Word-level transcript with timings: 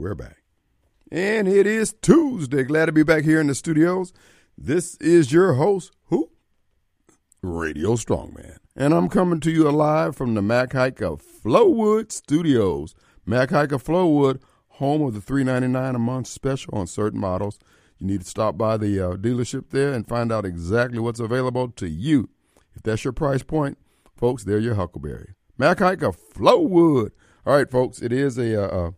We're 0.00 0.14
back. 0.14 0.38
And 1.12 1.46
it 1.46 1.66
is 1.66 1.94
Tuesday. 2.00 2.62
Glad 2.62 2.86
to 2.86 2.92
be 2.92 3.02
back 3.02 3.24
here 3.24 3.38
in 3.38 3.48
the 3.48 3.54
studios. 3.54 4.14
This 4.56 4.96
is 4.96 5.30
your 5.30 5.52
host, 5.54 5.92
who? 6.06 6.30
Radio 7.42 7.96
Strongman. 7.96 8.56
And 8.74 8.94
I'm 8.94 9.10
coming 9.10 9.40
to 9.40 9.50
you 9.50 9.70
live 9.70 10.16
from 10.16 10.32
the 10.32 10.40
Mac 10.40 10.72
Haik 10.72 11.02
of 11.02 11.20
Flowood 11.20 12.12
Studios. 12.12 12.94
Mac 13.26 13.50
Haik 13.50 13.72
of 13.72 13.84
Flowood, 13.84 14.40
home 14.68 15.02
of 15.02 15.12
the 15.12 15.20
$3.99 15.20 15.96
a 15.96 15.98
month 15.98 16.28
special 16.28 16.78
on 16.78 16.86
certain 16.86 17.20
models. 17.20 17.58
You 17.98 18.06
need 18.06 18.22
to 18.22 18.26
stop 18.26 18.56
by 18.56 18.78
the 18.78 18.98
uh, 19.00 19.16
dealership 19.16 19.68
there 19.68 19.92
and 19.92 20.08
find 20.08 20.32
out 20.32 20.46
exactly 20.46 20.98
what's 20.98 21.20
available 21.20 21.68
to 21.72 21.86
you. 21.86 22.30
If 22.74 22.84
that's 22.84 23.04
your 23.04 23.12
price 23.12 23.42
point, 23.42 23.76
folks, 24.16 24.44
they're 24.44 24.60
your 24.60 24.76
Huckleberry. 24.76 25.34
Mac 25.58 25.80
Haik 25.80 26.00
of 26.00 26.16
Flowood. 26.16 27.10
All 27.44 27.54
right, 27.54 27.70
folks, 27.70 28.00
it 28.00 28.12
is 28.12 28.38
a 28.38 28.64
uh, 28.64 28.86
uh, 28.88 28.90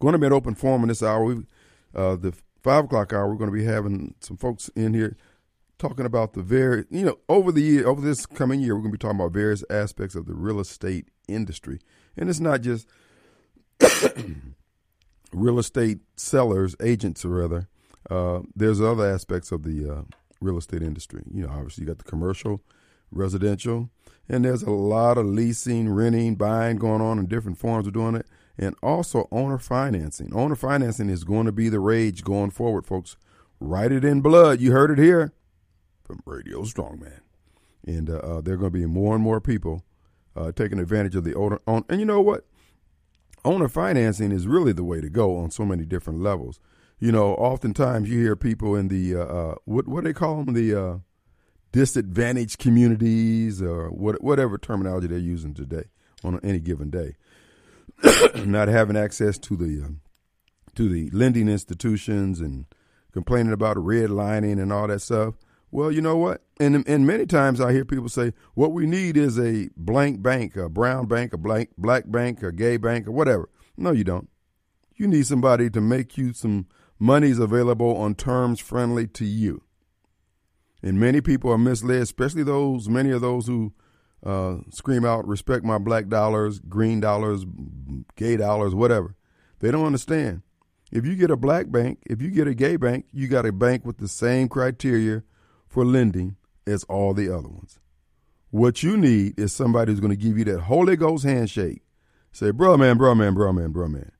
going 0.00 0.12
to 0.12 0.18
be 0.18 0.26
an 0.26 0.32
open 0.32 0.54
forum 0.54 0.82
in 0.82 0.88
this 0.88 1.02
hour. 1.02 1.24
We, 1.24 1.44
uh, 1.94 2.16
the 2.16 2.34
five 2.62 2.84
o'clock 2.84 3.12
hour, 3.12 3.28
we're 3.28 3.38
going 3.38 3.50
to 3.50 3.56
be 3.56 3.64
having 3.64 4.14
some 4.20 4.36
folks 4.36 4.68
in 4.76 4.94
here 4.94 5.16
talking 5.78 6.06
about 6.06 6.32
the 6.32 6.42
very, 6.42 6.84
you 6.90 7.04
know, 7.04 7.18
over 7.28 7.52
the 7.52 7.60
year, 7.60 7.86
over 7.86 8.00
this 8.00 8.26
coming 8.26 8.60
year, 8.60 8.74
we're 8.74 8.82
going 8.82 8.92
to 8.92 8.98
be 8.98 9.02
talking 9.02 9.20
about 9.20 9.32
various 9.32 9.62
aspects 9.70 10.14
of 10.14 10.26
the 10.26 10.34
real 10.34 10.60
estate 10.60 11.08
industry, 11.28 11.80
and 12.16 12.30
it's 12.30 12.40
not 12.40 12.62
just 12.62 12.88
real 15.32 15.58
estate 15.58 15.98
sellers, 16.16 16.74
agents, 16.82 17.24
or 17.24 17.30
rather. 17.30 17.68
Uh, 18.08 18.40
there's 18.54 18.80
other 18.80 19.06
aspects 19.06 19.50
of 19.50 19.64
the 19.64 19.90
uh, 19.90 20.02
real 20.40 20.58
estate 20.58 20.82
industry. 20.82 21.22
You 21.30 21.46
know, 21.46 21.52
obviously 21.52 21.82
you 21.82 21.88
got 21.88 21.98
the 21.98 22.04
commercial, 22.04 22.62
residential, 23.10 23.90
and 24.28 24.44
there's 24.44 24.62
a 24.62 24.70
lot 24.70 25.18
of 25.18 25.26
leasing, 25.26 25.88
renting, 25.88 26.36
buying 26.36 26.76
going 26.78 27.00
on 27.00 27.18
in 27.18 27.26
different 27.26 27.58
forms 27.58 27.86
of 27.86 27.92
doing 27.92 28.14
it, 28.14 28.26
and 28.58 28.74
also 28.82 29.28
owner 29.30 29.58
financing. 29.58 30.34
Owner 30.34 30.56
financing 30.56 31.10
is 31.10 31.24
going 31.24 31.46
to 31.46 31.52
be 31.52 31.68
the 31.68 31.80
rage 31.80 32.24
going 32.24 32.50
forward, 32.50 32.86
folks. 32.86 33.16
Write 33.60 33.92
it 33.92 34.04
in 34.04 34.20
blood. 34.20 34.60
You 34.60 34.72
heard 34.72 34.90
it 34.90 34.98
here 34.98 35.32
from 36.04 36.20
Radio 36.24 36.62
Strongman, 36.62 37.20
and 37.86 38.10
uh, 38.10 38.16
uh, 38.16 38.40
there 38.40 38.54
are 38.54 38.58
going 38.58 38.72
to 38.72 38.78
be 38.78 38.86
more 38.86 39.14
and 39.14 39.22
more 39.22 39.40
people 39.40 39.84
uh, 40.36 40.52
taking 40.52 40.78
advantage 40.78 41.16
of 41.16 41.24
the 41.24 41.34
owner. 41.34 41.58
On, 41.66 41.84
and 41.88 42.00
you 42.00 42.06
know 42.06 42.20
what? 42.20 42.46
Owner 43.44 43.68
financing 43.68 44.32
is 44.32 44.46
really 44.46 44.72
the 44.72 44.84
way 44.84 45.00
to 45.00 45.08
go 45.08 45.36
on 45.38 45.50
so 45.50 45.64
many 45.64 45.84
different 45.84 46.20
levels. 46.20 46.58
You 46.98 47.12
know, 47.12 47.34
oftentimes 47.34 48.10
you 48.10 48.20
hear 48.20 48.36
people 48.36 48.74
in 48.74 48.88
the 48.88 49.16
uh, 49.16 49.24
uh, 49.24 49.54
what 49.64 49.86
what 49.86 50.02
do 50.02 50.08
they 50.08 50.14
call 50.14 50.42
them 50.42 50.54
the 50.54 50.74
uh, 50.74 50.98
disadvantaged 51.72 52.58
communities 52.58 53.60
or 53.60 53.90
what, 53.90 54.22
whatever 54.22 54.56
terminology 54.56 55.06
they're 55.06 55.18
using 55.18 55.52
today 55.52 55.84
on 56.24 56.40
any 56.42 56.58
given 56.58 56.90
day, 56.90 57.16
not 58.44 58.68
having 58.68 58.96
access 58.96 59.38
to 59.38 59.56
the 59.56 59.84
um, 59.84 60.00
to 60.74 60.88
the 60.88 61.10
lending 61.10 61.48
institutions 61.48 62.40
and 62.40 62.66
complaining 63.12 63.52
about 63.52 63.76
redlining 63.76 64.60
and 64.60 64.72
all 64.72 64.86
that 64.86 65.00
stuff. 65.00 65.34
Well, 65.70 65.90
you 65.90 66.00
know 66.00 66.16
what? 66.16 66.42
And 66.60 66.86
and 66.88 67.06
many 67.06 67.26
times 67.26 67.60
I 67.60 67.72
hear 67.72 67.84
people 67.84 68.08
say, 68.08 68.32
what 68.54 68.72
we 68.72 68.86
need 68.86 69.16
is 69.16 69.38
a 69.38 69.68
blank 69.76 70.22
bank, 70.22 70.56
a 70.56 70.68
brown 70.68 71.06
bank, 71.06 71.32
a 71.32 71.38
blank 71.38 71.70
black 71.76 72.04
bank, 72.06 72.42
a 72.42 72.52
gay 72.52 72.76
bank, 72.76 73.06
or 73.06 73.12
whatever. 73.12 73.48
No, 73.76 73.92
you 73.92 74.04
don't. 74.04 74.28
You 74.94 75.06
need 75.06 75.26
somebody 75.26 75.68
to 75.70 75.80
make 75.80 76.16
you 76.16 76.32
some 76.32 76.66
monies 76.98 77.38
available 77.38 77.96
on 77.96 78.14
terms 78.14 78.60
friendly 78.60 79.06
to 79.08 79.24
you. 79.24 79.62
And 80.82 81.00
many 81.00 81.20
people 81.20 81.50
are 81.50 81.58
misled, 81.58 82.02
especially 82.02 82.42
those, 82.42 82.88
many 82.88 83.10
of 83.10 83.20
those 83.20 83.46
who 83.46 83.72
uh, 84.26 84.56
scream 84.70 85.04
out, 85.04 85.26
respect 85.26 85.64
my 85.64 85.78
black 85.78 86.08
dollars, 86.08 86.58
green 86.58 87.00
dollars, 87.00 87.46
gay 88.16 88.36
dollars, 88.36 88.74
whatever. 88.74 89.14
They 89.60 89.70
don't 89.70 89.86
understand. 89.86 90.42
If 90.90 91.06
you 91.06 91.14
get 91.14 91.30
a 91.30 91.36
black 91.36 91.70
bank, 91.70 92.00
if 92.06 92.20
you 92.20 92.30
get 92.30 92.48
a 92.48 92.54
gay 92.54 92.76
bank, 92.76 93.06
you 93.12 93.28
got 93.28 93.46
a 93.46 93.52
bank 93.52 93.84
with 93.84 93.98
the 93.98 94.08
same 94.08 94.48
criteria 94.48 95.22
for 95.66 95.84
lending 95.84 96.36
as 96.66 96.84
all 96.84 97.14
the 97.14 97.28
other 97.28 97.48
ones. 97.48 97.78
What 98.50 98.82
you 98.82 98.96
need 98.96 99.38
is 99.38 99.52
somebody 99.52 99.92
who's 99.92 100.00
going 100.00 100.10
to 100.10 100.16
give 100.16 100.38
you 100.38 100.44
that 100.46 100.62
Holy 100.62 100.96
Ghost 100.96 101.24
handshake. 101.24 101.82
Say, 102.32 102.50
bro, 102.50 102.76
man, 102.76 102.96
bro, 102.98 103.14
man, 103.14 103.34
bro, 103.34 103.52
man, 103.52 103.72
bro, 103.72 103.88
man. 103.88 104.12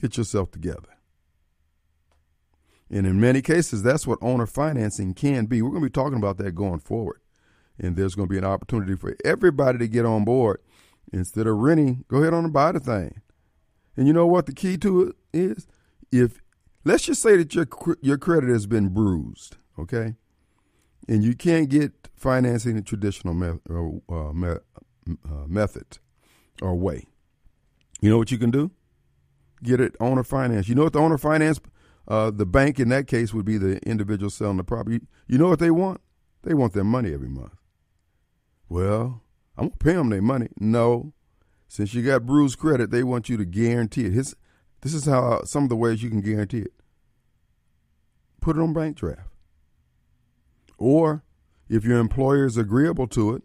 Get 0.00 0.16
yourself 0.16 0.50
together. 0.50 0.88
And 2.90 3.06
in 3.06 3.20
many 3.20 3.40
cases, 3.40 3.82
that's 3.82 4.06
what 4.06 4.18
owner 4.20 4.46
financing 4.46 5.14
can 5.14 5.46
be. 5.46 5.62
We're 5.62 5.70
going 5.70 5.82
to 5.82 5.88
be 5.88 5.92
talking 5.92 6.18
about 6.18 6.38
that 6.38 6.52
going 6.52 6.80
forward. 6.80 7.21
And 7.78 7.96
there's 7.96 8.14
going 8.14 8.28
to 8.28 8.32
be 8.32 8.38
an 8.38 8.44
opportunity 8.44 8.96
for 8.96 9.16
everybody 9.24 9.78
to 9.78 9.88
get 9.88 10.04
on 10.04 10.24
board. 10.24 10.60
Instead 11.12 11.46
of 11.46 11.56
renting, 11.56 12.04
go 12.08 12.18
ahead 12.18 12.34
on 12.34 12.44
and 12.44 12.52
buy 12.52 12.72
the 12.72 12.80
thing. 12.80 13.20
And 13.96 14.06
you 14.06 14.12
know 14.12 14.26
what 14.26 14.46
the 14.46 14.52
key 14.52 14.78
to 14.78 15.08
it 15.08 15.16
is? 15.32 15.66
If 16.10 16.40
let's 16.84 17.04
just 17.04 17.20
say 17.22 17.36
that 17.36 17.54
your 17.54 17.66
your 18.00 18.16
credit 18.18 18.48
has 18.48 18.66
been 18.66 18.88
bruised, 18.88 19.56
okay, 19.78 20.14
and 21.08 21.22
you 21.22 21.34
can't 21.34 21.68
get 21.68 22.08
financing 22.14 22.76
the 22.76 22.82
traditional 22.82 23.34
me- 23.34 23.60
uh, 23.68 24.32
me- 24.32 24.56
uh, 25.08 25.46
method 25.46 25.98
or 26.62 26.74
way, 26.74 27.06
you 28.00 28.08
know 28.08 28.16
what 28.16 28.30
you 28.30 28.38
can 28.38 28.50
do? 28.50 28.70
Get 29.62 29.80
it 29.80 29.94
owner 30.00 30.24
finance. 30.24 30.68
You 30.68 30.74
know 30.74 30.84
what 30.84 30.94
the 30.94 31.00
owner 31.00 31.18
finance 31.18 31.60
uh, 32.08 32.30
the 32.30 32.46
bank 32.46 32.80
in 32.80 32.88
that 32.88 33.06
case 33.06 33.32
would 33.32 33.44
be 33.44 33.58
the 33.58 33.78
individual 33.88 34.30
selling 34.30 34.56
the 34.56 34.64
property. 34.64 35.00
You 35.26 35.38
know 35.38 35.48
what 35.48 35.58
they 35.58 35.70
want? 35.70 36.00
They 36.42 36.54
want 36.54 36.72
their 36.72 36.84
money 36.84 37.14
every 37.14 37.28
month. 37.28 37.52
Well, 38.72 39.20
I'm 39.58 39.68
gonna 39.68 39.76
pay 39.76 39.92
them 39.92 40.08
their 40.08 40.22
money. 40.22 40.48
No, 40.58 41.12
since 41.68 41.92
you 41.92 42.02
got 42.02 42.24
bruised 42.24 42.58
credit, 42.58 42.90
they 42.90 43.02
want 43.02 43.28
you 43.28 43.36
to 43.36 43.44
guarantee 43.44 44.06
it. 44.06 44.14
His, 44.14 44.34
this 44.80 44.94
is 44.94 45.04
how 45.04 45.42
some 45.44 45.64
of 45.64 45.68
the 45.68 45.76
ways 45.76 46.02
you 46.02 46.08
can 46.08 46.22
guarantee 46.22 46.60
it. 46.60 46.72
Put 48.40 48.56
it 48.56 48.60
on 48.60 48.72
bank 48.72 48.96
draft, 48.96 49.28
or 50.78 51.22
if 51.68 51.84
your 51.84 51.98
employer 51.98 52.46
is 52.46 52.56
agreeable 52.56 53.06
to 53.08 53.34
it. 53.34 53.42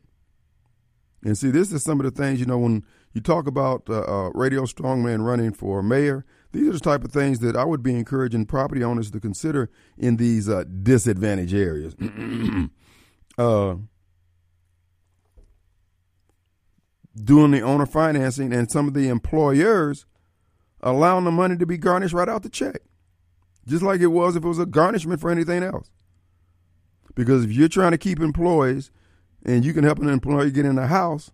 And 1.25 1.37
see, 1.37 1.51
this 1.51 1.73
is 1.73 1.83
some 1.83 1.99
of 1.99 2.05
the 2.05 2.11
things 2.11 2.39
you 2.39 2.45
know 2.45 2.59
when 2.59 2.85
you 3.11 3.19
talk 3.19 3.47
about 3.47 3.83
uh, 3.89 4.03
uh, 4.03 4.29
Radio 4.29 4.63
Strongman 4.63 5.25
running 5.25 5.51
for 5.51 5.83
mayor. 5.83 6.23
These 6.53 6.69
are 6.69 6.73
the 6.73 6.79
type 6.79 7.03
of 7.03 7.11
things 7.11 7.39
that 7.39 7.57
I 7.57 7.65
would 7.65 7.83
be 7.83 7.93
encouraging 7.93 8.45
property 8.45 8.81
owners 8.81 9.11
to 9.11 9.19
consider 9.19 9.69
in 9.97 10.15
these 10.15 10.47
uh, 10.47 10.63
disadvantaged 10.83 11.53
areas. 11.53 11.97
uh, 13.37 13.75
doing 17.23 17.51
the 17.51 17.61
owner 17.61 17.85
financing 17.85 18.53
and 18.53 18.69
some 18.69 18.87
of 18.87 18.93
the 18.93 19.09
employers 19.09 20.05
allowing 20.81 21.25
the 21.25 21.31
money 21.31 21.57
to 21.57 21.65
be 21.65 21.77
garnished 21.77 22.13
right 22.13 22.29
out 22.29 22.43
the 22.43 22.49
check, 22.49 22.81
just 23.65 23.83
like 23.83 24.01
it 24.01 24.07
was 24.07 24.35
if 24.35 24.43
it 24.43 24.47
was 24.47 24.59
a 24.59 24.65
garnishment 24.65 25.19
for 25.19 25.29
anything 25.29 25.63
else. 25.63 25.89
Because 27.15 27.43
if 27.43 27.51
you're 27.51 27.67
trying 27.67 27.91
to 27.91 27.97
keep 27.97 28.19
employees 28.19 28.91
and 29.43 29.65
you 29.65 29.73
can 29.73 29.83
help 29.83 29.99
an 29.99 30.09
employee 30.09 30.51
get 30.51 30.65
in 30.65 30.77
a 30.77 30.87
house, 30.87 31.31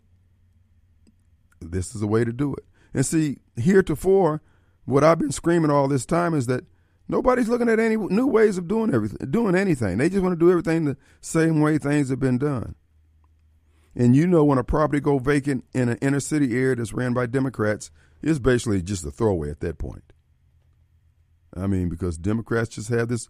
this 1.59 1.94
is 1.94 2.01
a 2.01 2.07
way 2.07 2.23
to 2.23 2.31
do 2.31 2.53
it. 2.53 2.63
And 2.94 3.05
see, 3.05 3.39
heretofore, 3.57 4.41
what 4.85 5.03
I've 5.03 5.19
been 5.19 5.31
screaming 5.31 5.71
all 5.71 5.88
this 5.88 6.05
time 6.05 6.33
is 6.33 6.47
that 6.47 6.63
nobody's 7.07 7.50
looking 7.50 7.69
at 7.69 7.79
any 7.79 7.97
new 7.97 8.27
ways 8.27 8.57
of 8.57 8.67
doing 8.67 8.94
everything, 8.94 9.29
doing 9.29 9.55
anything. 9.55 9.97
They 9.97 10.09
just 10.09 10.21
want 10.21 10.33
to 10.33 10.39
do 10.39 10.51
everything 10.51 10.85
the 10.85 10.97
same 11.21 11.59
way 11.59 11.77
things 11.77 12.09
have 12.09 12.19
been 12.19 12.38
done. 12.38 12.75
And 13.96 14.16
you 14.16 14.26
know, 14.26 14.44
when 14.44 14.58
a 14.58 14.64
property 14.64 15.00
go 15.00 15.20
vacant 15.20 15.66
in 15.74 15.90
an 15.90 15.98
inner 16.02 16.20
city 16.20 16.58
area 16.58 16.76
that's 16.76 16.94
ran 16.94 17.14
by 17.14 17.28
Democrats, 17.28 17.92
it's 18.22 18.40
basically 18.40 18.81
just 18.81 19.06
a 19.06 19.12
throwaway 19.12 19.50
at 19.50 19.59
that 19.59 19.78
point. 19.78 20.14
I 21.56 21.68
mean, 21.68 21.90
because 21.90 22.18
Democrats 22.18 22.70
just 22.70 22.90
have 22.90 23.09
this. 23.09 23.30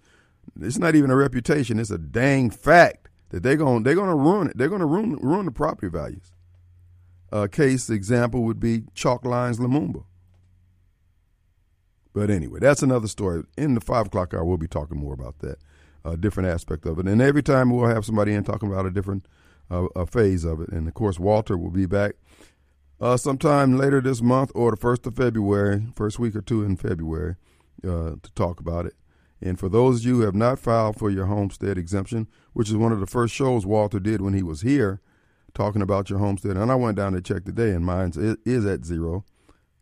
It's 0.62 0.78
not 0.78 0.96
even 0.96 1.12
a 1.12 1.16
reputation; 1.16 1.79
it's 1.79 1.91
a 1.91 1.97
dang 1.97 2.50
fact 2.50 3.09
that 3.29 3.44
they're 3.44 3.57
going 3.57 3.84
they're 3.84 3.96
going 3.96 4.09
to 4.09 4.16
ruin 4.16 4.47
it. 4.47 4.57
They're 4.57 4.69
going 4.69 4.81
to 4.81 4.88
ruin 4.88 5.18
ruin 5.18 5.46
the 5.46 5.51
property 5.51 5.90
values. 5.90 6.31
A 7.31 7.50
case 7.50 7.90
example 7.90 8.44
would 8.44 8.59
be 8.59 8.83
Chalk 8.94 9.25
Lines 9.25 9.59
Lumumba. 9.59 10.06
But 12.13 12.30
anyway, 12.30 12.59
that's 12.59 12.83
another 12.83 13.07
story. 13.07 13.44
In 13.57 13.74
the 13.74 13.81
five 13.81 14.07
o'clock 14.07 14.33
hour, 14.33 14.45
we'll 14.45 14.57
be 14.57 14.68
talking 14.68 15.00
more 15.00 15.13
about 15.13 15.39
that, 15.39 15.57
a 16.06 16.16
different 16.16 16.50
aspect 16.50 16.86
of 16.86 17.00
it. 17.00 17.07
And 17.07 17.21
every 17.21 17.42
time 17.42 17.71
we'll 17.71 17.89
have 17.89 18.06
somebody 18.06 18.33
in 18.33 18.44
talking 18.44 18.71
about 18.71 18.86
a 18.86 18.92
different 18.92 19.25
uh, 19.73 19.87
a 19.95 20.05
phase 20.05 20.43
of 20.43 20.61
it. 20.61 20.69
And 20.69 20.87
of 20.87 20.93
course, 20.93 21.19
Walter 21.19 21.57
will 21.57 21.71
be 21.71 21.85
back 21.85 22.13
uh, 23.01 23.17
sometime 23.17 23.77
later 23.77 24.01
this 24.01 24.21
month 24.21 24.51
or 24.55 24.71
the 24.71 24.77
first 24.77 25.05
of 25.07 25.15
February, 25.15 25.87
first 25.95 26.19
week 26.19 26.35
or 26.35 26.41
two 26.41 26.63
in 26.63 26.77
February, 26.77 27.35
uh, 27.83 28.15
to 28.21 28.31
talk 28.35 28.59
about 28.59 28.85
it. 28.85 28.93
And 29.41 29.59
for 29.59 29.67
those 29.67 29.99
of 29.99 30.05
you 30.05 30.15
who 30.17 30.21
have 30.21 30.35
not 30.35 30.59
filed 30.59 30.97
for 30.97 31.09
your 31.09 31.25
homestead 31.25 31.77
exemption, 31.77 32.27
which 32.53 32.69
is 32.69 32.77
one 32.77 32.93
of 32.93 33.01
the 33.01 33.07
first 33.07 33.33
shows 33.33 33.65
Walter 33.65 33.99
did 33.99 34.21
when 34.21 34.33
he 34.33 34.43
was 34.43 34.61
here, 34.61 35.01
talking 35.53 35.81
about 35.81 36.09
your 36.09 36.19
homestead, 36.19 36.55
and 36.55 36.71
I 36.71 36.75
went 36.75 36.97
down 36.97 37.13
to 37.13 37.21
check 37.21 37.43
today, 37.43 37.71
and 37.71 37.85
mine 37.85 38.13
is 38.45 38.65
at 38.65 38.85
zero. 38.85 39.25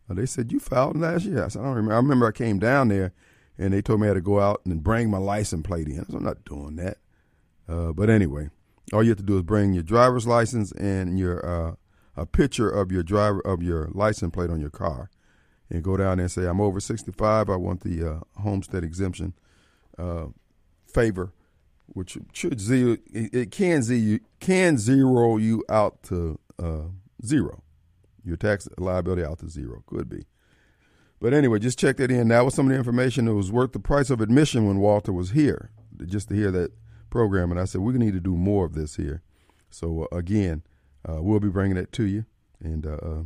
Uh, 0.10 0.16
they 0.16 0.26
said 0.26 0.52
you 0.52 0.60
filed 0.60 0.98
last 0.98 1.26
year. 1.26 1.46
I 1.46 1.48
said 1.48 1.62
I 1.62 1.66
don't 1.66 1.76
remember. 1.76 1.94
I 1.94 1.98
remember 1.98 2.28
I 2.28 2.32
came 2.32 2.60
down 2.60 2.88
there, 2.88 3.14
and 3.58 3.74
they 3.74 3.82
told 3.82 4.02
me 4.02 4.08
I 4.08 4.10
had 4.10 4.14
to 4.16 4.22
go 4.22 4.40
out 4.40 4.62
and 4.66 4.84
bring 4.84 5.10
my 5.10 5.20
license 5.20 5.66
plate 5.66 5.88
in. 5.88 6.06
I'm 6.12 6.24
not 6.24 6.44
doing 6.44 6.76
that. 6.78 6.98
Uh, 7.70 7.94
but 7.94 8.10
anyway, 8.10 8.50
all 8.94 9.04
you 9.04 9.10
have 9.10 9.18
to 9.18 9.24
do 9.24 9.38
is 9.38 9.44
bring 9.44 9.74
your 9.74 9.84
driver's 9.84 10.28
license 10.28 10.72
and 10.74 11.18
your 11.18 11.46
uh, 11.46 11.76
a 12.16 12.26
picture 12.26 12.70
of 12.70 12.92
your 12.92 13.04
driver 13.04 13.40
of 13.42 13.64
your 13.64 13.90
license 13.94 14.34
plate 14.34 14.50
on 14.50 14.60
your 14.60 14.70
car, 14.70 15.10
and 15.70 15.84
go 15.84 15.98
down 15.98 16.18
there 16.18 16.26
and 16.26 16.32
say, 16.32 16.46
I'm 16.46 16.62
over 16.62 16.80
65. 16.80 17.50
I 17.50 17.56
want 17.56 17.82
the 17.82 18.10
uh, 18.10 18.42
homestead 18.42 18.84
exemption 18.84 19.34
uh, 19.98 20.26
favor, 20.86 21.32
which 21.88 22.18
should 22.34 22.60
zero, 22.60 22.98
it 23.14 23.52
can 23.52 23.82
zero, 23.82 24.20
can 24.40 24.78
zero 24.78 25.38
you 25.38 25.64
out 25.70 26.04
to 26.04 26.40
uh, 26.62 26.90
zero. 27.26 27.64
Your 28.24 28.38
tax 28.38 28.68
liability 28.78 29.24
out 29.24 29.40
to 29.40 29.50
zero. 29.50 29.84
Could 29.88 30.08
be. 30.08 30.26
But 31.20 31.34
anyway, 31.34 31.60
just 31.60 31.80
check 31.80 31.98
that 31.98 32.12
in. 32.12 32.28
That 32.28 32.46
was 32.46 32.56
some 32.56 32.68
of 32.68 32.72
the 32.72 32.78
information 32.78 33.26
that 33.26 33.36
was 33.36 33.52
worth 33.52 33.74
the 33.74 33.80
price 33.80 34.10
of 34.10 34.22
admission 34.22 34.68
when 34.68 34.80
Walter 34.80 35.14
was 35.14 35.32
here, 35.32 35.72
just 36.06 36.30
to 36.30 36.36
hear 36.36 36.52
that 36.52 36.72
program. 37.12 37.52
And 37.52 37.60
I 37.60 37.66
said, 37.66 37.82
we're 37.82 37.92
gonna 37.92 38.06
need 38.06 38.14
to 38.14 38.20
do 38.20 38.36
more 38.36 38.66
of 38.66 38.74
this 38.74 38.96
here. 38.96 39.22
So, 39.70 40.08
uh, 40.12 40.16
again, 40.16 40.64
uh, 41.08 41.22
we'll 41.22 41.40
be 41.40 41.50
bringing 41.50 41.78
it 41.78 41.92
to 41.94 42.04
you. 42.04 42.26
And 42.64 42.86
uh, 42.86 42.98
uh 43.02 43.24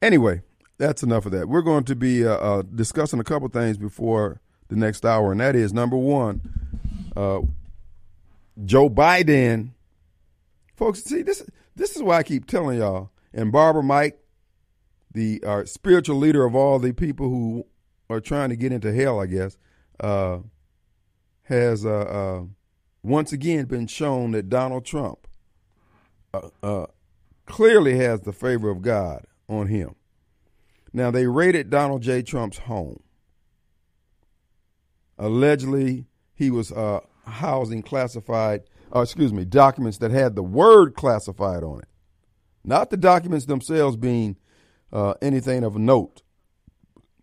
anyway, 0.00 0.42
that's 0.78 1.02
enough 1.02 1.26
of 1.26 1.32
that. 1.32 1.48
We're 1.48 1.62
going 1.62 1.84
to 1.84 1.96
be 1.96 2.26
uh, 2.26 2.34
uh, 2.34 2.62
discussing 2.62 3.20
a 3.20 3.24
couple 3.24 3.48
things 3.48 3.76
before 3.76 4.40
the 4.68 4.76
next 4.76 5.04
hour, 5.04 5.32
and 5.32 5.40
that 5.40 5.56
is 5.56 5.72
number 5.72 5.96
one, 5.96 6.40
Joe 8.64 8.90
Biden. 8.90 9.70
Folks, 10.76 11.02
see 11.02 11.22
this. 11.22 11.42
This 11.74 11.96
is 11.96 12.02
why 12.02 12.18
I 12.18 12.22
keep 12.22 12.46
telling 12.46 12.78
y'all. 12.78 13.10
And 13.32 13.50
Barbara 13.50 13.82
Mike, 13.82 14.18
the 15.12 15.40
spiritual 15.64 16.16
leader 16.16 16.44
of 16.44 16.54
all 16.54 16.78
the 16.78 16.92
people 16.92 17.28
who 17.28 17.66
are 18.10 18.20
trying 18.20 18.50
to 18.50 18.56
get 18.56 18.72
into 18.72 18.92
hell, 18.92 19.20
I 19.20 19.26
guess, 19.26 19.56
has 21.48 21.84
uh, 21.84 22.42
once 23.02 23.32
again 23.32 23.66
been 23.66 23.86
shown 23.86 24.32
that 24.32 24.48
Donald 24.48 24.84
Trump 24.84 25.26
clearly 27.48 27.96
has 27.96 28.20
the 28.20 28.32
favor 28.32 28.70
of 28.70 28.82
God 28.82 29.26
on 29.48 29.66
him. 29.66 29.94
Now, 30.92 31.10
they 31.10 31.26
raided 31.26 31.70
Donald 31.70 32.02
J. 32.02 32.22
Trump's 32.22 32.58
home. 32.58 33.02
Allegedly, 35.18 36.06
he 36.34 36.50
was 36.50 36.70
uh, 36.70 37.00
housing 37.26 37.82
classified, 37.82 38.62
uh, 38.94 39.00
excuse 39.00 39.32
me, 39.32 39.44
documents 39.44 39.98
that 39.98 40.10
had 40.10 40.36
the 40.36 40.42
word 40.42 40.94
classified 40.94 41.62
on 41.62 41.80
it. 41.80 41.88
Not 42.64 42.90
the 42.90 42.96
documents 42.96 43.46
themselves 43.46 43.96
being 43.96 44.36
uh, 44.92 45.14
anything 45.20 45.64
of 45.64 45.76
note. 45.76 46.22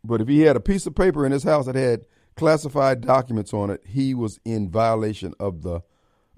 But 0.03 0.21
if 0.21 0.27
he 0.27 0.41
had 0.41 0.55
a 0.55 0.61
piece 0.61 0.85
of 0.85 0.95
paper 0.95 1.25
in 1.25 1.31
his 1.31 1.43
house 1.43 1.65
that 1.65 1.75
had 1.75 2.05
classified 2.35 3.01
documents 3.01 3.53
on 3.53 3.69
it, 3.69 3.81
he 3.85 4.13
was 4.13 4.39
in 4.45 4.69
violation 4.69 5.33
of 5.39 5.61
the 5.61 5.81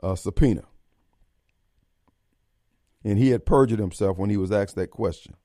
uh, 0.02 0.16
subpoena. 0.16 0.64
And 3.04 3.18
he 3.18 3.30
had 3.30 3.46
perjured 3.46 3.80
himself 3.80 4.18
when 4.18 4.30
he 4.30 4.38
was 4.38 4.52
asked 4.52 4.76
that 4.76 4.92
question. 4.92 5.36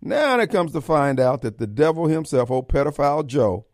Now 0.00 0.38
it 0.40 0.50
comes 0.50 0.72
to 0.72 0.80
find 0.80 1.20
out 1.20 1.42
that 1.42 1.58
the 1.58 1.66
devil 1.66 2.08
himself, 2.08 2.50
old 2.50 2.68
pedophile 2.68 3.26
Joe, 3.26 3.66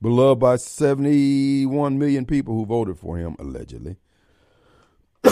beloved 0.00 0.40
by 0.40 0.56
71 0.56 1.98
million 1.98 2.24
people 2.24 2.54
who 2.54 2.64
voted 2.64 2.98
for 2.98 3.18
him, 3.18 3.36
allegedly, 3.38 3.96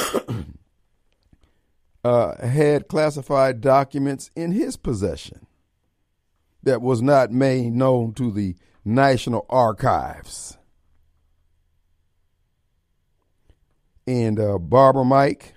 uh, 2.05 2.47
had 2.47 2.89
classified 2.89 3.61
documents 3.61 4.31
in 4.37 4.53
his 4.53 4.77
possession 4.77 5.47
that 6.63 6.83
was 6.83 7.01
not 7.01 7.31
made 7.31 7.73
known 7.73 8.13
to 8.15 8.31
the 8.31 8.55
National 8.84 9.46
Archives. 9.49 10.58
And 14.06 14.40
uh, 14.40 14.58
Barbara 14.58 15.05
Mike 15.05 15.55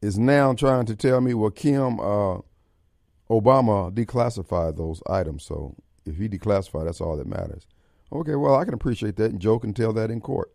is 0.00 0.18
now 0.18 0.54
trying 0.54 0.86
to 0.86 0.94
tell 0.94 1.20
me, 1.20 1.34
well, 1.34 1.50
Kim, 1.50 1.98
uh, 1.98 2.38
Obama 3.28 3.92
declassified 3.92 4.76
those 4.76 5.02
items. 5.08 5.44
So 5.44 5.74
if 6.04 6.16
he 6.16 6.28
declassified, 6.28 6.84
that's 6.84 7.00
all 7.00 7.16
that 7.16 7.26
matters. 7.26 7.66
Okay, 8.12 8.36
well, 8.36 8.54
I 8.54 8.64
can 8.64 8.74
appreciate 8.74 9.16
that, 9.16 9.32
and 9.32 9.40
Joe 9.40 9.58
can 9.58 9.74
tell 9.74 9.92
that 9.94 10.10
in 10.10 10.20
court. 10.20 10.52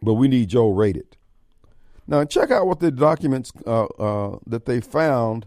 But 0.00 0.14
we 0.14 0.28
need 0.28 0.48
Joe 0.48 0.70
rated. 0.70 1.16
Now, 2.06 2.24
check 2.24 2.50
out 2.50 2.66
what 2.66 2.80
the 2.80 2.90
documents 2.90 3.52
uh, 3.66 3.84
uh, 3.84 4.38
that 4.46 4.64
they 4.64 4.80
found 4.80 5.46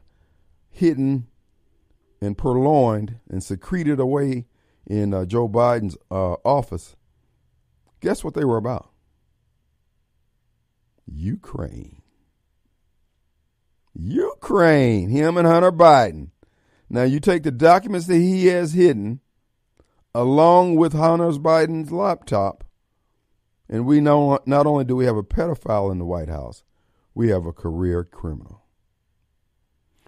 hidden 0.70 1.26
and 2.22 2.38
purloined 2.38 3.20
and 3.30 3.44
secreted 3.44 4.00
away 4.00 4.46
in 4.86 5.14
uh, 5.14 5.26
Joe 5.26 5.48
Biden's 5.48 5.98
uh, 6.12 6.34
office. 6.44 6.96
Guess 8.02 8.24
what 8.24 8.34
they 8.34 8.46
were 8.46 8.58
about? 8.58 8.90
Ukraine. 11.06 12.02
Ukraine, 13.94 15.10
him 15.10 15.38
and 15.38 15.48
Hunter 15.48 15.72
Biden. 15.72 16.30
Now 16.90 17.04
you 17.04 17.20
take 17.20 17.44
the 17.44 17.52
documents 17.52 18.08
that 18.08 18.18
he 18.18 18.48
has 18.48 18.74
hidden 18.74 19.20
along 20.16 20.76
with 20.76 20.94
Hunter 20.94 21.32
Biden's 21.32 21.92
laptop, 21.92 22.64
and 23.70 23.86
we 23.86 24.00
know 24.00 24.40
not 24.46 24.66
only 24.66 24.86
do 24.86 24.96
we 24.96 25.06
have 25.06 25.18
a 25.18 25.24
pedophile 25.24 25.92
in 25.92 26.00
the 26.00 26.06
White 26.06 26.30
House, 26.30 26.64
we 27.14 27.30
have 27.30 27.46
a 27.46 27.54
career 27.54 28.04
criminal. 28.04 28.64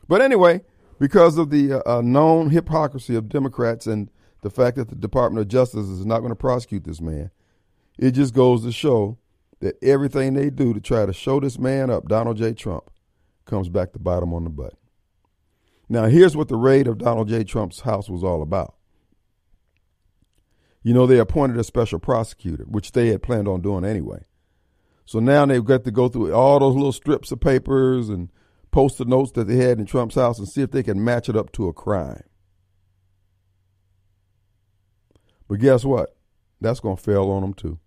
But 0.07 0.21
anyway, 0.21 0.61
because 1.01 1.39
of 1.39 1.49
the 1.49 1.73
uh, 1.73 1.97
uh 1.97 2.01
known 2.01 2.51
hypocrisy 2.51 3.15
of 3.15 3.27
Democrats 3.27 3.87
and 3.87 4.11
the 4.41 4.51
fact 4.51 4.77
that 4.77 4.89
the 4.89 4.95
Department 4.95 5.41
of 5.41 5.47
Justice 5.47 5.87
is 5.87 6.05
not 6.05 6.19
going 6.19 6.29
to 6.29 6.35
prosecute 6.35 6.83
this 6.83 7.01
man, 7.01 7.31
it 7.97 8.11
just 8.11 8.35
goes 8.35 8.63
to 8.63 8.71
show 8.71 9.17
that 9.61 9.83
everything 9.83 10.35
they 10.35 10.51
do 10.51 10.75
to 10.75 10.79
try 10.79 11.07
to 11.07 11.11
show 11.11 11.39
this 11.39 11.57
man 11.57 11.89
up, 11.89 12.07
Donald 12.07 12.37
J. 12.37 12.53
Trump, 12.53 12.91
comes 13.45 13.67
back 13.67 13.93
to 13.93 13.99
bite 13.99 14.21
him 14.21 14.31
on 14.31 14.43
the 14.43 14.51
butt. 14.51 14.75
Now, 15.89 16.05
here's 16.05 16.37
what 16.37 16.49
the 16.49 16.55
raid 16.55 16.87
of 16.87 16.99
Donald 16.99 17.29
J. 17.29 17.43
Trump's 17.43 17.81
house 17.81 18.07
was 18.07 18.23
all 18.23 18.43
about. 18.43 18.75
You 20.83 20.93
know, 20.93 21.07
they 21.07 21.17
appointed 21.17 21.57
a 21.57 21.63
special 21.63 21.97
prosecutor, 21.97 22.65
which 22.67 22.91
they 22.91 23.07
had 23.07 23.23
planned 23.23 23.47
on 23.47 23.61
doing 23.61 23.85
anyway. 23.85 24.25
So 25.05 25.19
now 25.19 25.47
they've 25.47 25.65
got 25.65 25.83
to 25.83 25.91
go 25.91 26.09
through 26.09 26.31
all 26.33 26.59
those 26.59 26.75
little 26.75 26.93
strips 26.93 27.31
of 27.31 27.39
papers 27.39 28.07
and 28.07 28.29
post-it 28.71 29.07
notes 29.07 29.31
that 29.33 29.47
they 29.47 29.57
had 29.57 29.79
in 29.79 29.85
Trump's 29.85 30.15
house 30.15 30.39
and 30.39 30.47
see 30.47 30.61
if 30.61 30.71
they 30.71 30.83
can 30.83 31.03
match 31.03 31.29
it 31.29 31.35
up 31.35 31.51
to 31.53 31.67
a 31.67 31.73
crime. 31.73 32.23
But 35.47 35.59
guess 35.59 35.83
what? 35.83 36.15
That's 36.61 36.79
going 36.79 36.95
to 36.95 37.03
fail 37.03 37.29
on 37.29 37.41
them 37.41 37.53
too. 37.53 37.79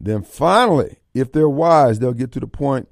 Then 0.00 0.22
finally, 0.22 0.96
if 1.14 1.30
they're 1.30 1.48
wise, 1.48 1.98
they'll 1.98 2.12
get 2.12 2.32
to 2.32 2.40
the 2.40 2.46
point 2.46 2.88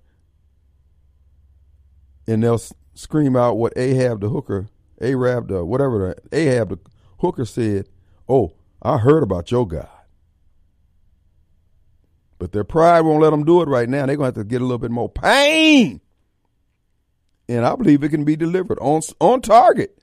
and 2.27 2.43
they'll 2.43 2.61
scream 2.95 3.35
out 3.35 3.57
what 3.57 3.73
Ahab 3.77 4.21
the 4.21 4.29
hooker, 4.29 4.69
Arab 5.01 5.49
the 5.49 5.65
whatever 5.65 6.15
the 6.31 6.39
Ahab 6.39 6.69
the 6.69 6.79
hooker 7.21 7.47
said. 7.47 7.89
Oh, 8.29 8.53
I 8.83 8.99
heard 8.99 9.23
about 9.23 9.51
your 9.51 9.67
God. 9.67 9.89
But 12.39 12.53
their 12.53 12.65
pride 12.65 13.01
won't 13.01 13.21
let 13.21 13.31
them 13.31 13.45
do 13.45 13.63
it 13.63 13.69
right 13.69 13.89
now. 13.89 14.07
They're 14.07 14.17
going 14.17 14.33
to 14.33 14.39
have 14.39 14.47
to 14.47 14.49
get 14.49 14.61
a 14.61 14.65
little 14.65 14.79
bit 14.79 14.91
more 14.91 15.09
pain. 15.09 16.01
And 17.49 17.65
I 17.65 17.75
believe 17.75 18.05
it 18.05 18.11
can 18.11 18.25
be 18.25 18.37
delivered 18.37 18.79
on, 18.81 19.03
on 19.21 19.41
target. 19.41 19.99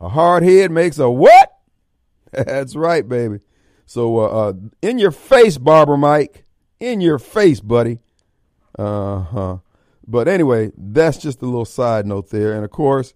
A 0.00 0.08
hard 0.08 0.42
head 0.42 0.70
makes 0.70 0.98
a 0.98 1.10
what? 1.10 1.52
That's 2.32 2.76
right, 2.76 3.06
baby. 3.06 3.40
So, 3.84 4.18
uh, 4.18 4.26
uh, 4.26 4.52
in 4.82 4.98
your 4.98 5.10
face, 5.10 5.58
Barbara 5.58 5.98
Mike 5.98 6.44
in 6.78 7.00
your 7.00 7.18
face, 7.18 7.60
buddy. 7.60 7.98
Uh 8.78 9.20
huh. 9.20 9.56
But 10.06 10.28
anyway, 10.28 10.72
that's 10.76 11.18
just 11.18 11.42
a 11.42 11.44
little 11.44 11.64
side 11.64 12.06
note 12.06 12.30
there. 12.30 12.54
And 12.54 12.64
of 12.64 12.70
course, 12.70 13.12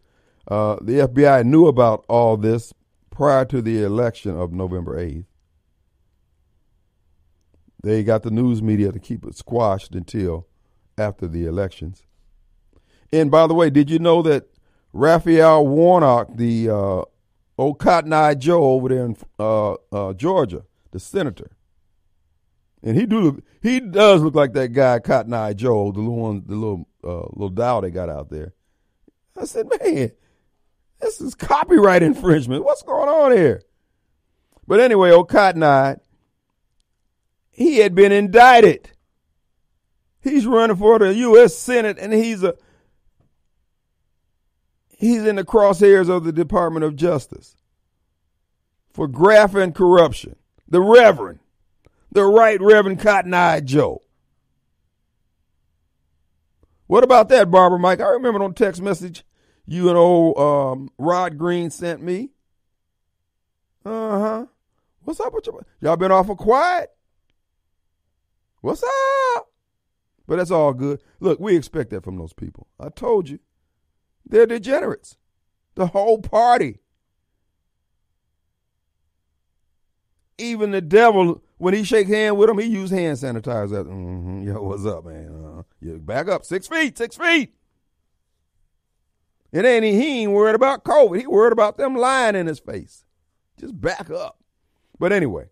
uh, 0.48 0.76
the 0.82 0.98
FBI 0.98 1.44
knew 1.44 1.66
about 1.66 2.04
all 2.08 2.36
this 2.36 2.74
prior 3.10 3.44
to 3.46 3.62
the 3.62 3.82
election 3.82 4.36
of 4.36 4.52
November 4.52 4.98
8th. 4.98 5.24
They 7.82 8.04
got 8.04 8.22
the 8.22 8.30
news 8.30 8.62
media 8.62 8.92
to 8.92 8.98
keep 8.98 9.24
it 9.24 9.36
squashed 9.36 9.94
until 9.94 10.46
after 10.96 11.26
the 11.26 11.46
elections. 11.46 12.04
And 13.12 13.30
by 13.30 13.46
the 13.46 13.54
way, 13.54 13.70
did 13.70 13.90
you 13.90 13.98
know 13.98 14.22
that 14.22 14.48
Raphael 14.92 15.66
Warnock, 15.66 16.36
the 16.36 16.70
uh, 16.70 17.02
old 17.58 17.78
Cotton 17.78 18.12
Eye 18.12 18.34
Joe 18.34 18.62
over 18.62 18.88
there 18.88 19.04
in 19.04 19.16
uh, 19.38 19.72
uh, 19.92 20.12
Georgia, 20.12 20.64
the 20.92 21.00
senator, 21.00 21.50
and 22.82 22.96
he 22.96 23.06
do 23.06 23.42
he 23.62 23.80
does 23.80 24.22
look 24.22 24.34
like 24.34 24.52
that 24.54 24.72
guy 24.72 24.98
Cotton 24.98 25.32
Eye 25.34 25.52
Joe, 25.52 25.92
the 25.92 26.00
little 26.00 26.16
one, 26.16 26.42
the 26.46 26.54
little 26.54 26.88
uh, 27.04 27.28
little 27.32 27.50
doll 27.50 27.80
they 27.80 27.90
got 27.90 28.08
out 28.08 28.30
there. 28.30 28.54
I 29.36 29.44
said, 29.44 29.66
man, 29.68 30.12
this 31.00 31.20
is 31.20 31.34
copyright 31.34 32.02
infringement. 32.02 32.64
What's 32.64 32.82
going 32.82 33.08
on 33.08 33.32
here? 33.32 33.62
But 34.66 34.80
anyway, 34.80 35.10
old 35.10 35.28
Cotton 35.28 35.62
Eye, 35.62 35.96
he 37.62 37.78
had 37.78 37.94
been 37.94 38.12
indicted. 38.12 38.90
He's 40.22 40.46
running 40.46 40.76
for 40.76 40.98
the 40.98 41.14
U.S. 41.14 41.56
Senate, 41.56 41.98
and 41.98 42.12
he's 42.12 42.42
a 42.42 42.54
he's 44.96 45.24
in 45.24 45.36
the 45.36 45.44
crosshairs 45.44 46.08
of 46.08 46.24
the 46.24 46.32
Department 46.32 46.84
of 46.84 46.96
Justice 46.96 47.56
for 48.92 49.08
graft 49.08 49.54
and 49.54 49.74
corruption. 49.74 50.36
The 50.68 50.80
Reverend 50.80 51.40
the 52.12 52.24
Right 52.24 52.60
Reverend 52.60 53.00
Cotton 53.00 53.34
Eye 53.34 53.60
Joe. 53.60 54.02
What 56.86 57.04
about 57.04 57.30
that, 57.30 57.50
Barbara 57.50 57.78
Mike? 57.78 58.00
I 58.00 58.08
remember 58.10 58.42
on 58.42 58.52
text 58.54 58.82
message 58.82 59.24
you 59.66 59.88
and 59.88 59.96
old 59.96 60.36
um, 60.38 60.90
Rod 60.98 61.38
Green 61.38 61.70
sent 61.70 62.02
me. 62.02 62.30
Uh 63.84 64.18
huh. 64.18 64.46
What's 65.02 65.20
up 65.20 65.32
with 65.32 65.46
you? 65.46 65.60
Y'all 65.80 65.96
been 65.96 66.12
awful 66.12 66.36
quiet. 66.36 66.90
What's 68.62 68.82
up? 68.82 69.48
But 70.26 70.36
that's 70.36 70.50
all 70.50 70.72
good. 70.72 71.02
Look, 71.20 71.38
we 71.40 71.56
expect 71.56 71.90
that 71.90 72.04
from 72.04 72.16
those 72.16 72.32
people. 72.32 72.68
I 72.80 72.88
told 72.88 73.28
you. 73.28 73.40
They're 74.24 74.46
degenerates. 74.46 75.16
The 75.74 75.88
whole 75.88 76.18
party. 76.18 76.78
Even 80.38 80.70
the 80.70 80.80
devil, 80.80 81.42
when 81.58 81.74
he 81.74 81.84
shake 81.84 82.08
hand 82.08 82.36
with 82.38 82.48
him, 82.48 82.58
he 82.58 82.66
use 82.66 82.90
hand 82.90 83.18
sanitizer. 83.18 83.84
Mm-hmm. 83.84 84.46
Yo, 84.46 84.62
what's 84.62 84.86
up, 84.86 85.04
man? 85.04 85.64
Uh, 85.84 85.98
back 85.98 86.28
up. 86.28 86.44
Six 86.44 86.68
feet, 86.68 86.96
six 86.96 87.16
feet. 87.16 87.54
It 89.50 89.64
ain't 89.64 89.84
he 89.84 90.22
ain't 90.22 90.32
worried 90.32 90.54
about 90.54 90.84
COVID. 90.84 91.20
He 91.20 91.26
worried 91.26 91.52
about 91.52 91.76
them 91.76 91.94
lying 91.94 92.36
in 92.36 92.46
his 92.46 92.58
face. 92.58 93.04
Just 93.60 93.78
back 93.78 94.08
up. 94.08 94.38
But 94.98 95.12
anyway, 95.12 95.46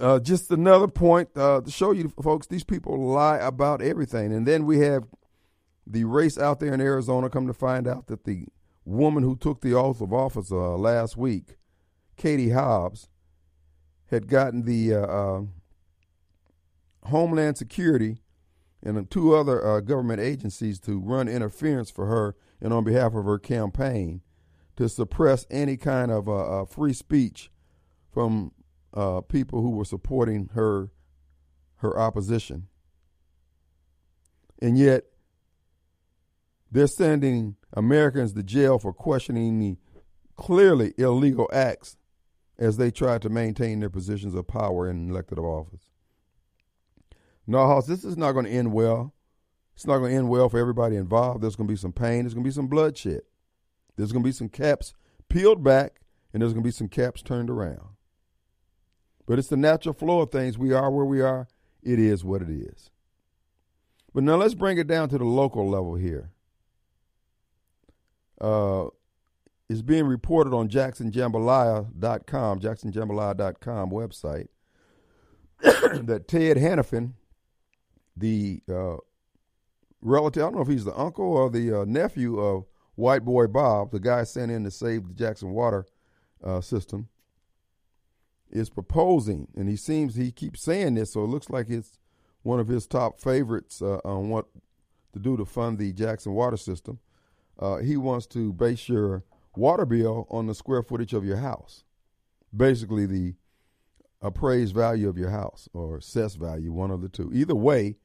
uh, 0.00 0.18
just 0.20 0.50
another 0.50 0.88
point 0.88 1.28
uh, 1.36 1.60
to 1.60 1.70
show 1.70 1.92
you 1.92 2.12
folks, 2.22 2.46
these 2.46 2.64
people 2.64 2.98
lie 2.98 3.38
about 3.38 3.82
everything. 3.82 4.32
And 4.32 4.46
then 4.46 4.66
we 4.66 4.80
have 4.80 5.04
the 5.86 6.04
race 6.04 6.38
out 6.38 6.60
there 6.60 6.74
in 6.74 6.80
Arizona 6.80 7.30
come 7.30 7.46
to 7.46 7.54
find 7.54 7.86
out 7.86 8.06
that 8.08 8.24
the 8.24 8.46
woman 8.84 9.22
who 9.22 9.36
took 9.36 9.60
the 9.60 9.74
oath 9.74 10.00
of 10.00 10.12
office 10.12 10.50
uh, 10.50 10.76
last 10.76 11.16
week, 11.16 11.56
Katie 12.16 12.50
Hobbs, 12.50 13.08
had 14.10 14.28
gotten 14.28 14.64
the 14.64 14.94
uh, 14.94 15.00
uh, 15.00 15.42
Homeland 17.04 17.58
Security 17.58 18.18
and 18.82 19.10
two 19.10 19.34
other 19.34 19.64
uh, 19.66 19.80
government 19.80 20.20
agencies 20.20 20.78
to 20.80 21.00
run 21.00 21.28
interference 21.28 21.90
for 21.90 22.06
her 22.06 22.36
and 22.60 22.72
on 22.72 22.84
behalf 22.84 23.14
of 23.14 23.24
her 23.24 23.38
campaign 23.38 24.22
to 24.76 24.88
suppress 24.88 25.46
any 25.50 25.76
kind 25.76 26.10
of 26.10 26.70
free 26.70 26.92
speech 26.92 27.50
from 28.12 28.52
uh, 28.96 29.20
people 29.20 29.60
who 29.60 29.70
were 29.70 29.84
supporting 29.84 30.48
her 30.54 30.90
her 31.76 31.98
opposition. 31.98 32.68
And 34.62 34.78
yet, 34.78 35.04
they're 36.72 36.86
sending 36.86 37.56
Americans 37.74 38.32
to 38.32 38.42
jail 38.42 38.78
for 38.78 38.94
questioning 38.94 39.58
the 39.58 39.76
clearly 40.36 40.94
illegal 40.96 41.48
acts 41.52 41.98
as 42.58 42.78
they 42.78 42.90
try 42.90 43.18
to 43.18 43.28
maintain 43.28 43.80
their 43.80 43.90
positions 43.90 44.34
of 44.34 44.48
power 44.48 44.88
in 44.88 45.10
elected 45.10 45.38
office. 45.38 45.90
No, 47.46 47.66
House, 47.66 47.86
this 47.86 48.04
is 48.04 48.16
not 48.16 48.32
going 48.32 48.46
to 48.46 48.50
end 48.50 48.72
well. 48.72 49.14
It's 49.74 49.86
not 49.86 49.98
going 49.98 50.12
to 50.12 50.16
end 50.16 50.30
well 50.30 50.48
for 50.48 50.58
everybody 50.58 50.96
involved. 50.96 51.42
There's 51.42 51.54
going 51.54 51.68
to 51.68 51.72
be 51.72 51.78
some 51.78 51.92
pain. 51.92 52.22
There's 52.22 52.32
going 52.32 52.44
to 52.44 52.48
be 52.48 52.54
some 52.54 52.66
bloodshed. 52.66 53.20
There's 53.96 54.10
going 54.10 54.22
to 54.22 54.28
be 54.28 54.32
some 54.32 54.48
caps 54.48 54.94
peeled 55.28 55.62
back, 55.62 56.00
and 56.32 56.40
there's 56.40 56.54
going 56.54 56.62
to 56.62 56.66
be 56.66 56.72
some 56.72 56.88
caps 56.88 57.20
turned 57.20 57.50
around. 57.50 57.95
But 59.26 59.38
it's 59.38 59.48
the 59.48 59.56
natural 59.56 59.92
flow 59.92 60.20
of 60.20 60.30
things. 60.30 60.56
We 60.56 60.72
are 60.72 60.90
where 60.90 61.04
we 61.04 61.20
are. 61.20 61.48
It 61.82 61.98
is 61.98 62.24
what 62.24 62.42
it 62.42 62.50
is. 62.50 62.90
But 64.14 64.24
now 64.24 64.36
let's 64.36 64.54
bring 64.54 64.78
it 64.78 64.86
down 64.86 65.08
to 65.10 65.18
the 65.18 65.24
local 65.24 65.68
level 65.68 65.96
here. 65.96 66.30
Uh, 68.40 68.86
it's 69.68 69.82
being 69.82 70.06
reported 70.06 70.54
on 70.54 70.68
JacksonJambalaya.com, 70.68 72.60
JacksonJambalaya.com 72.60 73.90
website, 73.90 74.48
that 75.60 76.28
Ted 76.28 76.56
Henifin, 76.56 77.12
the 78.16 78.62
uh, 78.68 78.96
relative, 80.00 80.42
I 80.42 80.46
don't 80.46 80.54
know 80.54 80.62
if 80.62 80.68
he's 80.68 80.84
the 80.84 80.98
uncle 80.98 81.26
or 81.26 81.50
the 81.50 81.80
uh, 81.80 81.84
nephew 81.84 82.38
of 82.38 82.66
White 82.94 83.24
Boy 83.24 83.46
Bob, 83.48 83.90
the 83.90 84.00
guy 84.00 84.24
sent 84.24 84.52
in 84.52 84.64
to 84.64 84.70
save 84.70 85.08
the 85.08 85.14
Jackson 85.14 85.50
water 85.50 85.84
uh, 86.42 86.60
system, 86.60 87.08
is 88.50 88.70
proposing, 88.70 89.48
and 89.56 89.68
he 89.68 89.76
seems 89.76 90.14
he 90.14 90.30
keeps 90.30 90.62
saying 90.62 90.94
this, 90.94 91.12
so 91.12 91.24
it 91.24 91.28
looks 91.28 91.50
like 91.50 91.68
it's 91.68 91.98
one 92.42 92.60
of 92.60 92.68
his 92.68 92.86
top 92.86 93.20
favorites 93.20 93.82
uh, 93.82 93.98
on 94.04 94.28
what 94.28 94.46
to 95.12 95.18
do 95.18 95.36
to 95.36 95.44
fund 95.44 95.78
the 95.78 95.92
Jackson 95.92 96.32
water 96.32 96.56
system. 96.56 97.00
Uh, 97.58 97.78
he 97.78 97.96
wants 97.96 98.26
to 98.26 98.52
base 98.52 98.88
your 98.88 99.24
water 99.56 99.86
bill 99.86 100.26
on 100.30 100.46
the 100.46 100.54
square 100.54 100.82
footage 100.82 101.12
of 101.12 101.24
your 101.24 101.38
house, 101.38 101.84
basically 102.54 103.06
the 103.06 103.34
appraised 104.22 104.74
value 104.74 105.08
of 105.08 105.18
your 105.18 105.30
house 105.30 105.68
or 105.72 105.96
assessed 105.96 106.38
value, 106.38 106.72
one 106.72 106.90
of 106.90 107.00
the 107.00 107.08
two. 107.08 107.30
Either 107.34 107.54
way, 107.54 107.96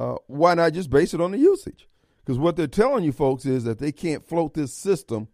uh, 0.00 0.16
why 0.26 0.54
not 0.54 0.72
just 0.72 0.90
base 0.90 1.14
it 1.14 1.20
on 1.20 1.30
the 1.30 1.38
usage? 1.38 1.88
Because 2.24 2.38
what 2.38 2.56
they're 2.56 2.66
telling 2.66 3.04
you 3.04 3.12
folks 3.12 3.46
is 3.46 3.64
that 3.64 3.78
they 3.78 3.92
can't 3.92 4.26
float 4.26 4.54
this 4.54 4.72
system 4.72 5.28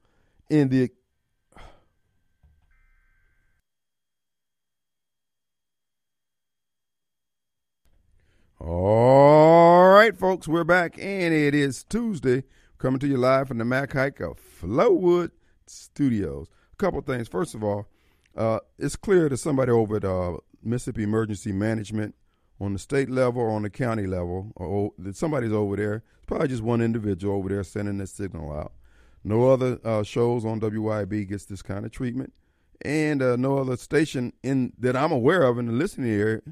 in 0.50 0.68
the 0.68 0.90
All 8.64 9.88
right, 9.88 10.16
folks, 10.16 10.46
we're 10.46 10.62
back, 10.62 10.94
and 10.96 11.34
it 11.34 11.52
is 11.52 11.82
Tuesday. 11.82 12.44
Coming 12.78 13.00
to 13.00 13.08
you 13.08 13.16
live 13.16 13.48
from 13.48 13.58
the 13.58 13.64
Mac 13.64 13.92
Haik 13.92 14.20
of 14.20 14.38
Flowood 14.38 15.32
Studios. 15.66 16.46
A 16.72 16.76
couple 16.76 17.00
things. 17.00 17.26
First 17.26 17.56
of 17.56 17.64
all, 17.64 17.88
uh, 18.36 18.60
it's 18.78 18.94
clear 18.94 19.28
that 19.28 19.38
somebody 19.38 19.72
over 19.72 19.96
at 19.96 20.04
uh, 20.04 20.36
Mississippi 20.62 21.02
Emergency 21.02 21.50
Management 21.50 22.14
on 22.60 22.72
the 22.72 22.78
state 22.78 23.10
level 23.10 23.42
or 23.42 23.50
on 23.50 23.62
the 23.62 23.70
county 23.70 24.06
level, 24.06 24.52
or 24.54 24.92
that 24.96 25.16
somebody's 25.16 25.52
over 25.52 25.74
there. 25.74 26.04
It's 26.18 26.26
probably 26.26 26.46
just 26.46 26.62
one 26.62 26.80
individual 26.80 27.34
over 27.34 27.48
there 27.48 27.64
sending 27.64 27.98
this 27.98 28.12
signal 28.12 28.52
out. 28.52 28.74
No 29.24 29.50
other 29.50 29.80
uh, 29.84 30.04
shows 30.04 30.44
on 30.44 30.60
WYB 30.60 31.28
gets 31.28 31.46
this 31.46 31.62
kind 31.62 31.84
of 31.84 31.90
treatment, 31.90 32.32
and 32.82 33.22
uh, 33.22 33.34
no 33.34 33.58
other 33.58 33.76
station 33.76 34.32
in 34.44 34.72
that 34.78 34.94
I'm 34.94 35.10
aware 35.10 35.42
of 35.42 35.58
in 35.58 35.66
the 35.66 35.72
listening 35.72 36.12
area 36.12 36.42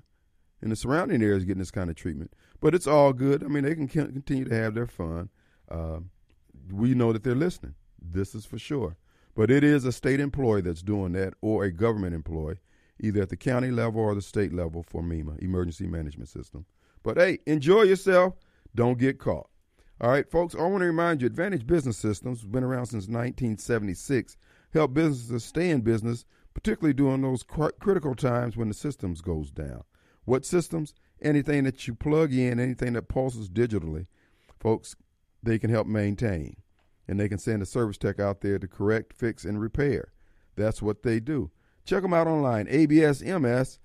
in 0.62 0.70
the 0.70 0.76
surrounding 0.76 1.22
areas 1.22 1.44
getting 1.44 1.60
this 1.60 1.70
kind 1.70 1.90
of 1.90 1.96
treatment. 1.96 2.32
But 2.60 2.74
it's 2.74 2.86
all 2.86 3.12
good. 3.12 3.42
I 3.42 3.48
mean, 3.48 3.64
they 3.64 3.74
can 3.74 3.88
continue 3.88 4.44
to 4.44 4.54
have 4.54 4.74
their 4.74 4.86
fun. 4.86 5.30
Uh, 5.70 6.00
we 6.70 6.94
know 6.94 7.12
that 7.12 7.24
they're 7.24 7.34
listening. 7.34 7.74
This 8.00 8.34
is 8.34 8.44
for 8.44 8.58
sure. 8.58 8.96
But 9.34 9.50
it 9.50 9.64
is 9.64 9.84
a 9.84 9.92
state 9.92 10.20
employee 10.20 10.60
that's 10.60 10.82
doing 10.82 11.12
that 11.12 11.34
or 11.40 11.64
a 11.64 11.72
government 11.72 12.14
employee, 12.14 12.58
either 12.98 13.22
at 13.22 13.28
the 13.28 13.36
county 13.36 13.70
level 13.70 14.00
or 14.00 14.14
the 14.14 14.22
state 14.22 14.52
level 14.52 14.82
for 14.82 15.02
MEMA, 15.02 15.38
Emergency 15.40 15.86
Management 15.86 16.28
System. 16.28 16.66
But 17.02 17.16
hey, 17.16 17.38
enjoy 17.46 17.82
yourself. 17.82 18.34
Don't 18.74 18.98
get 18.98 19.18
caught. 19.18 19.48
All 20.00 20.10
right, 20.10 20.30
folks, 20.30 20.54
I 20.54 20.62
want 20.62 20.80
to 20.80 20.86
remind 20.86 21.20
you 21.20 21.26
Advantage 21.26 21.66
Business 21.66 21.98
Systems 21.98 22.40
has 22.40 22.46
been 22.46 22.64
around 22.64 22.86
since 22.86 23.04
1976, 23.04 24.36
help 24.72 24.94
businesses 24.94 25.44
stay 25.44 25.68
in 25.68 25.82
business, 25.82 26.24
particularly 26.54 26.94
during 26.94 27.20
those 27.20 27.42
cr- 27.42 27.68
critical 27.80 28.14
times 28.14 28.56
when 28.56 28.68
the 28.68 28.74
systems 28.74 29.20
goes 29.20 29.50
down. 29.50 29.84
What 30.30 30.46
systems? 30.46 30.94
Anything 31.20 31.64
that 31.64 31.88
you 31.88 31.94
plug 31.96 32.32
in, 32.32 32.60
anything 32.60 32.92
that 32.92 33.08
pulses 33.08 33.50
digitally, 33.50 34.06
folks, 34.60 34.94
they 35.42 35.58
can 35.58 35.70
help 35.70 35.88
maintain. 35.88 36.58
And 37.08 37.18
they 37.18 37.28
can 37.28 37.38
send 37.38 37.62
a 37.62 37.66
service 37.66 37.98
tech 37.98 38.20
out 38.20 38.40
there 38.40 38.56
to 38.60 38.68
correct, 38.68 39.12
fix, 39.12 39.44
and 39.44 39.60
repair. 39.60 40.12
That's 40.54 40.80
what 40.80 41.02
they 41.02 41.18
do. 41.18 41.50
Check 41.84 42.02
them 42.02 42.14
out 42.14 42.28
online, 42.28 42.66
absms.com, 42.66 43.82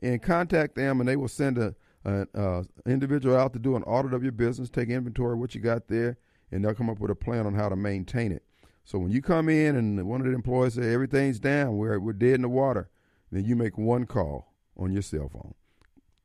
and 0.00 0.22
contact 0.22 0.76
them, 0.76 1.00
and 1.00 1.08
they 1.08 1.16
will 1.16 1.26
send 1.26 1.58
a 1.58 1.74
an 2.04 2.68
individual 2.86 3.36
out 3.36 3.52
to 3.54 3.58
do 3.58 3.74
an 3.74 3.82
audit 3.82 4.14
of 4.14 4.22
your 4.22 4.30
business, 4.30 4.70
take 4.70 4.90
inventory 4.90 5.32
of 5.32 5.40
what 5.40 5.56
you 5.56 5.60
got 5.60 5.88
there, 5.88 6.18
and 6.52 6.64
they'll 6.64 6.72
come 6.72 6.88
up 6.88 7.00
with 7.00 7.10
a 7.10 7.16
plan 7.16 7.46
on 7.46 7.54
how 7.54 7.68
to 7.68 7.74
maintain 7.74 8.30
it. 8.30 8.44
So 8.84 9.00
when 9.00 9.10
you 9.10 9.20
come 9.20 9.48
in 9.48 9.74
and 9.74 10.06
one 10.06 10.20
of 10.20 10.28
the 10.28 10.34
employees 10.34 10.74
say 10.74 10.94
everything's 10.94 11.40
down, 11.40 11.76
we're, 11.76 11.98
we're 11.98 12.12
dead 12.12 12.36
in 12.36 12.42
the 12.42 12.48
water, 12.48 12.90
then 13.32 13.44
you 13.44 13.56
make 13.56 13.76
one 13.76 14.06
call 14.06 14.52
on 14.76 14.92
your 14.92 15.02
cell 15.02 15.28
phone 15.28 15.54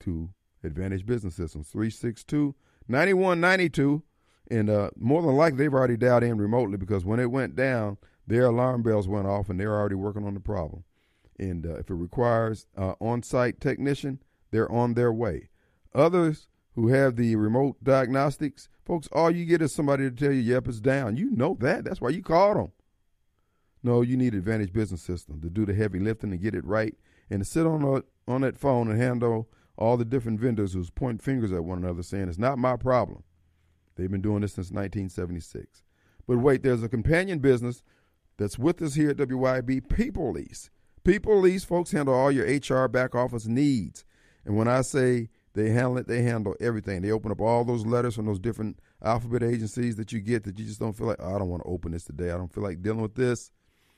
to 0.01 0.29
Advantage 0.63 1.05
Business 1.05 1.36
Systems 1.36 1.67
362 1.70 2.55
9192. 2.88 4.03
And 4.50 4.70
uh, 4.70 4.89
more 4.98 5.22
than 5.22 5.36
likely, 5.36 5.58
they've 5.60 5.74
already 5.74 5.98
dialed 5.98 6.24
in 6.24 6.38
remotely 6.38 6.77
because 6.77 7.05
when 7.05 7.20
it 7.20 7.31
went 7.31 7.55
down, 7.55 7.98
their 8.27 8.46
alarm 8.46 8.84
bells 8.84 9.08
went 9.08 9.27
off 9.27 9.50
and 9.50 9.60
they're 9.60 9.74
already 9.74 9.96
working 9.96 10.25
on 10.25 10.34
the 10.34 10.39
problem. 10.39 10.84
And 11.39 11.65
uh, 11.65 11.75
if 11.75 11.89
it 11.89 11.96
requires 11.96 12.67
uh, 12.77 12.93
on 13.00 13.24
site 13.24 13.60
technician, 13.60 14.22
they're 14.51 14.72
on 14.72 14.93
their 14.93 15.12
way. 15.12 15.50
Others 15.96 16.48
who 16.75 16.89
have 16.89 17.15
the 17.15 17.36
remote 17.36 17.84
diagnostics, 17.84 18.70
folks, 18.86 19.08
all 19.12 19.31
you 19.31 19.46
get 19.46 19.62
is 19.62 19.74
somebody 19.74 20.10
to 20.10 20.15
tell 20.15 20.31
you, 20.31 20.41
yep, 20.41 20.67
it's 20.67 20.79
down. 20.79 21.17
You 21.17 21.31
know 21.31 21.58
that. 21.60 21.84
That's 21.84 22.01
why 22.01 22.10
you 22.10 22.22
called 22.22 22.58
them. 22.58 22.72
No, 23.84 24.01
you 24.01 24.15
need 24.15 24.36
Advantage 24.36 24.74
Business 24.74 25.01
System 25.01 25.41
to 25.41 25.50
do 25.50 25.65
the 25.65 25.74
heavy 25.74 26.00
lifting 26.00 26.31
and 26.31 26.41
get 26.41 26.53
it 26.53 26.65
right 26.65 26.96
and 27.29 27.41
to 27.41 27.46
sit 27.46 27.65
on 27.65 27.84
a, 27.84 28.03
on 28.28 28.42
that 28.42 28.58
phone 28.58 28.90
and 28.90 29.01
handle 29.01 29.50
all 29.78 29.98
the 29.98 30.06
different 30.06 30.40
vendors 30.40 30.74
who's 30.74 30.90
pointing 30.90 31.20
fingers 31.20 31.51
at 31.51 31.63
one 31.63 31.80
another 31.80 32.04
saying 32.04 32.30
it's 32.30 32.38
not 32.38 32.58
my 32.58 32.75
problem. 32.75 33.24
They've 33.96 34.12
been 34.12 34.22
doing 34.22 34.42
this 34.42 34.54
since 34.54 34.72
1976. 34.72 35.84
But 36.28 36.38
wait, 36.38 36.63
there's 36.63 36.84
a 36.84 36.90
companion 36.90 37.40
business 37.40 37.84
that's 38.38 38.60
with 38.60 38.82
us 38.82 38.96
here 38.96 39.10
at 39.10 39.18
WYB, 39.18 39.90
People 39.90 40.32
Lease. 40.32 40.70
People 41.04 41.40
Lease 41.40 41.63
folks 41.63 41.92
handle 41.92 42.13
all 42.13 42.32
your 42.32 42.46
HR 42.46 42.88
back 42.88 43.16
office 43.16 43.48
needs. 43.48 44.06
And 44.46 44.56
when 44.56 44.68
I 44.68 44.82
say 44.82 45.30
They 45.54 45.70
handle 45.70 45.98
it. 45.98 46.08
They 46.08 46.22
handle 46.22 46.56
everything. 46.60 47.01
They 47.01 47.12
open 47.12 47.32
up 47.32 47.42
all 47.42 47.66
those 47.66 47.86
letters 47.86 48.16
from 48.16 48.25
those 48.25 48.40
different 48.40 48.80
alphabet 49.04 49.44
agencies 49.44 49.98
that 49.98 50.12
you 50.12 50.20
get 50.20 50.44
that 50.46 50.58
you 50.58 50.66
just 50.66 50.80
don't 50.80 50.94
feel 50.94 51.08
like, 51.08 51.20
oh, 51.20 51.36
I 51.36 51.40
don't 51.40 51.50
want 51.50 51.63
to 51.63 51.70
open 51.70 51.92
this 51.92 52.06
today. 52.06 52.32
I 52.32 52.38
don't 52.38 52.54
feel 52.54 52.63
like 52.63 52.82
dealing 52.82 53.01
with 53.01 53.16
this. 53.16 53.51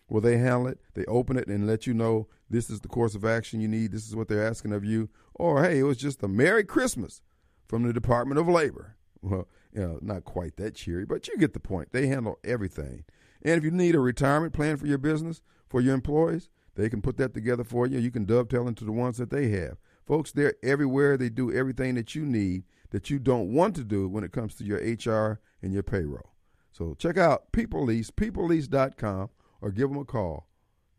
Well, 0.09 0.21
they 0.21 0.37
handle 0.37 0.67
it. 0.67 0.79
They 0.93 1.05
open 1.05 1.37
it 1.37 1.47
and 1.47 1.65
let 1.65 1.87
you 1.87 1.93
know 1.93 2.27
this 2.49 2.69
is 2.69 2.81
the 2.81 2.87
course 2.87 3.15
of 3.15 3.25
action 3.25 3.61
you 3.61 3.67
need. 3.67 3.91
This 3.91 4.07
is 4.07 4.15
what 4.15 4.27
they're 4.27 4.47
asking 4.47 4.73
of 4.73 4.83
you. 4.83 5.09
Or, 5.33 5.63
hey, 5.63 5.79
it 5.79 5.83
was 5.83 5.97
just 5.97 6.23
a 6.23 6.27
Merry 6.27 6.63
Christmas 6.63 7.21
from 7.67 7.83
the 7.83 7.93
Department 7.93 8.39
of 8.39 8.47
Labor. 8.47 8.95
Well, 9.21 9.47
you 9.73 9.81
know, 9.81 9.99
not 10.01 10.25
quite 10.25 10.57
that 10.57 10.75
cheery, 10.75 11.05
but 11.05 11.27
you 11.27 11.37
get 11.37 11.53
the 11.53 11.59
point. 11.59 11.91
They 11.91 12.07
handle 12.07 12.37
everything. 12.43 13.05
And 13.41 13.57
if 13.57 13.63
you 13.63 13.71
need 13.71 13.95
a 13.95 13.99
retirement 13.99 14.53
plan 14.53 14.77
for 14.77 14.85
your 14.85 14.97
business, 14.97 15.41
for 15.67 15.81
your 15.81 15.93
employees, 15.93 16.49
they 16.75 16.89
can 16.89 17.01
put 17.01 17.17
that 17.17 17.33
together 17.33 17.63
for 17.63 17.87
you. 17.87 17.99
You 17.99 18.11
can 18.11 18.25
dovetail 18.25 18.67
into 18.67 18.85
the 18.85 18.91
ones 18.91 19.17
that 19.17 19.29
they 19.29 19.49
have. 19.49 19.77
Folks, 20.05 20.31
they're 20.31 20.55
everywhere. 20.61 21.17
They 21.17 21.29
do 21.29 21.51
everything 21.51 21.95
that 21.95 22.15
you 22.15 22.25
need 22.25 22.63
that 22.91 23.09
you 23.09 23.19
don't 23.19 23.53
want 23.53 23.75
to 23.75 23.83
do 23.83 24.07
when 24.07 24.23
it 24.23 24.31
comes 24.31 24.55
to 24.55 24.63
your 24.63 24.77
HR 24.77 25.39
and 25.61 25.73
your 25.73 25.83
payroll. 25.83 26.31
So 26.71 26.95
check 26.95 27.17
out 27.17 27.51
People 27.51 27.85
Lease, 27.85 28.11
peoplelease.com, 28.11 29.29
or 29.63 29.71
give 29.71 29.89
them 29.89 29.97
a 29.97 30.05
call, 30.05 30.47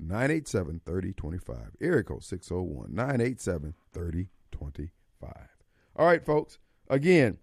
987 0.00 0.80
3025. 0.84 1.56
Area 1.80 2.02
code 2.02 2.24
601 2.24 2.94
987 2.94 3.74
3025. 3.92 5.32
All 5.96 6.06
right, 6.06 6.24
folks. 6.24 6.58
Again, 6.88 7.38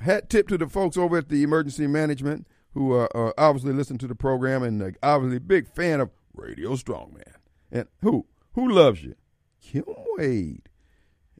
hat 0.00 0.28
tip 0.28 0.48
to 0.48 0.58
the 0.58 0.68
folks 0.68 0.96
over 0.96 1.18
at 1.18 1.28
the 1.28 1.44
emergency 1.44 1.86
management 1.86 2.46
who 2.74 2.94
uh, 2.94 3.06
uh, 3.14 3.32
obviously 3.38 3.72
listen 3.72 3.96
to 3.98 4.08
the 4.08 4.14
program 4.14 4.62
and 4.62 4.82
uh, 4.82 4.90
obviously 5.02 5.38
big 5.38 5.68
fan 5.68 6.00
of 6.00 6.10
Radio 6.34 6.70
Strongman. 6.70 7.34
And 7.70 7.86
who? 8.02 8.26
Who 8.54 8.68
loves 8.68 9.04
you? 9.04 9.14
Kim 9.62 9.84
Wade. 10.16 10.68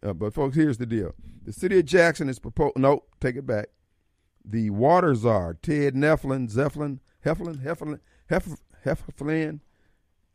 Uh, 0.03 0.13
but 0.13 0.33
folks, 0.33 0.55
here's 0.57 0.79
the 0.79 0.87
deal: 0.87 1.15
the 1.45 1.53
city 1.53 1.79
of 1.81 1.85
Jackson 1.85 2.29
is 2.29 2.39
proposing. 2.39 2.83
No, 2.83 3.05
take 3.21 3.37
it 3.37 3.47
back. 3.47 3.67
The 4.45 4.71
water 4.71 5.15
czar 5.15 5.55
Ted 5.55 5.95
Neflin, 5.95 6.51
Zeflin, 6.51 7.01
Heflin, 7.25 7.63
Heflin, 7.63 8.01
Hef, 8.31 8.49
Heflin, 8.85 9.61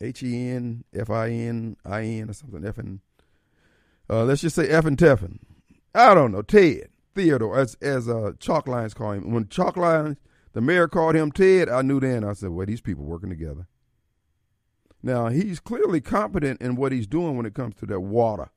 H 0.01 0.23
E 0.23 0.49
N 0.49 0.83
F 0.93 1.09
I 1.09 1.29
N 1.29 1.77
I 1.85 2.03
N 2.03 2.29
or 2.29 2.33
something. 2.33 2.61
Effin. 2.61 2.99
Uh, 4.09 4.23
let's 4.23 4.41
just 4.41 4.55
say 4.55 4.67
Effin 4.67 4.95
Teffin. 4.95 5.39
I 5.93 6.13
don't 6.13 6.31
know. 6.31 6.41
Ted 6.41 6.89
Theodore, 7.15 7.57
as 7.57 7.75
as 7.81 8.09
uh, 8.09 8.33
Chalk 8.39 8.67
Lines 8.67 8.93
call 8.93 9.13
him. 9.13 9.31
When 9.31 9.47
Chalk 9.47 9.77
Lines, 9.77 10.17
the 10.53 10.61
mayor 10.61 10.87
called 10.87 11.15
him 11.15 11.31
Ted. 11.31 11.69
I 11.69 11.81
knew 11.81 11.99
then. 11.99 12.23
I 12.23 12.33
said, 12.33 12.49
"Well, 12.49 12.65
these 12.65 12.81
people 12.81 13.05
working 13.05 13.29
together." 13.29 13.67
Now 15.01 15.27
he's 15.27 15.59
clearly 15.59 16.01
competent 16.01 16.61
in 16.61 16.75
what 16.75 16.91
he's 16.91 17.07
doing 17.07 17.37
when 17.37 17.45
it 17.45 17.53
comes 17.53 17.75
to 17.75 17.85
that 17.85 17.99
water. 17.99 18.49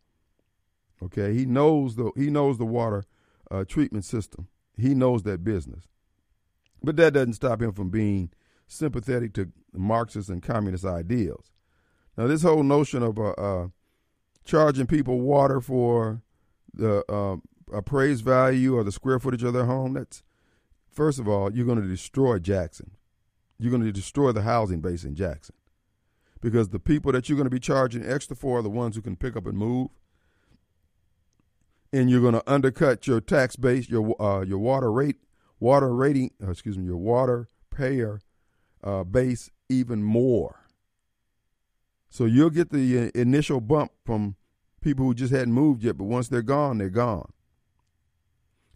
Okay, 1.03 1.35
he 1.35 1.47
knows 1.47 1.95
the 1.97 2.11
he 2.17 2.31
knows 2.31 2.59
the 2.59 2.67
water 2.67 3.05
uh, 3.51 3.65
treatment 3.65 4.05
system. 4.05 4.49
He 4.77 4.95
knows 4.95 5.23
that 5.25 5.45
business, 5.45 5.87
but 6.83 6.97
that 6.97 7.13
doesn't 7.13 7.35
stop 7.35 7.63
him 7.63 7.73
from 7.73 7.91
being 7.91 8.31
sympathetic 8.69 9.33
to 9.35 9.51
Marxist 9.73 10.29
and 10.29 10.43
communist 10.43 10.85
ideals. 10.85 11.51
Now, 12.17 12.27
this 12.27 12.43
whole 12.43 12.63
notion 12.63 13.03
of 13.03 13.19
uh, 13.19 13.31
uh, 13.31 13.69
charging 14.45 14.87
people 14.87 15.21
water 15.21 15.61
for 15.61 16.23
the 16.73 17.05
uh, 17.13 17.37
appraised 17.77 18.25
value 18.25 18.77
or 18.77 18.85
the 18.85 18.93
square 18.93 19.19
footage 19.19 19.43
of 19.43 19.55
their 19.55 19.67
home, 19.67 19.95
that's 19.95 20.23
first 20.91 21.19
of 21.19 21.27
all, 21.27 21.53
you're 21.53 21.67
going 21.67 21.83
to 21.83 21.89
destroy 21.89 22.39
Jackson. 22.39 22.93
You're 23.59 23.71
going 23.71 23.83
to 23.83 23.93
destroy 23.93 24.33
the 24.33 24.43
housing 24.43 24.81
base 24.81 25.03
in 25.03 25.17
Jackson 25.17 25.57
because 26.41 26.69
the 26.69 26.79
people 26.79 27.11
that 27.13 27.29
you're 27.29 27.37
going 27.37 27.47
to 27.47 27.51
be 27.51 27.59
charging 27.59 28.09
extra 28.09 28.37
for 28.37 28.59
are 28.59 28.63
the 28.63 28.71
ones 28.71 28.95
who 28.95 29.03
can 29.03 29.17
pick 29.17 29.37
up 29.37 29.47
and 29.47 29.59
move 29.59 29.89
and 31.93 32.11
you're 32.11 32.21
going 32.21 32.35
to 32.35 32.51
undercut 32.51 33.07
your 33.07 33.21
tax 33.21 33.57
base, 33.57 33.89
your 33.89 34.21
uh, 34.21 34.43
your 34.43 34.59
water 34.59 34.93
rate, 34.93 35.17
water 35.59 35.95
rating, 35.95 36.31
uh, 36.43 36.51
excuse 36.51 36.77
me, 36.77 36.85
your 36.85 36.97
water 36.97 37.49
payer 37.75 38.21
uh, 38.83 39.05
base 39.05 39.51
even 39.69 40.03
more. 40.03 40.65
So 42.11 42.25
you'll 42.25 42.51
get 42.51 42.71
the 42.71 42.99
uh, 42.99 43.11
initial 43.15 43.61
bump 43.61 43.93
from 44.05 44.37
people 44.81 45.05
who 45.05 45.15
just 45.15 45.33
hadn't 45.33 45.53
moved 45.53 45.83
yet, 45.83 45.99
but 45.99 46.05
once 46.05 46.29
they're 46.29 46.43
gone, 46.43 46.79
they're 46.79 46.89
gone. 46.89 47.33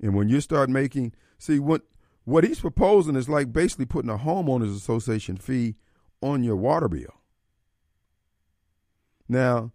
And 0.01 0.15
when 0.15 0.29
you 0.29 0.41
start 0.41 0.69
making, 0.69 1.13
see 1.39 1.59
what 1.59 1.83
what 2.25 2.45
he's 2.45 2.61
proposing 2.61 3.17
is 3.17 3.29
like 3.29 3.53
basically 3.53 3.87
putting 3.87 4.11
a 4.11 4.19
homeowners 4.19 4.77
association 4.77 5.37
fee 5.37 5.75
on 6.21 6.45
your 6.45 6.55
water 6.55 6.89
bill. 6.89 7.21
Now, 9.29 9.73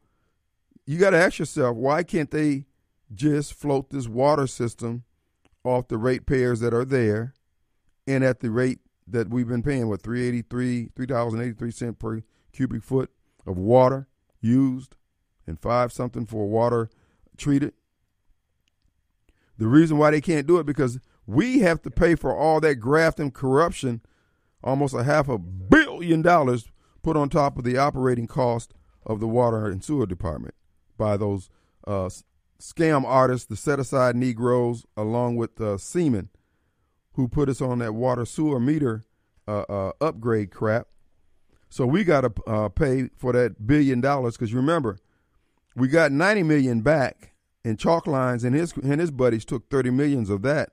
you 0.85 0.97
got 0.97 1.09
to 1.09 1.17
ask 1.17 1.39
yourself, 1.39 1.75
why 1.75 2.03
can't 2.03 2.31
they 2.31 2.65
just 3.13 3.53
float 3.53 3.89
this 3.89 4.07
water 4.07 4.47
system 4.47 5.03
off 5.63 5.89
the 5.89 5.97
ratepayers 5.97 6.61
that 6.61 6.73
are 6.73 6.85
there 6.85 7.33
and 8.05 8.23
at 8.23 8.39
the 8.39 8.49
rate 8.49 8.79
that 9.07 9.29
we've 9.29 9.47
been 9.47 9.63
paying, 9.63 9.87
what, 9.87 10.01
383 10.01 10.89
$3.83 10.95 11.73
cent 11.73 11.99
per 11.99 12.21
cubic 12.51 12.83
foot 12.83 13.11
of 13.45 13.57
water 13.57 14.07
used 14.41 14.95
and 15.45 15.59
five 15.59 15.93
something 15.93 16.25
for 16.25 16.47
water 16.47 16.89
treated. 17.37 17.73
The 19.57 19.67
reason 19.67 19.97
why 19.97 20.11
they 20.11 20.21
can't 20.21 20.45
do 20.45 20.59
it 20.59 20.65
because 20.65 20.99
we 21.25 21.59
have 21.59 21.81
to 21.83 21.91
pay 21.91 22.15
for 22.15 22.35
all 22.35 22.59
that 22.61 22.75
graft 22.75 23.19
and 23.19 23.33
corruption, 23.33 24.01
almost 24.63 24.93
a 24.93 25.03
half 25.03 25.27
a 25.29 25.37
billion 25.37 26.21
dollars 26.21 26.67
put 27.01 27.17
on 27.17 27.29
top 27.29 27.57
of 27.57 27.63
the 27.63 27.77
operating 27.77 28.27
cost 28.27 28.73
of 29.05 29.19
the 29.19 29.27
water 29.27 29.67
and 29.67 29.83
sewer 29.83 30.05
department 30.05 30.53
by 30.97 31.15
those 31.17 31.49
uh, 31.85 32.09
scam 32.59 33.03
artists, 33.05 33.47
the 33.47 33.55
set 33.55 33.79
aside 33.79 34.15
Negroes, 34.15 34.85
along 34.95 35.37
with 35.37 35.59
uh, 35.61 35.77
who 37.17 37.27
put 37.27 37.49
us 37.49 37.61
on 37.61 37.79
that 37.79 37.93
water 37.93 38.25
sewer 38.25 38.59
meter 38.59 39.03
uh, 39.47 39.65
uh, 39.67 39.91
upgrade 39.99 40.51
crap. 40.51 40.87
So 41.69 41.85
we 41.85 42.05
got 42.05 42.21
to 42.21 42.33
uh, 42.49 42.69
pay 42.69 43.09
for 43.17 43.33
that 43.33 43.67
billion 43.67 43.99
dollars 43.99 44.37
because 44.37 44.53
remember, 44.53 44.97
we 45.75 45.89
got 45.89 46.13
90 46.13 46.43
million 46.43 46.79
back, 46.81 47.33
in 47.67 47.75
Chalk 47.75 48.07
Lines 48.07 48.45
and 48.45 48.55
his 48.55 48.71
and 48.77 49.01
his 49.01 49.11
buddies 49.11 49.43
took 49.43 49.69
30 49.69 49.89
millions 49.89 50.29
of 50.29 50.41
that, 50.43 50.69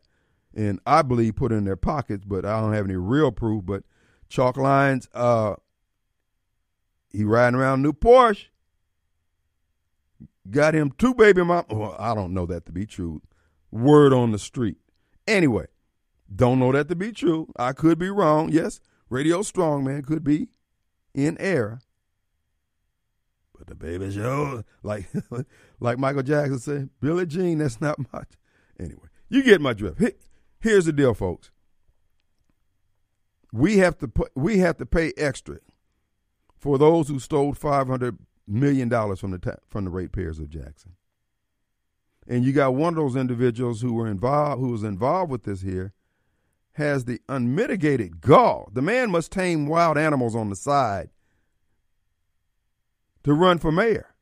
and 0.55 0.79
I 0.87 1.03
believe 1.03 1.35
put 1.35 1.51
in 1.51 1.65
their 1.65 1.77
pockets, 1.77 2.25
but 2.25 2.45
I 2.45 2.61
don't 2.61 2.73
have 2.73 2.85
any 2.85 2.95
real 2.95 3.33
proof. 3.33 3.67
But 3.67 3.83
Chalk 4.29 4.57
Lines, 4.57 5.09
uh, 5.13 5.57
he 7.11 7.25
riding 7.25 7.59
around 7.59 7.83
new 7.83 7.93
Porsche 7.93 8.47
got 10.49 10.75
him 10.75 10.93
two 10.99 11.15
baby 11.15 11.43
mom. 11.43 11.65
Well, 11.69 11.97
I 11.99 12.15
don't 12.15 12.33
know 12.33 12.47
that 12.47 12.67
to 12.67 12.73
be 12.73 12.87
true. 12.87 13.23
Word 13.73 14.13
on 14.13 14.31
the 14.31 14.39
street. 14.39 14.77
Anyway, 15.27 15.67
don't 16.33 16.59
know 16.59 16.73
that 16.73 16.89
to 16.89 16.97
be 16.97 17.13
true. 17.13 17.49
I 17.57 17.73
could 17.73 17.99
be 17.99 18.11
wrong. 18.11 18.51
Yes, 18.51 18.81
Radio 19.09 19.41
Strongman 19.41 20.05
could 20.07 20.25
be 20.25 20.49
in 21.15 21.37
error. 21.39 21.81
But 23.57 23.69
the 23.69 23.75
baby's 23.75 24.17
yours. 24.17 24.65
Like, 24.83 25.09
like 25.81 25.99
Michael 25.99 26.23
Jackson 26.23 26.59
said, 26.59 26.91
Billie 27.01 27.27
Jean, 27.27 27.59
that's 27.59 27.81
not 27.81 27.99
much. 28.13 28.33
Anyway, 28.79 29.09
you 29.29 29.43
get 29.43 29.61
my 29.61 29.73
drift. 29.73 30.03
Here's 30.61 30.87
the 30.87 30.93
deal, 30.93 31.15
folks. 31.15 31.51
We 33.53 33.79
have 33.79 33.97
to 33.99 34.09
put, 34.09 34.33
we 34.35 34.59
have 34.59 34.79
to 34.79 34.87
pay 34.87 35.13
extra 35.17 35.59
for 36.57 36.79
those 36.79 37.09
who 37.09 37.21
stole 37.21 37.55
500 37.55 38.19
million 38.47 38.89
dollars 38.89 39.21
from 39.21 39.31
the 39.31 39.59
from 39.69 39.85
the 39.85 39.91
ratepayers 39.91 40.39
of 40.39 40.49
Jackson. 40.49 40.97
And 42.27 42.45
you 42.45 42.53
got 42.53 42.75
one 42.75 42.95
of 42.95 42.97
those 42.97 43.17
individuals 43.17 43.83
who 43.83 43.93
were 43.93 44.07
involved, 44.07 44.61
who 44.61 44.71
was 44.71 44.83
involved 44.83 45.31
with 45.31 45.45
this 45.45 45.61
here, 45.61 45.93
has 46.75 47.05
the 47.05 47.21
unmitigated 47.29 48.21
gall. 48.21 48.71
The 48.73 48.83
man 48.83 49.11
must 49.11 49.33
tame 49.33 49.67
wild 49.67 49.99
animals 49.99 50.37
on 50.37 50.51
the 50.51 50.57
side 50.57 51.11
to 53.23 53.33
run 53.33 53.59
for 53.59 53.73
mayor. 53.73 54.15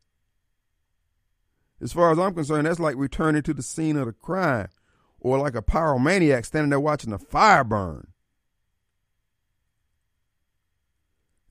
As 1.81 1.93
far 1.93 2.13
as 2.13 2.19
I'm 2.19 2.35
concerned, 2.35 2.67
that's 2.67 2.79
like 2.79 2.97
returning 2.97 3.43
to 3.43 3.55
the 3.55 3.63
scene 3.63 3.97
of 3.97 4.07
the 4.07 4.13
crime, 4.13 4.69
or 5.19 5.39
like 5.39 5.57
a 5.57 5.63
pyromaniac 5.63 6.47
standing 6.47 6.71
there 6.71 6.79
watching 6.79 7.13
a 7.13 7.19
fire 7.19 7.65
burn. 7.65 8.09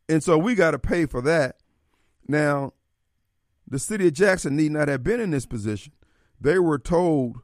And 0.08 0.24
so 0.24 0.38
we 0.38 0.56
got 0.56 0.72
to 0.72 0.80
pay 0.80 1.06
for 1.06 1.22
that 1.22 1.58
now, 2.32 2.74
the 3.68 3.78
city 3.78 4.08
of 4.08 4.14
Jackson 4.14 4.56
need 4.56 4.72
not 4.72 4.88
have 4.88 5.04
been 5.04 5.20
in 5.20 5.32
this 5.32 5.46
position. 5.46 5.94
They 6.40 6.60
were 6.60 6.80
told 6.80 7.40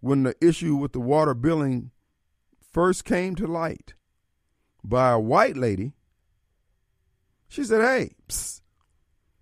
when 0.00 0.22
the 0.22 0.34
issue 0.40 0.76
with 0.76 0.92
the 0.92 1.00
water 1.00 1.34
billing 1.34 1.90
first 2.72 3.04
came 3.04 3.34
to 3.36 3.46
light 3.46 3.94
by 4.84 5.10
a 5.12 5.20
white 5.20 5.56
lady. 5.56 5.92
She 7.48 7.64
said, 7.64 7.82
Hey, 7.82 8.14
psst, 8.28 8.62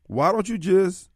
why 0.04 0.32
don't 0.32 0.48
you 0.48 0.58
just 0.58 1.10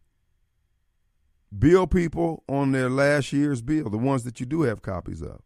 bill 1.56 1.86
people 1.86 2.44
on 2.48 2.72
their 2.72 2.90
last 2.90 3.32
year's 3.32 3.62
bill, 3.62 3.90
the 3.90 3.98
ones 3.98 4.24
that 4.24 4.40
you 4.40 4.46
do 4.46 4.62
have 4.62 4.82
copies 4.82 5.22
of? 5.22 5.42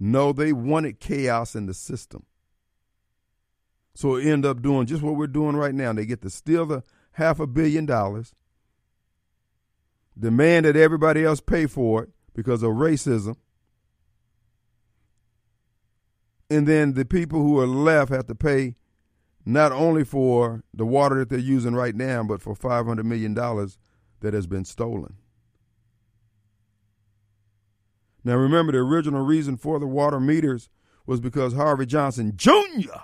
No, 0.00 0.32
they 0.32 0.52
wanted 0.52 1.00
chaos 1.00 1.54
in 1.56 1.66
the 1.66 1.74
system. 1.74 2.26
So 3.94 4.16
end 4.16 4.46
up 4.46 4.62
doing 4.62 4.86
just 4.86 5.02
what 5.02 5.16
we're 5.16 5.26
doing 5.28 5.56
right 5.56 5.74
now. 5.74 5.92
They 5.92 6.06
get 6.06 6.22
to 6.22 6.30
steal 6.30 6.66
the 6.66 6.84
half 7.12 7.40
a 7.40 7.46
billion 7.46 7.86
dollars. 7.86 8.34
demand 10.18 10.66
that 10.66 10.76
everybody 10.76 11.24
else 11.24 11.40
pay 11.40 11.66
for 11.66 12.04
it 12.04 12.10
because 12.34 12.62
of 12.62 12.72
racism. 12.72 13.36
And 16.50 16.66
then 16.66 16.94
the 16.94 17.04
people 17.04 17.42
who 17.42 17.58
are 17.60 17.66
left 17.66 18.10
have 18.10 18.26
to 18.26 18.34
pay 18.34 18.76
not 19.44 19.72
only 19.72 20.04
for 20.04 20.62
the 20.74 20.86
water 20.86 21.18
that 21.18 21.28
they're 21.30 21.38
using 21.38 21.74
right 21.74 21.94
now, 21.94 22.22
but 22.22 22.40
for 22.40 22.54
$500 22.54 23.04
million 23.04 23.34
that 23.34 24.34
has 24.34 24.46
been 24.46 24.64
stolen. 24.64 25.14
Now, 28.24 28.36
remember, 28.36 28.72
the 28.72 28.78
original 28.78 29.24
reason 29.24 29.56
for 29.56 29.78
the 29.78 29.86
water 29.86 30.20
meters 30.20 30.68
was 31.06 31.20
because 31.20 31.54
Harvey 31.54 31.86
Johnson 31.86 32.34
Jr. 32.36 32.98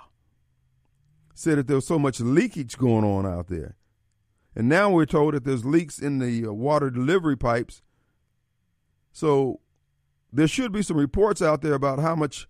said 1.33 1.57
that 1.57 1.67
there 1.67 1.77
was 1.77 1.87
so 1.87 1.97
much 1.97 2.19
leakage 2.19 2.77
going 2.77 3.03
on 3.03 3.25
out 3.25 3.47
there. 3.47 3.75
And 4.55 4.69
now 4.69 4.91
we're 4.91 5.05
told 5.05 5.33
that 5.33 5.43
there's 5.43 5.65
leaks 5.65 5.99
in 5.99 6.19
the 6.19 6.47
uh, 6.47 6.53
water 6.53 6.89
delivery 6.89 7.35
pipes. 7.35 7.81
So 9.11 9.59
there 10.31 10.47
should 10.47 10.71
be 10.71 10.81
some 10.81 10.97
reports 10.97 11.41
out 11.41 11.61
there 11.61 11.73
about 11.73 11.99
how 11.99 12.15
much, 12.15 12.47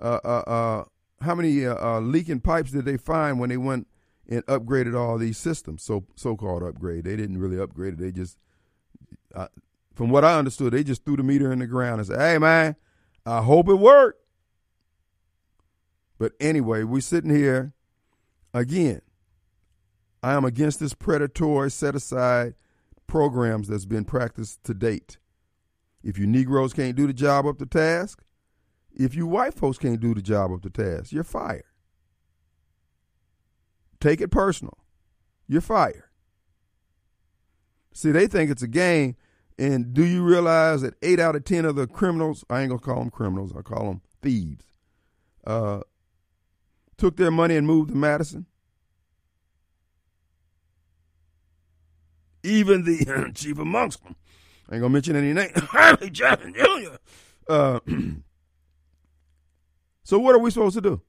uh, 0.00 0.20
uh, 0.24 0.28
uh 0.46 0.84
how 1.20 1.34
many 1.34 1.64
uh, 1.66 2.00
leaking 2.00 2.40
pipes 2.40 2.70
did 2.70 2.84
they 2.84 2.96
find 2.96 3.38
when 3.38 3.48
they 3.48 3.56
went 3.56 3.86
and 4.28 4.44
upgraded 4.46 4.98
all 4.98 5.16
these 5.16 5.38
systems. 5.38 5.82
So 5.82 6.04
so-called 6.16 6.62
upgrade. 6.62 7.04
They 7.04 7.16
didn't 7.16 7.38
really 7.38 7.58
upgrade 7.58 7.94
it. 7.94 7.98
They 7.98 8.12
just, 8.12 8.36
from 9.94 10.10
what 10.10 10.24
I 10.24 10.38
understood, 10.38 10.72
they 10.72 10.84
just 10.84 11.04
threw 11.04 11.16
the 11.16 11.22
meter 11.22 11.52
in 11.52 11.60
the 11.60 11.66
ground 11.66 12.00
and 12.00 12.08
said, 12.08 12.20
"Hey 12.20 12.38
man, 12.38 12.76
I 13.24 13.42
hope 13.42 13.68
it 13.68 13.74
worked." 13.74 14.20
But 16.18 16.32
anyway, 16.40 16.84
we're 16.84 17.00
sitting 17.00 17.34
here 17.34 17.72
again. 18.52 19.02
I 20.22 20.32
am 20.32 20.44
against 20.44 20.80
this 20.80 20.94
predatory 20.94 21.70
set 21.70 21.94
aside 21.94 22.54
programs 23.06 23.68
that's 23.68 23.84
been 23.84 24.04
practiced 24.04 24.64
to 24.64 24.74
date. 24.74 25.18
If 26.02 26.18
you 26.18 26.26
Negroes 26.26 26.72
can't 26.72 26.96
do 26.96 27.06
the 27.06 27.12
job 27.12 27.46
up 27.46 27.58
to 27.58 27.66
task, 27.66 28.22
if 28.94 29.14
you 29.14 29.26
white 29.26 29.54
folks 29.54 29.78
can't 29.78 30.00
do 30.00 30.14
the 30.14 30.22
job 30.22 30.52
of 30.52 30.62
the 30.62 30.70
task, 30.70 31.12
you're 31.12 31.24
fired. 31.24 31.64
Take 34.00 34.20
it 34.20 34.30
personal. 34.30 34.78
You're 35.46 35.60
fired. 35.60 36.04
See, 37.92 38.10
they 38.12 38.26
think 38.26 38.50
it's 38.50 38.62
a 38.62 38.68
game. 38.68 39.16
And 39.58 39.94
do 39.94 40.04
you 40.04 40.24
realize 40.24 40.82
that 40.82 40.94
eight 41.02 41.20
out 41.20 41.36
of 41.36 41.44
10 41.44 41.64
of 41.64 41.76
the 41.76 41.86
criminals, 41.86 42.44
I 42.50 42.60
ain't 42.60 42.70
going 42.70 42.80
to 42.80 42.84
call 42.84 42.98
them 42.98 43.10
criminals, 43.10 43.52
I 43.56 43.62
call 43.62 43.84
them 43.84 44.00
thieves, 44.20 44.64
uh, 45.46 45.80
took 46.96 47.16
their 47.16 47.30
money 47.30 47.56
and 47.56 47.66
moved 47.66 47.90
to 47.90 47.96
Madison? 47.96 48.46
even 52.44 52.84
the 52.84 53.32
chief 53.34 53.58
amongst 53.58 54.04
them. 54.04 54.14
I 54.68 54.74
ain't 54.74 54.82
gonna 54.82 54.92
mention 54.92 55.16
any 55.16 55.32
names. 55.32 55.52
Harvey 55.56 56.10
Jackson 56.10 56.54
Jr. 56.54 56.96
Uh, 57.48 57.80
so 60.04 60.18
what 60.18 60.34
are 60.34 60.38
we 60.38 60.50
supposed 60.50 60.76
to 60.76 60.80
do? 60.80 61.00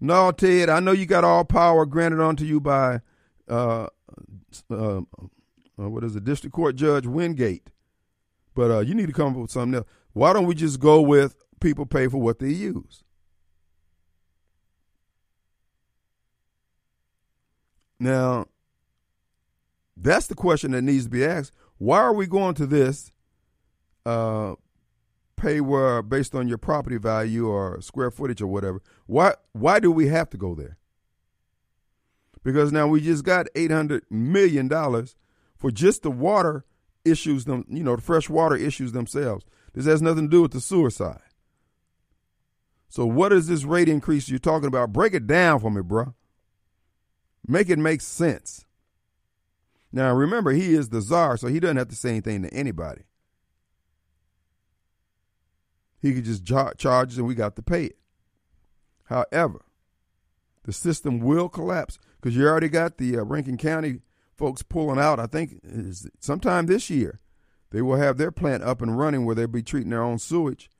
No, 0.00 0.30
Ted, 0.30 0.68
I 0.68 0.80
know 0.80 0.92
you 0.92 1.06
got 1.06 1.24
all 1.24 1.44
power 1.44 1.84
granted 1.84 2.20
unto 2.20 2.44
you 2.44 2.60
by 2.60 3.00
uh, 3.48 3.88
uh, 4.70 4.98
uh 4.98 5.00
what 5.76 6.04
is 6.04 6.14
it, 6.14 6.24
District 6.24 6.54
Court 6.54 6.76
Judge 6.76 7.06
Wingate, 7.06 7.70
but 8.54 8.70
uh, 8.70 8.80
you 8.80 8.94
need 8.94 9.06
to 9.06 9.12
come 9.12 9.32
up 9.32 9.38
with 9.38 9.50
something 9.50 9.76
else. 9.76 9.86
Why 10.12 10.32
don't 10.32 10.46
we 10.46 10.54
just 10.54 10.78
go 10.78 11.00
with 11.00 11.36
people 11.60 11.86
pay 11.86 12.06
for 12.06 12.18
what 12.18 12.38
they 12.38 12.50
use? 12.50 13.02
Now, 18.00 18.46
that's 19.96 20.28
the 20.28 20.34
question 20.34 20.70
that 20.72 20.82
needs 20.82 21.04
to 21.04 21.10
be 21.10 21.24
asked. 21.24 21.52
Why 21.78 21.98
are 21.98 22.12
we 22.12 22.26
going 22.26 22.54
to 22.54 22.66
this 22.66 23.10
uh, 24.06 24.54
pay 25.38 25.60
where 25.60 26.02
based 26.02 26.34
on 26.34 26.48
your 26.48 26.58
property 26.58 26.98
value 26.98 27.48
or 27.48 27.80
square 27.80 28.10
footage 28.10 28.42
or 28.42 28.46
whatever? 28.46 28.82
Why 29.06 29.34
why 29.52 29.80
do 29.80 29.90
we 29.90 30.08
have 30.08 30.30
to 30.30 30.36
go 30.36 30.54
there? 30.54 30.78
Because 32.42 32.72
now 32.72 32.86
we 32.86 33.00
just 33.00 33.24
got 33.24 33.46
eight 33.54 33.70
hundred 33.70 34.04
million 34.10 34.68
dollars 34.68 35.16
for 35.56 35.70
just 35.70 36.02
the 36.02 36.10
water 36.10 36.64
issues 37.04 37.44
them, 37.44 37.64
you 37.68 37.82
know, 37.82 37.96
the 37.96 38.02
fresh 38.02 38.28
water 38.28 38.56
issues 38.56 38.92
themselves. 38.92 39.44
This 39.74 39.86
has 39.86 40.02
nothing 40.02 40.24
to 40.24 40.30
do 40.30 40.42
with 40.42 40.52
the 40.52 40.60
suicide. 40.60 41.20
So 42.88 43.06
what 43.06 43.32
is 43.32 43.48
this 43.48 43.64
rate 43.64 43.88
increase 43.88 44.28
you're 44.28 44.38
talking 44.38 44.68
about? 44.68 44.92
Break 44.92 45.14
it 45.14 45.26
down 45.26 45.60
for 45.60 45.70
me, 45.70 45.82
bro. 45.82 46.14
Make 47.46 47.68
it 47.68 47.78
make 47.78 48.00
sense. 48.00 48.64
Now, 49.92 50.12
remember, 50.12 50.52
he 50.52 50.74
is 50.74 50.90
the 50.90 51.00
czar, 51.00 51.36
so 51.36 51.48
he 51.48 51.60
doesn't 51.60 51.76
have 51.76 51.88
to 51.88 51.96
say 51.96 52.10
anything 52.10 52.42
to 52.42 52.52
anybody. 52.52 53.02
He 56.00 56.14
could 56.14 56.24
just 56.24 56.46
charge 56.46 57.12
us 57.12 57.16
and 57.16 57.26
we 57.26 57.34
got 57.34 57.56
to 57.56 57.62
pay 57.62 57.84
it. 57.84 57.98
However, 59.04 59.64
the 60.64 60.72
system 60.72 61.20
will 61.20 61.48
collapse 61.48 61.98
because 62.20 62.36
you 62.36 62.46
already 62.46 62.68
got 62.68 62.98
the 62.98 63.18
uh, 63.18 63.24
Rankin 63.24 63.56
County 63.56 64.00
folks 64.36 64.62
pulling 64.62 64.98
out. 64.98 65.18
I 65.18 65.26
think 65.26 65.60
sometime 66.20 66.66
this 66.66 66.90
year 66.90 67.20
they 67.70 67.82
will 67.82 67.96
have 67.96 68.18
their 68.18 68.30
plant 68.30 68.62
up 68.62 68.80
and 68.80 68.98
running 68.98 69.24
where 69.24 69.34
they'll 69.34 69.46
be 69.46 69.62
treating 69.62 69.90
their 69.90 70.02
own 70.02 70.18
sewage. 70.18 70.70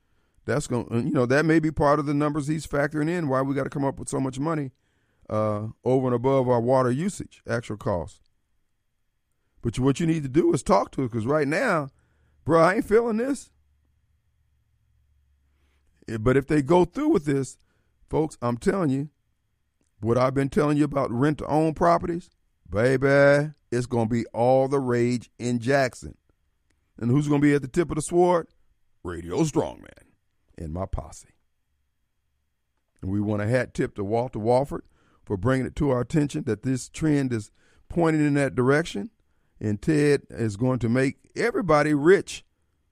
That's 0.45 0.67
going, 0.67 0.87
you 0.91 1.13
know, 1.13 1.25
that 1.25 1.45
may 1.45 1.59
be 1.59 1.71
part 1.71 1.99
of 1.99 2.05
the 2.05 2.13
numbers 2.13 2.47
he's 2.47 2.65
factoring 2.65 3.09
in. 3.09 3.27
Why 3.27 3.41
we 3.41 3.53
got 3.53 3.65
to 3.65 3.69
come 3.69 3.85
up 3.85 3.99
with 3.99 4.09
so 4.09 4.19
much 4.19 4.39
money 4.39 4.71
uh, 5.29 5.67
over 5.83 6.07
and 6.07 6.15
above 6.15 6.49
our 6.49 6.61
water 6.61 6.91
usage, 6.91 7.43
actual 7.47 7.77
cost. 7.77 8.21
But 9.61 9.77
what 9.77 9.99
you 9.99 10.07
need 10.07 10.23
to 10.23 10.29
do 10.29 10.53
is 10.53 10.63
talk 10.63 10.91
to 10.91 11.01
her 11.01 11.07
because 11.07 11.25
right 11.25 11.47
now, 11.47 11.89
bro, 12.45 12.61
I 12.61 12.75
ain't 12.75 12.85
feeling 12.85 13.17
this. 13.17 13.51
But 16.19 16.37
if 16.37 16.47
they 16.47 16.61
go 16.61 16.85
through 16.85 17.09
with 17.09 17.25
this, 17.25 17.57
folks, 18.09 18.37
I'm 18.41 18.57
telling 18.57 18.89
you, 18.89 19.09
what 20.01 20.17
I've 20.17 20.33
been 20.33 20.49
telling 20.49 20.77
you 20.77 20.85
about 20.85 21.11
rent 21.11 21.39
to 21.39 21.47
own 21.47 21.73
properties, 21.73 22.29
baby, 22.69 23.51
it's 23.71 23.85
going 23.85 24.07
to 24.07 24.13
be 24.13 24.25
all 24.27 24.67
the 24.67 24.79
rage 24.79 25.29
in 25.37 25.59
Jackson. 25.59 26.15
And 26.97 27.11
who's 27.11 27.27
going 27.27 27.41
to 27.41 27.47
be 27.47 27.53
at 27.53 27.61
the 27.61 27.67
tip 27.67 27.91
of 27.91 27.95
the 27.95 28.01
sword? 28.01 28.47
Radio 29.03 29.43
Strongman 29.43 30.07
and 30.57 30.73
my 30.73 30.85
posse. 30.85 31.29
And 33.01 33.11
we 33.11 33.21
want 33.21 33.41
a 33.41 33.47
hat 33.47 33.73
tip 33.73 33.95
to 33.95 34.03
Walter 34.03 34.39
Walford 34.39 34.83
for 35.23 35.37
bringing 35.37 35.65
it 35.65 35.75
to 35.77 35.89
our 35.89 36.01
attention 36.01 36.43
that 36.45 36.63
this 36.63 36.89
trend 36.89 37.31
is 37.31 37.51
pointing 37.87 38.25
in 38.25 38.33
that 38.33 38.55
direction 38.55 39.09
and 39.61 39.81
Ted 39.81 40.23
is 40.29 40.57
going 40.57 40.79
to 40.79 40.89
make 40.89 41.17
everybody 41.35 41.93
rich 41.93 42.43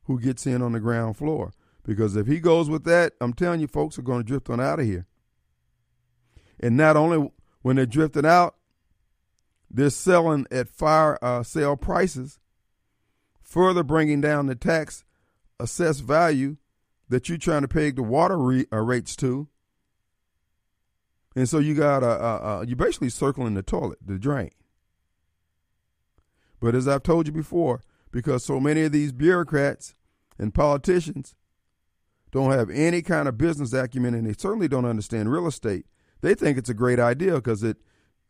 who 0.04 0.20
gets 0.20 0.46
in 0.46 0.62
on 0.62 0.74
the 0.74 0.80
ground 0.80 1.18
floor. 1.18 1.54
Because 1.88 2.18
if 2.18 2.28
he 2.28 2.42
goes 2.42 2.70
with 2.70 2.84
that, 2.84 3.14
I'm 3.22 3.34
telling 3.34 3.62
you, 3.62 3.68
folks 3.68 3.98
are 3.98 4.04
going 4.04 4.20
to 4.20 4.28
drift 4.28 4.50
on 4.50 4.60
out 4.60 4.82
of 4.82 4.86
here. 4.86 5.08
And 6.60 6.76
not 6.76 6.98
only 6.98 7.32
when 7.62 7.78
they're 7.78 7.86
drifting 7.86 8.26
out, 8.26 8.56
they're 9.72 9.90
selling 9.90 10.46
at 10.52 10.68
fire 10.68 11.18
uh, 11.22 11.44
sale 11.44 11.78
prices, 11.78 12.40
further 13.42 13.84
bringing 13.84 14.20
down 14.20 14.48
the 14.48 14.56
tax 14.56 15.06
assessed 15.62 16.04
value 16.04 16.58
that 17.08 17.30
you're 17.30 17.38
trying 17.38 17.62
to 17.62 17.70
peg 17.70 17.96
the 17.96 18.04
water 18.04 18.38
re, 18.38 18.66
uh, 18.72 18.78
rates 18.78 19.16
to. 19.16 19.48
And 21.38 21.48
so 21.48 21.58
you 21.58 21.74
got 21.74 22.04
a, 22.04 22.66
you're 22.68 22.76
basically 22.76 23.10
circling 23.10 23.54
the 23.54 23.64
toilet, 23.64 24.00
the 24.06 24.20
drain. 24.20 24.52
But 26.60 26.76
as 26.76 26.86
I've 26.88 27.04
told 27.04 27.28
you 27.28 27.34
before, 27.34 27.82
because 28.12 28.44
so 28.44 28.60
many 28.60 28.82
of 28.82 28.92
these 28.92 29.14
bureaucrats 29.14 29.96
and 30.38 30.54
politicians 30.54 31.36
don't 32.32 32.52
have 32.52 32.70
any 32.70 33.02
kind 33.02 33.28
of 33.28 33.38
business 33.38 33.74
acumen 33.74 34.14
and 34.14 34.28
they 34.28 34.34
certainly 34.34 34.68
don't 34.68 34.86
understand 34.86 35.32
real 35.32 35.48
estate, 35.48 35.86
they 36.22 36.36
think 36.36 36.58
it's 36.58 36.70
a 36.70 36.74
great 36.74 37.00
idea 37.00 37.36
because 37.36 37.64
it 37.64 37.78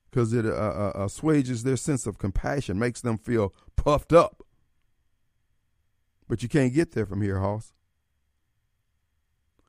because 0.10 0.34
it 0.34 0.46
uh, 0.46 0.50
uh, 0.50 0.92
assuages 0.96 1.64
their 1.64 1.76
sense 1.76 2.08
of 2.08 2.18
compassion, 2.18 2.80
makes 2.80 3.02
them 3.02 3.18
feel 3.18 3.54
puffed 3.76 4.14
up. 4.14 4.42
But 6.28 6.42
you 6.42 6.50
can't 6.50 6.74
get 6.74 6.94
there 6.94 7.06
from 7.06 7.22
here, 7.22 7.40
Hoss. 7.40 7.74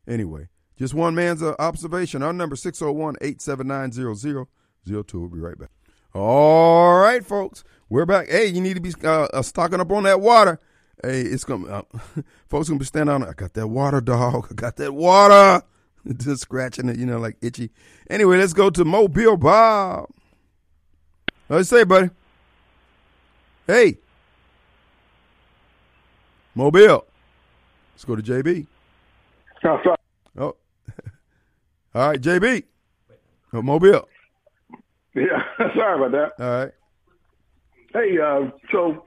Anyway, 0.06 0.48
just 0.76 0.94
one 0.94 1.14
man's 1.14 1.42
uh, 1.42 1.54
observation. 1.58 2.22
Our 2.22 2.32
number 2.32 2.56
601 2.56 3.16
879 3.20 3.92
0002. 3.92 5.20
We'll 5.20 5.28
be 5.28 5.38
right 5.38 5.58
back. 5.58 5.70
All 6.14 6.98
right, 6.98 7.24
folks, 7.24 7.62
we're 7.88 8.06
back. 8.06 8.28
Hey, 8.28 8.46
you 8.46 8.60
need 8.60 8.74
to 8.74 8.80
be 8.80 8.94
uh, 9.04 9.24
uh, 9.24 9.42
stocking 9.42 9.80
up 9.80 9.92
on 9.92 10.04
that 10.04 10.20
water. 10.20 10.58
Hey, 11.02 11.20
it's 11.20 11.44
gonna 11.44 11.66
uh, 11.66 11.82
folks 12.48 12.68
gonna 12.68 12.78
be 12.80 12.84
standing 12.84 13.14
on. 13.14 13.22
I 13.22 13.32
got 13.32 13.54
that 13.54 13.68
water, 13.68 14.00
dog. 14.00 14.48
I 14.50 14.54
got 14.54 14.76
that 14.76 14.92
water. 14.92 15.64
Just 16.16 16.42
scratching 16.42 16.88
it, 16.88 16.96
you 16.96 17.06
know, 17.06 17.18
like 17.18 17.36
itchy. 17.40 17.70
Anyway, 18.10 18.38
let's 18.38 18.52
go 18.52 18.70
to 18.70 18.84
Mobile 18.84 19.36
Bob. 19.36 20.08
Let's 21.48 21.68
say, 21.68 21.84
buddy. 21.84 22.10
Hey, 23.66 23.98
Mobile. 26.54 27.06
Let's 27.94 28.04
go 28.04 28.16
to 28.16 28.22
JB. 28.22 28.66
Oh. 29.64 29.96
Oh, 30.36 30.44
all 31.94 32.08
right, 32.10 32.20
JB. 32.20 32.64
Oh, 33.52 33.62
Mobile. 33.62 34.08
Yeah, 35.14 35.42
sorry 35.76 36.06
about 36.06 36.12
that. 36.12 36.44
All 36.44 36.64
right. 36.64 36.72
Hey, 37.92 38.18
uh, 38.18 38.50
so 38.70 39.04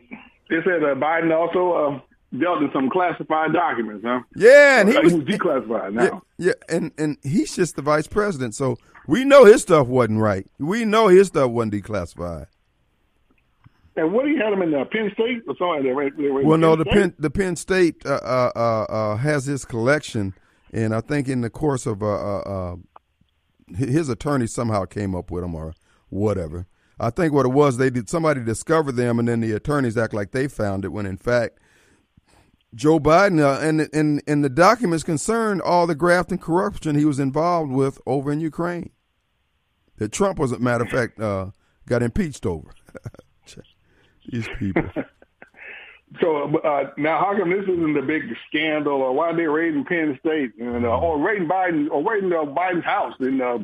They 0.50 0.58
said 0.66 0.84
uh, 0.84 0.96
Biden 0.96 1.34
also 1.36 1.72
uh, 1.74 2.00
dealt 2.38 2.62
in 2.62 2.70
some 2.74 2.90
classified 2.90 3.54
documents, 3.54 4.04
huh? 4.06 4.22
Yeah, 4.36 4.82
and 4.82 4.90
he 4.90 4.98
Uh, 4.98 5.02
was, 5.04 5.14
declassified 5.14 5.94
yeah, 5.96 6.04
now. 6.10 6.24
yeah, 6.38 6.54
and 6.70 6.92
and 6.98 7.18
he's 7.24 7.56
just 7.56 7.76
the 7.76 7.82
vice 7.82 8.08
president, 8.08 8.56
so 8.56 8.78
we 9.08 9.24
know 9.26 9.46
his 9.46 9.62
stuff 9.62 9.88
wasn't 9.88 10.20
right. 10.20 10.46
We 10.60 10.86
know 10.86 11.08
his 11.08 11.28
stuff 11.28 11.50
wasn't 11.52 11.74
declassified. 11.74 12.48
And 13.98 14.14
what 14.14 14.26
he 14.26 14.38
had 14.38 14.54
him 14.54 14.62
in 14.62 14.74
uh, 14.74 14.86
Penn 14.86 15.12
State 15.14 15.42
or 15.48 15.56
something? 15.58 15.84
They 15.84 15.92
were- 15.94 16.10
they 16.12 16.30
were 16.30 16.42
in 16.42 16.48
Well, 16.48 16.58
no, 16.58 16.76
the 16.76 16.84
State? 16.86 16.94
Penn 16.94 17.14
the 17.20 17.30
Penn 17.30 17.56
State 17.56 18.06
uh, 18.06 18.20
uh, 18.24 18.52
uh, 18.56 18.60
uh, 18.94 19.18
has 19.18 19.46
his 19.46 19.66
collection, 19.66 20.34
and 20.74 20.96
I 20.96 21.02
think 21.02 21.28
in 21.28 21.42
the 21.42 21.50
course 21.50 21.86
of 21.86 22.02
uh, 22.02 22.06
uh, 22.08 22.40
uh, 22.42 22.76
his 23.76 24.08
attorney 24.10 24.48
somehow 24.48 24.86
came 24.86 25.14
up 25.16 25.30
with 25.32 25.44
them 25.44 25.56
or 25.56 25.74
whatever. 26.10 26.68
I 27.02 27.10
think 27.10 27.34
what 27.34 27.48
it 27.48 27.50
was 27.50 27.78
they 27.78 27.90
did 27.90 28.10
somebody 28.10 28.44
discovered 28.44 28.94
them, 28.94 29.18
and 29.18 29.28
then 29.28 29.40
the 29.40 29.54
attorneys 29.54 29.98
act 29.98 30.14
like 30.14 30.32
they 30.32 30.48
found 30.48 30.86
it 30.86 30.90
when 30.90 31.08
in 31.08 31.18
fact 31.18 31.58
Joe 32.76 33.00
Biden 33.00 33.42
uh, 33.42 33.60
and 33.60 33.90
and 33.92 34.22
and 34.28 34.44
the 34.44 34.50
documents 34.50 35.04
concerned 35.04 35.62
all 35.62 35.88
the 35.88 35.96
graft 35.96 36.32
and 36.32 36.40
corruption 36.40 36.96
he 36.96 37.06
was 37.06 37.20
involved 37.20 37.72
with 37.72 38.00
over 38.06 38.32
in 38.32 38.40
Ukraine. 38.40 38.92
That 39.98 40.12
Trump 40.12 40.40
was, 40.40 40.52
a 40.52 40.60
matter 40.60 40.84
of 40.84 40.90
fact, 40.90 41.20
uh, 41.20 41.52
got 41.88 42.02
impeached 42.02 42.46
over. 42.46 42.70
These 44.32 44.48
people. 44.60 44.84
So 46.20 46.58
uh, 46.58 46.92
now, 46.98 47.20
how 47.20 47.38
come 47.38 47.52
this 47.52 47.64
isn't 47.64 47.94
the 47.94 48.02
big 48.02 48.24
scandal, 48.50 49.02
or 49.02 49.14
why 49.14 49.28
are 49.28 49.36
they 49.36 49.48
raiding 49.48 49.86
Penn 49.86 50.20
State 50.20 50.52
and 50.60 50.86
uh, 50.86 51.00
or 51.00 51.18
raiding 51.18 51.48
Biden 51.48 51.90
or 51.90 52.04
raiding 52.04 52.34
uh, 52.34 52.44
Biden's 52.44 52.84
house 52.84 53.14
in 53.22 53.40
uh, 53.40 53.60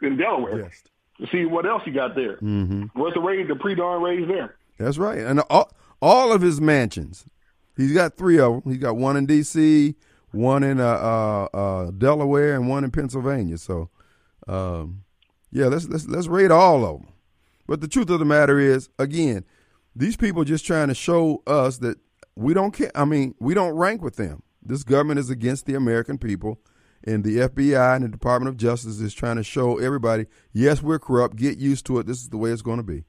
in 0.00 0.16
Delaware 0.16 0.60
Yes. 0.60 0.84
To 1.20 1.26
see 1.30 1.44
what 1.44 1.66
else 1.66 1.82
he 1.84 1.90
got 1.90 2.14
there? 2.14 2.36
Mm-hmm. 2.36 2.84
What's 2.94 3.14
the 3.14 3.20
raid? 3.20 3.48
The 3.48 3.56
pre-dawn 3.56 4.02
raids 4.02 4.28
there? 4.28 4.56
That's 4.78 4.98
right. 4.98 5.18
And 5.18 5.40
all, 5.50 5.70
all 6.00 6.32
of 6.32 6.40
his 6.40 6.60
mansions, 6.60 7.26
he's 7.76 7.92
got 7.92 8.16
three 8.16 8.38
of 8.38 8.52
them. 8.52 8.72
He's 8.72 8.80
got 8.80 8.96
one 8.96 9.16
in 9.16 9.26
D.C., 9.26 9.94
one 10.30 10.62
in 10.62 10.78
uh, 10.78 10.84
uh, 10.84 11.56
uh, 11.56 11.90
Delaware, 11.90 12.54
and 12.54 12.68
one 12.68 12.84
in 12.84 12.90
Pennsylvania. 12.90 13.58
So, 13.58 13.90
um, 14.46 15.04
yeah, 15.50 15.66
let's 15.66 15.88
let's 15.88 16.06
let's 16.06 16.26
raid 16.28 16.50
all 16.50 16.84
of 16.84 17.00
them. 17.00 17.12
But 17.66 17.80
the 17.80 17.88
truth 17.88 18.10
of 18.10 18.18
the 18.18 18.24
matter 18.24 18.58
is, 18.58 18.88
again, 18.98 19.44
these 19.96 20.16
people 20.16 20.44
just 20.44 20.64
trying 20.64 20.88
to 20.88 20.94
show 20.94 21.42
us 21.46 21.78
that 21.78 21.98
we 22.36 22.54
don't 22.54 22.72
care. 22.72 22.90
I 22.94 23.04
mean, 23.04 23.34
we 23.40 23.54
don't 23.54 23.74
rank 23.74 24.02
with 24.02 24.16
them. 24.16 24.42
This 24.62 24.84
government 24.84 25.18
is 25.18 25.30
against 25.30 25.66
the 25.66 25.74
American 25.74 26.18
people, 26.18 26.60
and 27.08 27.24
the 27.24 27.38
FBI 27.38 27.96
and 27.96 28.04
the 28.04 28.08
Department 28.08 28.48
of 28.50 28.56
Justice 28.56 29.00
is 29.00 29.14
trying 29.14 29.36
to 29.36 29.42
show 29.42 29.78
everybody, 29.78 30.26
yes, 30.52 30.82
we're 30.82 30.98
corrupt. 30.98 31.36
Get 31.36 31.56
used 31.58 31.86
to 31.86 31.98
it. 31.98 32.06
This 32.06 32.18
is 32.18 32.28
the 32.28 32.36
way 32.36 32.50
it's 32.50 32.62
going 32.62 32.76
to 32.76 32.82
be. 32.82 33.04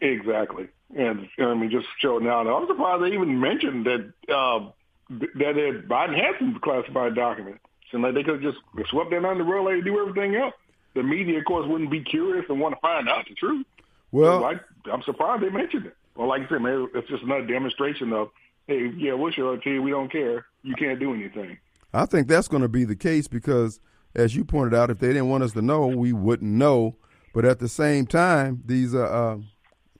Exactly. 0.00 0.68
And 0.96 1.28
I 1.38 1.54
mean, 1.54 1.70
just 1.70 1.86
showing 1.98 2.26
out. 2.26 2.46
I'm 2.46 2.66
surprised 2.66 3.02
they 3.02 3.14
even 3.14 3.40
mentioned 3.40 3.86
that 3.86 4.12
uh, 4.32 4.70
that 5.10 5.84
Biden 5.88 6.14
had 6.14 6.34
some 6.38 6.58
classified 6.62 7.14
documents. 7.14 7.60
And 7.92 8.02
like 8.02 8.14
they 8.14 8.22
could 8.22 8.42
have 8.42 8.54
just 8.54 8.58
swept 8.90 9.10
that 9.10 9.24
under 9.24 9.42
the 9.42 9.50
rug 9.50 9.64
like 9.64 9.74
they 9.76 9.80
do 9.80 10.00
everything 10.00 10.36
else. 10.36 10.54
The 10.94 11.02
media, 11.02 11.38
of 11.38 11.44
course, 11.44 11.66
wouldn't 11.68 11.90
be 11.90 12.02
curious 12.02 12.46
and 12.48 12.60
want 12.60 12.74
to 12.74 12.80
find 12.80 13.08
out 13.08 13.26
the 13.28 13.34
truth. 13.34 13.66
Well, 14.12 14.40
So 14.40 14.44
I, 14.44 14.92
I'm 14.92 15.02
surprised 15.02 15.42
they 15.42 15.50
mentioned 15.50 15.86
it. 15.86 15.96
Well, 16.16 16.28
like 16.28 16.42
I 16.42 16.48
said, 16.48 16.62
man, 16.62 16.88
it's 16.94 17.08
just 17.08 17.22
another 17.22 17.46
demonstration 17.46 18.12
of, 18.12 18.30
hey, 18.66 18.92
yeah, 18.96 19.14
we'll 19.14 19.32
show 19.32 19.52
it 19.52 19.62
to 19.62 19.70
you. 19.70 19.82
We 19.82 19.90
don't 19.90 20.10
care. 20.10 20.46
You 20.62 20.74
can't 20.74 20.98
do 21.00 21.14
anything. 21.14 21.58
I 21.92 22.06
think 22.06 22.28
that's 22.28 22.48
going 22.48 22.62
to 22.62 22.68
be 22.68 22.84
the 22.84 22.96
case 22.96 23.28
because, 23.28 23.80
as 24.14 24.36
you 24.36 24.44
pointed 24.44 24.74
out, 24.74 24.90
if 24.90 24.98
they 24.98 25.08
didn't 25.08 25.28
want 25.28 25.44
us 25.44 25.52
to 25.52 25.62
know, 25.62 25.86
we 25.86 26.12
wouldn't 26.12 26.50
know. 26.50 26.96
But 27.34 27.44
at 27.44 27.58
the 27.58 27.68
same 27.68 28.06
time, 28.06 28.62
these 28.64 28.94
uh, 28.94 29.02
uh 29.02 29.36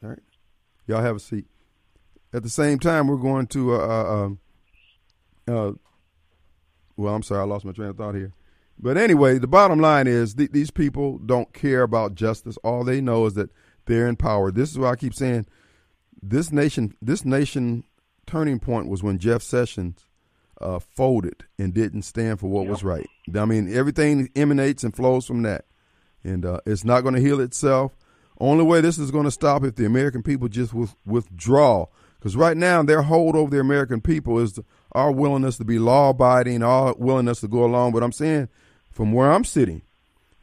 all 0.02 0.08
right, 0.08 0.18
y'all 0.86 1.02
have 1.02 1.16
a 1.16 1.20
seat. 1.20 1.46
At 2.32 2.42
the 2.42 2.50
same 2.50 2.78
time, 2.78 3.08
we're 3.08 3.16
going 3.16 3.46
to 3.48 3.74
uh, 3.74 3.78
uh, 3.78 4.24
um, 4.24 4.38
uh, 5.48 5.72
well, 6.96 7.14
I'm 7.14 7.22
sorry, 7.22 7.40
I 7.40 7.44
lost 7.44 7.64
my 7.64 7.72
train 7.72 7.90
of 7.90 7.96
thought 7.96 8.14
here. 8.14 8.32
But 8.78 8.96
anyway, 8.96 9.38
the 9.38 9.46
bottom 9.46 9.80
line 9.80 10.06
is 10.06 10.34
th- 10.34 10.52
these 10.52 10.70
people 10.70 11.18
don't 11.18 11.52
care 11.52 11.82
about 11.82 12.14
justice. 12.14 12.56
All 12.58 12.84
they 12.84 13.00
know 13.00 13.26
is 13.26 13.34
that 13.34 13.50
they're 13.86 14.06
in 14.06 14.16
power. 14.16 14.50
This 14.50 14.70
is 14.70 14.78
why 14.78 14.90
I 14.90 14.96
keep 14.96 15.14
saying 15.14 15.46
this 16.22 16.52
nation. 16.52 16.94
This 17.02 17.24
nation 17.24 17.84
turning 18.26 18.58
point 18.58 18.88
was 18.88 19.02
when 19.02 19.18
Jeff 19.18 19.42
Sessions 19.42 20.06
uh, 20.60 20.78
folded 20.78 21.44
and 21.58 21.74
didn't 21.74 22.02
stand 22.02 22.40
for 22.40 22.48
what 22.48 22.66
was 22.66 22.82
right. 22.84 23.08
I 23.34 23.44
mean, 23.44 23.74
everything 23.74 24.30
emanates 24.36 24.84
and 24.84 24.94
flows 24.94 25.26
from 25.26 25.42
that, 25.42 25.64
and 26.22 26.44
uh, 26.44 26.60
it's 26.66 26.84
not 26.84 27.02
going 27.02 27.14
to 27.14 27.20
heal 27.20 27.40
itself. 27.40 27.96
Only 28.38 28.64
way 28.64 28.80
this 28.80 28.98
is 28.98 29.10
going 29.10 29.24
to 29.24 29.30
stop 29.30 29.64
if 29.64 29.76
the 29.76 29.84
American 29.84 30.22
people 30.22 30.48
just 30.48 30.72
with, 30.72 30.94
withdraw. 31.04 31.86
Because 32.18 32.36
right 32.36 32.56
now, 32.56 32.82
their 32.82 33.02
hold 33.02 33.36
over 33.36 33.50
the 33.50 33.60
American 33.60 34.00
people 34.00 34.38
is 34.38 34.58
our 34.92 35.10
willingness 35.10 35.56
to 35.58 35.64
be 35.64 35.78
law 35.78 36.10
abiding, 36.10 36.62
our 36.62 36.94
willingness 36.98 37.40
to 37.40 37.48
go 37.48 37.64
along. 37.64 37.92
But 37.92 38.02
I'm 38.02 38.12
saying, 38.12 38.48
from 38.90 39.12
where 39.12 39.30
I'm 39.30 39.44
sitting, 39.44 39.82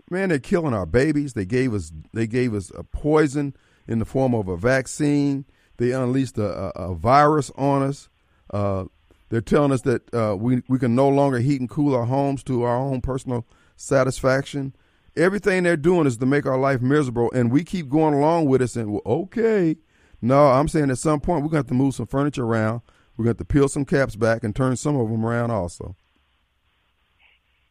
man, 0.10 0.30
they're 0.30 0.40
killing 0.40 0.74
our 0.74 0.86
babies. 0.86 1.34
They 1.34 1.46
gave 1.46 1.74
us 1.74 1.92
they 2.14 2.28
gave 2.28 2.54
us 2.54 2.72
a 2.76 2.84
poison 2.84 3.56
in 3.88 4.00
the 4.00 4.06
form 4.06 4.34
of 4.34 4.48
a 4.48 4.58
vaccine. 4.58 5.46
They 5.78 5.92
unleashed 5.92 6.38
a, 6.38 6.80
a, 6.80 6.92
a 6.92 6.96
virus 6.96 7.52
on 7.56 7.84
us. 7.84 8.10
Uh, 8.50 8.86
they're 9.30 9.42
telling 9.42 9.72
us 9.72 9.82
that 9.82 10.14
uh, 10.14 10.36
we 10.36 10.64
we 10.68 10.80
can 10.80 10.96
no 10.96 11.10
longer 11.10 11.40
heat 11.40 11.60
and 11.60 11.70
cool 11.70 11.96
our 11.96 12.06
homes 12.06 12.44
to 12.44 12.64
our 12.64 12.78
own 12.78 13.02
personal 13.02 13.46
satisfaction. 13.76 14.76
Everything 15.16 15.64
they're 15.64 15.78
doing 15.78 16.06
is 16.06 16.18
to 16.18 16.26
make 16.26 16.46
our 16.46 16.58
life 16.58 16.82
miserable, 16.82 17.32
and 17.34 17.52
we 17.52 17.64
keep 17.64 17.90
going 17.90 18.14
along 18.14 18.46
with 18.46 18.62
it. 18.62 18.76
And 18.76 18.92
well, 18.92 19.02
okay, 19.06 19.78
no, 20.22 20.48
I'm 20.48 20.68
saying 20.68 20.92
at 20.92 20.98
some 20.98 21.20
point 21.20 21.44
we're 21.44 21.50
going 21.50 21.64
to 21.64 21.68
have 21.68 21.68
to 21.68 21.74
move 21.74 21.96
some 21.96 22.08
furniture 22.08 22.44
around. 22.44 22.82
We're 23.16 23.26
going 23.26 23.36
to 23.36 23.40
have 23.42 23.48
to 23.48 23.54
peel 23.54 23.68
some 23.68 23.86
caps 23.86 24.16
back 24.16 24.44
and 24.44 24.56
turn 24.56 24.76
some 24.76 24.96
of 24.96 25.10
them 25.10 25.26
around 25.26 25.52
also. 25.52 25.96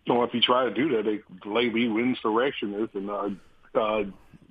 So 0.07 0.23
if 0.23 0.35
you 0.35 0.41
try 0.41 0.65
to 0.65 0.75
do 0.75 0.89
that, 0.97 1.05
they 1.05 1.21
label 1.49 1.79
you 1.79 1.99
insurrectionists 1.99 2.95
and 2.95 3.11
uh, 3.11 3.31
uh, 3.75 4.05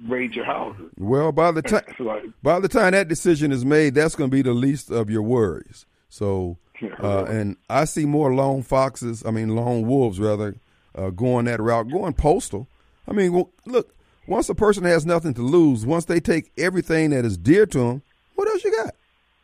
raid 0.08 0.34
your 0.34 0.46
houses. 0.46 0.92
Well, 0.98 1.32
by 1.32 1.52
the 1.52 1.62
time 1.62 1.84
like, 2.00 2.24
by 2.42 2.60
the 2.60 2.68
time 2.68 2.92
that 2.92 3.08
decision 3.08 3.52
is 3.52 3.66
made, 3.66 3.96
that's 3.96 4.16
going 4.16 4.30
to 4.30 4.36
be 4.36 4.42
the 4.42 4.54
least 4.54 4.92
of 4.92 5.10
your 5.10 5.22
worries. 5.22 5.86
So, 6.10 6.58
uh, 7.02 7.26
and 7.26 7.58
I 7.70 7.86
see 7.86 8.06
more 8.06 8.34
lone 8.34 8.64
foxes, 8.64 9.24
I 9.26 9.32
mean 9.32 9.56
lone 9.56 9.88
wolves 9.88 10.20
rather, 10.20 10.56
uh, 10.96 11.10
going 11.10 11.46
that 11.46 11.62
route, 11.62 11.90
going 11.90 12.14
postal. 12.14 12.68
I 13.08 13.14
mean, 13.14 13.34
well, 13.34 13.52
look, 13.66 13.94
once 14.28 14.50
a 14.50 14.56
person 14.56 14.84
has 14.84 15.06
nothing 15.06 15.34
to 15.36 15.42
lose, 15.42 15.86
once 15.86 16.06
they 16.06 16.20
take 16.20 16.52
everything 16.58 17.12
that 17.12 17.26
is 17.26 17.38
dear 17.38 17.66
to 17.68 17.78
them, 17.78 18.02
what 18.36 18.48
else 18.48 18.64
you 18.64 18.72
got? 18.84 18.96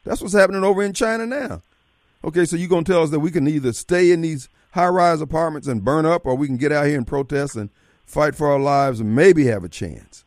That's 0.03 0.21
what's 0.21 0.33
happening 0.33 0.63
over 0.63 0.81
in 0.81 0.93
China 0.93 1.25
now. 1.25 1.61
Okay, 2.23 2.45
so 2.45 2.55
you're 2.55 2.69
going 2.69 2.83
to 2.83 2.91
tell 2.91 3.03
us 3.03 3.09
that 3.11 3.19
we 3.19 3.31
can 3.31 3.47
either 3.47 3.73
stay 3.73 4.11
in 4.11 4.21
these 4.21 4.49
high-rise 4.71 5.21
apartments 5.21 5.67
and 5.67 5.83
burn 5.83 6.05
up, 6.05 6.25
or 6.25 6.35
we 6.35 6.47
can 6.47 6.57
get 6.57 6.71
out 6.71 6.85
here 6.85 6.97
and 6.97 7.07
protest 7.07 7.55
and 7.55 7.69
fight 8.05 8.35
for 8.35 8.51
our 8.51 8.59
lives 8.59 8.99
and 8.99 9.15
maybe 9.15 9.45
have 9.45 9.63
a 9.63 9.69
chance. 9.69 10.23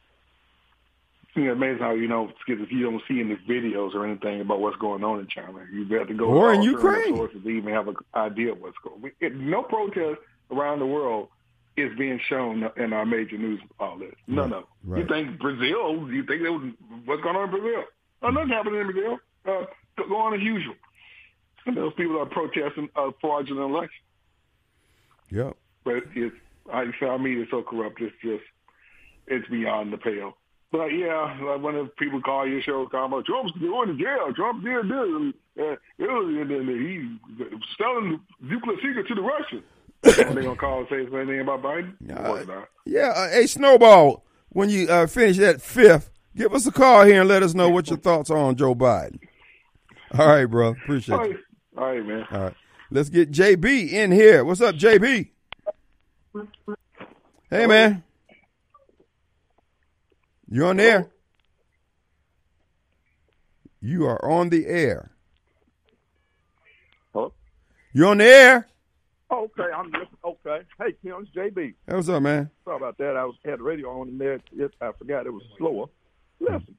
It's 1.36 1.52
amazing 1.52 1.78
how 1.82 1.92
you 1.94 2.06
know 2.08 2.30
because 2.46 2.62
if 2.62 2.70
you 2.70 2.82
don't 2.88 3.02
see 3.08 3.20
any 3.20 3.36
videos 3.48 3.94
or 3.94 4.06
anything 4.06 4.40
about 4.40 4.60
what's 4.60 4.76
going 4.76 5.02
on 5.02 5.20
in 5.20 5.26
China, 5.26 5.64
you 5.72 5.84
have 5.98 6.08
to 6.08 6.14
go 6.14 6.26
Or 6.26 6.52
to 6.52 6.54
in 6.58 6.62
Ukraine. 6.62 7.16
sources 7.16 7.42
to 7.42 7.48
even 7.48 7.72
have 7.72 7.88
an 7.88 7.96
idea 8.14 8.52
of 8.52 8.60
what's 8.60 8.76
going. 8.84 9.12
on. 9.22 9.50
No 9.50 9.62
protest 9.62 10.20
around 10.50 10.78
the 10.78 10.86
world 10.86 11.28
is 11.76 11.90
being 11.98 12.20
shown 12.28 12.70
in 12.76 12.92
our 12.92 13.04
major 13.04 13.36
news 13.36 13.60
outlets. 13.80 14.14
None 14.28 14.44
of 14.44 14.50
them. 14.50 14.64
right. 14.84 15.00
You 15.02 15.08
think 15.08 15.40
Brazil? 15.40 16.08
You 16.12 16.24
think 16.24 16.42
was, 16.42 16.72
what's 17.04 17.22
going 17.22 17.34
on 17.36 17.44
in 17.44 17.50
Brazil? 17.50 17.84
Oh, 18.22 18.30
nothing 18.30 18.50
happening 18.50 18.80
in 18.80 18.92
Brazil. 18.92 19.18
Uh, 19.44 19.64
go 20.08 20.16
on 20.16 20.34
as 20.34 20.40
usual. 20.40 20.74
And 21.66 21.76
those 21.76 21.92
people 21.94 22.20
are 22.20 22.26
protesting 22.26 22.88
a 22.94 23.10
fraudulent 23.20 23.70
election. 23.74 24.02
Yep. 25.30 25.56
But 25.84 26.02
it's 26.14 26.34
I 26.72 26.84
our 27.02 27.18
media 27.18 27.42
is 27.42 27.48
so 27.50 27.62
corrupt. 27.62 28.00
It's 28.00 28.14
just 28.22 28.44
it's 29.26 29.48
beyond 29.48 29.92
the 29.92 29.98
pale. 29.98 30.36
But 30.74 30.86
yeah, 30.86 31.38
like 31.40 31.62
when 31.62 31.76
the 31.76 31.88
people 32.00 32.20
call 32.20 32.48
your 32.48 32.60
show, 32.60 32.86
talking 32.86 33.12
about 33.12 33.24
Trump's 33.26 33.52
going 33.60 33.96
to 33.96 34.02
jail. 34.02 34.32
Trump 34.34 34.64
did 34.64 34.86
this, 34.86 34.90
and, 34.90 35.34
uh, 35.56 35.76
it 35.98 36.10
was, 36.10 36.34
and, 36.36 36.50
and 36.50 36.68
he 36.68 37.16
selling 37.78 38.20
the 38.40 38.46
nuclear 38.48 38.76
secret 38.78 39.06
to 39.06 39.14
the 39.14 39.20
Russians. 39.22 39.62
Are 40.04 40.34
they 40.34 40.42
gonna 40.42 40.56
call 40.56 40.80
and 40.80 40.88
say 40.90 41.16
anything 41.16 41.38
about 41.42 41.62
Biden? 41.62 41.94
Not. 42.00 42.68
Yeah, 42.84 43.12
uh, 43.14 43.30
hey 43.30 43.46
Snowball, 43.46 44.24
when 44.48 44.68
you 44.68 44.88
uh, 44.88 45.06
finish 45.06 45.36
that 45.36 45.62
fifth, 45.62 46.10
give 46.34 46.52
us 46.52 46.66
a 46.66 46.72
call 46.72 47.04
here 47.04 47.20
and 47.20 47.28
let 47.28 47.44
us 47.44 47.54
know 47.54 47.68
what 47.68 47.88
your 47.88 47.98
thoughts 47.98 48.28
are 48.28 48.36
on 48.36 48.56
Joe 48.56 48.74
Biden. 48.74 49.20
All 50.18 50.26
right, 50.26 50.46
bro. 50.46 50.70
Appreciate 50.70 51.14
All 51.14 51.24
it. 51.24 51.28
right, 51.28 51.38
all 51.78 51.94
right, 51.94 52.04
man. 52.04 52.26
All 52.32 52.40
right. 52.40 52.54
Let's 52.90 53.10
get 53.10 53.30
JB 53.30 53.92
in 53.92 54.10
here. 54.10 54.44
What's 54.44 54.60
up, 54.60 54.74
JB? 54.74 55.30
Hey, 57.48 57.66
man. 57.68 58.02
You 60.54 60.66
on 60.66 60.76
the 60.76 60.84
air? 60.84 61.10
You 63.80 64.06
are 64.06 64.24
on 64.24 64.50
the 64.50 64.66
air. 64.66 65.10
Hello? 67.12 67.32
You 67.92 68.06
on 68.06 68.18
the 68.18 68.24
air? 68.24 68.68
Okay, 69.32 69.64
I'm 69.76 69.90
just 69.90 70.12
okay. 70.24 70.60
Hey, 70.78 70.94
Kim, 71.02 71.26
it's 71.26 71.30
JB. 71.36 71.56
Hey, 71.56 71.74
what's 71.92 72.08
up, 72.08 72.22
man? 72.22 72.50
Sorry 72.64 72.76
about 72.76 72.96
that. 72.98 73.16
I 73.16 73.24
was 73.24 73.34
had 73.44 73.58
the 73.58 73.64
radio 73.64 74.00
on 74.00 74.10
in 74.10 74.16
there. 74.16 74.34
It, 74.52 74.72
I 74.80 74.92
forgot 74.96 75.26
it 75.26 75.32
was 75.32 75.42
slower. 75.58 75.86
Listen, 76.38 76.76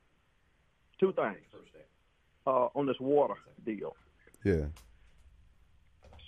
two 0.97 1.11
things. 1.11 1.35
uh, 2.47 2.67
on 2.75 2.85
this 2.85 2.95
water 3.01 3.35
deal. 3.65 3.93
Yeah. 4.45 4.67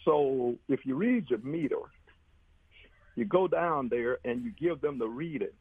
So 0.04 0.58
if 0.68 0.86
you 0.86 0.96
read 0.96 1.30
your 1.30 1.40
meter, 1.40 1.78
you 3.16 3.24
go 3.24 3.48
down 3.48 3.88
there 3.88 4.18
and 4.26 4.44
you 4.44 4.52
give 4.52 4.82
them 4.82 5.00
the 5.00 5.08
readings. 5.08 5.54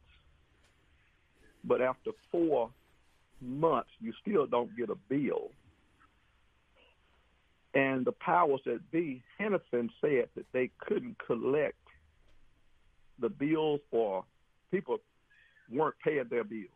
But 1.67 1.81
after 1.81 2.11
four 2.31 2.69
months, 3.41 3.89
you 3.99 4.13
still 4.21 4.47
don't 4.47 4.75
get 4.77 4.89
a 4.89 4.95
bill. 5.09 5.51
And 7.73 8.05
the 8.05 8.13
powers 8.13 8.61
that 8.65 8.89
be, 8.91 9.21
Henderson 9.37 9.89
said 10.01 10.29
that 10.35 10.45
they 10.53 10.71
couldn't 10.79 11.17
collect 11.25 11.75
the 13.19 13.29
bills 13.29 13.81
or 13.91 14.23
people 14.71 14.97
weren't 15.71 15.95
paying 16.03 16.25
their 16.29 16.43
bills, 16.43 16.69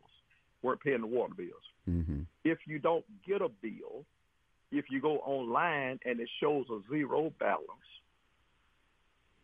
weren't 0.62 0.80
paying 0.80 1.00
the 1.00 1.06
water 1.06 1.34
bills. 1.34 1.50
Mm-hmm. 1.88 2.20
If 2.44 2.58
you 2.66 2.78
don't 2.78 3.04
get 3.26 3.40
a 3.40 3.48
bill, 3.48 4.04
if 4.70 4.86
you 4.90 5.00
go 5.00 5.18
online 5.18 5.98
and 6.04 6.20
it 6.20 6.28
shows 6.40 6.66
a 6.70 6.80
zero 6.90 7.32
balance, 7.40 7.68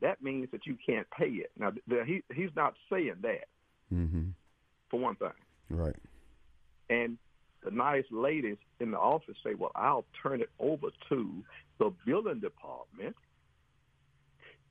that 0.01 0.23
means 0.23 0.49
that 0.53 0.65
you 0.65 0.77
can't 0.85 1.09
pay 1.11 1.27
it. 1.27 1.51
Now, 1.59 1.73
he 2.07 2.23
he's 2.33 2.51
not 2.55 2.75
saying 2.89 3.17
that 3.23 3.49
Mm-hmm. 3.93 4.29
For 4.90 4.98
one 5.01 5.16
thing. 5.16 5.29
Right. 5.70 5.96
And 6.90 7.18
the 7.62 7.70
nice 7.70 8.05
ladies 8.11 8.57
in 8.81 8.92
the 8.92 8.98
office 8.98 9.37
say, 9.44 9.55
"Well, 9.55 9.72
I'll 9.74 10.07
turn 10.22 10.40
it 10.40 10.51
over 10.59 10.88
to 11.09 11.44
the 11.79 11.92
billing 12.07 12.40
department." 12.40 13.16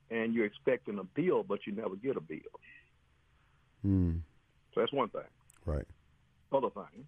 And 0.10 0.34
you're 0.34 0.46
expecting 0.46 0.98
a 1.00 1.04
bill, 1.04 1.44
but 1.44 1.68
you 1.68 1.74
never 1.74 1.96
get 1.96 2.16
a 2.16 2.22
bill. 2.22 2.40
Mm. 3.86 4.22
So 4.74 4.80
that's 4.82 4.94
one 4.94 5.10
thing. 5.10 5.22
Right. 5.66 5.86
Other 6.52 6.70
thing. 6.70 7.06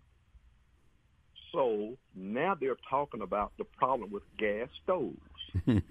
So 1.51 1.97
now 2.13 2.55
they're 2.59 2.77
talking 2.89 3.21
about 3.21 3.53
the 3.57 3.63
problem 3.63 4.11
with 4.11 4.23
gas 4.37 4.67
stoves. 4.83 5.17
Isn't 5.67 5.83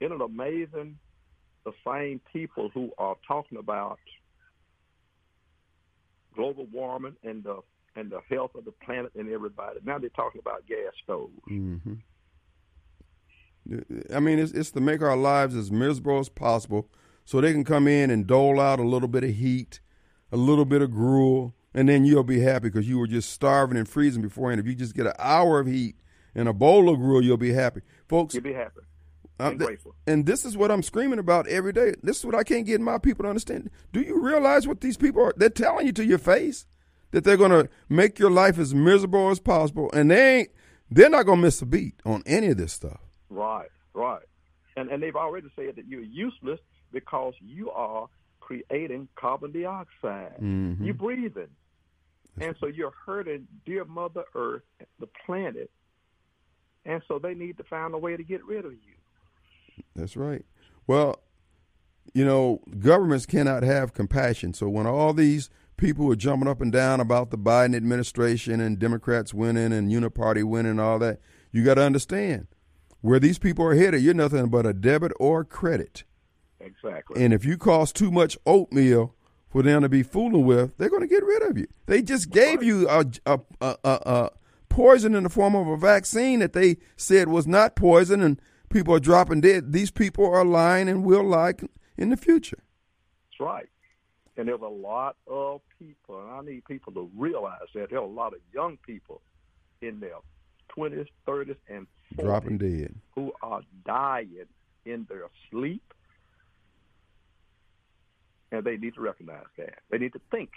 it 0.00 0.20
amazing? 0.20 0.98
The 1.64 1.72
same 1.86 2.20
people 2.32 2.70
who 2.72 2.90
are 2.98 3.16
talking 3.26 3.58
about 3.58 3.98
global 6.34 6.66
warming 6.72 7.16
and 7.22 7.44
the 7.44 7.60
and 7.94 8.10
the 8.10 8.20
health 8.30 8.54
of 8.54 8.64
the 8.64 8.72
planet 8.84 9.12
and 9.14 9.30
everybody. 9.30 9.78
Now 9.84 9.98
they're 9.98 10.08
talking 10.10 10.40
about 10.40 10.66
gas 10.66 10.92
stoves. 11.04 11.32
Mm-hmm. 11.50 11.94
I 14.14 14.20
mean, 14.20 14.38
it's, 14.38 14.52
it's 14.52 14.70
to 14.72 14.80
make 14.80 15.02
our 15.02 15.16
lives 15.16 15.54
as 15.54 15.70
miserable 15.70 16.18
as 16.18 16.28
possible 16.28 16.88
so 17.24 17.40
they 17.40 17.52
can 17.52 17.64
come 17.64 17.86
in 17.86 18.10
and 18.10 18.26
dole 18.26 18.60
out 18.60 18.80
a 18.80 18.84
little 18.84 19.08
bit 19.08 19.24
of 19.24 19.34
heat, 19.34 19.80
a 20.32 20.36
little 20.36 20.64
bit 20.64 20.82
of 20.82 20.90
gruel, 20.90 21.54
and 21.74 21.88
then 21.88 22.04
you'll 22.04 22.24
be 22.24 22.40
happy 22.40 22.70
because 22.70 22.88
you 22.88 22.98
were 22.98 23.06
just 23.06 23.30
starving 23.30 23.76
and 23.76 23.88
freezing 23.88 24.22
beforehand. 24.22 24.58
If 24.60 24.66
you 24.66 24.74
just 24.74 24.94
get 24.94 25.06
an 25.06 25.12
hour 25.18 25.60
of 25.60 25.66
heat 25.66 25.96
and 26.34 26.48
a 26.48 26.52
bowl 26.52 26.88
of 26.88 26.98
gruel, 26.98 27.22
you'll 27.22 27.36
be 27.36 27.52
happy. 27.52 27.82
Folks, 28.08 28.34
You'll 28.34 28.42
be 28.42 28.54
happy 28.54 28.80
and 29.50 29.58
th- 29.58 29.66
grateful. 29.68 29.94
and 30.06 30.26
this 30.26 30.44
is 30.44 30.56
what 30.56 30.70
I'm 30.70 30.82
screaming 30.82 31.18
about 31.18 31.46
every 31.48 31.72
day. 31.72 31.94
This 32.02 32.18
is 32.18 32.24
what 32.24 32.34
I 32.34 32.42
can't 32.44 32.66
get 32.66 32.80
my 32.80 32.98
people 32.98 33.24
to 33.24 33.28
understand. 33.28 33.70
Do 33.92 34.00
you 34.00 34.20
realize 34.20 34.66
what 34.68 34.80
these 34.80 34.96
people 34.96 35.22
are? 35.22 35.34
They're 35.36 35.48
telling 35.50 35.86
you 35.86 35.92
to 35.94 36.04
your 36.04 36.18
face 36.18 36.66
that 37.10 37.24
they're 37.24 37.36
going 37.36 37.50
to 37.50 37.68
make 37.88 38.18
your 38.18 38.30
life 38.30 38.58
as 38.58 38.74
miserable 38.74 39.30
as 39.30 39.40
possible, 39.40 39.90
and 39.92 40.10
they 40.10 40.38
ain't. 40.40 40.48
They're 40.90 41.08
not 41.10 41.24
going 41.26 41.38
to 41.38 41.42
miss 41.42 41.62
a 41.62 41.66
beat 41.66 41.94
on 42.04 42.22
any 42.26 42.48
of 42.48 42.58
this 42.58 42.72
stuff. 42.72 43.00
Right, 43.30 43.68
right. 43.94 44.22
And 44.76 44.90
and 44.90 45.02
they've 45.02 45.16
already 45.16 45.48
said 45.56 45.76
that 45.76 45.86
you're 45.86 46.02
useless 46.02 46.60
because 46.92 47.34
you 47.40 47.70
are 47.70 48.08
creating 48.40 49.08
carbon 49.16 49.52
dioxide. 49.52 50.38
Mhm. 50.40 50.84
You're 50.84 50.94
breathing. 50.94 51.48
And 52.40 52.54
so 52.60 52.66
you're 52.66 52.92
hurting 53.06 53.46
dear 53.66 53.84
Mother 53.84 54.24
Earth, 54.34 54.62
the 54.98 55.06
planet. 55.26 55.70
And 56.84 57.02
so 57.06 57.18
they 57.18 57.34
need 57.34 57.56
to 57.58 57.64
find 57.64 57.94
a 57.94 57.98
way 57.98 58.16
to 58.16 58.24
get 58.24 58.44
rid 58.44 58.64
of 58.64 58.72
you. 58.72 58.94
That's 59.94 60.16
right. 60.16 60.44
Well, 60.86 61.22
you 62.14 62.24
know, 62.24 62.60
governments 62.78 63.26
cannot 63.26 63.62
have 63.62 63.94
compassion. 63.94 64.54
So 64.54 64.68
when 64.68 64.86
all 64.86 65.12
these 65.12 65.48
people 65.76 66.10
are 66.12 66.16
jumping 66.16 66.48
up 66.48 66.60
and 66.60 66.72
down 66.72 67.00
about 67.00 67.30
the 67.30 67.38
Biden 67.38 67.74
administration 67.74 68.60
and 68.60 68.78
Democrats 68.78 69.32
winning 69.32 69.72
and 69.72 69.90
Uniparty 69.90 70.44
winning 70.44 70.72
and 70.72 70.80
all 70.80 70.98
that, 70.98 71.20
you 71.50 71.64
got 71.64 71.74
to 71.74 71.82
understand 71.82 72.46
where 73.00 73.18
these 73.18 73.38
people 73.38 73.64
are 73.64 73.74
headed. 73.74 74.02
You're 74.02 74.14
nothing 74.14 74.48
but 74.48 74.66
a 74.66 74.72
debit 74.72 75.12
or 75.18 75.44
credit. 75.44 76.04
Exactly. 76.60 77.22
And 77.22 77.32
if 77.32 77.44
you 77.44 77.58
cost 77.58 77.96
too 77.96 78.10
much 78.10 78.38
oatmeal 78.46 79.14
for 79.48 79.62
them 79.62 79.82
to 79.82 79.88
be 79.88 80.02
fooling 80.02 80.46
with, 80.46 80.76
they're 80.78 80.88
going 80.88 81.02
to 81.02 81.08
get 81.08 81.24
rid 81.24 81.42
of 81.42 81.58
you. 81.58 81.66
They 81.86 82.02
just 82.02 82.30
gave 82.30 82.62
you 82.62 82.88
a, 82.88 83.04
a, 83.26 83.40
a, 83.60 83.76
a, 83.84 83.90
a 83.90 84.30
poison 84.68 85.14
in 85.14 85.24
the 85.24 85.28
form 85.28 85.54
of 85.54 85.66
a 85.66 85.76
vaccine 85.76 86.38
that 86.38 86.52
they 86.52 86.78
said 86.96 87.28
was 87.28 87.46
not 87.46 87.76
poison, 87.76 88.22
and 88.22 88.40
people 88.72 88.94
are 88.94 89.00
dropping 89.00 89.40
dead. 89.40 89.72
These 89.72 89.90
people 89.90 90.26
are 90.26 90.44
lying 90.44 90.88
and 90.88 91.04
will 91.04 91.24
lie 91.24 91.54
in 91.96 92.10
the 92.10 92.16
future. 92.16 92.58
That's 93.30 93.40
right. 93.40 93.68
And 94.36 94.48
there's 94.48 94.62
a 94.62 94.66
lot 94.66 95.16
of 95.26 95.60
people, 95.78 96.20
and 96.20 96.30
I 96.30 96.40
need 96.40 96.64
people 96.64 96.92
to 96.94 97.10
realize 97.16 97.68
that 97.74 97.90
there 97.90 97.98
are 97.98 98.04
a 98.04 98.06
lot 98.06 98.32
of 98.32 98.40
young 98.52 98.78
people 98.86 99.20
in 99.82 100.00
their 100.00 100.16
20s, 100.76 101.06
30s, 101.28 101.56
and 101.68 101.86
40s 102.16 102.24
Dropping 102.24 102.58
dead. 102.58 102.94
who 103.14 103.32
are 103.42 103.60
dying 103.84 104.46
in 104.86 105.06
their 105.08 105.26
sleep. 105.50 105.82
And 108.50 108.64
they 108.64 108.76
need 108.76 108.94
to 108.94 109.00
recognize 109.00 109.44
that. 109.58 109.78
They 109.90 109.98
need 109.98 110.12
to 110.14 110.20
think. 110.30 110.50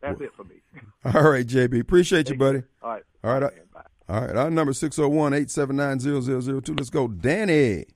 That's 0.00 0.20
it 0.20 0.30
for 0.36 0.44
me. 0.44 0.56
All 1.14 1.30
right, 1.30 1.46
JB. 1.46 1.80
Appreciate 1.80 2.28
you, 2.28 2.36
buddy. 2.36 2.62
All 2.82 2.90
right. 2.90 3.02
All 3.22 3.40
right. 3.40 3.72
Bye. 3.72 3.80
All 4.08 4.20
right. 4.20 4.36
Our 4.36 4.50
number 4.50 4.72
601 4.72 5.32
879 5.32 6.22
0002. 6.60 6.74
Let's 6.74 6.90
go. 6.90 7.08
Danny. 7.08 7.86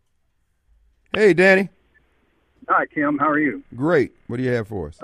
Hey, 1.15 1.35
Danny. 1.35 1.69
Hi, 2.69 2.87
Kim. 2.87 3.19
How 3.19 3.29
are 3.29 3.39
you? 3.39 3.63
Great. 3.75 4.13
What 4.27 4.39
do 4.39 4.43
you 4.43 4.51
have 4.51 4.69
for 4.69 4.89
us? 4.89 4.99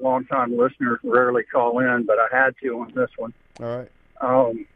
Long 0.00 0.24
time 0.26 0.56
listeners 0.56 0.98
rarely 1.02 1.44
call 1.44 1.78
in, 1.78 2.04
but 2.04 2.16
I 2.18 2.36
had 2.36 2.54
to 2.62 2.80
on 2.80 2.92
this 2.94 3.10
one. 3.16 3.32
All 3.60 3.78
right. 3.78 3.90
Um, 4.20 4.66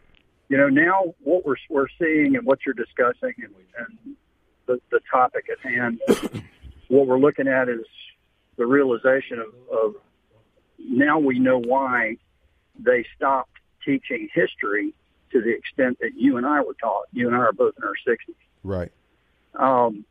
you 0.49 0.57
know, 0.57 0.69
now 0.69 1.14
what 1.23 1.45
we're 1.45 1.57
we're 1.69 1.88
seeing 1.99 2.37
and 2.37 2.47
what 2.47 2.61
you're 2.64 2.75
discussing 2.75 3.35
and, 3.38 3.55
and 3.79 4.17
the, 4.67 4.81
the 4.91 5.01
topic 5.11 5.47
at 5.51 5.59
hand, 5.61 6.01
what 6.88 7.07
we're 7.07 7.19
looking 7.19 7.49
at 7.49 7.69
is 7.69 7.85
the 8.57 8.67
realization 8.67 9.41
of, 9.41 9.77
of 9.77 9.95
now 10.79 11.19
we 11.19 11.38
know 11.38 11.61
why 11.61 12.17
they 12.79 13.05
stopped 13.17 13.51
teaching 13.85 14.29
history 14.33 14.95
to 15.33 15.41
the 15.41 15.51
extent 15.51 15.99
that 16.01 16.14
you 16.14 16.37
and 16.37 16.47
I 16.47 16.61
were 16.62 16.75
taught. 16.75 17.07
You 17.12 17.27
and 17.29 17.37
I 17.37 17.41
are 17.41 17.53
both 17.53 17.75
in 17.77 17.85
our 17.85 17.95
60s. 18.07 18.35
Right. 18.64 18.93
um, 19.55 20.05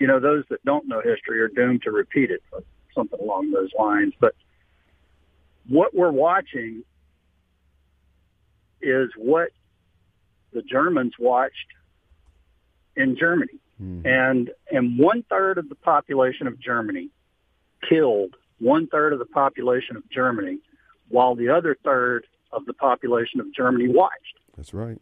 you 0.00 0.06
know, 0.08 0.18
those 0.18 0.44
that 0.50 0.62
don't 0.64 0.88
know 0.88 1.00
history 1.00 1.40
are 1.40 1.48
doomed 1.48 1.82
to 1.82 1.90
repeat 1.92 2.30
it, 2.30 2.42
or 2.52 2.62
something 2.94 3.18
along 3.20 3.52
those 3.52 3.70
lines. 3.78 4.12
But 4.18 4.34
what 5.68 5.94
we're 5.94 6.10
watching 6.10 6.82
is 8.82 9.10
what 9.16 9.50
the 10.52 10.62
Germans 10.62 11.14
watched 11.18 11.68
in 12.96 13.16
Germany, 13.16 13.58
Mhm. 13.80 14.04
and 14.04 14.50
and 14.70 14.98
one 14.98 15.22
third 15.24 15.58
of 15.58 15.68
the 15.68 15.74
population 15.76 16.46
of 16.48 16.58
Germany 16.58 17.10
killed 17.88 18.36
one 18.58 18.86
third 18.88 19.12
of 19.12 19.18
the 19.20 19.26
population 19.26 19.96
of 19.96 20.08
Germany, 20.10 20.58
while 21.08 21.34
the 21.34 21.48
other 21.48 21.76
third 21.84 22.26
of 22.54 22.64
the 22.66 22.72
population 22.74 23.40
of 23.40 23.52
Germany 23.54 23.88
watched. 23.88 24.38
That's 24.56 24.72
right. 24.74 24.98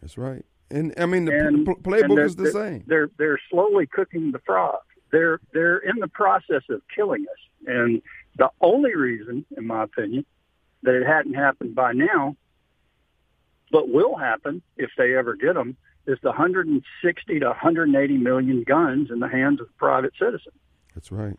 That's 0.00 0.18
right. 0.18 0.44
And 0.70 0.94
I 0.96 1.06
mean, 1.06 1.24
the 1.26 1.32
and, 1.32 1.64
pl- 1.64 1.76
playbook 1.76 2.24
is 2.24 2.36
the 2.36 2.44
they're- 2.44 2.52
same. 2.52 2.84
They're 2.86 3.10
they're 3.18 3.40
slowly 3.50 3.86
cooking 3.86 4.32
the 4.32 4.38
frog. 4.40 4.78
They're 5.10 5.40
they're 5.52 5.78
in 5.78 5.96
the 6.00 6.08
process 6.08 6.62
of 6.70 6.80
killing 6.94 7.22
us, 7.22 7.66
and 7.68 8.00
the 8.38 8.48
only 8.62 8.94
reason, 8.96 9.44
in 9.56 9.66
my 9.66 9.82
opinion, 9.84 10.24
that 10.82 10.94
it 10.94 11.06
hadn't 11.06 11.34
happened 11.34 11.74
by 11.74 11.92
now, 11.92 12.34
but 13.70 13.90
will 13.90 14.16
happen 14.16 14.62
if 14.78 14.90
they 14.96 15.14
ever 15.14 15.34
get 15.36 15.52
them, 15.54 15.76
is 16.06 16.18
the 16.22 16.30
160 16.30 17.38
to 17.40 17.46
180 17.46 18.16
million 18.16 18.62
guns 18.66 19.10
in 19.10 19.20
the 19.20 19.28
hands 19.28 19.60
of 19.60 19.66
the 19.66 19.72
private 19.76 20.12
citizen, 20.18 20.52
That's 20.94 21.12
right. 21.12 21.36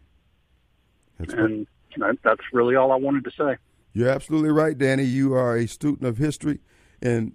That's 1.20 1.34
right. 1.34 1.44
and 1.44 1.68
that, 1.98 2.18
that's 2.24 2.42
really 2.54 2.76
all 2.76 2.92
I 2.92 2.96
wanted 2.96 3.24
to 3.26 3.32
say. 3.32 3.58
You're 3.94 4.10
absolutely 4.10 4.50
right, 4.50 4.78
Danny. 4.78 5.04
You 5.04 5.34
are 5.34 5.56
a 5.56 5.68
student 5.68 6.08
of 6.08 6.18
history. 6.18 6.60
And 7.02 7.34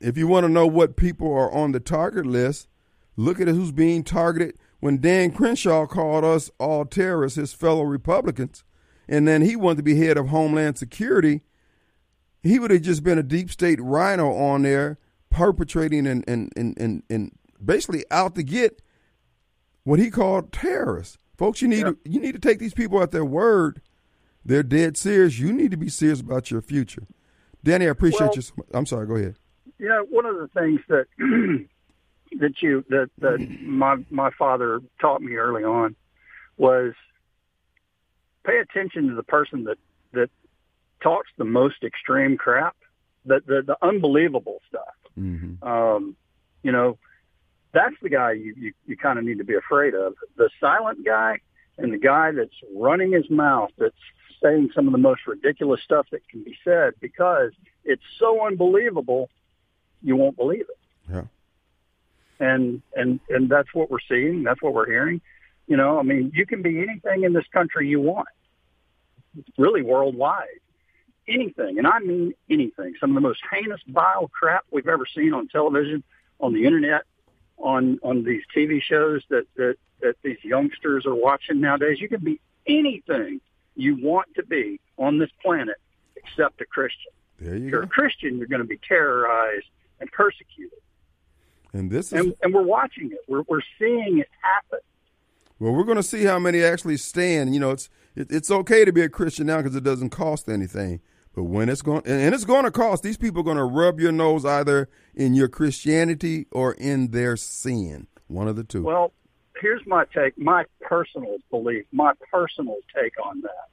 if 0.00 0.16
you 0.16 0.26
want 0.26 0.44
to 0.44 0.52
know 0.52 0.66
what 0.66 0.96
people 0.96 1.32
are 1.32 1.52
on 1.52 1.72
the 1.72 1.80
target 1.80 2.26
list, 2.26 2.68
look 3.16 3.40
at 3.40 3.48
who's 3.48 3.72
being 3.72 4.04
targeted. 4.04 4.56
When 4.80 5.00
Dan 5.00 5.30
Crenshaw 5.30 5.86
called 5.86 6.24
us 6.24 6.50
all 6.58 6.84
terrorists, 6.84 7.36
his 7.36 7.52
fellow 7.52 7.82
Republicans, 7.82 8.64
and 9.08 9.28
then 9.28 9.42
he 9.42 9.54
wanted 9.54 9.76
to 9.78 9.82
be 9.82 9.96
head 9.96 10.16
of 10.16 10.28
Homeland 10.28 10.78
Security, 10.78 11.42
he 12.42 12.58
would 12.58 12.70
have 12.72 12.82
just 12.82 13.04
been 13.04 13.18
a 13.18 13.22
deep 13.22 13.50
state 13.50 13.78
RINO 13.80 14.32
on 14.32 14.62
there 14.62 14.98
perpetrating 15.30 16.06
and, 16.06 16.24
and, 16.26 16.52
and, 16.56 16.76
and, 16.78 17.02
and 17.08 17.32
basically 17.64 18.04
out 18.10 18.34
to 18.34 18.42
get 18.42 18.82
what 19.84 19.98
he 20.00 20.10
called 20.10 20.52
terrorists. 20.52 21.18
Folks, 21.36 21.62
you 21.62 21.68
need 21.68 21.84
Yep. 21.86 22.04
to, 22.04 22.10
you 22.10 22.20
need 22.20 22.32
to 22.32 22.40
take 22.40 22.58
these 22.58 22.74
people 22.74 23.00
at 23.02 23.10
their 23.12 23.24
word 23.24 23.80
they're 24.44 24.62
dead 24.62 24.96
serious. 24.96 25.38
You 25.38 25.52
need 25.52 25.70
to 25.70 25.76
be 25.76 25.88
serious 25.88 26.20
about 26.20 26.50
your 26.50 26.60
future. 26.62 27.06
Danny, 27.64 27.86
I 27.86 27.90
appreciate 27.90 28.20
Well- 28.28 28.32
you. 28.36 28.42
so. 28.42 28.54
I'm 28.74 28.86
sorry. 28.86 29.06
Go 29.06 29.16
ahead. 29.16 29.36
You 29.78 29.88
know, 29.88 30.04
one 30.10 30.26
of 30.26 30.36
the 30.36 30.48
things 30.48 30.80
that 30.88 31.06
that 32.38 32.62
you 32.62 32.84
that 32.88 33.10
that 33.18 33.38
my 33.62 33.96
my 34.10 34.30
father 34.38 34.80
taught 35.00 35.22
me 35.22 35.34
early 35.36 35.64
on 35.64 35.96
was 36.56 36.92
pay 38.44 38.58
attention 38.58 39.08
to 39.08 39.14
the 39.14 39.22
person 39.22 39.64
that 39.64 39.78
that 40.12 40.30
talks 41.02 41.28
the 41.38 41.44
most 41.44 41.82
extreme 41.84 42.36
crap, 42.36 42.76
the 43.24 43.40
the, 43.46 43.62
the 43.66 43.76
unbelievable 43.82 44.60
stuff. 44.68 44.94
hmm 45.14 45.54
Um, 45.62 46.16
you 46.62 46.70
know, 46.72 46.98
that's 47.72 47.96
the 48.02 48.08
guy 48.08 48.32
you 48.32 48.54
you, 48.56 48.72
you 48.86 48.96
kind 48.96 49.18
of 49.18 49.24
need 49.24 49.38
to 49.38 49.44
be 49.44 49.54
afraid 49.56 49.94
of. 49.94 50.14
The 50.36 50.48
silent 50.60 51.04
guy 51.04 51.38
and 51.78 51.92
the 51.92 51.98
guy 51.98 52.30
that's 52.32 52.54
running 52.76 53.12
his 53.12 53.28
mouth, 53.30 53.70
that's 53.78 53.94
saying 54.42 54.70
some 54.74 54.86
of 54.86 54.92
the 54.92 54.98
most 54.98 55.26
ridiculous 55.26 55.80
stuff 55.82 56.06
that 56.10 56.26
can 56.28 56.42
be 56.42 56.56
said 56.64 56.94
because 57.00 57.52
it's 57.84 58.02
so 58.18 58.46
unbelievable, 58.46 59.30
you 60.02 60.16
won't 60.16 60.36
believe 60.36 60.62
it. 60.68 60.78
Yeah. 61.10 61.24
And 62.40 62.82
and 62.94 63.20
and 63.28 63.48
that's 63.48 63.72
what 63.72 63.90
we're 63.90 63.98
seeing. 64.08 64.42
That's 64.42 64.60
what 64.60 64.74
we're 64.74 64.86
hearing. 64.86 65.20
You 65.68 65.76
know, 65.76 65.98
I 65.98 66.02
mean, 66.02 66.32
you 66.34 66.44
can 66.44 66.60
be 66.62 66.82
anything 66.82 67.22
in 67.22 67.32
this 67.32 67.46
country 67.52 67.88
you 67.88 68.00
want, 68.00 68.28
really 69.56 69.82
worldwide. 69.82 70.48
Anything, 71.28 71.78
and 71.78 71.86
I 71.86 72.00
mean 72.00 72.34
anything. 72.50 72.94
Some 72.98 73.10
of 73.10 73.14
the 73.14 73.20
most 73.20 73.40
heinous, 73.48 73.80
vile 73.86 74.28
crap 74.28 74.64
we've 74.72 74.88
ever 74.88 75.06
seen 75.14 75.32
on 75.32 75.46
television, 75.46 76.02
on 76.40 76.52
the 76.52 76.64
internet, 76.64 77.02
on 77.58 78.00
on 78.02 78.24
these 78.24 78.42
TV 78.54 78.82
shows 78.82 79.22
that 79.28 79.46
that 79.54 79.76
that 80.00 80.16
these 80.24 80.42
youngsters 80.42 81.06
are 81.06 81.14
watching 81.14 81.60
nowadays. 81.60 82.00
You 82.00 82.08
can 82.08 82.24
be 82.24 82.40
anything 82.66 83.40
you 83.74 83.96
want 84.02 84.28
to 84.36 84.42
be 84.44 84.80
on 84.98 85.18
this 85.18 85.30
planet 85.42 85.76
except 86.16 86.60
a 86.60 86.64
Christian. 86.66 87.12
There 87.40 87.56
you 87.56 87.66
If 87.66 87.70
you're 87.70 87.80
go. 87.80 87.86
a 87.86 87.90
Christian, 87.90 88.38
you're 88.38 88.46
going 88.46 88.62
to 88.62 88.68
be 88.68 88.78
terrorized 88.86 89.66
and 90.00 90.10
persecuted. 90.12 90.78
And 91.72 91.90
this 91.90 92.12
is 92.12 92.20
And, 92.20 92.34
and 92.42 92.52
we're 92.54 92.62
watching 92.62 93.10
it. 93.12 93.18
We're, 93.28 93.42
we're 93.48 93.62
seeing 93.78 94.18
it 94.18 94.28
happen. 94.42 94.80
well. 95.58 95.72
We're 95.72 95.84
going 95.84 95.96
to 95.96 96.02
see 96.02 96.24
how 96.24 96.38
many 96.38 96.62
actually 96.62 96.98
stand. 96.98 97.54
You 97.54 97.60
know, 97.60 97.70
it's 97.70 97.88
it, 98.14 98.30
it's 98.30 98.50
okay 98.50 98.84
to 98.84 98.92
be 98.92 99.00
a 99.00 99.08
Christian 99.08 99.46
now 99.46 99.58
because 99.58 99.74
it 99.74 99.82
doesn't 99.84 100.10
cost 100.10 100.48
anything. 100.48 101.00
But 101.34 101.44
when 101.44 101.70
it's 101.70 101.80
going 101.80 102.02
and 102.04 102.34
it's 102.34 102.44
going 102.44 102.64
to 102.64 102.70
cost, 102.70 103.02
these 103.02 103.16
people 103.16 103.40
are 103.40 103.44
going 103.44 103.56
to 103.56 103.64
rub 103.64 103.98
your 103.98 104.12
nose 104.12 104.44
either 104.44 104.90
in 105.14 105.32
your 105.34 105.48
Christianity 105.48 106.46
or 106.52 106.74
in 106.74 107.10
their 107.12 107.38
sin. 107.38 108.06
One 108.28 108.48
of 108.48 108.56
the 108.56 108.64
two. 108.64 108.82
Well, 108.82 109.12
here's 109.62 109.86
my 109.86 110.04
take, 110.12 110.36
my 110.36 110.64
personal 110.80 111.38
belief, 111.50 111.86
my 111.92 112.12
personal 112.30 112.78
take 112.94 113.14
on 113.24 113.40
that. 113.42 113.68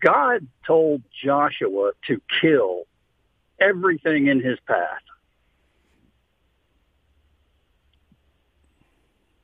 God 0.00 0.46
told 0.66 1.02
Joshua 1.24 1.92
to 2.08 2.20
kill 2.40 2.82
everything 3.60 4.26
in 4.26 4.40
his 4.40 4.58
path. 4.66 5.02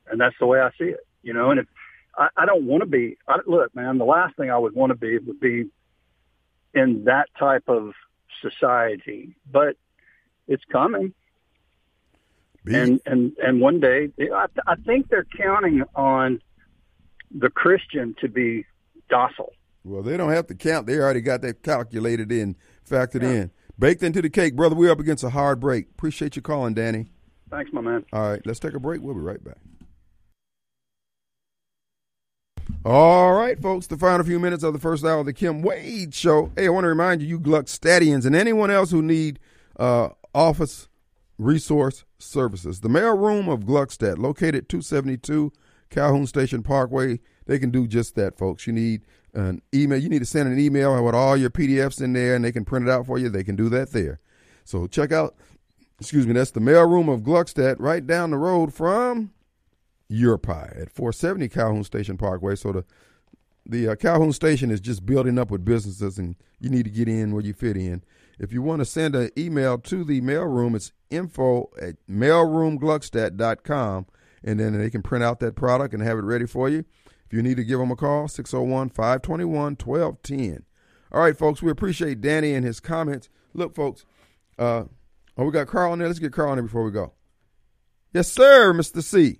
And 0.09 0.19
that's 0.19 0.35
the 0.39 0.45
way 0.45 0.59
I 0.59 0.71
see 0.77 0.89
it, 0.89 1.05
you 1.23 1.33
know, 1.33 1.51
and 1.51 1.61
if 1.61 1.67
I, 2.17 2.29
I 2.35 2.45
don't 2.45 2.65
want 2.65 2.81
to 2.81 2.87
be, 2.87 3.17
I, 3.27 3.39
look, 3.45 3.75
man, 3.75 3.97
the 3.97 4.05
last 4.05 4.35
thing 4.35 4.51
I 4.51 4.57
would 4.57 4.73
want 4.73 4.91
to 4.91 4.95
be 4.95 5.17
would 5.17 5.39
be 5.39 5.67
in 6.73 7.05
that 7.05 7.29
type 7.37 7.63
of 7.67 7.93
society, 8.41 9.35
but 9.49 9.77
it's 10.47 10.63
coming 10.65 11.13
Be- 12.67 12.75
and 12.75 13.01
and 13.05 13.31
and 13.43 13.61
one 13.61 13.79
day 13.79 14.09
I, 14.19 14.45
I 14.67 14.75
think 14.85 15.09
they're 15.09 15.25
counting 15.37 15.83
on 15.95 16.41
the 17.31 17.49
Christian 17.49 18.15
to 18.21 18.27
be 18.29 18.65
docile. 19.09 19.53
Well, 19.83 20.01
they 20.03 20.17
don't 20.17 20.31
have 20.31 20.47
to 20.47 20.55
count. 20.55 20.85
They 20.87 20.97
already 20.99 21.21
got 21.21 21.41
that 21.43 21.63
calculated 21.63 22.31
in, 22.31 22.55
factored 22.89 23.21
Yeah. 23.23 23.29
in, 23.43 23.51
baked 23.79 24.03
into 24.03 24.21
the 24.21 24.29
cake, 24.29 24.55
brother. 24.55 24.75
We're 24.75 24.91
up 24.91 24.99
against 24.99 25.23
a 25.23 25.29
hard 25.29 25.59
break. 25.59 25.89
Appreciate 25.91 26.35
you 26.35 26.41
calling, 26.41 26.73
Danny. 26.73 27.07
Thanks, 27.49 27.71
my 27.71 27.79
man. 27.81 28.03
All 28.11 28.29
right, 28.31 28.41
let's 28.45 28.59
take 28.59 28.73
a 28.73 28.79
break. 28.79 29.01
We'll 29.01 29.13
be 29.15 29.21
right 29.21 29.41
back. 29.41 29.57
All 32.85 33.33
right, 33.33 33.59
folks, 33.61 33.87
the 33.87 33.97
final 33.97 34.25
few 34.25 34.39
minutes 34.39 34.63
of 34.63 34.73
the 34.73 34.79
first 34.79 35.03
hour 35.03 35.19
of 35.19 35.25
the 35.25 35.33
Kim 35.33 35.61
Wade 35.61 36.13
Show. 36.13 36.51
Hey, 36.55 36.67
I 36.67 36.69
want 36.69 36.83
to 36.85 36.89
remind 36.89 37.21
you, 37.21 37.27
you 37.27 37.39
Gluckstadians 37.39 38.25
and 38.25 38.35
anyone 38.35 38.71
else 38.71 38.91
who 38.91 39.01
need 39.01 39.39
uh, 39.77 40.09
office 40.33 40.87
resource 41.37 42.05
services. 42.19 42.81
The 42.81 42.89
mail 42.89 43.17
room 43.17 43.49
of 43.49 43.61
Gluckstadt, 43.61 44.17
located 44.17 44.69
272 44.69 45.51
Calhoun 45.89 46.27
Station 46.27 46.63
Parkway. 46.63 47.19
They 47.45 47.59
can 47.59 47.71
do 47.71 47.87
just 47.87 48.15
that, 48.15 48.37
folks. 48.37 48.67
You 48.67 48.73
need 48.73 49.03
an 49.33 49.61
email. 49.73 49.99
You 49.99 50.09
need 50.09 50.19
to 50.19 50.25
send 50.25 50.51
an 50.51 50.59
email 50.59 51.03
with 51.03 51.15
all 51.15 51.37
your 51.37 51.49
PDFs 51.49 52.01
in 52.01 52.13
there, 52.13 52.35
and 52.35 52.43
they 52.43 52.51
can 52.51 52.65
print 52.65 52.87
it 52.87 52.91
out 52.91 53.05
for 53.05 53.17
you. 53.17 53.29
They 53.29 53.43
can 53.43 53.55
do 53.55 53.69
that 53.69 53.91
there. 53.91 54.19
So 54.65 54.87
check 54.87 55.11
out 55.11 55.35
excuse 55.99 56.27
me, 56.27 56.33
that's 56.33 56.51
the 56.51 56.59
mailroom 56.59 57.11
of 57.11 57.21
Gluckstadt 57.21 57.77
right 57.79 58.05
down 58.05 58.31
the 58.31 58.37
road 58.37 58.73
from 58.73 59.31
Europi 60.11 60.81
at 60.81 60.91
470 60.91 61.49
Calhoun 61.49 61.83
Station 61.83 62.17
Parkway. 62.17 62.55
So 62.55 62.71
the 62.71 62.85
the 63.69 63.89
uh, 63.89 63.95
Calhoun 63.95 64.31
Station 64.31 64.71
is 64.71 64.79
just 64.79 65.05
building 65.05 65.37
up 65.37 65.51
with 65.51 65.65
businesses, 65.65 66.17
and 66.17 66.37
you 66.59 66.69
need 66.69 66.85
to 66.85 66.89
get 66.89 67.09
in 67.09 67.33
where 67.33 67.43
you 67.43 67.53
fit 67.53 67.75
in. 67.75 68.01
If 68.39 68.53
you 68.53 68.61
want 68.61 68.79
to 68.79 68.85
send 68.85 69.15
an 69.15 69.31
email 69.37 69.77
to 69.79 70.03
the 70.03 70.21
mailroom, 70.21 70.75
it's 70.75 70.91
info 71.09 71.69
at 71.81 71.95
mailroomgluckstadt.com, 72.09 74.05
and 74.43 74.59
then 74.59 74.77
they 74.77 74.89
can 74.89 75.01
print 75.01 75.23
out 75.23 75.39
that 75.39 75.55
product 75.55 75.93
and 75.93 76.03
have 76.03 76.17
it 76.17 76.23
ready 76.23 76.45
for 76.45 76.69
you. 76.69 76.85
If 77.25 77.33
you 77.33 77.41
need 77.41 77.57
to 77.57 77.63
give 77.63 77.79
them 77.79 77.91
a 77.91 77.95
call, 77.95 78.27
601 78.27 78.89
521 78.89 79.75
1210. 79.83 80.63
All 81.11 81.21
right, 81.21 81.37
folks, 81.37 81.61
we 81.61 81.71
appreciate 81.71 82.21
Danny 82.21 82.53
and 82.53 82.65
his 82.65 82.79
comments. 82.79 83.29
Look, 83.53 83.75
folks, 83.75 84.05
uh, 84.59 84.83
oh, 85.37 85.43
we 85.45 85.51
got 85.51 85.67
Carl 85.67 85.93
in 85.93 85.99
there. 85.99 86.07
Let's 86.07 86.19
get 86.19 86.31
Carl 86.33 86.51
in 86.53 86.57
there 86.57 86.63
before 86.63 86.83
we 86.83 86.91
go. 86.91 87.13
Yes, 88.13 88.31
sir, 88.31 88.73
Mr. 88.73 89.03
C. 89.03 89.39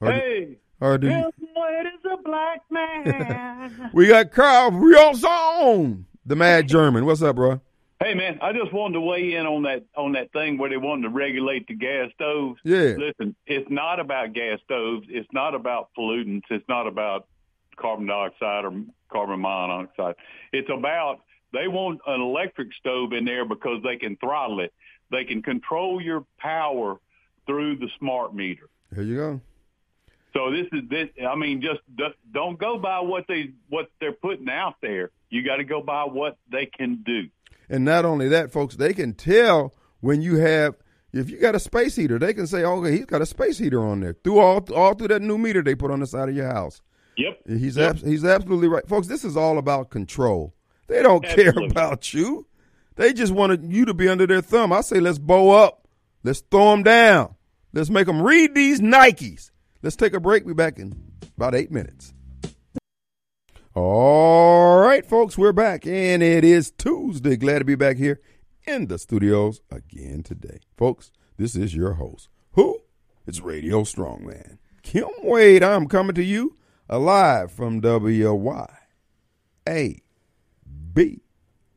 Or 0.00 0.08
do- 0.12 0.18
Hey, 0.18 0.58
or 0.80 0.98
do 0.98 1.08
you- 1.08 1.14
is 1.28 2.04
a 2.12 2.16
black 2.22 2.60
man. 2.70 3.90
we 3.92 4.06
got 4.08 4.30
Carl 4.32 4.70
Riozon, 4.72 6.04
the 6.28 6.36
mad 6.36 6.68
German. 6.68 7.04
What's 7.04 7.22
up, 7.22 7.36
bro? 7.36 7.60
hey, 8.00 8.14
man, 8.14 8.38
I 8.40 8.52
just 8.52 8.72
wanted 8.72 8.94
to 8.94 9.00
weigh 9.00 9.34
in 9.34 9.46
on 9.46 9.62
that 9.62 9.84
on 9.96 10.12
that 10.12 10.32
thing 10.32 10.58
where 10.58 10.70
they 10.70 10.76
wanted 10.76 11.02
to 11.02 11.08
regulate 11.08 11.66
the 11.66 11.74
gas 11.74 12.10
stoves. 12.14 12.60
Yeah. 12.64 12.94
Listen, 12.96 13.34
it's 13.46 13.68
not 13.70 13.98
about 13.98 14.32
gas 14.32 14.60
stoves. 14.64 15.06
It's 15.10 15.28
not 15.32 15.54
about 15.54 15.90
pollutants. 15.98 16.44
It's 16.50 16.68
not 16.68 16.86
about 16.86 17.26
carbon 17.76 18.06
dioxide 18.06 18.64
or 18.64 18.72
carbon 19.10 19.40
monoxide. 19.40 20.14
It's 20.52 20.68
about 20.70 21.20
they 21.52 21.66
want 21.66 22.00
an 22.06 22.20
electric 22.20 22.68
stove 22.74 23.12
in 23.12 23.24
there 23.24 23.44
because 23.44 23.82
they 23.82 23.96
can 23.96 24.16
throttle 24.16 24.60
it. 24.60 24.72
They 25.10 25.24
can 25.24 25.42
control 25.42 26.00
your 26.00 26.24
power 26.38 26.98
through 27.46 27.76
the 27.78 27.88
smart 27.98 28.34
meter. 28.34 28.68
There 28.92 29.02
you 29.02 29.16
go. 29.16 29.40
So 30.34 30.50
this 30.50 30.66
is 30.72 30.88
this. 30.88 31.08
I 31.26 31.34
mean, 31.34 31.62
just 31.62 31.80
don't 32.32 32.58
go 32.58 32.78
by 32.78 33.00
what 33.00 33.24
they 33.26 33.52
what 33.70 33.90
they're 33.98 34.12
putting 34.12 34.48
out 34.48 34.76
there. 34.82 35.10
You 35.30 35.44
got 35.44 35.56
to 35.56 35.64
go 35.64 35.82
by 35.82 36.04
what 36.04 36.38
they 36.50 36.66
can 36.66 37.02
do. 37.04 37.24
And 37.68 37.84
not 37.84 38.04
only 38.04 38.28
that, 38.28 38.50
folks, 38.50 38.76
they 38.76 38.94
can 38.94 39.12
tell 39.14 39.74
when 40.00 40.22
you 40.22 40.36
have 40.36 40.74
if 41.12 41.30
you 41.30 41.38
got 41.38 41.54
a 41.54 41.60
space 41.60 41.96
heater, 41.96 42.18
they 42.18 42.34
can 42.34 42.46
say, 42.46 42.64
"Okay, 42.64 42.92
he's 42.92 43.06
got 43.06 43.22
a 43.22 43.26
space 43.26 43.58
heater 43.58 43.82
on 43.84 44.00
there." 44.00 44.14
Through 44.24 44.38
all 44.38 44.64
all 44.74 44.94
through 44.94 45.08
that 45.08 45.22
new 45.22 45.38
meter 45.38 45.62
they 45.62 45.74
put 45.74 45.90
on 45.90 46.00
the 46.00 46.06
side 46.06 46.28
of 46.28 46.34
your 46.36 46.48
house. 46.48 46.80
Yep. 47.16 47.40
He's 47.46 47.76
Yep. 47.76 47.90
abs- 47.90 48.02
he's 48.02 48.24
absolutely 48.24 48.68
right, 48.68 48.86
folks. 48.88 49.06
This 49.08 49.24
is 49.24 49.36
all 49.36 49.58
about 49.58 49.90
control. 49.90 50.54
They 50.86 51.02
don't 51.02 51.24
care 51.24 51.52
about 51.70 52.14
you. 52.14 52.46
They 52.96 53.12
just 53.12 53.32
wanted 53.32 53.64
you 53.72 53.84
to 53.86 53.94
be 53.94 54.08
under 54.08 54.26
their 54.26 54.40
thumb. 54.40 54.72
I 54.72 54.80
say, 54.80 55.00
let's 55.00 55.18
bow 55.18 55.50
up. 55.50 55.86
Let's 56.24 56.40
throw 56.40 56.70
them 56.72 56.82
down. 56.82 57.34
Let's 57.72 57.90
make 57.90 58.06
them 58.06 58.22
read 58.22 58.54
these 58.54 58.80
Nikes. 58.80 59.50
Let's 59.82 59.96
take 59.96 60.14
a 60.14 60.20
break. 60.20 60.44
We're 60.44 60.54
back 60.54 60.78
in 60.78 60.94
about 61.36 61.54
eight 61.54 61.70
minutes. 61.70 62.12
All 63.80 64.80
right, 64.80 65.06
folks, 65.06 65.38
we're 65.38 65.52
back, 65.52 65.86
and 65.86 66.20
it 66.20 66.42
is 66.42 66.72
Tuesday. 66.72 67.36
Glad 67.36 67.60
to 67.60 67.64
be 67.64 67.76
back 67.76 67.96
here 67.96 68.20
in 68.66 68.88
the 68.88 68.98
studios 68.98 69.60
again 69.70 70.24
today. 70.24 70.58
Folks, 70.76 71.12
this 71.36 71.54
is 71.54 71.76
your 71.76 71.92
host. 71.92 72.28
Who? 72.54 72.80
It's 73.24 73.38
Radio 73.38 73.82
Strongman. 73.82 74.58
Kim 74.82 75.06
Wade, 75.22 75.62
I'm 75.62 75.86
coming 75.86 76.16
to 76.16 76.24
you 76.24 76.56
alive 76.88 77.52
from 77.52 77.80
WYAB 77.80 78.66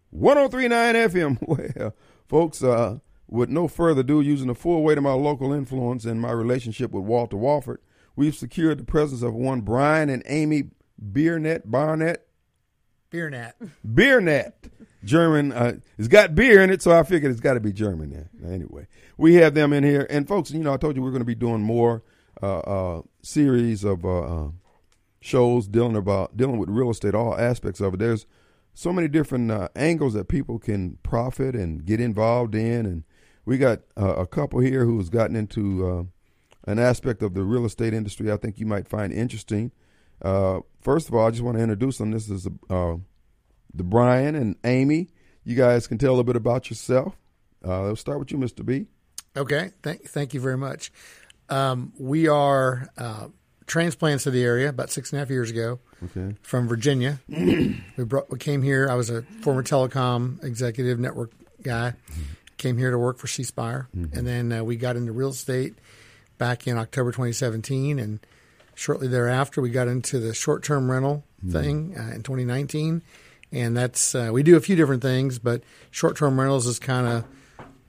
1039 0.09 0.95
FM. 0.95 1.37
Well, 1.77 1.93
folks, 2.27 2.63
uh, 2.63 2.97
with 3.27 3.49
no 3.49 3.67
further 3.67 4.01
ado, 4.01 4.21
using 4.21 4.47
the 4.47 4.55
full 4.55 4.81
weight 4.81 4.97
of 4.97 5.03
my 5.03 5.13
local 5.13 5.53
influence 5.53 6.05
and 6.05 6.19
my 6.19 6.31
relationship 6.31 6.89
with 6.89 7.03
Walter 7.03 7.37
Walford, 7.37 7.79
we've 8.15 8.33
secured 8.33 8.79
the 8.79 8.85
presence 8.85 9.21
of 9.21 9.35
one 9.35 9.61
Brian 9.61 10.09
and 10.09 10.23
Amy 10.25 10.71
Beernet 11.03 11.63
Barnett. 11.65 12.27
Beer 13.09 13.29
net. 13.29 13.57
Beernet. 13.85 14.53
German. 15.03 15.51
Uh, 15.51 15.73
it's 15.97 16.07
got 16.07 16.35
beer 16.35 16.61
in 16.61 16.69
it, 16.69 16.81
so 16.81 16.97
I 16.97 17.03
figured 17.03 17.31
it's 17.31 17.41
got 17.41 17.55
to 17.55 17.59
be 17.59 17.73
German 17.73 18.11
there. 18.11 18.29
Anyway, 18.53 18.87
we 19.17 19.35
have 19.35 19.53
them 19.53 19.73
in 19.73 19.83
here. 19.83 20.07
And 20.09 20.27
folks, 20.27 20.51
you 20.51 20.63
know, 20.63 20.73
I 20.73 20.77
told 20.77 20.95
you 20.95 21.01
we're 21.01 21.11
going 21.11 21.21
to 21.21 21.25
be 21.25 21.35
doing 21.35 21.61
more 21.61 22.03
uh, 22.41 22.59
uh, 22.59 23.01
series 23.21 23.83
of 23.83 24.05
uh, 24.05 24.21
uh, 24.21 24.49
shows 25.19 25.67
dealing 25.67 25.95
about 25.95 26.37
dealing 26.37 26.57
with 26.57 26.69
real 26.69 26.89
estate, 26.89 27.15
all 27.15 27.35
aspects 27.37 27.81
of 27.81 27.95
it. 27.95 27.99
There's 27.99 28.25
so 28.73 28.93
many 28.93 29.07
different 29.07 29.51
uh, 29.51 29.69
angles 29.75 30.13
that 30.13 30.27
people 30.27 30.59
can 30.59 30.97
profit 31.03 31.55
and 31.55 31.85
get 31.85 31.99
involved 31.99 32.55
in, 32.55 32.85
and 32.85 33.03
we 33.43 33.57
got 33.57 33.81
uh, 33.99 34.15
a 34.15 34.27
couple 34.27 34.59
here 34.59 34.85
who's 34.85 35.09
gotten 35.09 35.35
into 35.35 35.87
uh, 35.87 36.03
an 36.71 36.79
aspect 36.79 37.21
of 37.21 37.33
the 37.33 37.43
real 37.43 37.65
estate 37.65 37.93
industry. 37.93 38.31
I 38.31 38.37
think 38.37 38.59
you 38.59 38.65
might 38.65 38.87
find 38.87 39.11
interesting. 39.11 39.71
Uh, 40.21 40.61
first 40.81 41.09
of 41.09 41.15
all, 41.15 41.25
I 41.25 41.31
just 41.31 41.43
want 41.43 41.57
to 41.57 41.63
introduce 41.63 41.97
them. 41.97 42.11
This 42.11 42.29
is 42.29 42.47
uh, 42.69 42.95
the 43.73 43.83
Brian 43.83 44.35
and 44.35 44.55
Amy. 44.63 45.09
You 45.43 45.55
guys 45.55 45.87
can 45.87 45.97
tell 45.97 46.09
a 46.09 46.13
little 46.13 46.23
bit 46.23 46.35
about 46.35 46.69
yourself. 46.69 47.17
Uh, 47.65 47.83
let's 47.83 48.01
start 48.01 48.19
with 48.19 48.31
you, 48.31 48.37
Mr. 48.37 48.65
B. 48.65 48.87
Okay, 49.35 49.71
thank 49.81 50.03
thank 50.03 50.33
you 50.33 50.41
very 50.41 50.57
much. 50.57 50.91
Um, 51.49 51.93
we 51.97 52.27
are 52.27 52.89
transplants 53.71 54.25
to 54.25 54.31
the 54.31 54.43
area 54.43 54.67
about 54.67 54.89
six 54.89 55.13
and 55.13 55.17
a 55.17 55.19
half 55.21 55.29
years 55.29 55.49
ago 55.49 55.79
okay. 56.03 56.35
from 56.41 56.67
Virginia. 56.67 57.21
we 57.29 57.79
brought, 57.97 58.29
we 58.29 58.37
came 58.37 58.61
here. 58.61 58.89
I 58.89 58.95
was 58.95 59.09
a 59.09 59.21
former 59.41 59.63
telecom 59.63 60.43
executive 60.43 60.99
network 60.99 61.31
guy. 61.63 61.93
Came 62.57 62.77
here 62.77 62.91
to 62.91 62.97
work 62.97 63.17
for 63.17 63.27
C 63.27 63.43
Spire, 63.43 63.87
mm-hmm. 63.95 64.17
and 64.17 64.27
then 64.27 64.51
uh, 64.51 64.63
we 64.63 64.75
got 64.75 64.97
into 64.97 65.13
real 65.13 65.29
estate 65.29 65.75
back 66.37 66.67
in 66.67 66.77
October 66.77 67.11
2017, 67.11 67.97
and 67.97 68.19
shortly 68.81 69.07
thereafter 69.07 69.61
we 69.61 69.69
got 69.69 69.87
into 69.87 70.19
the 70.19 70.33
short 70.33 70.63
term 70.63 70.89
rental 70.89 71.23
mm-hmm. 71.37 71.51
thing 71.51 71.95
uh, 71.97 72.15
in 72.15 72.23
2019, 72.23 73.03
and 73.51 73.77
that's 73.77 74.15
uh, 74.15 74.29
we 74.33 74.41
do 74.41 74.57
a 74.57 74.59
few 74.59 74.75
different 74.75 75.03
things, 75.03 75.37
but 75.37 75.61
short 75.91 76.17
term 76.17 76.39
rentals 76.39 76.65
is 76.65 76.79
kind 76.79 77.07
of 77.07 77.25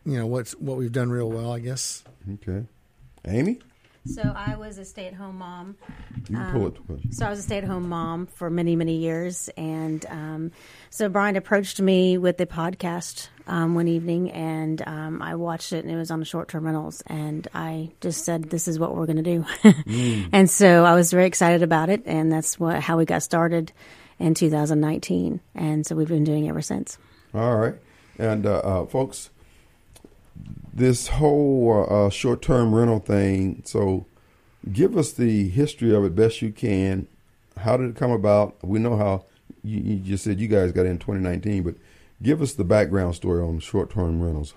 you 0.04 0.18
know 0.18 0.26
what's 0.26 0.52
what 0.52 0.76
we've 0.76 0.92
done 0.92 1.10
real 1.10 1.30
well, 1.30 1.52
I 1.52 1.60
guess. 1.60 2.04
Okay, 2.34 2.66
Amy. 3.26 3.58
So 4.04 4.22
I 4.22 4.56
was 4.56 4.78
a 4.78 4.84
stay-at-home 4.84 5.38
mom. 5.38 5.76
You 6.28 6.36
um, 6.36 6.52
pull 6.52 6.66
it. 6.66 7.14
So 7.14 7.24
I 7.24 7.30
was 7.30 7.38
a 7.38 7.42
stay-at-home 7.42 7.88
mom 7.88 8.26
for 8.26 8.50
many, 8.50 8.74
many 8.74 8.96
years, 8.96 9.48
and 9.56 10.04
um, 10.06 10.50
so 10.90 11.08
Brian 11.08 11.36
approached 11.36 11.80
me 11.80 12.18
with 12.18 12.36
the 12.36 12.46
podcast 12.46 13.28
um, 13.46 13.76
one 13.76 13.86
evening, 13.86 14.32
and 14.32 14.82
um, 14.86 15.22
I 15.22 15.36
watched 15.36 15.72
it, 15.72 15.84
and 15.84 15.92
it 15.92 15.96
was 15.96 16.10
on 16.10 16.18
the 16.18 16.24
short-term 16.24 16.64
rentals, 16.64 17.02
and 17.06 17.46
I 17.54 17.92
just 18.00 18.24
said, 18.24 18.50
"This 18.50 18.66
is 18.66 18.78
what 18.78 18.96
we're 18.96 19.06
going 19.06 19.22
to 19.22 19.22
do," 19.22 19.44
mm. 19.62 20.28
and 20.32 20.50
so 20.50 20.84
I 20.84 20.94
was 20.94 21.12
very 21.12 21.26
excited 21.26 21.62
about 21.62 21.88
it, 21.88 22.02
and 22.04 22.32
that's 22.32 22.58
what 22.58 22.80
how 22.80 22.98
we 22.98 23.04
got 23.04 23.22
started 23.22 23.72
in 24.18 24.34
2019, 24.34 25.40
and 25.54 25.86
so 25.86 25.94
we've 25.94 26.08
been 26.08 26.24
doing 26.24 26.46
it 26.46 26.48
ever 26.48 26.62
since. 26.62 26.98
All 27.34 27.56
right, 27.56 27.74
and 28.18 28.46
uh, 28.46 28.58
uh, 28.58 28.86
folks 28.86 29.30
this 30.72 31.08
whole 31.08 31.86
uh, 31.88 32.06
uh, 32.06 32.10
short 32.10 32.42
term 32.42 32.74
rental 32.74 32.98
thing. 32.98 33.62
So, 33.64 34.06
give 34.72 34.96
us 34.96 35.12
the 35.12 35.48
history 35.48 35.94
of 35.94 36.04
it 36.04 36.14
best 36.14 36.42
you 36.42 36.52
can. 36.52 37.06
How 37.58 37.76
did 37.76 37.90
it 37.90 37.96
come 37.96 38.10
about? 38.10 38.56
We 38.62 38.78
know 38.78 38.96
how 38.96 39.24
you, 39.62 39.78
you 39.80 39.96
just 39.96 40.24
said 40.24 40.40
you 40.40 40.48
guys 40.48 40.72
got 40.72 40.86
in 40.86 40.98
2019, 40.98 41.62
but 41.62 41.74
give 42.22 42.42
us 42.42 42.54
the 42.54 42.64
background 42.64 43.14
story 43.14 43.42
on 43.42 43.60
short 43.60 43.90
term 43.90 44.22
rentals. 44.22 44.54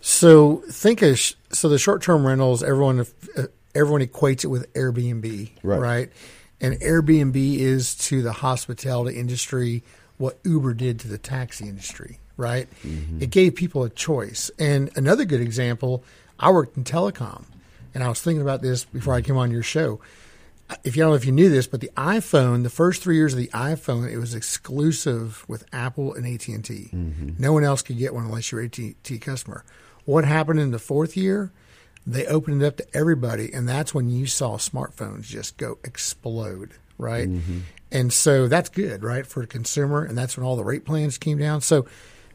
So 0.00 0.62
think 0.68 1.02
of 1.02 1.18
so 1.52 1.68
the 1.68 1.78
short 1.78 2.02
term 2.02 2.26
rentals. 2.26 2.62
Everyone 2.62 3.06
uh, 3.36 3.42
everyone 3.74 4.00
equates 4.00 4.44
it 4.44 4.48
with 4.48 4.72
Airbnb, 4.74 5.50
right. 5.62 5.80
right? 5.80 6.12
And 6.60 6.74
Airbnb 6.80 7.58
is 7.58 7.94
to 7.96 8.22
the 8.22 8.32
hospitality 8.32 9.18
industry 9.18 9.82
what 10.18 10.38
Uber 10.44 10.74
did 10.74 11.00
to 11.00 11.08
the 11.08 11.18
taxi 11.18 11.66
industry 11.68 12.18
right? 12.40 12.68
Mm-hmm. 12.82 13.22
It 13.22 13.30
gave 13.30 13.54
people 13.54 13.84
a 13.84 13.90
choice. 13.90 14.50
And 14.58 14.90
another 14.96 15.24
good 15.24 15.40
example, 15.40 16.02
I 16.38 16.50
worked 16.50 16.76
in 16.76 16.84
telecom, 16.84 17.44
and 17.94 18.02
I 18.02 18.08
was 18.08 18.20
thinking 18.20 18.42
about 18.42 18.62
this 18.62 18.84
before 18.84 19.14
I 19.14 19.20
came 19.20 19.36
on 19.36 19.50
your 19.50 19.62
show. 19.62 20.00
If 20.84 20.96
you 20.96 21.02
don't 21.02 21.10
know 21.10 21.16
if 21.16 21.24
you 21.24 21.32
knew 21.32 21.48
this, 21.48 21.66
but 21.66 21.80
the 21.80 21.90
iPhone, 21.96 22.62
the 22.62 22.70
first 22.70 23.02
three 23.02 23.16
years 23.16 23.32
of 23.34 23.38
the 23.38 23.48
iPhone, 23.48 24.10
it 24.10 24.18
was 24.18 24.34
exclusive 24.34 25.44
with 25.48 25.64
Apple 25.72 26.14
and 26.14 26.26
AT 26.26 26.46
and 26.48 26.64
T. 26.64 26.90
Mm-hmm. 26.92 27.30
No 27.38 27.52
one 27.52 27.64
else 27.64 27.82
could 27.82 27.98
get 27.98 28.14
one 28.14 28.24
unless 28.24 28.50
you're 28.50 28.62
AT 28.62 28.78
and 28.78 28.94
T 29.02 29.18
customer. 29.18 29.64
What 30.04 30.24
happened 30.24 30.60
in 30.60 30.70
the 30.70 30.78
fourth 30.78 31.16
year? 31.16 31.52
They 32.06 32.26
opened 32.26 32.62
it 32.62 32.66
up 32.66 32.76
to 32.78 32.96
everybody, 32.96 33.52
and 33.52 33.68
that's 33.68 33.92
when 33.92 34.08
you 34.08 34.26
saw 34.26 34.56
smartphones 34.56 35.22
just 35.22 35.56
go 35.56 35.78
explode, 35.84 36.70
right? 36.98 37.28
Mm-hmm. 37.28 37.58
And 37.92 38.12
so 38.12 38.48
that's 38.48 38.68
good, 38.68 39.02
right, 39.02 39.26
for 39.26 39.42
a 39.42 39.46
consumer, 39.46 40.04
and 40.04 40.16
that's 40.16 40.36
when 40.36 40.46
all 40.46 40.56
the 40.56 40.64
rate 40.64 40.84
plans 40.84 41.18
came 41.18 41.38
down. 41.38 41.60
So 41.60 41.86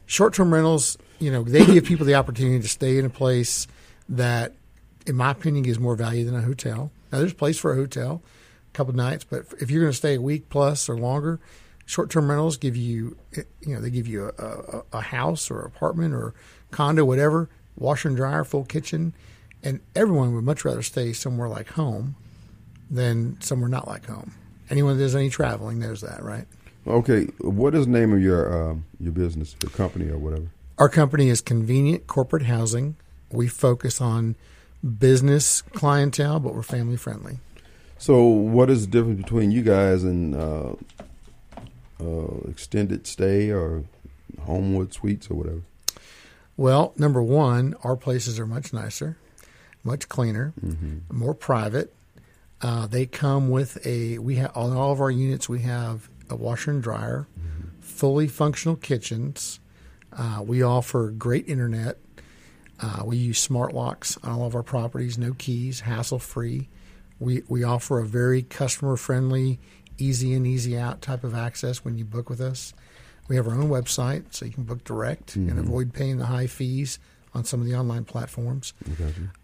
short-term 0.06 0.54
rentals, 0.54 0.98
you 1.20 1.32
know, 1.32 1.44
they 1.44 1.66
give 1.66 1.86
people 1.86 2.06
the 2.06 2.16
opportunity 2.16 2.62
to 2.62 2.68
stay 2.68 2.98
in 2.98 3.06
a 3.06 3.10
place 3.10 3.68
that, 4.10 4.54
in 5.06 5.16
my 5.16 5.32
opinion, 5.32 5.64
gives 5.64 5.80
more 5.80 5.96
value 5.96 6.26
than 6.26 6.36
a 6.36 6.42
hotel. 6.42 6.92
Now, 7.12 7.20
there's 7.20 7.32
a 7.32 7.36
place 7.36 7.58
for 7.58 7.72
a 7.72 7.76
hotel, 7.76 8.22
a 8.74 8.78
couple 8.78 8.94
nights, 8.94 9.24
but 9.24 9.46
if 9.60 9.72
you're 9.72 9.82
going 9.82 9.92
to 9.92 9.98
stay 9.98 10.16
a 10.16 10.22
week 10.22 10.50
plus 10.50 10.90
or 10.90 10.98
longer, 10.98 11.40
short-term 11.86 12.30
rentals 12.30 12.58
give 12.58 12.76
you, 12.76 13.18
you 13.62 13.76
know, 13.76 13.82
they 13.82 13.90
give 13.90 14.08
you 14.08 14.32
a, 14.38 14.44
a, 14.44 14.84
a 14.94 15.02
house 15.02 15.50
or 15.50 15.62
apartment 15.62 16.14
or 16.14 16.34
condo, 16.72 17.06
whatever, 17.06 17.50
washer 17.78 18.08
and 18.08 18.18
dryer, 18.18 18.44
full 18.44 18.66
kitchen, 18.66 19.14
and 19.64 19.80
everyone 19.96 20.34
would 20.36 20.44
much 20.44 20.66
rather 20.66 20.82
stay 20.82 21.14
somewhere 21.14 21.48
like 21.48 21.70
home 21.70 22.16
than 22.90 23.40
somewhere 23.42 23.70
not 23.70 23.88
like 23.88 24.06
home. 24.06 24.34
Anyone 24.70 24.98
that 24.98 25.04
does 25.04 25.16
any 25.16 25.30
traveling 25.30 25.80
knows 25.80 26.02
that, 26.02 26.24
right? 26.24 26.46
Okay, 26.88 27.26
what 27.40 27.74
is 27.74 27.86
the 27.86 27.92
name 27.92 28.14
of 28.14 28.22
your 28.22 28.72
uh, 28.72 28.76
your 29.00 29.12
business, 29.12 29.56
your 29.62 29.72
company, 29.72 30.10
or 30.10 30.20
whatever? 30.20 30.48
Our 30.78 30.90
company 30.90 31.30
is 31.30 31.42
Convenient 31.42 32.06
Corporate 32.06 32.44
Housing. 32.44 32.96
We 33.32 33.48
focus 33.48 34.00
on 34.00 34.36
business 35.00 35.62
clientele, 35.62 36.40
but 36.40 36.54
we're 36.54 36.62
family 36.62 36.98
friendly. 36.98 37.40
So, 37.98 38.24
what 38.26 38.70
is 38.70 38.86
the 38.86 38.92
difference 38.92 39.22
between 39.22 39.50
you 39.50 39.64
guys 39.64 40.04
and 40.04 40.36
uh, 40.36 40.74
uh, 42.00 42.50
extended 42.50 43.08
stay 43.08 43.50
or 43.50 43.86
Homewood 44.42 44.94
Suites 44.94 45.32
or 45.32 45.36
whatever? 45.36 45.62
Well, 46.56 46.94
number 46.98 47.24
one, 47.24 47.74
our 47.84 47.96
places 47.96 48.40
are 48.40 48.46
much 48.46 48.74
nicer, 48.74 49.18
much 49.84 50.08
cleaner, 50.08 50.54
mm-hmm. 50.64 50.98
more 51.10 51.34
private. 51.34 51.94
Uh, 52.62 52.86
they 52.86 53.08
come 53.08 53.50
with 53.50 53.84
a 53.86 54.20
we 54.20 54.36
have 54.36 54.56
on 54.56 54.76
all 54.78 54.92
of 54.92 55.02
our 55.02 55.12
units. 55.12 55.50
We 55.50 55.62
have 55.62 56.10
a 56.30 56.36
washer 56.36 56.72
and 56.72 56.82
dryer, 56.82 57.28
fully 57.80 58.28
functional 58.28 58.76
kitchens. 58.76 59.60
Uh, 60.12 60.42
we 60.46 60.62
offer 60.62 61.12
great 61.12 61.48
internet. 61.48 61.98
Uh, 62.82 63.04
we 63.06 63.18
use 63.18 63.40
smart 63.40 63.74
locks 63.74 64.18
on 64.24 64.32
all 64.32 64.46
of 64.46 64.56
our 64.56 64.64
properties, 64.64 65.18
no 65.18 65.34
keys, 65.38 65.82
hassle 65.82 66.20
free. 66.20 66.68
We, 67.20 67.44
we 67.48 67.64
offer 67.64 68.00
a 68.00 68.06
very 68.06 68.42
customer 68.42 68.98
friendly, 68.98 69.60
easy 69.98 70.34
in, 70.34 70.46
easy 70.46 70.78
out 70.78 71.02
type 71.02 71.24
of 71.24 71.34
access 71.34 71.86
when 71.86 71.98
you 71.98 72.04
book 72.04 72.30
with 72.30 72.42
us. 72.42 72.74
We 73.28 73.38
have 73.38 73.48
our 73.48 73.54
own 73.54 73.70
website, 73.70 74.26
so 74.32 74.46
you 74.46 74.52
can 74.52 74.64
book 74.66 74.84
direct 74.84 75.38
mm-hmm. 75.38 75.50
and 75.50 75.60
avoid 75.60 75.94
paying 75.94 76.18
the 76.18 76.26
high 76.26 76.48
fees 76.48 77.00
on 77.34 77.44
some 77.46 77.62
of 77.62 77.66
the 77.66 77.76
online 77.76 78.04
platforms. 78.06 78.74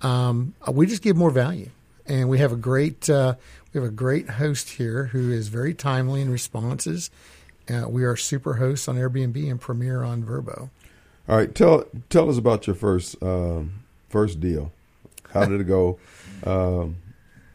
Um, 0.06 0.54
we 0.72 0.86
just 0.86 1.02
give 1.02 1.16
more 1.16 1.32
value 1.32 1.70
and 2.08 2.30
we 2.30 2.40
have 2.40 2.52
a 2.52 2.58
great 2.58 3.10
uh, 3.10 3.36
we 3.74 3.80
have 3.80 3.90
a 3.90 3.94
great 3.94 4.30
host 4.32 4.72
here 4.72 5.06
who 5.06 5.32
is 5.32 5.48
very 5.48 5.74
timely 5.74 6.22
in 6.22 6.30
responses. 6.30 7.10
Uh, 7.70 7.88
we 7.88 8.04
are 8.04 8.16
super 8.16 8.56
hosts 8.56 8.88
on 8.88 8.96
Airbnb 8.96 9.50
and 9.50 9.62
Premier 9.62 10.04
on 10.04 10.24
Vrbo. 10.24 10.70
All 11.30 11.38
right, 11.38 11.54
tell 11.54 11.86
tell 12.10 12.30
us 12.30 12.38
about 12.38 12.68
your 12.68 12.76
first 12.76 13.22
um, 13.22 13.84
first 14.10 14.40
deal. 14.40 14.72
How 15.30 15.46
did 15.46 15.62
it 15.62 15.68
go? 15.68 16.00
um, 16.46 16.98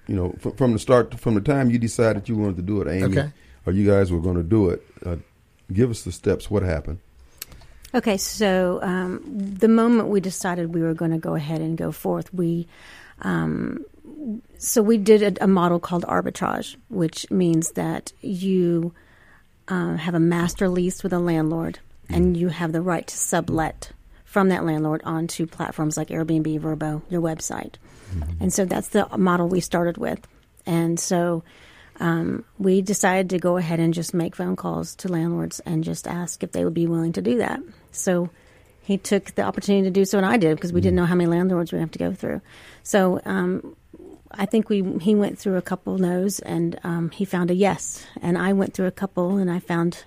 you 0.07 0.15
know, 0.15 0.35
from, 0.39 0.53
from, 0.53 0.73
the 0.73 0.79
start, 0.79 1.19
from 1.19 1.35
the 1.35 1.41
time 1.41 1.69
you 1.69 1.79
decided 1.79 2.29
you 2.29 2.37
wanted 2.37 2.57
to 2.57 2.63
do 2.63 2.81
it, 2.81 2.89
Amy, 2.89 3.19
okay. 3.19 3.33
or 3.67 3.73
you 3.73 3.85
guys 3.85 4.13
were 4.13 4.21
going 4.21 4.37
to 4.37 4.43
do 4.45 4.71
it. 4.71 4.87
Uh, 5.05 5.17
give 5.73 5.91
us 5.91 6.03
the 6.03 6.13
steps. 6.13 6.49
What 6.49 6.63
happened? 6.63 7.01
Okay, 7.93 8.17
so 8.17 8.81
um, 8.83 9.21
the 9.25 9.69
moment 9.69 10.09
we 10.09 10.21
decided 10.21 10.75
we 10.75 10.83
were 10.83 10.95
going 10.95 11.11
to 11.11 11.19
go 11.19 11.35
ahead 11.35 11.61
and 11.61 11.77
go 11.77 11.91
forth, 11.91 12.33
we 12.33 12.69
um, 13.23 13.85
so 14.59 14.83
we 14.83 14.99
did 14.99 15.39
a, 15.39 15.45
a, 15.45 15.47
model 15.47 15.79
called 15.79 16.05
arbitrage, 16.05 16.77
which 16.89 17.31
means 17.31 17.73
that 17.73 18.13
you 18.21 18.95
uh, 19.69 19.97
have 19.97 20.15
a 20.15 20.21
master 20.21 20.69
lease 20.69 21.03
with 21.03 21.13
a 21.13 21.19
landlord, 21.19 21.79
and 22.09 22.27
mm-hmm. 22.27 22.35
you 22.35 22.49
have 22.49 22.73
the 22.73 22.83
right 22.83 23.07
to 23.07 23.17
sublet 23.17 23.93
from 24.25 24.49
that 24.49 24.65
landlord 24.65 25.03
onto 25.05 25.47
platforms 25.47 25.97
like 25.97 26.09
Airbnb, 26.09 26.61
Vrbo, 26.61 27.03
your 27.09 27.23
website. 27.23 27.75
Mm-hmm. 28.13 28.43
And 28.43 28.53
so 28.53 28.65
that's 28.65 28.89
the 28.89 29.09
model 29.17 29.49
we 29.49 29.61
started 29.61 29.97
with. 29.99 30.27
And 30.67 30.99
so 30.99 31.43
um, 32.01 32.45
we 32.59 32.83
decided 32.83 33.31
to 33.31 33.39
go 33.39 33.57
ahead 33.57 33.81
and 33.81 33.95
just 33.95 34.13
make 34.13 34.37
phone 34.37 34.57
calls 34.57 34.95
to 34.97 35.09
landlords 35.09 35.61
and 35.61 35.85
just 35.85 36.07
ask 36.07 36.43
if 36.43 36.53
they 36.53 36.65
would 36.65 36.75
be 36.75 36.87
willing 36.87 37.13
to 37.15 37.23
do 37.23 37.39
that. 37.39 37.61
So 37.93 38.31
he 38.83 38.99
took 38.99 39.35
the 39.35 39.43
opportunity 39.43 39.85
to 39.85 39.91
do 39.91 40.05
so, 40.05 40.19
and 40.19 40.27
I 40.27 40.37
did 40.37 40.57
because 40.57 40.73
we 40.73 40.81
didn't 40.81 40.97
mm-hmm. 40.97 41.03
know 41.03 41.07
how 41.07 41.15
many 41.15 41.29
landlords 41.29 41.73
we 41.73 41.81
have 41.81 41.91
to 41.93 41.99
go 41.99 42.13
through. 42.13 42.41
So 42.83 43.21
um, 43.25 43.75
I 44.39 44.47
think 44.47 44.69
we 44.69 44.83
he 45.01 45.15
went 45.15 45.39
through 45.39 45.57
a 45.57 45.63
couple 45.63 45.99
no's 45.99 46.41
and 46.41 46.79
um, 46.85 47.11
he 47.11 47.25
found 47.25 47.51
a 47.51 47.55
yes, 47.55 48.07
and 48.21 48.37
I 48.39 48.53
went 48.53 48.75
through 48.75 48.87
a 48.87 48.93
couple 48.93 49.37
and 49.37 49.51
I 49.51 49.59
found 49.59 50.05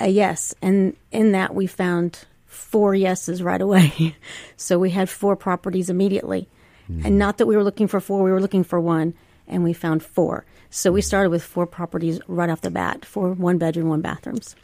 a 0.00 0.08
yes, 0.08 0.54
and 0.60 0.96
in 1.12 1.32
that 1.32 1.54
we 1.54 1.66
found 1.66 2.24
four 2.46 2.94
yeses 2.94 3.42
right 3.42 3.60
away. 3.60 4.16
so 4.56 4.78
we 4.78 4.90
had 4.90 5.08
four 5.08 5.36
properties 5.36 5.90
immediately, 5.90 6.48
mm. 6.90 7.04
and 7.04 7.18
not 7.18 7.38
that 7.38 7.46
we 7.46 7.56
were 7.56 7.64
looking 7.64 7.86
for 7.86 8.00
four, 8.00 8.22
we 8.22 8.32
were 8.32 8.40
looking 8.40 8.64
for 8.64 8.80
one, 8.80 9.14
and 9.46 9.62
we 9.64 9.72
found 9.72 10.02
four. 10.02 10.44
So 10.70 10.90
we 10.90 11.02
started 11.02 11.30
with 11.30 11.42
four 11.42 11.66
properties 11.66 12.20
right 12.26 12.50
off 12.50 12.60
the 12.62 12.70
bat, 12.70 13.04
for 13.04 13.32
one 13.32 13.58
bedroom, 13.58 13.88
one 13.88 14.00
bathrooms. 14.00 14.56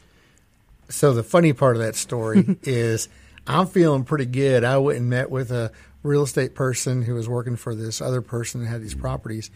So 0.89 1.13
the 1.13 1.23
funny 1.23 1.53
part 1.53 1.77
of 1.77 1.83
that 1.83 1.95
story 1.95 2.59
is 2.65 3.09
I'm 3.47 3.67
feeling 3.67 4.05
pretty 4.05 4.27
good. 4.27 4.65
I 4.65 4.79
went 4.79 4.99
and 4.99 5.09
met 5.09 5.31
with 5.31 5.51
a 5.53 5.73
real 6.03 6.23
estate 6.23 6.55
person 6.55 7.03
who 7.03 7.15
was 7.15 7.29
working 7.29 7.57
for 7.57 7.75
this 7.75 8.01
other 8.01 8.23
person 8.23 8.63
that 8.63 8.69
had 8.69 8.83
these 8.83 8.95
properties. 8.95 9.51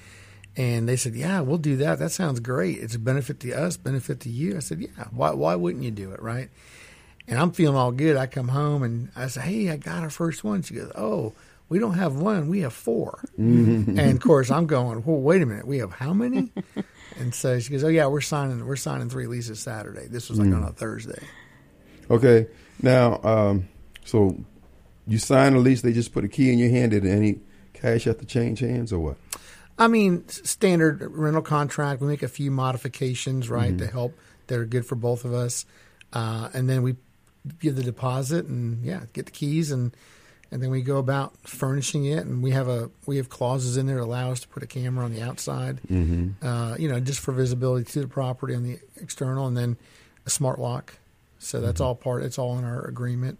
And 0.56 0.88
they 0.88 0.96
said, 0.96 1.14
"Yeah, 1.14 1.40
we'll 1.40 1.58
do 1.58 1.76
that. 1.78 1.98
That 1.98 2.12
sounds 2.12 2.38
great. 2.40 2.78
It's 2.78 2.94
a 2.94 2.98
benefit 2.98 3.40
to 3.40 3.52
us, 3.52 3.76
benefit 3.76 4.20
to 4.20 4.28
you." 4.30 4.56
I 4.56 4.60
said, 4.60 4.80
"Yeah, 4.80 5.08
why 5.10 5.32
why 5.32 5.56
wouldn't 5.56 5.82
you 5.82 5.90
do 5.90 6.12
it, 6.12 6.22
right?" 6.22 6.48
And 7.26 7.38
I'm 7.38 7.50
feeling 7.52 7.76
all 7.76 7.90
good. 7.90 8.16
I 8.16 8.26
come 8.26 8.48
home 8.48 8.82
and 8.82 9.08
I 9.16 9.26
say, 9.28 9.40
"Hey, 9.40 9.70
I 9.70 9.76
got 9.76 10.02
our 10.02 10.10
first 10.10 10.44
one." 10.44 10.62
She 10.62 10.74
goes, 10.74 10.92
"Oh, 10.94 11.32
we 11.68 11.78
don't 11.80 11.94
have 11.94 12.14
one. 12.14 12.48
We 12.48 12.60
have 12.60 12.72
4 12.72 13.24
and 13.98 13.98
of 13.98 14.20
course, 14.20 14.50
I'm 14.50 14.66
going, 14.66 15.02
"Well, 15.04 15.16
wait 15.16 15.42
a 15.42 15.46
minute. 15.46 15.66
We 15.66 15.78
have 15.78 15.90
how 15.92 16.12
many?" 16.12 16.52
and 17.18 17.34
so 17.34 17.58
she 17.58 17.70
goes, 17.70 17.82
"Oh 17.82 17.88
yeah, 17.88 18.06
we're 18.06 18.20
signing. 18.20 18.64
We're 18.64 18.76
signing 18.76 19.08
three 19.08 19.26
leases 19.26 19.58
Saturday. 19.58 20.06
This 20.06 20.28
was 20.28 20.38
like 20.38 20.52
on 20.54 20.62
a 20.62 20.72
Thursday." 20.72 21.22
Okay. 22.10 22.46
Now, 22.82 23.20
um, 23.24 23.68
so 24.04 24.38
you 25.06 25.18
sign 25.18 25.54
a 25.54 25.58
lease. 25.58 25.82
They 25.82 25.92
just 25.92 26.12
put 26.12 26.24
a 26.24 26.28
key 26.28 26.52
in 26.52 26.58
your 26.58 26.70
hand. 26.70 26.92
Did 26.92 27.06
any 27.06 27.40
cash 27.72 28.04
have 28.04 28.18
to 28.18 28.26
change 28.26 28.60
hands 28.60 28.92
or 28.92 28.98
what? 28.98 29.16
I 29.78 29.88
mean, 29.88 30.28
standard 30.28 31.02
rental 31.02 31.42
contract. 31.42 32.00
We 32.00 32.06
make 32.06 32.22
a 32.22 32.28
few 32.28 32.50
modifications, 32.50 33.48
right, 33.48 33.76
to 33.78 33.86
help 33.86 34.16
that 34.46 34.58
are 34.58 34.64
good 34.64 34.86
for 34.86 34.94
both 34.94 35.24
of 35.24 35.34
us, 35.34 35.66
uh, 36.12 36.48
and 36.54 36.68
then 36.68 36.82
we 36.82 36.96
give 37.60 37.76
the 37.76 37.82
deposit 37.82 38.46
and 38.46 38.84
yeah, 38.84 39.02
get 39.12 39.26
the 39.26 39.32
keys 39.32 39.70
and 39.70 39.94
and 40.50 40.62
then 40.62 40.70
we 40.70 40.82
go 40.82 40.98
about 40.98 41.36
furnishing 41.46 42.04
it. 42.04 42.24
And 42.24 42.42
we 42.42 42.52
have 42.52 42.68
a 42.68 42.90
we 43.06 43.16
have 43.16 43.28
clauses 43.28 43.76
in 43.76 43.86
there 43.86 43.96
that 43.96 44.04
allow 44.04 44.30
us 44.30 44.40
to 44.40 44.48
put 44.48 44.62
a 44.62 44.66
camera 44.66 45.04
on 45.04 45.12
the 45.12 45.22
outside, 45.22 45.80
uh, 46.42 46.76
you 46.78 46.88
know, 46.88 47.00
just 47.00 47.18
for 47.20 47.32
visibility 47.32 47.90
to 47.92 48.00
the 48.00 48.08
property 48.08 48.54
on 48.54 48.62
the 48.62 48.78
external, 49.00 49.48
and 49.48 49.56
then 49.56 49.76
a 50.24 50.30
smart 50.30 50.60
lock. 50.60 50.94
So 51.40 51.60
that's 51.60 51.80
all 51.80 51.94
part. 51.94 52.22
It's 52.22 52.38
all 52.38 52.56
in 52.58 52.64
our 52.64 52.84
agreement 52.86 53.38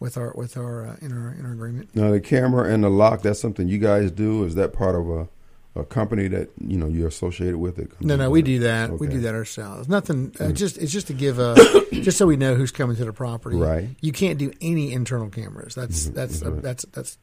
with 0.00 0.16
our 0.16 0.32
with 0.34 0.56
our 0.56 0.86
uh, 0.86 0.96
in 1.00 1.12
our 1.12 1.32
in 1.32 1.44
our 1.46 1.52
agreement. 1.52 1.94
Now 1.94 2.10
the 2.10 2.20
camera 2.20 2.72
and 2.72 2.84
the 2.84 2.88
lock. 2.90 3.22
That's 3.22 3.40
something 3.40 3.68
you 3.68 3.78
guys 3.78 4.10
do. 4.10 4.44
Is 4.44 4.54
that 4.54 4.72
part 4.72 4.94
of 4.94 5.08
a, 5.08 5.28
a 5.74 5.84
company 5.84 6.28
that 6.28 6.50
you 6.60 6.76
know 6.76 6.86
you're 6.86 7.08
associated 7.08 7.56
with? 7.58 7.78
It 7.78 7.90
No, 8.00 8.16
no, 8.16 8.30
we 8.30 8.42
do 8.42 8.60
that. 8.60 8.90
We 8.90 8.94
Okay. 8.96 9.06
Mm. 9.06 9.10
do 9.10 9.20
that 9.22 9.34
ourselves. 9.34 9.88
Nothing. 9.88 10.34
Uh, 10.38 10.52
just 10.52 10.78
it's 10.78 10.92
just 10.92 11.06
to 11.08 11.14
give 11.14 11.38
a 11.38 11.54
just 11.92 12.18
so 12.18 12.26
we 12.26 12.36
know 12.36 12.54
who's 12.54 12.70
coming 12.72 12.96
to 12.96 13.04
the 13.04 13.12
property. 13.12 13.56
Right. 13.56 13.84
Mm-hmm. 13.84 13.92
You 14.00 14.12
can't 14.12 14.38
do 14.38 14.52
any 14.60 14.92
internal 14.92 15.30
cameras. 15.30 15.74
That's 15.74 16.06
that's 16.10 16.42
uh, 16.42 16.50
that's 16.62 16.84
that's 16.92 17.18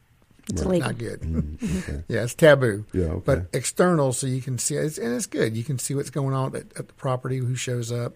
It's 0.50 0.62
illegal. 0.62 0.90
not 0.90 0.98
good. 0.98 1.58
Okay. 1.64 2.04
yeah, 2.08 2.24
it's 2.24 2.36
taboo. 2.36 2.86
Yeah, 2.94 3.06
okay. 3.06 3.22
But 3.26 3.46
external, 3.54 4.14
so 4.14 4.28
you 4.28 4.42
can 4.42 4.58
see 4.60 4.76
it's, 4.76 4.98
and 5.00 5.16
it's 5.16 5.26
good. 5.26 5.56
You 5.58 5.64
can 5.64 5.80
see 5.80 5.96
what's 5.96 6.12
going 6.12 6.34
on 6.36 6.56
at, 6.56 6.64
at 6.78 6.88
the 6.88 6.94
property, 6.94 7.38
who 7.38 7.56
shows 7.56 7.92
up. 7.92 8.14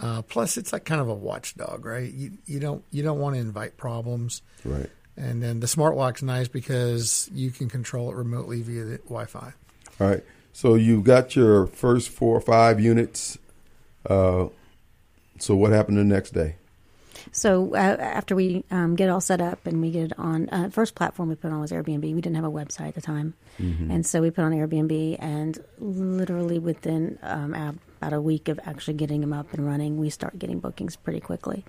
Uh, 0.00 0.22
plus, 0.22 0.56
it's 0.56 0.72
like 0.72 0.84
kind 0.84 1.00
of 1.00 1.08
a 1.08 1.14
watchdog, 1.14 1.84
right? 1.84 2.10
You 2.12 2.32
you 2.46 2.58
don't 2.58 2.82
you 2.90 3.02
don't 3.02 3.18
want 3.18 3.34
to 3.34 3.40
invite 3.40 3.76
problems. 3.76 4.42
Right. 4.64 4.88
And 5.16 5.42
then 5.42 5.60
the 5.60 5.68
smart 5.68 5.96
lock's 5.96 6.22
nice 6.22 6.48
because 6.48 7.28
you 7.34 7.50
can 7.50 7.68
control 7.68 8.10
it 8.10 8.16
remotely 8.16 8.62
via 8.62 8.84
the 8.84 8.96
Wi-Fi. 8.98 9.52
All 10.00 10.08
right. 10.08 10.24
So 10.52 10.74
you've 10.74 11.04
got 11.04 11.36
your 11.36 11.66
first 11.66 12.08
four 12.08 12.36
or 12.36 12.40
five 12.40 12.80
units. 12.80 13.36
Uh, 14.08 14.46
so 15.38 15.54
what 15.54 15.72
happened 15.72 15.98
the 15.98 16.04
next 16.04 16.30
day? 16.30 16.56
So 17.32 17.74
uh, 17.74 17.76
after 17.76 18.34
we 18.34 18.64
um, 18.70 18.96
get 18.96 19.10
all 19.10 19.20
set 19.20 19.40
up 19.40 19.66
and 19.66 19.82
we 19.82 19.90
get 19.90 20.12
it 20.12 20.18
on, 20.18 20.48
uh, 20.48 20.70
first 20.70 20.94
platform 20.94 21.28
we 21.28 21.34
put 21.34 21.52
on 21.52 21.60
was 21.60 21.70
Airbnb. 21.70 22.02
We 22.02 22.20
didn't 22.20 22.36
have 22.36 22.44
a 22.44 22.50
website 22.50 22.88
at 22.88 22.94
the 22.94 23.02
time, 23.02 23.34
and 23.58 24.06
so 24.06 24.22
we 24.22 24.30
put 24.30 24.42
on 24.42 24.52
Airbnb. 24.52 25.16
And 25.20 25.58
literally 25.78 26.58
within 26.58 27.18
um, 27.22 27.54
ab- 27.54 27.78
about 28.00 28.12
a 28.12 28.20
week 28.20 28.48
of 28.48 28.58
actually 28.64 28.94
getting 28.94 29.20
them 29.20 29.32
up 29.32 29.52
and 29.52 29.66
running, 29.66 29.98
we 29.98 30.10
start 30.10 30.38
getting 30.38 30.58
bookings 30.60 30.96
pretty 30.96 31.20
quickly, 31.20 31.64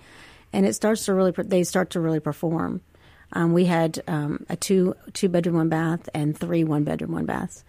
and 0.53 0.65
it 0.65 0.73
starts 0.73 1.05
to 1.05 1.13
really. 1.13 1.31
They 1.31 1.63
start 1.63 1.89
to 1.91 1.99
really 1.99 2.19
perform. 2.19 2.81
Um, 3.33 3.53
we 3.53 3.65
had 3.65 4.01
um, 4.07 4.45
a 4.49 4.55
two 4.55 4.95
two 5.13 5.29
bedroom 5.29 5.55
one 5.55 5.69
bath 5.69 6.09
and 6.13 6.37
three 6.37 6.63
one 6.63 6.83
bedroom 6.83 7.11
one 7.11 7.25
baths, 7.25 7.63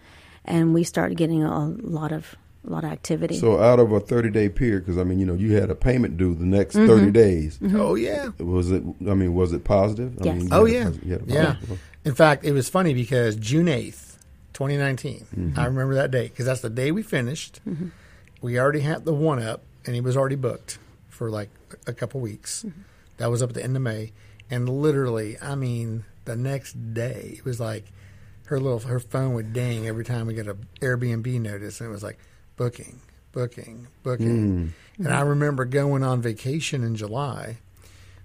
and 0.45 0.73
we 0.73 0.83
started 0.83 1.17
getting 1.17 1.43
a 1.43 1.67
lot 1.67 2.11
of 2.11 2.35
a 2.65 2.69
lot 2.69 2.83
of 2.85 2.91
activity. 2.91 3.37
So 3.37 3.59
out 3.61 3.79
of 3.79 3.91
a 3.91 3.99
30 3.99 4.29
day 4.29 4.47
period, 4.47 4.85
because 4.85 4.97
I 4.97 5.03
mean, 5.03 5.19
you 5.19 5.25
know, 5.25 5.33
you 5.33 5.53
had 5.55 5.69
a 5.69 5.75
payment 5.75 6.15
due 6.17 6.33
the 6.33 6.45
next 6.45 6.75
Mm-hmm. 6.75 6.87
30 6.87 7.11
days. 7.11 7.59
Oh 7.75 7.95
yeah. 7.95 8.29
Was 8.39 8.71
it? 8.71 8.81
I 9.07 9.13
mean, 9.13 9.33
was 9.33 9.51
it 9.51 9.63
positive? 9.65 10.17
I 10.21 10.31
mean, 10.31 10.49
Oh 10.51 10.63
yeah, 10.65 10.85
posi- 10.85 11.29
a 11.29 11.33
yeah. 11.33 11.55
In 12.05 12.13
fact, 12.15 12.43
it 12.45 12.51
was 12.53 12.67
funny 12.69 12.93
because 12.93 13.35
June 13.37 13.67
eighth, 13.69 14.17
2019. 14.53 15.25
Mm-hmm. 15.37 15.59
I 15.59 15.65
remember 15.65 15.95
that 15.95 16.11
date 16.11 16.31
because 16.31 16.45
that's 16.45 16.61
the 16.61 16.69
day 16.69 16.91
we 16.91 17.03
finished. 17.03 17.59
We 18.43 18.59
already 18.59 18.81
had 18.81 19.05
the 19.05 19.13
one 19.13 19.41
up, 19.41 19.63
and 19.85 19.95
he 19.95 20.01
was 20.01 20.17
already 20.17 20.35
booked 20.35 20.77
for 21.07 21.29
like 21.29 21.49
a 21.87 21.93
couple 21.93 22.19
weeks. 22.19 22.63
Mm-hmm. 22.67 22.81
That 23.17 23.31
was 23.31 23.41
up 23.41 23.51
at 23.51 23.55
the 23.55 23.63
end 23.63 23.77
of 23.77 23.81
May, 23.81 24.11
and 24.51 24.67
literally, 24.67 25.37
I 25.41 25.55
mean, 25.55 26.03
the 26.25 26.35
next 26.35 26.93
day 26.93 27.35
it 27.37 27.45
was 27.45 27.61
like 27.61 27.85
her 28.47 28.59
little 28.59 28.79
her 28.79 28.99
phone 28.99 29.33
would 29.35 29.53
ding 29.53 29.87
every 29.87 30.03
time 30.03 30.27
we 30.27 30.33
got 30.33 30.47
a 30.47 30.57
Airbnb 30.81 31.39
notice, 31.39 31.79
and 31.79 31.89
it 31.89 31.93
was 31.93 32.03
like 32.03 32.19
booking, 32.57 32.99
booking, 33.31 33.87
booking. 34.03 34.73
Mm. 34.99 35.05
And 35.05 35.13
I 35.13 35.21
remember 35.21 35.63
going 35.63 36.03
on 36.03 36.21
vacation 36.21 36.83
in 36.83 36.95
July. 36.95 37.57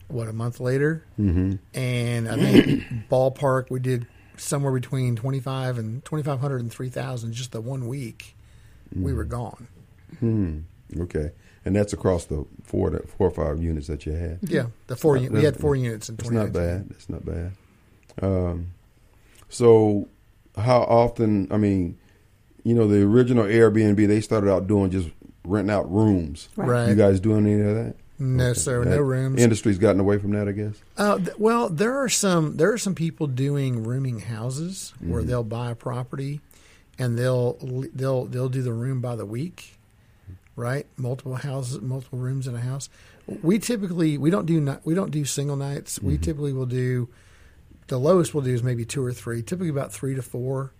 What 0.09 0.27
a 0.27 0.33
month 0.33 0.59
later, 0.59 1.05
mm-hmm. 1.21 1.57
and 1.79 2.29
I 2.29 2.37
think 2.37 2.83
ballpark 3.11 3.71
we 3.71 3.79
did 3.79 4.09
somewhere 4.37 4.73
between 4.73 5.15
twenty 5.15 5.39
five 5.39 5.79
and 5.79 6.05
twenty 6.05 6.25
five 6.25 6.41
hundred 6.41 6.63
and 6.63 6.73
three 6.73 6.89
thousand 6.89 7.35
just 7.35 7.53
the 7.53 7.61
one 7.61 7.87
week. 7.87 8.35
We 8.97 9.13
were 9.13 9.25
mm. 9.25 9.31
gone. 9.31 9.69
Hmm. 10.21 10.61
Okay. 10.99 11.31
And 11.65 11.77
that's 11.77 11.93
across 11.93 12.25
the 12.27 12.47
four, 12.65 12.91
to, 12.91 13.07
four 13.07 13.29
or 13.29 13.31
five 13.31 13.63
units 13.63 13.89
that 13.89 14.07
you 14.07 14.13
had. 14.13 14.39
Yeah, 14.43 14.67
the 14.87 14.97
four 14.97 15.19
un- 15.19 15.33
we 15.33 15.45
had 15.45 15.57
four 15.59 15.77
units 15.77 16.09
in 16.09 16.15
It's 16.15 16.25
twenty. 16.25 16.39
not 16.39 16.53
bad. 16.53 16.89
That's 16.89 17.09
not 17.11 17.25
bad. 17.27 17.53
Um, 18.23 18.69
so, 19.49 20.09
how 20.57 20.81
often? 20.83 21.49
I 21.51 21.57
mean, 21.59 21.99
you 22.65 22.75
know, 22.75 22.87
the 22.89 23.03
original 23.03 23.45
Airbnb 23.45 24.07
they 24.07 24.21
started 24.21 24.51
out 24.51 24.67
doing 24.67 24.91
just 24.91 25.11
renting 25.45 25.75
out 25.75 25.91
rooms. 25.93 26.49
Right. 26.57 26.69
Right. 26.69 26.89
You 26.89 26.95
guys 26.95 27.21
doing 27.21 27.47
any 27.47 27.61
of 27.61 27.75
that? 27.77 27.95
No, 28.19 28.45
Okay. 28.51 28.59
sir. 28.59 28.85
That 28.85 28.91
No 28.91 29.01
rooms. 29.03 29.41
Industry's 29.41 29.79
gotten 29.79 30.01
away 30.01 30.19
from 30.19 30.33
that, 30.33 30.49
I 30.49 30.53
guess. 30.53 30.75
Uh, 30.97 31.19
th- 31.19 31.39
well, 31.39 31.69
there 31.69 31.97
are 32.03 32.09
some 32.09 32.57
there 32.57 32.73
are 32.73 32.79
some 32.79 32.95
people 32.95 33.27
doing 33.27 33.85
rooming 33.85 34.21
houses 34.21 34.93
where 35.01 35.21
Mm-hmm. 35.21 35.29
they'll 35.31 35.45
buy 35.45 35.71
a 35.71 35.75
property 35.75 36.41
and 36.99 37.17
they'll 37.19 37.57
they'll 37.95 38.25
they'll 38.25 38.49
do 38.49 38.63
the 38.63 38.73
room 38.73 39.01
by 39.01 39.15
the 39.17 39.27
week, 39.27 39.78
right? 40.59 40.87
Multiple 40.97 41.37
houses, 41.37 41.81
multiple 41.81 42.19
rooms 42.19 42.47
in 42.47 42.55
a 42.55 42.61
house. 42.61 42.89
We 43.43 43.59
typically 43.59 44.19
we 44.19 44.31
don't 44.31 44.47
do 44.47 44.61
ni- 44.61 44.79
we 44.85 44.95
don't 44.95 45.11
do 45.11 45.25
single 45.25 45.57
nights. 45.57 45.99
Mm-hmm. 45.99 46.09
We 46.09 46.19
typically 46.19 46.53
will 46.53 46.67
do 46.67 47.09
the 47.87 47.99
lowest 47.99 48.35
we'll 48.35 48.45
do 48.45 48.53
is 48.53 48.63
maybe 48.63 48.85
two 48.85 49.05
or 49.05 49.13
three. 49.13 49.43
Typically 49.43 49.71
about 49.71 49.93
three 49.93 50.15
to 50.15 50.23
four. 50.23 50.73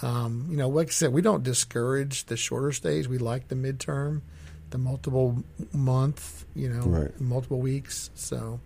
Um, 0.00 0.46
you 0.50 0.56
know, 0.56 0.68
like 0.68 0.88
I 0.88 0.90
said, 0.90 1.12
we 1.12 1.22
don't 1.22 1.42
discourage 1.42 2.24
the 2.26 2.36
shorter 2.36 2.70
stays. 2.72 3.08
We 3.08 3.18
like 3.18 3.48
the 3.48 3.56
midterm, 3.56 4.22
the 4.70 4.78
multiple 4.78 5.42
month, 5.72 6.44
you 6.54 6.68
know, 6.68 6.82
Right. 6.82 7.20
multiple 7.20 7.58
weeks. 7.58 8.10
So. 8.14 8.60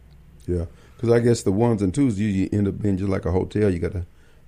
Yeah, 0.47 0.67
because 0.97 1.11
I 1.11 1.21
guess 1.21 1.43
the 1.43 1.53
ones 1.53 1.81
and 1.81 1.95
twos 1.95 2.21
you 2.21 2.49
end 2.53 2.69
up 2.69 2.81
being 2.81 2.99
just 2.99 3.09
like 3.09 3.25
a 3.25 3.31
hotel. 3.31 3.71
You 3.71 3.79
got 3.79 3.93
to 3.93 4.05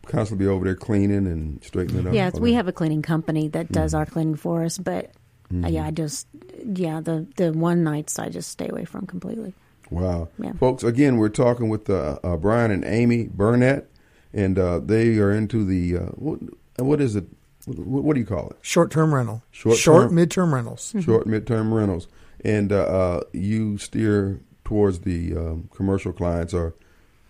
constantly 0.07 0.45
be 0.45 0.51
over 0.51 0.65
there 0.65 0.75
cleaning 0.75 1.27
and 1.27 1.63
straightening 1.65 2.05
it 2.05 2.09
up. 2.09 2.15
Yeah, 2.15 2.31
all 2.35 2.41
we 2.41 2.53
have 2.55 2.69
a 2.69 2.73
cleaning 2.73 3.01
company 3.01 3.49
that 3.49 3.73
does 3.73 3.95
our 3.95 4.05
cleaning 4.05 4.35
for 4.35 4.65
us, 4.65 4.77
but 4.77 5.13
uh, 5.63 5.69
yeah, 5.69 5.87
I 5.87 5.91
just 5.91 6.27
yeah 6.65 7.01
the 7.01 7.27
the 7.37 7.53
one 7.53 7.85
nights 7.85 8.19
I 8.19 8.29
just 8.29 8.51
stay 8.51 8.69
away 8.69 8.85
from 8.85 9.07
completely. 9.07 9.55
Wow. 9.91 10.29
Yeah. 10.39 10.53
Folks, 10.55 10.83
again, 10.83 11.17
we're 11.17 11.29
talking 11.29 11.69
with 11.69 11.89
uh, 11.89 12.19
uh, 12.23 12.37
Brian 12.37 12.71
and 12.71 12.85
Amy 12.85 13.25
Burnett, 13.25 13.89
and 14.33 14.59
uh, 14.59 14.81
they 14.81 15.19
are 15.19 15.33
into 15.33 15.65
the, 15.65 15.99
uh, 15.99 16.11
what, 16.13 16.41
what 16.77 17.01
is 17.01 17.17
it? 17.17 17.25
What, 17.67 18.05
what 18.05 18.15
do 18.15 18.21
you 18.21 18.27
call 18.27 18.51
it? 18.51 18.57
Short 18.63 18.91
term 18.91 19.15
rental. 19.15 19.43
Short 19.51 19.77
Short 19.77 20.13
mid 20.13 20.31
term? 20.31 20.51
midterm 20.51 20.55
rentals. 20.55 20.95
Short, 21.01 21.27
midterm 21.27 21.73
rentals. 21.73 22.09
And 22.45 22.73
uh, 22.73 22.83
uh, 22.83 23.21
you 23.33 23.79
steer 23.79 24.41
towards 24.65 25.01
the 25.01 25.37
um, 25.37 25.69
commercial 25.75 26.13
clients 26.13 26.53
or, 26.53 26.75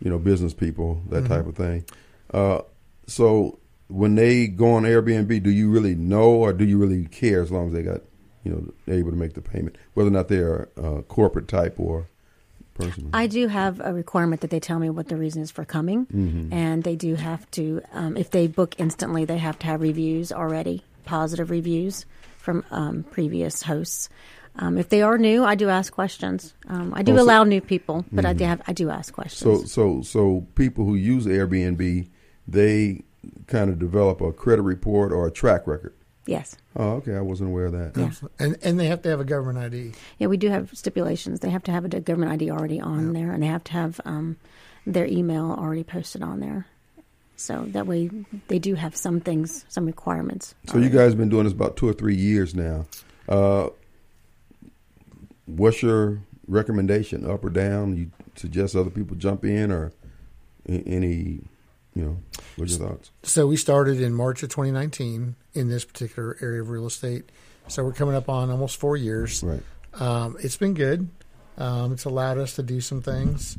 you 0.00 0.10
know, 0.10 0.18
business 0.18 0.54
people, 0.54 1.02
that 1.10 1.26
type 1.26 1.46
of 1.46 1.56
thing. 1.56 1.84
Uh, 2.32 2.62
so 3.06 3.58
when 3.88 4.16
they 4.16 4.48
go 4.48 4.72
on 4.72 4.82
Airbnb, 4.82 5.42
do 5.42 5.50
you 5.50 5.70
really 5.70 5.94
know 5.94 6.30
or 6.30 6.52
do 6.52 6.64
you 6.64 6.78
really 6.78 7.04
care 7.06 7.42
as 7.42 7.52
long 7.52 7.68
as 7.68 7.74
they 7.74 7.82
got, 7.82 8.00
you 8.44 8.50
know, 8.52 8.94
able 8.94 9.10
to 9.10 9.16
make 9.16 9.32
the 9.34 9.40
payment, 9.42 9.76
whether 9.94 10.08
or 10.08 10.12
not 10.12 10.28
they're 10.28 10.68
uh, 10.76 11.00
corporate 11.02 11.48
type 11.48 11.74
or 11.78 12.06
personal? 12.74 13.10
I 13.12 13.26
do 13.26 13.48
have 13.48 13.80
a 13.80 13.92
requirement 13.92 14.40
that 14.42 14.50
they 14.50 14.60
tell 14.60 14.78
me 14.78 14.90
what 14.90 15.08
the 15.08 15.16
reason 15.16 15.42
is 15.42 15.50
for 15.50 15.64
coming, 15.64 16.06
and 16.52 16.82
they 16.84 16.96
do 16.96 17.14
have 17.14 17.50
to 17.52 17.80
um, 17.92 18.16
if 18.16 18.30
they 18.30 18.46
book 18.46 18.74
instantly, 18.78 19.24
they 19.24 19.38
have 19.38 19.58
to 19.60 19.66
have 19.66 19.80
reviews 19.80 20.30
already, 20.32 20.82
positive 21.04 21.50
reviews 21.50 22.04
from 22.38 22.64
um, 22.70 23.02
previous 23.10 23.62
hosts. 23.62 24.08
Um, 24.56 24.78
if 24.78 24.88
they 24.88 25.02
are 25.02 25.18
new, 25.18 25.42
I 25.44 25.56
do 25.56 25.68
ask 25.68 25.92
questions. 25.92 26.54
Um, 26.68 26.92
I 26.94 27.02
do 27.02 27.14
Oh, 27.14 27.16
so- 27.16 27.22
allow 27.24 27.42
new 27.44 27.60
people, 27.60 28.04
but 28.12 28.24
I 28.24 28.34
do 28.34 28.44
have 28.44 28.62
I 28.68 28.72
do 28.72 28.88
ask 28.90 29.12
questions. 29.12 29.40
So, 29.40 29.66
so, 29.66 30.02
so 30.02 30.46
people 30.54 30.84
who 30.84 30.94
use 30.94 31.26
Airbnb, 31.26 32.08
they 32.46 33.02
kind 33.48 33.70
of 33.70 33.78
develop 33.80 34.20
a 34.20 34.32
credit 34.32 34.62
report 34.62 35.10
or 35.10 35.26
a 35.26 35.30
track 35.30 35.66
record. 35.66 35.94
Yes. 36.26 36.56
Oh, 36.76 36.92
okay. 36.94 37.14
I 37.14 37.20
wasn't 37.20 37.50
aware 37.50 37.66
of 37.66 37.72
that. 37.72 37.96
Yeah. 37.96 38.28
And 38.38 38.56
and 38.62 38.80
they 38.80 38.86
have 38.86 39.02
to 39.02 39.08
have 39.10 39.20
a 39.20 39.24
government 39.24 39.58
ID. 39.58 39.92
Yeah, 40.18 40.28
we 40.28 40.36
do 40.36 40.48
have 40.48 40.70
stipulations. 40.76 41.40
They 41.40 41.50
have 41.50 41.62
to 41.64 41.72
have 41.72 41.84
a 41.84 41.88
government 41.88 42.32
ID 42.32 42.50
already 42.50 42.80
on 42.80 43.14
yeah. 43.14 43.20
there, 43.20 43.32
and 43.32 43.42
they 43.42 43.46
have 43.46 43.64
to 43.64 43.72
have 43.72 44.00
um, 44.04 44.36
their 44.86 45.06
email 45.06 45.54
already 45.58 45.84
posted 45.84 46.22
on 46.22 46.40
there. 46.40 46.66
So 47.36 47.64
that 47.68 47.86
way, 47.86 48.10
they 48.48 48.58
do 48.58 48.74
have 48.74 48.96
some 48.96 49.20
things, 49.20 49.64
some 49.68 49.86
requirements. 49.86 50.54
So 50.66 50.74
already. 50.74 50.86
you 50.86 50.98
guys 50.98 51.10
have 51.10 51.18
been 51.18 51.28
doing 51.28 51.44
this 51.44 51.52
about 51.52 51.76
two 51.76 51.88
or 51.88 51.92
three 51.92 52.14
years 52.14 52.54
now. 52.54 52.86
Uh, 53.28 53.68
what's 55.46 55.82
your 55.82 56.20
recommendation, 56.46 57.28
up 57.28 57.44
or 57.44 57.50
down? 57.50 57.96
You 57.96 58.10
suggest 58.36 58.76
other 58.76 58.90
people 58.90 59.16
jump 59.16 59.44
in, 59.44 59.70
or 59.70 59.92
any 60.66 61.40
you 61.94 62.04
know, 62.04 62.16
what's 62.56 62.78
your 62.78 62.88
thoughts? 62.88 63.10
So 63.22 63.46
we 63.46 63.56
started 63.56 64.00
in 64.00 64.14
March 64.14 64.42
of 64.42 64.48
2019 64.48 65.36
in 65.54 65.68
this 65.68 65.84
particular 65.84 66.36
area 66.40 66.60
of 66.60 66.70
real 66.70 66.86
estate. 66.86 67.30
So 67.68 67.84
we're 67.84 67.92
coming 67.92 68.14
up 68.14 68.28
on 68.28 68.50
almost 68.50 68.78
four 68.78 68.96
years. 68.96 69.42
Right. 69.42 69.62
Um, 69.94 70.36
it's 70.40 70.56
been 70.56 70.74
good. 70.74 71.08
Um, 71.56 71.92
it's 71.92 72.04
allowed 72.04 72.38
us 72.38 72.56
to 72.56 72.62
do 72.62 72.80
some 72.80 73.00
things. 73.00 73.56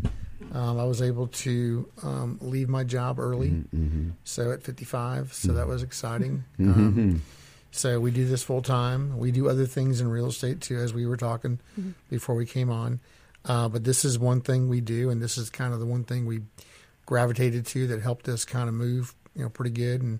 Um, 0.54 0.80
I 0.80 0.84
was 0.84 1.02
able 1.02 1.28
to 1.28 1.90
um, 2.04 2.38
leave 2.42 2.70
my 2.70 2.84
job 2.84 3.20
early, 3.20 3.50
mm-hmm. 3.50 3.78
mm-hmm. 3.78 4.10
so 4.24 4.52
at 4.52 4.64
55. 4.64 5.34
So 5.34 5.48
mm-hmm. 5.48 5.58
that 5.58 5.68
was 5.68 5.82
exciting. 5.82 6.44
Mm-hmm. 6.60 6.82
Um, 6.82 7.22
so 7.72 8.00
we 8.00 8.12
do 8.12 8.26
this 8.26 8.44
full 8.44 8.62
time. 8.62 9.18
We 9.18 9.32
do 9.32 9.50
other 9.50 9.66
things 9.66 10.02
in 10.02 10.10
real 10.10 10.28
estate 10.28 10.62
too, 10.62 10.78
as 10.78 10.94
we 10.94 11.06
were 11.06 11.18
talking 11.18 11.60
mm-hmm. 11.80 11.92
before 12.10 12.36
we 12.36 12.46
came 12.46 12.70
on. 12.70 13.00
Uh, 13.44 13.70
but 13.70 13.84
this 13.84 14.06
is 14.06 14.18
one 14.18 14.42
thing 14.42 14.70
we 14.70 14.82
do, 14.82 15.10
and 15.10 15.22
this 15.22 15.38
is 15.38 15.50
kind 15.50 15.74
of 15.74 15.80
the 15.80 15.86
one 15.86 16.04
thing 16.04 16.26
we 16.26 16.42
gravitated 17.06 17.66
to 17.68 17.88
that 17.88 18.02
helped 18.02 18.28
us 18.28 18.46
kind 18.46 18.68
of 18.68 18.76
move, 18.76 19.16
you 19.36 19.44
know, 19.44 19.50
pretty 19.50 19.72
good. 19.72 20.02
And 20.02 20.20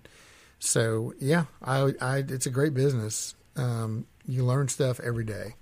so, 0.58 1.12
yeah, 1.18 1.44
I, 1.62 1.92
I 2.00 2.18
it's 2.18 2.46
a 2.46 2.50
great 2.50 2.74
business. 2.74 3.34
Um, 3.56 4.06
you 4.26 4.44
learn 4.44 4.68
stuff 4.68 5.00
every 5.00 5.24
day 5.24 5.54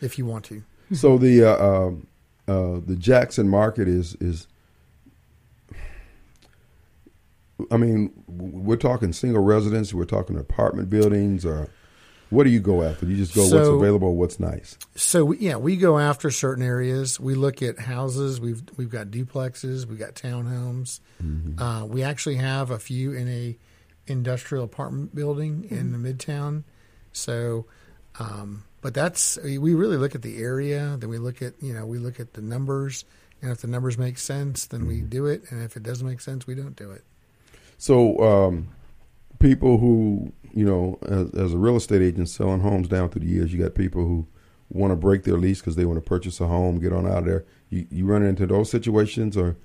if 0.00 0.18
you 0.18 0.26
want 0.26 0.44
to. 0.46 0.62
So 0.92 1.16
the 1.18 1.44
uh, 1.44 1.64
um, 1.64 2.06
uh, 2.46 2.80
the 2.84 2.96
Jackson 2.96 3.48
market 3.48 3.88
is 3.88 4.14
is. 4.16 4.46
I 7.70 7.76
mean, 7.76 8.12
we're 8.26 8.76
talking 8.76 9.12
single 9.12 9.42
residence. 9.42 9.94
We're 9.94 10.04
talking 10.04 10.36
apartment 10.36 10.90
buildings, 10.90 11.46
or 11.46 11.68
what 12.32 12.44
do 12.44 12.50
you 12.50 12.60
go 12.60 12.82
after? 12.82 13.04
You 13.04 13.16
just 13.16 13.34
go 13.34 13.44
so, 13.44 13.56
what's 13.56 13.68
available, 13.68 14.16
what's 14.16 14.40
nice. 14.40 14.78
So 14.96 15.32
yeah, 15.32 15.56
we 15.56 15.76
go 15.76 15.98
after 15.98 16.30
certain 16.30 16.64
areas. 16.64 17.20
We 17.20 17.34
look 17.34 17.60
at 17.60 17.78
houses. 17.78 18.40
We've 18.40 18.62
we've 18.78 18.88
got 18.88 19.08
duplexes. 19.08 19.84
We've 19.84 19.98
got 19.98 20.14
townhomes. 20.14 21.00
Mm-hmm. 21.22 21.62
Uh, 21.62 21.84
we 21.84 22.02
actually 22.02 22.36
have 22.36 22.70
a 22.70 22.78
few 22.78 23.12
in 23.12 23.28
a 23.28 23.58
industrial 24.06 24.64
apartment 24.64 25.14
building 25.14 25.64
mm-hmm. 25.64 25.74
in 25.76 25.92
the 25.92 25.98
midtown. 25.98 26.64
So, 27.12 27.66
um, 28.18 28.64
but 28.80 28.94
that's 28.94 29.38
we 29.44 29.74
really 29.74 29.98
look 29.98 30.14
at 30.14 30.22
the 30.22 30.38
area. 30.42 30.96
Then 30.98 31.10
we 31.10 31.18
look 31.18 31.42
at 31.42 31.62
you 31.62 31.74
know 31.74 31.84
we 31.84 31.98
look 31.98 32.18
at 32.18 32.32
the 32.32 32.40
numbers, 32.40 33.04
and 33.42 33.52
if 33.52 33.60
the 33.60 33.68
numbers 33.68 33.98
make 33.98 34.16
sense, 34.16 34.64
then 34.64 34.80
mm-hmm. 34.80 34.88
we 34.88 35.00
do 35.02 35.26
it. 35.26 35.42
And 35.50 35.62
if 35.62 35.76
it 35.76 35.82
doesn't 35.82 36.06
make 36.06 36.22
sense, 36.22 36.46
we 36.46 36.54
don't 36.54 36.76
do 36.76 36.92
it. 36.92 37.04
So, 37.76 38.18
um, 38.20 38.68
people 39.38 39.76
who 39.76 40.32
you 40.54 40.64
know, 40.64 40.98
as, 41.02 41.30
as, 41.34 41.54
a 41.54 41.58
real 41.58 41.76
estate 41.76 42.02
agent 42.02 42.28
selling 42.28 42.60
homes 42.60 42.88
down 42.88 43.08
through 43.08 43.22
the 43.22 43.32
years, 43.32 43.52
you 43.52 43.62
got 43.62 43.74
people 43.74 44.02
who 44.04 44.26
want 44.68 44.90
to 44.90 44.96
break 44.96 45.24
their 45.24 45.36
lease 45.36 45.60
because 45.60 45.76
they 45.76 45.84
want 45.84 46.02
to 46.02 46.08
purchase 46.08 46.40
a 46.40 46.46
home, 46.46 46.78
get 46.78 46.92
on 46.92 47.06
out 47.06 47.18
of 47.18 47.24
there. 47.24 47.44
You, 47.70 47.86
you 47.90 48.06
run 48.06 48.22
into 48.22 48.46
those 48.46 48.70
situations, 48.70 49.36
or 49.36 49.56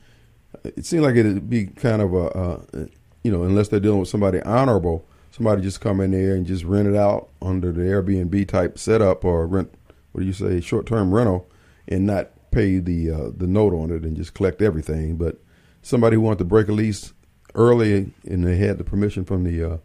it 0.64 0.86
seems 0.86 1.04
like 1.04 1.16
it'd 1.16 1.50
be 1.50 1.68
kind 1.68 2.02
of 2.02 2.14
a, 2.14 2.28
a, 2.28 2.90
you 3.24 3.32
know, 3.32 3.44
unless 3.44 3.68
they're 3.68 3.80
dealing 3.80 4.00
with 4.00 4.10
somebody 4.10 4.42
honorable, 4.42 5.06
somebody 5.32 5.62
just 5.62 5.82
come 5.82 6.00
in 6.00 6.12
there 6.12 6.36
and 6.36 6.46
just 6.46 6.64
rent 6.64 6.88
it 6.88 6.96
out 6.96 7.30
under 7.42 7.72
the 7.72 7.82
Airbnb 7.82 8.48
type 8.48 8.78
setup 8.78 9.26
or 9.26 9.46
rent, 9.48 9.74
what 10.12 10.22
do 10.22 10.28
you 10.28 10.34
say, 10.34 10.62
short 10.62 10.86
term 10.86 11.14
rental, 11.14 11.50
and 11.88 12.06
not 12.06 12.32
pay 12.52 12.80
the 12.80 13.12
uh, 13.12 13.30
the 13.36 13.48
note 13.48 13.74
on 13.74 13.92
it 13.92 14.04
and 14.04 14.16
just 14.16 14.34
collect 14.34 14.62
everything. 14.62 15.18
But 15.18 15.40
somebody 15.82 16.16
who 16.16 16.22
wanted 16.22 16.40
to 16.40 16.46
break 16.46 16.68
a 16.70 16.74
lease 16.74 17.14
early 17.56 18.12
and 18.26 18.46
they 18.46 18.58
had 18.58 18.78
the 18.78 18.84
permission 18.84 19.26
from 19.26 19.44
the 19.44 19.64
uh, 19.64 19.78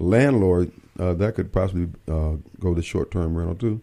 landlord, 0.00 0.72
uh, 0.98 1.14
that 1.14 1.34
could 1.34 1.52
possibly 1.52 1.88
uh, 2.08 2.36
go 2.58 2.74
to 2.74 2.82
short 2.82 3.10
term 3.10 3.36
rental 3.36 3.54
too. 3.54 3.80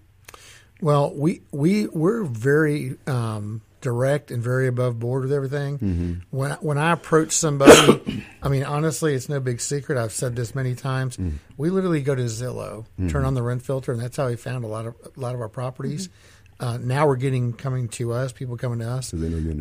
Well, 0.81 1.13
we 1.13 1.41
we 1.51 1.87
we're 1.87 2.23
very 2.23 2.97
um, 3.07 3.61
direct 3.81 4.31
and 4.31 4.43
very 4.43 4.67
above 4.67 4.99
board 4.99 5.23
with 5.23 5.33
everything. 5.33 5.79
Mm-hmm. 5.79 6.13
When 6.29 6.51
when 6.53 6.77
I 6.77 6.91
approach 6.91 7.31
somebody, 7.31 8.23
I 8.43 8.49
mean 8.49 8.63
honestly, 8.63 9.13
it's 9.13 9.29
no 9.29 9.39
big 9.39 9.61
secret. 9.61 9.97
I've 9.97 10.11
said 10.11 10.35
this 10.35 10.53
many 10.53 10.75
times. 10.75 11.17
Mm-hmm. 11.17 11.37
We 11.57 11.69
literally 11.69 12.01
go 12.01 12.15
to 12.15 12.23
Zillow, 12.23 12.85
mm-hmm. 12.85 13.07
turn 13.07 13.25
on 13.25 13.33
the 13.33 13.41
rent 13.41 13.63
filter, 13.63 13.91
and 13.91 14.01
that's 14.01 14.17
how 14.17 14.27
we 14.27 14.35
found 14.35 14.65
a 14.65 14.67
lot 14.67 14.85
of 14.85 14.95
a 15.15 15.19
lot 15.19 15.33
of 15.33 15.41
our 15.41 15.49
properties. 15.49 16.09
Uh, 16.59 16.77
now 16.81 17.05
we're 17.05 17.17
getting 17.17 17.53
coming 17.53 17.87
to 17.87 18.13
us, 18.13 18.31
people 18.31 18.57
coming 18.57 18.79
to 18.79 18.89
us. 18.89 19.11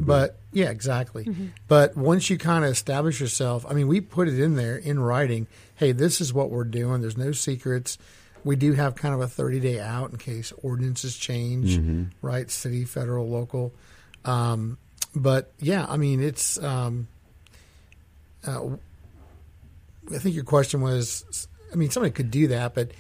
but 0.07 0.39
yeah, 0.53 0.71
exactly. 0.71 1.25
Mm-hmm. 1.25 1.47
But 1.69 1.97
once 1.97 2.31
you 2.31 2.39
kind 2.39 2.65
of 2.65 2.71
establish 2.71 3.21
yourself, 3.21 3.67
I 3.69 3.75
mean, 3.75 3.87
we 3.87 4.01
put 4.01 4.29
it 4.29 4.41
in 4.41 4.57
there 4.57 4.77
in 4.77 4.99
writing. 4.99 5.47
Hey, 5.75 5.93
this 5.93 6.21
is 6.23 6.33
what 6.33 6.51
we're 6.51 6.65
doing. 6.65 7.03
There's 7.03 7.19
no 7.19 7.33
secrets. 7.33 7.99
We 8.45 8.57
do 8.57 8.73
have 8.73 8.95
kind 8.95 9.15
of 9.15 9.21
a 9.21 9.29
30 9.29 9.61
day 9.61 9.81
out 9.81 10.11
in 10.11 10.17
case 10.17 10.53
ordinances 10.63 11.17
change, 11.17 11.77
mm-hmm. 11.77 12.05
right? 12.23 12.51
City, 12.51 12.85
federal, 12.85 13.29
local. 13.29 13.75
Um, 14.25 14.79
but 15.15 15.53
yeah, 15.59 15.85
I 15.89 15.97
mean, 15.99 16.23
it's. 16.23 16.63
Um, 16.63 17.09
uh, 18.47 18.69
I 20.15 20.19
think 20.19 20.35
your 20.35 20.45
question 20.45 20.81
was. 20.81 21.49
I 21.73 21.77
mean, 21.77 21.91
somebody 21.91 22.13
could 22.13 22.31
do 22.31 22.49
that, 22.49 22.75
but 22.75 22.93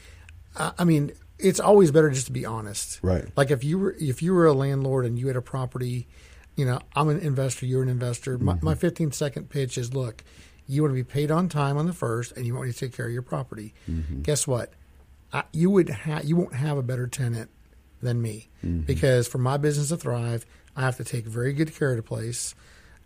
uh, 0.56 0.72
I 0.78 0.84
mean, 0.84 1.12
it's 1.38 1.60
always 1.60 1.90
better 1.90 2.10
just 2.10 2.26
to 2.26 2.32
be 2.32 2.44
honest. 2.44 3.00
Right. 3.02 3.24
Like 3.36 3.50
if 3.50 3.64
you 3.64 3.78
were 3.78 3.96
if 3.98 4.22
you 4.22 4.34
were 4.34 4.46
a 4.46 4.52
landlord 4.52 5.04
and 5.04 5.18
you 5.18 5.26
had 5.26 5.36
a 5.36 5.42
property, 5.42 6.08
you 6.56 6.64
know, 6.64 6.80
I'm 6.94 7.08
an 7.08 7.20
investor, 7.20 7.66
you're 7.66 7.82
an 7.82 7.88
investor. 7.88 8.38
My, 8.38 8.54
mm-hmm. 8.54 8.64
my 8.64 8.74
15 8.74 9.12
second 9.12 9.50
pitch 9.50 9.78
is 9.78 9.94
look, 9.94 10.24
you 10.66 10.82
want 10.82 10.92
to 10.92 10.96
be 10.96 11.04
paid 11.04 11.30
on 11.30 11.48
time 11.48 11.76
on 11.76 11.86
the 11.86 11.92
first, 11.92 12.32
and 12.32 12.46
you 12.46 12.54
want 12.54 12.66
me 12.66 12.72
to 12.72 12.78
take 12.78 12.96
care 12.96 13.06
of 13.06 13.12
your 13.12 13.22
property. 13.22 13.74
Mm-hmm. 13.90 14.22
Guess 14.22 14.46
what? 14.46 14.72
I, 15.32 15.44
you 15.52 15.70
would 15.70 15.90
ha- 15.90 16.22
you 16.24 16.36
won't 16.36 16.54
have 16.54 16.78
a 16.78 16.82
better 16.82 17.06
tenant 17.06 17.50
than 18.02 18.20
me 18.20 18.48
mm-hmm. 18.64 18.80
because 18.80 19.28
for 19.28 19.38
my 19.38 19.56
business 19.56 19.88
to 19.88 19.96
thrive, 19.96 20.46
I 20.74 20.82
have 20.82 20.96
to 20.96 21.04
take 21.04 21.26
very 21.26 21.52
good 21.52 21.74
care 21.74 21.90
of 21.90 21.96
the 21.96 22.02
place. 22.02 22.54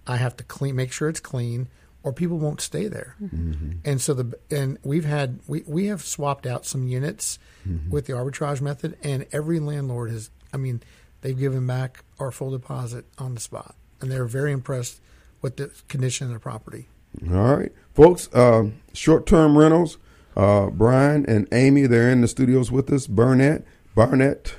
I 0.06 0.16
have 0.16 0.36
to 0.38 0.44
clean, 0.44 0.76
make 0.76 0.92
sure 0.92 1.08
it's 1.08 1.20
clean 1.20 1.68
or 2.02 2.12
people 2.12 2.38
won't 2.38 2.60
stay 2.60 2.88
there. 2.88 3.16
Mm-hmm. 3.22 3.72
And 3.84 4.00
so 4.00 4.14
the 4.14 4.38
and 4.50 4.78
we've 4.82 5.04
had 5.04 5.40
we 5.46 5.62
we 5.66 5.86
have 5.86 6.02
swapped 6.02 6.46
out 6.46 6.64
some 6.64 6.88
units 6.88 7.38
mm-hmm. 7.68 7.90
with 7.90 8.06
the 8.06 8.14
arbitrage 8.14 8.60
method, 8.60 8.96
and 9.02 9.26
every 9.32 9.60
landlord 9.60 10.10
has. 10.10 10.30
I 10.52 10.56
mean, 10.56 10.82
they've 11.20 11.38
given 11.38 11.66
back 11.66 12.04
our 12.18 12.30
full 12.30 12.50
deposit 12.50 13.04
on 13.18 13.34
the 13.34 13.40
spot, 13.40 13.74
and 14.00 14.10
they're 14.10 14.24
very 14.24 14.52
impressed 14.52 15.00
with 15.42 15.56
the 15.56 15.70
condition 15.88 16.26
of 16.26 16.32
the 16.32 16.40
property. 16.40 16.88
All 17.28 17.56
right, 17.56 17.72
folks. 17.94 18.28
Uh, 18.32 18.70
short-term 18.92 19.58
rentals. 19.58 19.98
Uh, 20.36 20.66
Brian 20.66 21.26
and 21.26 21.48
Amy, 21.52 21.86
they're 21.86 22.10
in 22.10 22.20
the 22.20 22.28
studios 22.28 22.70
with 22.70 22.90
us. 22.92 23.06
Burnett, 23.06 23.64
Barnett, 23.94 24.54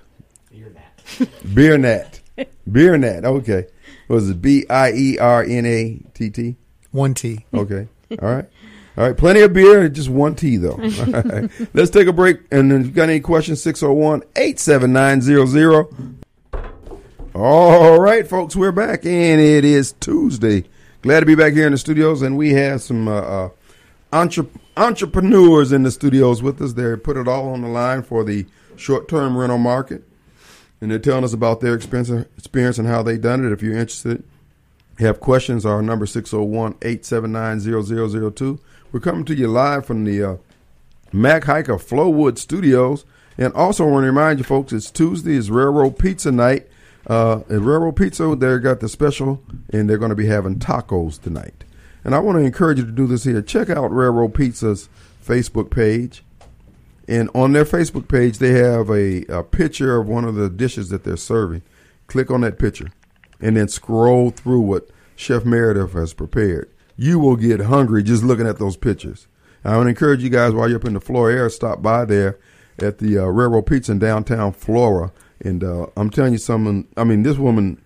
Beernat, 1.46 2.20
Beernat. 2.70 3.24
Okay, 3.24 3.68
was 4.08 4.30
it 4.30 4.42
B 4.42 4.66
I 4.70 4.92
E 4.92 5.18
R 5.18 5.44
N 5.44 5.66
A 5.66 6.02
T 6.14 6.30
T? 6.30 6.56
One 6.92 7.14
T. 7.14 7.46
Okay. 7.54 7.88
All 8.22 8.34
right. 8.34 8.46
All 8.98 9.06
right. 9.06 9.16
Plenty 9.18 9.42
of 9.42 9.54
beer, 9.54 9.88
just 9.88 10.10
one 10.10 10.36
T, 10.36 10.58
though. 10.58 10.72
All 10.74 11.22
right. 11.22 11.50
Let's 11.74 11.90
take 11.92 12.08
a 12.08 12.14
break. 12.14 12.40
And 12.52 12.72
then 12.72 12.82
if 12.82 12.88
you 12.88 12.94
got 12.94 13.10
any 13.10 13.22
questions, 13.22 13.62
601 13.62 14.24
87900. 14.36 16.16
All 17.34 17.98
right, 17.98 18.28
folks, 18.28 18.58
we're 18.58 18.74
back, 18.74 19.06
and 19.06 19.40
it 19.40 19.64
is 19.64 19.94
Tuesday. 20.02 20.66
Glad 21.02 21.22
to 21.22 21.26
be 21.26 21.34
back 21.36 21.54
here 21.54 21.66
in 21.66 21.72
the 21.72 21.78
studios, 21.78 22.22
and 22.22 22.38
we 22.38 22.52
have 22.52 22.82
some 22.82 23.08
uh, 23.08 23.22
uh, 23.22 23.50
entre- 24.12 24.48
entrepreneurs 24.76 25.72
in 25.72 25.84
the 25.84 25.92
studios 25.92 26.44
with 26.44 26.62
us. 26.62 26.74
They 26.74 26.94
put 26.98 27.16
it 27.16 27.30
all 27.30 27.54
on 27.54 27.62
the 27.62 27.70
line 27.70 28.04
for 28.04 28.26
the 28.26 28.46
short-term 28.76 29.38
rental 29.38 29.58
market, 29.58 30.04
and 30.82 30.92
they're 30.92 31.00
telling 31.00 31.24
us 31.24 31.32
about 31.32 31.62
their 31.62 31.74
experience, 31.74 32.10
experience 32.38 32.78
and 32.78 32.88
how 32.88 33.02
they 33.02 33.18
done 33.18 33.46
it. 33.46 33.54
If 33.54 33.64
you're 33.64 33.78
interested, 33.78 34.24
have 35.02 35.20
questions, 35.20 35.66
our 35.66 35.82
number 35.82 36.06
601-879-0002. 36.06 38.60
We're 38.92 39.00
coming 39.00 39.26
to 39.26 39.36
you 39.36 39.48
live 39.48 39.84
from 39.86 40.06
the 40.06 40.24
uh, 40.24 40.38
Mac 41.12 41.46
Hiker 41.46 41.78
Flowood 41.78 42.38
Studios. 42.38 43.06
And 43.38 43.54
also 43.54 43.88
I 43.88 43.92
want 43.92 44.04
to 44.04 44.08
remind 44.08 44.40
you 44.40 44.44
folks, 44.44 44.74
it's 44.74 44.92
Tuesday, 44.92 45.38
it's 45.38 45.48
Railroad 45.50 45.98
Pizza 45.98 46.32
Night. 46.32 46.68
Uh, 47.08 47.40
at 47.50 47.62
Railroad 47.62 47.96
Pizza, 47.96 48.36
they 48.36 48.60
got 48.60 48.80
the 48.80 48.88
special, 48.88 49.42
and 49.74 49.90
they're 49.90 49.98
going 49.98 50.10
to 50.10 50.16
be 50.16 50.28
having 50.28 50.60
tacos 50.60 51.20
tonight. 51.20 51.64
And 52.04 52.14
I 52.14 52.20
want 52.20 52.38
to 52.38 52.44
encourage 52.44 52.78
you 52.78 52.86
to 52.86 52.92
do 52.92 53.08
this 53.08 53.24
here. 53.24 53.42
Check 53.42 53.70
out 53.70 53.92
Railroad 53.92 54.36
Pizza's 54.36 54.88
Facebook 55.26 55.72
page. 55.72 56.24
And 57.08 57.30
on 57.34 57.54
their 57.54 57.66
Facebook 57.66 58.08
page, 58.08 58.38
they 58.38 58.52
have 58.52 58.90
a, 58.90 59.24
a 59.26 59.44
picture 59.44 60.00
of 60.00 60.08
one 60.08 60.26
of 60.26 60.36
the 60.36 60.50
dishes 60.50 60.90
that 60.90 61.04
they're 61.04 61.18
serving. 61.18 61.64
Click 62.08 62.30
on 62.30 62.42
that 62.42 62.60
picture 62.60 62.92
and 63.42 63.58
then 63.58 63.68
scroll 63.68 64.30
through 64.30 64.62
what 64.62 64.90
Chef 65.16 65.46
Meredith 65.46 65.94
has 65.94 66.14
prepared. 66.14 66.70
you 66.98 67.18
will 67.20 67.36
get 67.36 67.62
hungry 67.62 68.04
just 68.04 68.24
looking 68.24 68.48
at 68.48 68.60
those 68.60 68.78
pictures. 68.78 69.28
I 69.64 69.78
would 69.78 69.88
encourage 69.88 70.24
you 70.24 70.30
guys 70.30 70.54
while 70.54 70.68
you're 70.68 70.78
up 70.80 70.86
in 70.86 70.94
the 70.94 71.02
Flora 71.02 71.34
area, 71.34 71.50
stop 71.50 71.82
by 71.82 72.06
there 72.06 72.38
at 72.80 72.98
the 72.98 73.20
uh, 73.20 73.26
Railroad 73.26 73.66
Pizza 73.66 73.92
in 73.92 74.00
downtown 74.00 74.54
Flora. 74.54 75.12
And 75.40 75.64
uh, 75.64 75.88
I'm 75.98 76.10
telling 76.10 76.34
you 76.34 76.38
something. 76.40 76.88
I 76.98 77.04
mean, 77.04 77.24
this 77.24 77.38
woman, 77.38 77.82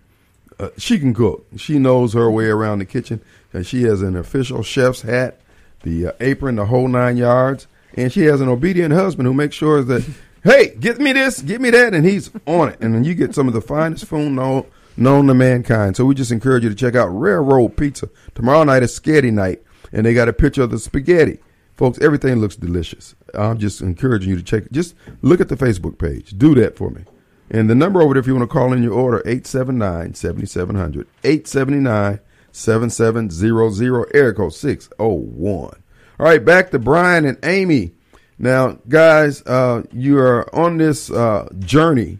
uh, 0.58 0.70
she 0.78 0.98
can 0.98 1.14
cook. 1.14 1.46
She 1.56 1.78
knows 1.78 2.12
her 2.14 2.30
way 2.30 2.46
around 2.46 2.78
the 2.78 2.84
kitchen, 2.84 3.22
and 3.52 3.66
she 3.66 3.82
has 3.82 4.02
an 4.02 4.16
official 4.16 4.62
chef's 4.62 5.02
hat, 5.02 5.40
the 5.82 6.08
uh, 6.08 6.12
apron, 6.20 6.56
the 6.56 6.66
whole 6.66 6.88
nine 6.88 7.16
yards, 7.16 7.66
and 7.94 8.12
she 8.12 8.22
has 8.22 8.40
an 8.40 8.48
obedient 8.48 8.92
husband 8.92 9.26
who 9.26 9.34
makes 9.34 9.54
sure 9.54 9.82
that, 9.82 10.06
hey, 10.44 10.74
get 10.78 10.98
me 10.98 11.12
this, 11.12 11.40
get 11.42 11.60
me 11.60 11.70
that, 11.70 11.94
and 11.94 12.04
he's 12.06 12.30
on 12.46 12.70
it. 12.70 12.78
And 12.80 12.94
then 12.94 13.04
you 13.04 13.14
get 13.14 13.34
some 13.34 13.48
of 13.48 13.54
the 13.54 13.62
finest 13.62 14.06
food 14.06 14.32
known, 14.32 14.66
known 14.96 15.26
to 15.26 15.34
mankind. 15.34 15.96
So 15.96 16.04
we 16.04 16.14
just 16.14 16.32
encourage 16.32 16.64
you 16.64 16.70
to 16.70 16.74
check 16.74 16.94
out 16.94 17.08
Railroad 17.08 17.76
Pizza. 17.76 18.08
Tomorrow 18.34 18.64
night 18.64 18.82
is 18.82 18.94
Spaghetti 18.94 19.30
night, 19.30 19.62
and 19.92 20.06
they 20.06 20.14
got 20.14 20.28
a 20.28 20.32
picture 20.32 20.62
of 20.62 20.70
the 20.70 20.78
spaghetti. 20.78 21.40
Folks, 21.76 21.98
everything 22.00 22.36
looks 22.36 22.56
delicious. 22.56 23.14
I'm 23.34 23.58
just 23.58 23.82
encouraging 23.82 24.30
you 24.30 24.36
to 24.36 24.42
check. 24.42 24.70
Just 24.72 24.94
look 25.20 25.40
at 25.40 25.48
the 25.48 25.56
Facebook 25.56 25.98
page. 25.98 26.38
Do 26.38 26.54
that 26.54 26.76
for 26.76 26.90
me. 26.90 27.04
And 27.50 27.68
the 27.70 27.74
number 27.74 28.00
over 28.00 28.14
there, 28.14 28.20
if 28.20 28.26
you 28.26 28.34
want 28.34 28.48
to 28.48 28.52
call 28.52 28.72
in 28.72 28.82
your 28.82 28.94
order, 28.94 29.20
879-7700. 29.26 31.06
879-7700, 31.22 34.10
air 34.14 34.32
code 34.32 34.54
601. 34.54 35.82
All 36.18 36.26
right, 36.26 36.42
back 36.44 36.70
to 36.70 36.78
Brian 36.78 37.26
and 37.26 37.38
Amy. 37.42 37.92
Now, 38.38 38.78
guys, 38.88 39.42
uh, 39.46 39.82
you 39.92 40.18
are 40.18 40.54
on 40.54 40.78
this 40.78 41.10
uh, 41.10 41.48
journey, 41.58 42.18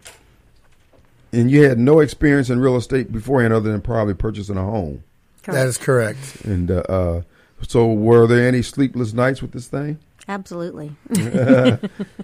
and 1.37 1.51
you 1.51 1.65
had 1.65 1.79
no 1.79 2.01
experience 2.01 2.51
in 2.51 2.59
real 2.59 2.77
estate 2.77 3.13
beforehand 3.13 3.53
other 3.53 3.71
than 3.71 3.81
probably 3.81 4.15
purchasing 4.15 4.57
a 4.57 4.65
home. 4.65 5.05
Correct. 5.43 5.55
That 5.55 5.67
is 5.67 5.79
correct. 5.79 6.45
And 6.45 6.71
uh, 6.71 6.83
uh, 6.89 7.23
so, 7.63 7.93
were 7.93 8.27
there 8.27 8.49
any 8.49 8.63
sleepless 8.63 9.13
nights 9.13 9.43
with 9.43 9.53
this 9.53 9.69
thing? 9.69 9.99
Absolutely. 10.29 10.93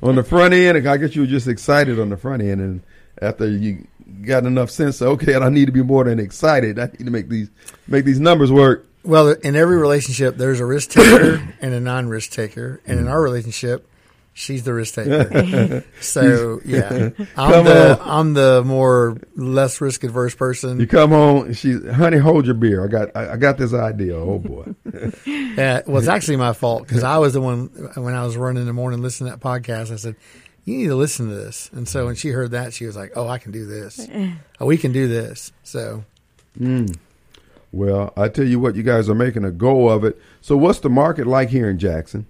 on 0.03 0.17
the 0.17 0.25
front 0.27 0.55
end, 0.55 0.89
I 0.89 0.97
guess 0.97 1.15
you 1.15 1.23
were 1.23 1.29
just 1.29 1.47
excited 1.47 2.01
on 2.01 2.09
the 2.09 2.17
front 2.17 2.43
end, 2.43 2.61
and 2.61 2.83
after 3.21 3.49
you 3.49 3.87
got 4.23 4.45
enough 4.45 4.71
sense, 4.71 5.01
okay, 5.01 5.37
I 5.37 5.49
need 5.49 5.67
to 5.67 5.73
be 5.73 5.83
more 5.83 6.05
than 6.05 6.19
excited. 6.19 6.79
I 6.79 6.87
need 6.87 7.05
to 7.05 7.11
make 7.11 7.29
these 7.29 7.51
make 7.87 8.05
these 8.05 8.21
numbers 8.21 8.51
work. 8.51 8.87
Well, 9.05 9.31
in 9.31 9.57
every 9.57 9.77
relationship, 9.77 10.37
there's 10.37 10.61
a 10.61 10.67
risk 10.67 10.91
taker 10.91 11.55
and 11.61 11.75
a 11.75 11.81
non-risk 11.81 12.31
taker, 12.31 12.81
and 12.87 13.01
in 13.01 13.09
our 13.09 13.21
relationship, 13.21 13.87
she's 14.33 14.65
the 14.65 14.73
risk 14.73 14.95
taker. 14.95 15.85
so 16.01 16.61
yeah, 16.65 17.11
I'm 17.37 17.65
the 17.65 18.01
on. 18.01 18.09
I'm 18.09 18.35
the 18.35 18.63
more 18.65 19.19
less 19.37 19.81
risk 19.81 20.05
adverse 20.05 20.35
person. 20.35 20.81
You 20.81 20.87
come 20.87 21.11
home, 21.11 21.53
she's 21.53 21.87
honey, 21.91 22.19
hold 22.19 22.47
your 22.47 22.55
beer. 22.55 22.85
I 22.85 22.89
got 22.89 23.17
I, 23.17 23.33
I 23.33 23.37
got 23.37 23.59
this 23.59 23.75
idea. 23.75 24.17
Oh 24.17 24.39
boy. 24.39 24.75
yeah, 25.27 25.83
well, 25.87 25.99
it's 25.99 26.09
actually 26.09 26.37
my 26.37 26.53
fault 26.53 26.87
because 26.87 27.03
I 27.03 27.19
was 27.19 27.33
the 27.33 27.41
one 27.41 27.67
when 27.95 28.15
I 28.15 28.25
was 28.25 28.37
running 28.37 28.63
in 28.63 28.67
the 28.67 28.73
morning 28.73 29.03
listening 29.03 29.31
to 29.31 29.37
that 29.37 29.45
podcast. 29.45 29.93
I 29.93 29.97
said, 29.97 30.17
"You 30.65 30.79
need 30.79 30.89
to 30.89 30.97
listen 30.97 31.29
to 31.29 31.35
this." 31.35 31.71
And 31.73 31.89
so 31.89 32.07
when 32.07 32.15
she 32.15 32.29
heard 32.31 32.53
that, 32.53 32.73
she 32.73 32.87
was 32.87 32.97
like, 32.97 33.13
"Oh, 33.17 33.29
I 33.29 33.39
can 33.39 33.53
do 33.53 33.67
this. 33.67 34.09
Oh, 34.61 34.67
we 34.67 34.79
can 34.79 34.93
do 34.93 35.09
this." 35.09 35.53
So. 35.63 36.05
Mm. 36.59 36.97
Well, 37.75 38.13
I 38.19 38.29
tell 38.29 38.45
you 38.45 38.61
what, 38.61 38.77
you 38.77 38.83
guys 38.83 39.09
are 39.09 39.15
making 39.15 39.47
a 39.47 39.51
go 39.51 39.89
of 39.89 40.05
it. 40.05 40.21
So, 40.43 40.59
what's 40.59 40.81
the 40.81 40.91
market 40.91 41.27
like 41.27 41.49
here 41.49 41.71
in 41.71 41.79
Jackson? 41.79 42.27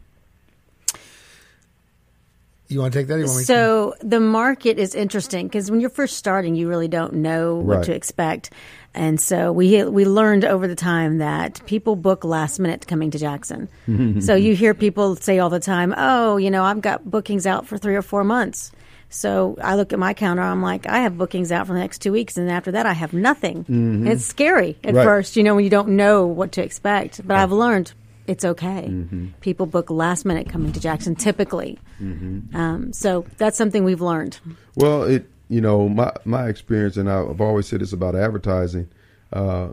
You 2.73 2.81
want 2.81 2.93
to 2.93 2.99
take 2.99 3.09
that? 3.09 3.27
so 3.29 3.95
the 4.01 4.21
market 4.21 4.79
is 4.79 4.95
interesting 4.95 5.47
because 5.47 5.71
when 5.71 5.81
you're 5.81 5.91
first 5.91 6.17
starting, 6.17 6.55
you 6.55 6.69
really 6.69 6.89
don't 6.89 7.15
know 7.15 7.57
right. 7.57 7.79
what 7.79 7.85
to 7.85 7.95
expect, 7.95 8.51
and 8.95 9.21
so 9.21 9.53
we 9.53 9.85
we 9.85 10.05
learned 10.05 10.45
over 10.45 10.67
the 10.67 10.75
time 10.75 11.19
that 11.19 11.65
people 11.67 11.97
book 11.97 12.25
last 12.25 12.59
minute 12.59 12.87
coming 12.87 13.11
to 13.11 13.19
Jackson. 13.19 13.69
so 14.21 14.35
you 14.35 14.55
hear 14.55 14.75
people 14.75 15.17
say 15.17 15.39
all 15.39 15.51
the 15.51 15.61
time, 15.61 15.95
"Oh, 15.97 16.37
you 16.37 16.51
know, 16.51 16.65
I've 16.65 16.81
got 16.81 17.09
bookings 17.09 17.47
out 17.47 17.67
for 17.67 17.79
three 17.79 17.95
or 17.95 18.03
four 18.03 18.25
months." 18.25 18.73
So 19.13 19.59
I 19.63 19.75
look 19.75 19.93
at 19.93 19.99
my 19.99 20.15
counter. 20.15 20.43
I'm 20.43 20.63
like, 20.63 20.87
I 20.87 21.01
have 21.01 21.19
bookings 21.19 21.53
out 21.53 21.67
for 21.67 21.75
the 21.75 21.79
next 21.79 21.99
two 21.99 22.13
weeks, 22.13 22.39
and 22.39 22.51
after 22.51 22.73
that, 22.73 22.87
I 22.87 22.95
have 22.95 23.13
nothing. 23.13 23.65
Mm-hmm. 23.65 24.07
it's 24.07 24.25
scary 24.25 24.79
at 24.83 24.95
right. 24.95 25.05
first, 25.05 25.37
you 25.37 25.43
know, 25.43 25.55
when 25.55 25.65
you 25.65 25.71
don't 25.71 25.91
know 25.91 26.27
what 26.27 26.53
to 26.53 26.63
expect. 26.63 27.27
But 27.27 27.37
I've 27.37 27.53
learned 27.53 27.93
it's 28.27 28.45
okay. 28.45 28.87
Mm-hmm. 28.89 29.29
People 29.41 29.67
book 29.67 29.91
last 29.91 30.25
minute 30.25 30.49
coming 30.49 30.73
to 30.73 30.81
Jackson 30.81 31.15
typically. 31.15 31.79
Mm-hmm. 32.01 32.55
Um, 32.57 32.93
so 32.93 33.27
that's 33.39 33.57
something 33.57 33.85
we've 33.85 34.01
learned. 34.01 34.39
Well, 34.77 35.05
it 35.05 35.29
you 35.49 35.61
know 35.61 35.89
my 35.89 36.13
my 36.25 36.49
experience, 36.49 36.97
and 36.97 37.11
I've 37.11 37.41
always 37.41 37.67
said 37.67 37.81
this 37.81 37.93
about 37.93 38.15
advertising. 38.15 38.89
Uh, 39.33 39.69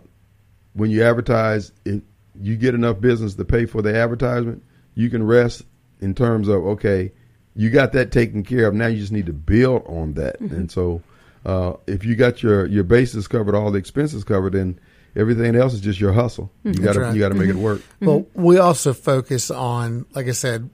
when 0.74 0.92
you 0.92 1.04
advertise, 1.04 1.72
it, 1.86 2.02
you 2.40 2.56
get 2.56 2.74
enough 2.74 3.02
business 3.02 3.36
to 3.36 3.46
pay 3.46 3.66
for 3.66 3.82
the 3.82 3.96
advertisement. 3.96 4.64
You 4.96 5.10
can 5.10 5.26
rest 5.26 5.64
in 6.02 6.16
terms 6.16 6.48
of 6.48 6.66
okay 6.66 7.12
you 7.60 7.70
got 7.70 7.92
that 7.92 8.12
taken 8.12 8.42
care 8.44 8.68
of. 8.68 8.74
Now 8.74 8.88
you 8.88 8.98
just 8.98 9.12
need 9.12 9.26
to 9.26 9.34
build 9.34 9.84
on 9.86 10.14
that. 10.14 10.42
Mm-hmm. 10.42 10.56
And 10.56 10.72
so, 10.72 11.02
uh, 11.46 11.74
if 11.88 12.06
you 12.06 12.16
got 12.16 12.42
your 12.42 12.66
your 12.66 12.86
bases 12.86 13.28
covered, 13.28 13.54
all 13.54 13.70
the 13.70 13.80
expenses 13.80 14.24
covered, 14.24 14.54
then 14.54 14.80
everything 15.16 15.56
else 15.56 15.74
is 15.74 15.82
just 15.82 16.00
your 16.00 16.14
hustle. 16.14 16.52
You 16.64 16.74
got 16.74 16.94
to 16.94 17.02
right. 17.02 17.14
you 17.14 17.20
got 17.20 17.30
to 17.30 17.36
make 17.36 17.50
mm-hmm. 17.50 17.60
it 17.60 17.64
work. 17.64 17.82
Well, 18.00 18.26
we 18.34 18.58
also 18.58 18.94
focus 18.94 19.52
on, 19.52 20.06
like 20.14 20.28
I 20.28 20.32
said, 20.32 20.70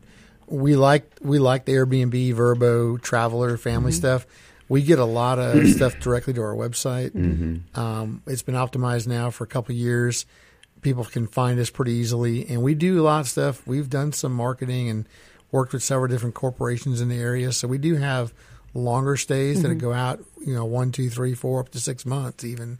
we 0.47 0.75
like 0.75 1.09
we 1.21 1.39
like 1.39 1.65
the 1.65 1.73
Airbnb, 1.73 2.33
Vrbo, 2.35 3.01
Traveler, 3.01 3.57
family 3.57 3.91
mm-hmm. 3.91 3.97
stuff. 3.97 4.25
We 4.67 4.81
get 4.81 4.99
a 4.99 5.05
lot 5.05 5.39
of 5.39 5.67
stuff 5.75 5.99
directly 5.99 6.33
to 6.33 6.41
our 6.41 6.55
website. 6.55 7.11
Mm-hmm. 7.11 7.79
Um, 7.79 8.21
it's 8.27 8.41
been 8.41 8.55
optimized 8.55 9.07
now 9.07 9.29
for 9.29 9.43
a 9.43 9.47
couple 9.47 9.75
years. 9.75 10.25
People 10.81 11.03
can 11.03 11.27
find 11.27 11.59
us 11.59 11.69
pretty 11.69 11.93
easily, 11.93 12.47
and 12.47 12.61
we 12.61 12.75
do 12.75 13.01
a 13.01 13.03
lot 13.03 13.21
of 13.21 13.27
stuff. 13.27 13.65
We've 13.65 13.89
done 13.89 14.11
some 14.11 14.33
marketing 14.33 14.89
and 14.89 15.07
worked 15.51 15.73
with 15.73 15.83
several 15.83 16.07
different 16.07 16.35
corporations 16.35 17.01
in 17.01 17.09
the 17.09 17.17
area. 17.17 17.51
So 17.51 17.67
we 17.67 17.77
do 17.77 17.95
have 17.95 18.33
longer 18.75 19.17
stays 19.17 19.59
mm-hmm. 19.59 19.69
that 19.69 19.75
go 19.75 19.93
out, 19.93 20.23
you 20.45 20.53
know, 20.53 20.65
one, 20.65 20.91
two, 20.91 21.09
three, 21.09 21.33
four, 21.33 21.59
up 21.59 21.69
to 21.69 21.79
six 21.79 22.05
months 22.05 22.43
even. 22.43 22.79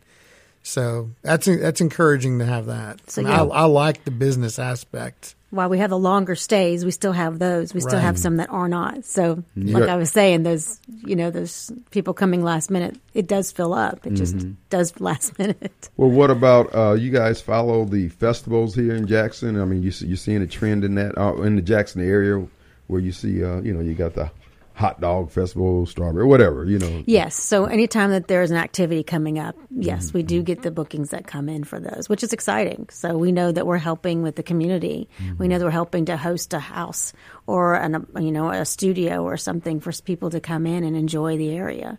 So 0.66 1.12
that's 1.22 1.46
that's 1.46 1.80
encouraging 1.80 2.40
to 2.40 2.46
have 2.46 2.66
that. 2.66 3.12
So, 3.12 3.22
yeah. 3.22 3.44
I, 3.44 3.46
I, 3.46 3.64
like 3.66 4.04
the 4.04 4.10
business 4.10 4.58
aspect. 4.58 5.36
While 5.52 5.70
we 5.70 5.78
have 5.78 5.92
the 5.92 5.98
longer 5.98 6.34
stays, 6.34 6.84
we 6.84 6.90
still 6.90 7.12
have 7.12 7.38
those. 7.38 7.72
We 7.72 7.82
right. 7.82 7.88
still 7.88 8.00
have 8.00 8.18
some 8.18 8.38
that 8.38 8.50
are 8.50 8.68
not. 8.68 9.06
So, 9.06 9.44
yeah. 9.56 9.78
like 9.78 9.88
I 9.88 9.96
was 9.96 10.12
saying, 10.12 10.42
those 10.42 10.80
you 10.88 11.16
know 11.16 11.30
those 11.30 11.72
people 11.92 12.16
coming 12.16 12.44
last 12.44 12.72
minute, 12.72 12.98
it 13.14 13.28
does 13.28 13.52
fill 13.52 13.76
up. 13.76 14.08
It 14.08 14.14
mm-hmm. 14.14 14.16
just 14.16 14.70
does 14.72 15.00
last 15.00 15.38
minute. 15.38 15.90
Well, 15.98 16.10
what 16.10 16.32
about 16.32 16.74
uh, 16.74 16.94
you 16.94 17.12
guys? 17.12 17.40
Follow 17.40 17.86
the 17.86 18.10
festivals 18.10 18.74
here 18.74 18.96
in 18.96 19.06
Jackson. 19.06 19.62
I 19.62 19.66
mean, 19.66 19.84
you 19.84 19.92
see, 19.92 20.08
you're 20.08 20.18
seeing 20.18 20.42
a 20.42 20.48
trend 20.48 20.84
in 20.84 20.96
that 20.96 21.16
uh, 21.16 21.36
in 21.44 21.58
the 21.58 21.62
Jackson 21.62 22.02
area 22.04 22.44
where 22.88 23.00
you 23.00 23.12
see, 23.12 23.44
uh, 23.44 23.62
you 23.62 23.72
know, 23.72 23.82
you 23.82 23.94
got 23.94 24.16
the 24.16 24.32
hot 24.76 25.00
dog 25.00 25.32
festival, 25.32 25.86
strawberry, 25.86 26.26
whatever, 26.26 26.66
you 26.66 26.78
know. 26.78 27.04
Yes. 27.06 27.36
So 27.36 27.66
anytime 27.66 28.12
that 28.12 28.28
there's 28.28 28.52
an 28.52 28.58
activity 28.58 29.04
coming 29.04 29.40
up, 29.40 29.56
yes, 29.72 30.08
mm-hmm. 30.08 30.18
we 30.18 30.24
do 30.24 30.44
get 30.44 30.64
the 30.64 30.72
bookings 30.72 31.10
that 31.10 31.26
come 31.26 31.48
in 31.48 31.64
for 31.64 31.80
those, 31.80 32.10
which 32.10 32.24
is 32.24 32.34
exciting. 32.34 32.88
So 32.92 33.18
we 33.18 33.32
know 33.32 33.52
that 33.52 33.66
we're 33.66 33.78
helping 33.78 34.22
with 34.22 34.36
the 34.36 34.44
community. 34.44 35.10
Mm-hmm. 35.20 35.38
We 35.38 35.48
know 35.48 35.60
that 35.60 35.66
we're 35.66 35.72
helping 35.72 36.06
to 36.06 36.18
host 36.18 36.54
a 36.54 36.60
house 36.60 37.14
or 37.48 37.76
an, 37.76 38.06
you 38.20 38.32
know, 38.32 38.50
a 38.50 38.66
studio 38.66 39.24
or 39.24 39.38
something 39.38 39.80
for 39.80 39.94
people 40.04 40.30
to 40.32 40.42
come 40.42 40.68
in 40.68 40.84
and 40.84 40.96
enjoy 40.98 41.38
the 41.38 41.56
area. 41.56 41.98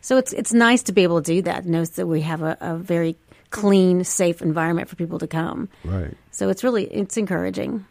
So 0.00 0.18
it's 0.18 0.32
it's 0.32 0.52
nice 0.52 0.82
to 0.84 0.92
be 0.92 1.02
able 1.02 1.22
to 1.22 1.34
do 1.34 1.42
that. 1.42 1.64
Notice 1.66 1.90
that 1.90 2.06
we 2.06 2.20
have 2.20 2.42
a, 2.42 2.56
a 2.60 2.76
very 2.76 3.16
clean, 3.50 4.04
safe 4.04 4.42
environment 4.42 4.88
for 4.88 4.96
people 4.96 5.18
to 5.18 5.26
come. 5.26 5.68
Right. 5.82 6.14
So 6.30 6.50
it's 6.50 6.62
really 6.62 6.84
it's 6.84 7.16
encouraging. 7.16 7.86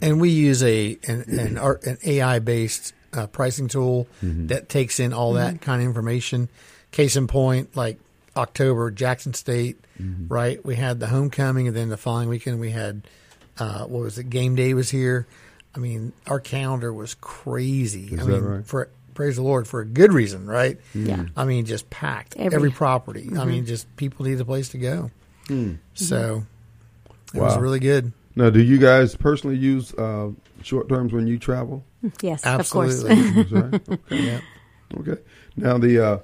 And 0.00 0.20
we 0.20 0.30
use 0.30 0.62
a 0.64 0.98
an, 1.06 1.24
an, 1.28 1.58
an 1.58 1.98
AI 2.04 2.40
based 2.40 2.92
uh, 3.18 3.26
pricing 3.26 3.68
tool 3.68 4.06
mm-hmm. 4.22 4.46
that 4.48 4.68
takes 4.68 5.00
in 5.00 5.12
all 5.12 5.34
that 5.34 5.54
mm-hmm. 5.54 5.64
kind 5.64 5.82
of 5.82 5.86
information. 5.86 6.48
Case 6.90 7.16
in 7.16 7.26
point, 7.26 7.76
like 7.76 7.98
October, 8.36 8.90
Jackson 8.90 9.34
State, 9.34 9.78
mm-hmm. 10.00 10.32
right? 10.32 10.64
We 10.64 10.76
had 10.76 11.00
the 11.00 11.06
homecoming, 11.06 11.68
and 11.68 11.76
then 11.76 11.88
the 11.90 11.96
following 11.96 12.28
weekend 12.28 12.60
we 12.60 12.70
had 12.70 13.02
uh, 13.58 13.84
what 13.84 14.02
was 14.02 14.18
it? 14.18 14.30
Game 14.30 14.54
day 14.54 14.74
was 14.74 14.90
here. 14.90 15.26
I 15.74 15.80
mean, 15.80 16.12
our 16.26 16.40
calendar 16.40 16.92
was 16.92 17.14
crazy. 17.14 18.06
Is 18.06 18.20
I 18.20 18.24
mean, 18.24 18.40
right? 18.40 18.66
for 18.66 18.88
praise 19.14 19.36
the 19.36 19.42
Lord 19.42 19.66
for 19.66 19.80
a 19.80 19.84
good 19.84 20.12
reason, 20.12 20.46
right? 20.46 20.78
Yeah. 20.94 21.26
I 21.36 21.44
mean, 21.44 21.66
just 21.66 21.90
packed 21.90 22.36
every, 22.36 22.54
every 22.54 22.70
property. 22.70 23.24
Mm-hmm. 23.24 23.40
I 23.40 23.44
mean, 23.44 23.66
just 23.66 23.94
people 23.96 24.26
need 24.26 24.40
a 24.40 24.44
place 24.44 24.70
to 24.70 24.78
go. 24.78 25.10
Mm. 25.48 25.78
So 25.94 26.44
it 27.34 27.38
wow. 27.38 27.46
was 27.46 27.58
really 27.58 27.80
good. 27.80 28.12
Now, 28.36 28.50
do 28.50 28.62
you 28.62 28.78
guys 28.78 29.16
personally 29.16 29.56
use 29.56 29.92
uh, 29.94 30.30
short 30.62 30.88
terms 30.88 31.12
when 31.12 31.26
you 31.26 31.38
travel? 31.38 31.84
Yes, 32.22 32.46
absolutely. 32.46 33.40
of 33.40 33.50
course. 33.50 33.52
right? 33.52 33.88
okay. 33.90 34.16
Yeah. 34.16 34.40
okay. 34.98 35.22
Now 35.56 35.78
the 35.78 36.00
uh, 36.00 36.18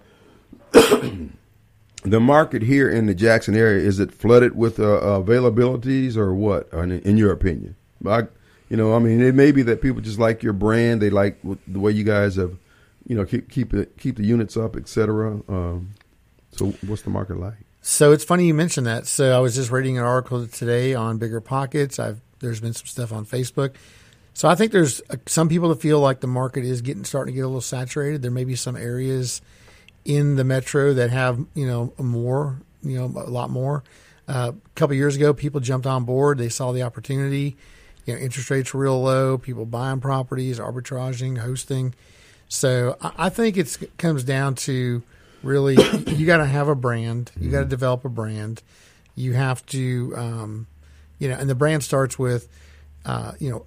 the 2.05 2.21
market 2.21 2.63
here 2.63 2.89
in 2.89 3.07
the 3.07 3.15
Jackson 3.15 3.57
area 3.57 3.85
is 3.85 3.99
it 3.99 4.13
flooded 4.13 4.57
with 4.57 4.79
uh, 4.79 5.01
availabilities 5.01 6.17
or 6.17 6.33
what? 6.33 6.73
In, 6.73 6.93
in 7.01 7.17
your 7.17 7.33
opinion, 7.33 7.75
I, 8.07 8.29
you 8.69 8.77
know, 8.77 8.95
I 8.95 9.01
mean, 9.01 9.21
it 9.21 9.35
may 9.35 9.51
be 9.51 9.63
that 9.63 9.83
people 9.83 10.01
just 10.01 10.21
like 10.21 10.45
your 10.45 10.53
brand. 10.53 11.03
They 11.03 11.11
like 11.11 11.41
the 11.67 11.81
way 11.81 11.91
you 11.91 12.05
guys 12.05 12.37
have 12.37 12.57
you 13.07 13.17
know, 13.17 13.25
keep 13.25 13.51
keep 13.51 13.75
it 13.75 13.97
keep 13.99 14.17
the 14.17 14.25
units 14.25 14.57
up, 14.57 14.77
etc. 14.77 15.41
Um, 15.49 15.95
so, 16.53 16.67
what's 16.87 17.03
the 17.03 17.11
market 17.11 17.39
like? 17.39 17.55
So 17.83 18.13
it's 18.13 18.25
funny 18.25 18.47
you 18.47 18.55
mentioned 18.55 18.87
that. 18.87 19.07
So 19.07 19.37
I 19.37 19.41
was 19.41 19.55
just 19.55 19.71
reading 19.71 19.99
an 19.99 20.05
article 20.05 20.47
today 20.47 20.95
on 20.95 21.19
BiggerPockets. 21.19 21.99
I've 21.99 22.21
there's 22.39 22.61
been 22.61 22.73
some 22.73 22.87
stuff 22.87 23.13
on 23.13 23.27
Facebook. 23.27 23.75
So 24.35 24.49
I 24.49 24.57
think 24.57 24.73
there's 24.73 25.01
uh, 25.09 25.17
some 25.27 25.49
people 25.49 25.69
that 25.71 25.81
feel 25.81 26.01
like 26.01 26.21
the 26.21 26.27
market 26.27 26.65
is 26.65 26.83
getting 26.83 27.05
starting 27.05 27.33
to 27.33 27.37
get 27.37 27.43
a 27.43 27.47
little 27.47 27.61
saturated. 27.61 28.21
There 28.23 28.31
may 28.31 28.45
be 28.45 28.57
some 28.57 28.77
areas 28.77 29.41
in 30.05 30.37
the 30.37 30.45
metro 30.45 30.93
that 30.93 31.11
have 31.11 31.45
you 31.55 31.67
know 31.67 31.93
more, 31.99 32.59
you 32.83 32.99
know, 32.99 33.05
a 33.07 33.31
lot 33.31 33.49
more. 33.51 33.85
Uh, 34.27 34.53
a 34.55 34.71
couple 34.75 34.97
years 34.97 35.17
ago, 35.17 35.33
people 35.33 35.61
jumped 35.61 35.87
on 35.87 36.05
board. 36.05 36.39
They 36.39 36.49
saw 36.49 36.73
the 36.73 36.83
opportunity. 36.83 37.57
You 38.07 38.15
know, 38.15 38.21
interest 38.21 38.51
rates 38.51 38.75
were 38.75 38.83
real 38.83 39.01
low. 39.01 39.39
People 39.39 39.67
buying 39.67 40.01
properties, 40.01 40.59
arbitraging, 40.59 41.39
hosting. 41.39 41.95
So 42.49 42.97
I, 43.01 43.13
I 43.19 43.29
think 43.29 43.57
it 43.57 43.77
comes 43.99 44.25
down 44.25 44.57
to 44.57 45.03
really 45.43 45.75
you 46.09 46.27
got 46.27 46.39
to 46.39 46.47
have 46.47 46.69
a 46.69 46.75
brand. 46.75 47.31
You 47.39 47.51
got 47.51 47.61
to 47.61 47.67
develop 47.67 48.05
a 48.05 48.09
brand. 48.09 48.63
You 49.15 49.35
have 49.35 49.65
to, 49.67 50.13
um, 50.17 50.67
you 51.21 51.29
know, 51.29 51.37
and 51.37 51.49
the 51.49 51.55
brand 51.55 51.85
starts 51.85 52.19
with, 52.19 52.49
uh, 53.07 53.33
you 53.39 53.51
know, 53.51 53.65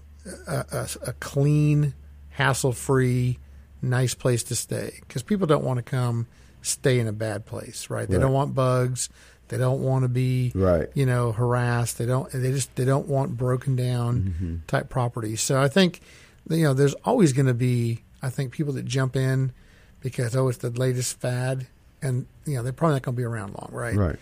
a, 0.47 0.65
a, 0.71 0.88
a 1.07 1.13
clean, 1.13 1.93
hassle-free, 2.30 3.39
nice 3.82 4.13
place 4.13 4.43
to 4.43 4.55
stay 4.55 4.97
because 5.01 5.23
people 5.23 5.47
don't 5.47 5.63
want 5.63 5.78
to 5.78 5.84
come 5.84 6.28
stay 6.61 6.99
in 6.99 7.07
a 7.07 7.13
bad 7.13 7.45
place, 7.45 7.89
right? 7.89 8.07
They 8.09 8.15
Right. 8.17 8.23
don't 8.23 8.34
want 8.34 8.53
bugs. 8.55 9.09
They 9.49 9.57
don't 9.57 9.82
want 9.82 10.03
to 10.03 10.09
be, 10.09 10.51
Right. 10.53 10.89
you 10.93 11.05
know, 11.05 11.32
harassed. 11.32 11.97
They 11.97 12.05
don't. 12.05 12.30
They 12.32 12.51
just 12.51 12.75
they 12.75 12.84
don't 12.86 13.07
want 13.07 13.38
broken 13.38 13.75
down 13.75 14.19
mm-hmm. 14.21 14.55
type 14.67 14.89
properties. 14.89 15.41
So 15.41 15.61
I 15.61 15.69
think, 15.69 16.01
you 16.49 16.63
know, 16.63 16.73
there's 16.73 16.95
always 17.05 17.32
going 17.34 17.45
to 17.45 17.53
be, 17.53 18.03
I 18.21 18.30
think, 18.30 18.51
people 18.51 18.73
that 18.73 18.86
jump 18.86 19.15
in 19.15 19.53
because 20.01 20.36
oh, 20.36 20.49
it's 20.49 20.57
the 20.57 20.69
latest 20.69 21.19
fad, 21.19 21.67
and 22.01 22.25
you 22.45 22.55
know 22.55 22.63
they're 22.63 22.73
probably 22.73 22.95
not 22.95 23.03
going 23.03 23.15
to 23.15 23.19
be 23.19 23.23
around 23.23 23.53
long, 23.53 23.69
right? 23.71 23.95
Right. 23.95 24.15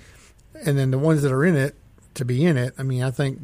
And 0.66 0.78
then 0.78 0.92
the 0.92 1.00
ones 1.00 1.22
that 1.24 1.32
are 1.32 1.44
in 1.44 1.56
it 1.56 1.76
to 2.14 2.24
be 2.26 2.46
in 2.46 2.56
it, 2.58 2.74
I 2.78 2.84
mean, 2.84 3.02
I 3.02 3.12
think 3.12 3.40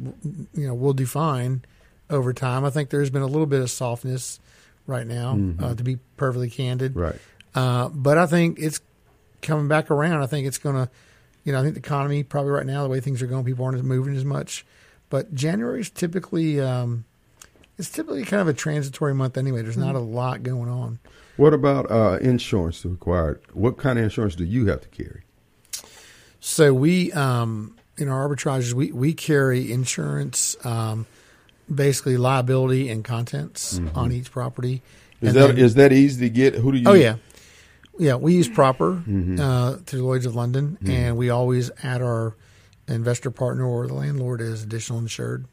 you 0.54 0.66
know 0.68 0.74
we'll 0.74 0.92
do 0.92 1.04
define 1.04 1.64
over 2.12 2.32
time. 2.32 2.64
I 2.64 2.70
think 2.70 2.90
there's 2.90 3.10
been 3.10 3.22
a 3.22 3.26
little 3.26 3.46
bit 3.46 3.60
of 3.60 3.70
softness 3.70 4.38
right 4.86 5.06
now, 5.06 5.38
uh, 5.60 5.74
to 5.74 5.82
be 5.82 5.96
perfectly 6.16 6.50
candid. 6.50 6.94
Right. 6.94 7.16
Uh, 7.54 7.88
but 7.88 8.18
I 8.18 8.26
think 8.26 8.58
it's 8.60 8.80
coming 9.40 9.66
back 9.68 9.90
around. 9.90 10.22
I 10.22 10.26
think 10.26 10.46
it's 10.46 10.58
going 10.58 10.76
to, 10.76 10.90
you 11.44 11.52
know, 11.52 11.58
I 11.58 11.62
think 11.62 11.74
the 11.74 11.80
economy 11.80 12.22
probably 12.22 12.52
right 12.52 12.66
now, 12.66 12.82
the 12.82 12.88
way 12.88 13.00
things 13.00 13.22
are 13.22 13.26
going, 13.26 13.44
people 13.44 13.64
aren't 13.64 13.82
moving 13.84 14.14
as 14.14 14.24
much. 14.24 14.64
But 15.10 15.34
January 15.34 15.80
is 15.80 15.90
typically, 15.90 16.60
um, 16.60 17.04
it's 17.78 17.90
typically 17.90 18.24
kind 18.24 18.40
of 18.40 18.48
a 18.48 18.54
transitory 18.54 19.14
month 19.14 19.36
anyway. 19.36 19.62
There's 19.62 19.76
not 19.76 19.94
a 19.94 20.00
lot 20.00 20.42
going 20.42 20.68
on. 20.68 20.98
What 21.36 21.54
about 21.54 21.90
uh, 21.90 22.18
insurance 22.20 22.84
required? 22.84 23.40
What 23.52 23.78
kind 23.78 23.98
of 23.98 24.04
insurance 24.04 24.36
do 24.36 24.44
you 24.44 24.66
have 24.66 24.80
to 24.82 24.88
carry? 24.88 25.22
So 26.40 26.74
we, 26.74 27.12
um, 27.12 27.76
in 27.96 28.08
our 28.08 28.28
arbitrages, 28.28 28.72
we, 28.72 28.90
we 28.92 29.14
carry 29.14 29.70
insurance, 29.70 30.56
um, 30.64 31.06
basically 31.74 32.16
liability 32.16 32.88
and 32.88 33.04
contents 33.04 33.78
mm-hmm. 33.78 33.96
on 33.98 34.12
each 34.12 34.30
property. 34.30 34.82
Is 35.20 35.28
And 35.28 35.36
that 35.36 35.46
then- 35.48 35.58
is 35.58 35.74
that 35.74 35.92
easy 35.92 36.20
to 36.28 36.30
get? 36.30 36.54
Who 36.54 36.72
do 36.72 36.78
you? 36.78 36.84
Oh 36.88 36.94
yeah, 36.94 37.16
yeah. 37.98 38.16
We 38.16 38.34
use 38.34 38.48
proper 38.48 38.94
mm-hmm. 38.94 39.38
uh, 39.40 39.76
through 39.86 40.02
Lloyd's 40.02 40.26
of 40.26 40.34
London, 40.34 40.78
mm-hmm. 40.82 40.90
and 40.90 41.16
we 41.16 41.30
always 41.30 41.70
add 41.82 42.02
our 42.02 42.34
investor 42.88 43.30
partner 43.30 43.64
or 43.64 43.86
the 43.86 43.94
landlord 43.94 44.40
as 44.40 44.62
additional 44.62 44.98
insured 44.98 45.46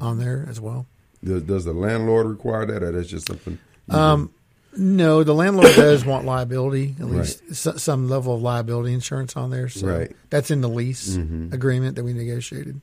on 0.00 0.18
there 0.18 0.44
as 0.48 0.60
well. 0.60 0.86
Does, 1.24 1.42
does 1.44 1.64
the 1.64 1.72
landlord 1.72 2.26
require 2.26 2.66
that, 2.66 2.82
or 2.82 2.90
that's 2.90 3.08
just 3.08 3.28
something? 3.28 3.58
Um, 3.88 4.30
no, 4.76 5.22
the 5.22 5.34
landlord 5.34 5.74
does 5.76 6.04
want 6.04 6.24
liability, 6.24 6.96
at 6.98 7.06
least 7.06 7.42
s- 7.50 7.80
some 7.82 8.08
level 8.08 8.34
of 8.34 8.42
liability 8.42 8.92
insurance 8.92 9.36
on 9.36 9.50
there. 9.50 9.68
So 9.68 9.86
Right. 9.86 10.16
that's 10.30 10.50
in 10.50 10.60
the 10.62 10.68
lease 10.68 11.14
agreement 11.16 11.94
that 11.96 12.04
we 12.04 12.12
negotiated. 12.12 12.80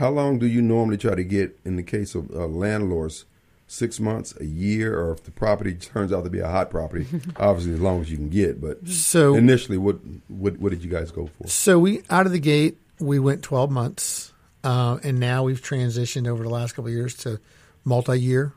How 0.00 0.08
long 0.08 0.38
do 0.38 0.46
you 0.46 0.62
normally 0.62 0.96
try 0.96 1.14
to 1.14 1.22
get 1.22 1.60
in 1.62 1.76
the 1.76 1.82
case 1.82 2.14
of 2.14 2.30
uh, 2.30 2.46
landlords? 2.46 3.26
Six 3.66 4.00
months, 4.00 4.34
a 4.40 4.46
year, 4.46 4.98
or 4.98 5.12
if 5.12 5.22
the 5.22 5.30
property 5.30 5.74
turns 5.74 6.12
out 6.12 6.24
to 6.24 6.30
be 6.30 6.40
a 6.40 6.48
hot 6.48 6.70
property, 6.70 7.06
obviously 7.36 7.74
as 7.74 7.80
long 7.80 8.00
as 8.00 8.10
you 8.10 8.16
can 8.16 8.28
get. 8.28 8.60
But 8.60 8.88
So 8.88 9.36
initially, 9.36 9.78
what 9.78 9.98
what 10.26 10.58
what 10.58 10.70
did 10.70 10.82
you 10.82 10.90
guys 10.90 11.12
go 11.12 11.28
for? 11.38 11.46
So 11.46 11.78
we 11.78 12.02
out 12.10 12.26
of 12.26 12.32
the 12.32 12.40
gate 12.40 12.78
we 12.98 13.18
went 13.18 13.42
12 13.44 13.70
months, 13.70 14.32
uh, 14.64 14.98
and 15.04 15.20
now 15.20 15.44
we've 15.44 15.62
transitioned 15.62 16.26
over 16.26 16.42
the 16.42 16.48
last 16.48 16.72
couple 16.72 16.88
of 16.88 16.94
years 16.94 17.14
to 17.18 17.38
multi-year 17.84 18.52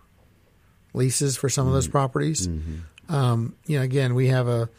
leases 0.93 1.37
for 1.37 1.49
some 1.49 1.67
of 1.67 1.73
those 1.73 1.87
properties. 1.87 2.47
Um, 3.09 3.55
you 3.67 3.77
know, 3.77 3.83
again, 3.83 4.15
we 4.15 4.29
have 4.29 4.47
a 4.47 4.69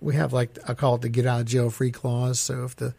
we 0.00 0.14
have 0.14 0.32
like 0.32 0.56
I 0.68 0.74
call 0.74 0.96
it 0.96 1.00
the 1.00 1.08
get 1.08 1.26
out 1.26 1.40
of 1.40 1.46
jail 1.46 1.70
free 1.70 1.90
clause. 1.90 2.38
So 2.38 2.64
if 2.64 2.76
the 2.76 2.94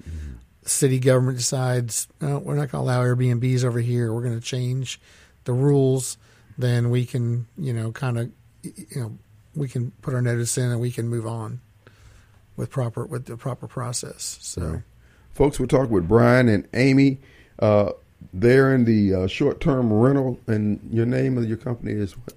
city 0.63 0.99
government 0.99 1.37
decides 1.37 2.07
no, 2.19 2.39
we're 2.39 2.55
not 2.55 2.71
going 2.71 2.85
to 2.85 2.91
allow 2.91 3.03
Airbnbs 3.03 3.63
over 3.63 3.79
here, 3.79 4.13
we're 4.13 4.23
going 4.23 4.39
to 4.39 4.45
change 4.45 4.99
the 5.43 5.53
rules, 5.53 6.17
then 6.57 6.89
we 6.89 7.05
can 7.05 7.47
you 7.57 7.73
know 7.73 7.91
kind 7.91 8.17
of 8.17 8.31
you 8.63 8.85
know 8.95 9.17
we 9.55 9.67
can 9.67 9.91
put 10.01 10.13
our 10.13 10.21
notice 10.21 10.57
in 10.57 10.71
and 10.71 10.79
we 10.79 10.91
can 10.91 11.07
move 11.07 11.25
on 11.25 11.61
with 12.55 12.69
proper 12.69 13.05
with 13.05 13.25
the 13.25 13.37
proper 13.37 13.67
process. 13.67 14.37
So. 14.41 14.61
Right. 14.61 14.81
Folks, 15.33 15.59
we're 15.59 15.65
talking 15.65 15.91
with 15.91 16.07
Brian 16.07 16.49
and 16.49 16.67
Amy. 16.73 17.19
Uh, 17.57 17.91
they're 18.33 18.75
in 18.75 18.85
the 18.85 19.13
uh, 19.13 19.27
short-term 19.27 19.91
rental, 19.91 20.39
and 20.47 20.79
your 20.91 21.05
name 21.05 21.37
of 21.37 21.47
your 21.47 21.57
company 21.57 21.93
is 21.93 22.17
what? 22.17 22.35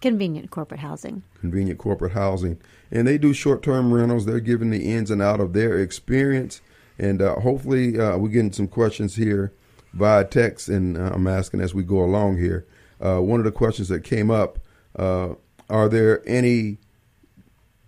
Convenient 0.00 0.50
corporate 0.50 0.80
housing. 0.80 1.22
Convenient 1.40 1.78
Corporate 1.78 2.12
Housing, 2.12 2.58
and 2.90 3.06
they 3.06 3.18
do 3.18 3.32
short-term 3.32 3.92
rentals. 3.92 4.26
They're 4.26 4.40
giving 4.40 4.70
the 4.70 4.92
ins 4.92 5.10
and 5.10 5.22
out 5.22 5.40
of 5.40 5.52
their 5.52 5.80
experience, 5.80 6.60
and 6.98 7.20
uh, 7.20 7.36
hopefully, 7.40 7.98
uh, 7.98 8.16
we're 8.16 8.28
getting 8.28 8.52
some 8.52 8.68
questions 8.68 9.16
here 9.16 9.52
via 9.92 10.24
text, 10.24 10.68
and 10.68 10.96
uh, 10.96 11.10
I'm 11.14 11.26
asking 11.26 11.60
as 11.60 11.74
we 11.74 11.82
go 11.82 12.02
along 12.02 12.38
here. 12.38 12.66
Uh, 13.00 13.20
one 13.20 13.40
of 13.40 13.44
the 13.44 13.52
questions 13.52 13.88
that 13.88 14.00
came 14.04 14.30
up: 14.30 14.58
uh, 14.98 15.34
Are 15.68 15.88
there 15.88 16.22
any 16.26 16.78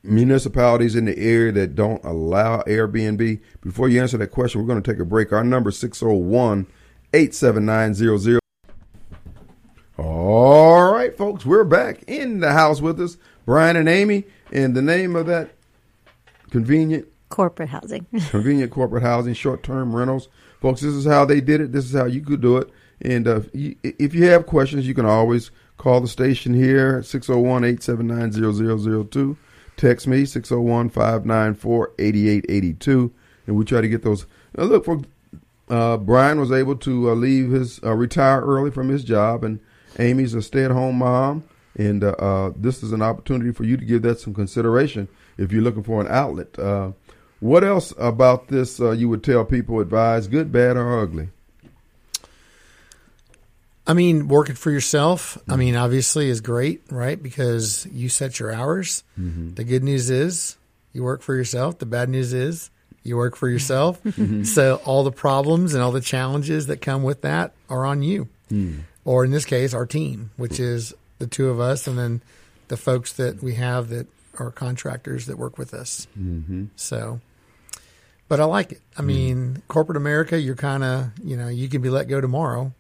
municipalities 0.02 0.94
in 0.94 1.04
the 1.04 1.18
area 1.18 1.52
that 1.52 1.74
don't 1.74 2.04
allow 2.04 2.62
Airbnb? 2.62 3.40
Before 3.60 3.88
you 3.88 4.00
answer 4.00 4.18
that 4.18 4.28
question, 4.28 4.60
we're 4.60 4.66
going 4.66 4.82
to 4.82 4.92
take 4.92 5.00
a 5.00 5.04
break. 5.04 5.32
Our 5.32 5.44
number 5.44 5.70
is 5.70 5.78
601 5.78 6.66
879 7.12 8.38
All 9.96 10.92
right, 10.92 11.16
folks, 11.16 11.46
we're 11.46 11.64
back 11.64 12.02
in 12.06 12.40
the 12.40 12.52
house 12.52 12.82
with 12.82 13.00
us, 13.00 13.16
Brian 13.46 13.76
and 13.76 13.88
Amy, 13.88 14.24
and 14.52 14.76
the 14.76 14.82
name 14.82 15.16
of 15.16 15.26
that 15.26 15.50
convenient 16.50 17.08
Corporate 17.28 17.68
housing. 17.68 18.06
convenient 18.30 18.72
corporate 18.72 19.02
housing, 19.02 19.34
short 19.34 19.62
term 19.62 19.94
rentals. 19.94 20.28
Folks, 20.60 20.80
this 20.80 20.94
is 20.94 21.06
how 21.06 21.24
they 21.24 21.40
did 21.40 21.60
it. 21.60 21.72
This 21.72 21.84
is 21.84 21.94
how 21.94 22.06
you 22.06 22.20
could 22.20 22.40
do 22.40 22.56
it. 22.56 22.70
And 23.00 23.28
uh, 23.28 23.40
if 23.52 24.14
you 24.14 24.24
have 24.24 24.46
questions, 24.46 24.86
you 24.86 24.94
can 24.94 25.06
always 25.06 25.50
call 25.76 26.00
the 26.00 26.08
station 26.08 26.52
here 26.52 27.02
601 27.02 27.64
879 27.64 29.08
0002. 29.08 29.36
Text 29.76 30.06
me 30.08 30.24
601 30.24 30.90
594 30.90 31.92
8882. 31.98 33.12
And 33.46 33.56
we 33.56 33.64
try 33.64 33.80
to 33.80 33.88
get 33.88 34.02
those. 34.02 34.26
Now, 34.56 34.64
look, 34.64 34.84
for 34.84 35.00
uh, 35.70 35.96
Brian 35.98 36.40
was 36.40 36.50
able 36.50 36.76
to 36.76 37.10
uh, 37.10 37.14
leave 37.14 37.50
his, 37.50 37.80
uh, 37.84 37.94
retire 37.94 38.40
early 38.40 38.70
from 38.70 38.88
his 38.88 39.04
job, 39.04 39.44
and 39.44 39.60
Amy's 39.98 40.34
a 40.34 40.42
stay 40.42 40.64
at 40.64 40.70
home 40.70 40.98
mom. 40.98 41.44
And 41.76 42.02
uh, 42.02 42.10
uh, 42.18 42.52
this 42.56 42.82
is 42.82 42.90
an 42.92 43.02
opportunity 43.02 43.52
for 43.52 43.64
you 43.64 43.76
to 43.76 43.84
give 43.84 44.02
that 44.02 44.18
some 44.18 44.34
consideration 44.34 45.06
if 45.36 45.52
you're 45.52 45.62
looking 45.62 45.84
for 45.84 46.00
an 46.00 46.08
outlet. 46.08 46.58
What 47.40 47.62
else 47.62 47.92
about 47.98 48.48
this 48.48 48.80
uh, 48.80 48.90
you 48.90 49.08
would 49.08 49.22
tell 49.22 49.44
people, 49.44 49.80
advise, 49.80 50.26
good, 50.26 50.50
bad, 50.50 50.76
or 50.76 51.00
ugly? 51.00 51.28
I 53.86 53.94
mean, 53.94 54.28
working 54.28 54.54
for 54.54 54.70
yourself, 54.70 55.38
I 55.48 55.56
mean, 55.56 55.74
obviously 55.74 56.28
is 56.28 56.42
great, 56.42 56.82
right? 56.90 57.20
Because 57.22 57.86
you 57.86 58.10
set 58.10 58.38
your 58.38 58.52
hours. 58.52 59.02
The 59.54 59.64
good 59.64 59.82
news 59.82 60.10
is 60.10 60.58
you 60.92 61.02
work 61.04 61.22
for 61.22 61.34
yourself. 61.34 61.78
The 61.78 61.86
bad 61.86 62.10
news 62.10 62.34
is 62.34 62.70
you 63.02 63.16
work 63.16 63.34
for 63.34 63.48
yourself. 63.48 64.00
so 64.44 64.82
all 64.84 65.04
the 65.04 65.12
problems 65.12 65.72
and 65.72 65.82
all 65.82 65.92
the 65.92 66.02
challenges 66.02 66.66
that 66.66 66.82
come 66.82 67.02
with 67.02 67.22
that 67.22 67.52
are 67.70 67.86
on 67.86 68.02
you. 68.02 68.28
Or 69.06 69.24
in 69.24 69.30
this 69.30 69.46
case, 69.46 69.72
our 69.72 69.86
team, 69.86 70.32
which 70.36 70.60
is 70.60 70.92
the 71.18 71.26
two 71.26 71.48
of 71.48 71.58
us 71.58 71.86
and 71.86 71.98
then 71.98 72.20
the 72.68 72.76
folks 72.76 73.14
that 73.14 73.42
we 73.42 73.54
have 73.54 73.88
that 73.88 74.06
are 74.38 74.50
contractors 74.50 75.26
that 75.26 75.38
work 75.38 75.56
with 75.56 75.72
us. 75.72 76.06
Mm-hmm. 76.18 76.66
So, 76.76 77.20
but 78.28 78.40
I 78.40 78.44
like 78.44 78.72
it. 78.72 78.80
I 78.96 79.02
mean, 79.02 79.62
corporate 79.68 79.96
America, 79.96 80.38
you're 80.38 80.54
kind 80.54 80.84
of, 80.84 81.10
you 81.22 81.36
know, 81.36 81.48
you 81.48 81.68
can 81.68 81.80
be 81.80 81.88
let 81.88 82.08
go 82.08 82.20
tomorrow 82.20 82.72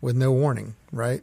with 0.00 0.16
no 0.16 0.32
warning, 0.32 0.76
right? 0.92 1.22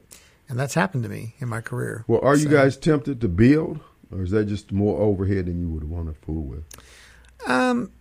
And 0.50 0.60
that's 0.60 0.74
happened 0.74 1.04
to 1.04 1.10
me 1.10 1.36
in 1.40 1.48
my 1.48 1.62
career. 1.62 2.04
Well, 2.08 2.20
are 2.22 2.36
you 2.36 2.50
guys 2.50 2.76
tempted 2.76 3.22
to 3.22 3.28
build, 3.28 3.80
or 4.12 4.22
is 4.22 4.32
that 4.32 4.46
just 4.46 4.72
more 4.72 5.02
overhead 5.02 5.46
than 5.46 5.62
you 5.62 5.70
would 5.70 5.90
want 5.90 6.08
to 6.08 6.14
fool 6.26 6.44
with? 6.44 6.64
Um, 7.48 7.92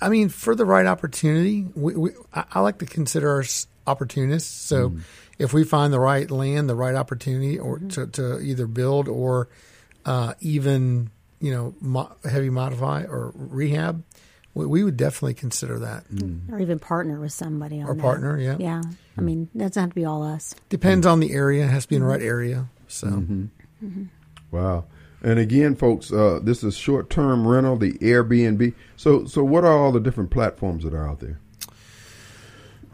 I 0.00 0.10
mean, 0.10 0.28
for 0.28 0.54
the 0.54 0.64
right 0.64 0.86
opportunity, 0.86 1.66
we, 1.74 1.94
we 1.94 2.10
I, 2.34 2.44
I 2.52 2.60
like 2.60 2.78
to 2.78 2.86
consider 2.86 3.40
us 3.40 3.66
opportunists. 3.86 4.52
So, 4.52 4.92
if 5.38 5.52
we 5.52 5.64
find 5.64 5.92
the 5.92 6.00
right 6.00 6.30
land, 6.30 6.68
the 6.68 6.74
right 6.74 6.94
opportunity, 6.94 7.58
or 7.58 7.78
to, 7.78 8.06
to 8.06 8.40
either 8.40 8.66
build 8.66 9.08
or 9.08 9.48
uh, 10.04 10.34
even 10.40 11.10
you 11.40 11.52
know 11.52 11.74
mo- 11.80 12.14
heavy 12.28 12.50
modify 12.50 13.04
or 13.04 13.32
rehab, 13.34 14.02
we, 14.56 14.66
we 14.66 14.82
would 14.84 14.96
definitely 14.96 15.34
consider 15.34 15.78
that. 15.80 16.08
Mm. 16.08 16.50
or 16.50 16.58
even 16.58 16.78
partner 16.78 17.20
with 17.20 17.32
somebody 17.32 17.80
on 17.80 17.88
Or 17.88 17.94
that. 17.94 18.02
partner, 18.02 18.38
yeah. 18.40 18.56
Yeah. 18.58 18.82
I 19.16 19.20
mean, 19.20 19.48
it 19.54 19.58
doesn't 19.58 19.80
have 19.80 19.90
to 19.90 19.94
be 19.94 20.04
all 20.04 20.22
us. 20.24 20.54
Depends 20.70 21.06
on 21.06 21.20
the 21.20 21.32
area. 21.32 21.64
It 21.64 21.68
has 21.68 21.84
to 21.84 21.88
be 21.90 21.96
in 21.96 22.02
the 22.02 22.08
right 22.08 22.22
area. 22.22 22.66
So 22.88 23.06
Mm-hmm. 23.08 24.04
Wow. 24.50 24.84
And 25.22 25.38
again, 25.38 25.74
folks, 25.76 26.12
uh, 26.12 26.40
this 26.42 26.62
is 26.64 26.76
short-term 26.76 27.46
rental, 27.46 27.76
the 27.76 27.92
Airbnb. 27.94 28.72
So, 28.96 29.26
so 29.26 29.42
what 29.44 29.64
are 29.64 29.76
all 29.76 29.92
the 29.92 30.00
different 30.00 30.30
platforms 30.30 30.84
that 30.84 30.94
are 30.94 31.06
out 31.08 31.20
there? 31.20 31.38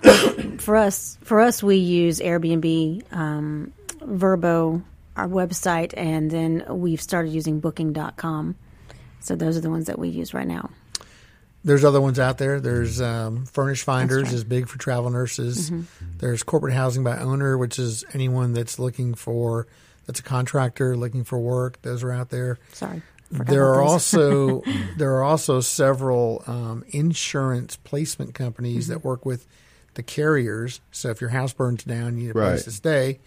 For 0.59 0.77
us, 0.77 1.19
for 1.23 1.41
us, 1.41 1.63
we 1.63 1.77
use 1.77 2.19
Airbnb, 2.21 3.03
um, 3.13 3.73
Vrbo, 4.01 4.83
our 5.17 5.29
website, 5.29 5.95
and 5.97 6.31
then 6.31 6.65
we've 6.69 7.01
started 7.01 7.31
using 7.33 7.61
Booking.com. 7.61 8.57
So 9.21 9.37
those 9.37 9.57
are 9.57 9.61
the 9.61 9.71
ones 9.71 9.87
that 9.87 9.99
we 9.99 10.09
use 10.09 10.35
right 10.35 10.47
now. 10.47 10.71
There's 11.65 11.85
other 11.85 12.01
ones 12.01 12.19
out 12.19 12.39
there. 12.39 12.61
There's 12.61 13.01
um, 13.01 13.47
Furnish 13.47 13.83
Finders 13.85 14.25
right. 14.25 14.33
is 14.33 14.45
big 14.45 14.69
for 14.69 14.79
travel 14.79 15.11
nurses. 15.11 15.71
There's 16.19 16.43
Corporate 16.43 16.75
Housing 16.75 17.05
by 17.05 17.19
Owner, 17.19 17.57
which 17.57 17.79
is 17.79 18.05
anyone 18.13 18.53
that's 18.53 18.79
looking 18.79 19.15
for 19.15 19.67
that's 20.07 20.19
a 20.21 20.23
contractor 20.25 20.97
looking 20.97 21.23
for 21.25 21.39
work. 21.39 21.81
Those 21.83 22.03
are 22.03 22.11
out 22.13 22.31
there. 22.31 22.59
Sorry. 22.73 23.03
There 23.31 23.67
are 23.73 23.81
also 23.83 24.63
there 24.99 25.15
are 25.15 25.23
also 25.23 25.61
several 25.61 26.43
um, 26.47 26.85
insurance 26.89 27.77
placement 27.77 28.35
companies 28.35 28.85
Mm-hmm. 28.85 28.93
that 28.95 29.05
work 29.05 29.25
with 29.25 29.47
the 29.95 30.03
carriers. 30.03 30.81
So 30.91 31.11
if 31.11 31.21
your 31.21 31.31
house 31.31 31.53
burns 31.53 31.85
down, 31.85 32.17
you 32.19 32.25
need 32.29 32.31
a 32.37 32.39
Right. 32.39 32.49
place 32.49 32.65
to 32.65 32.71
stay. 32.73 33.21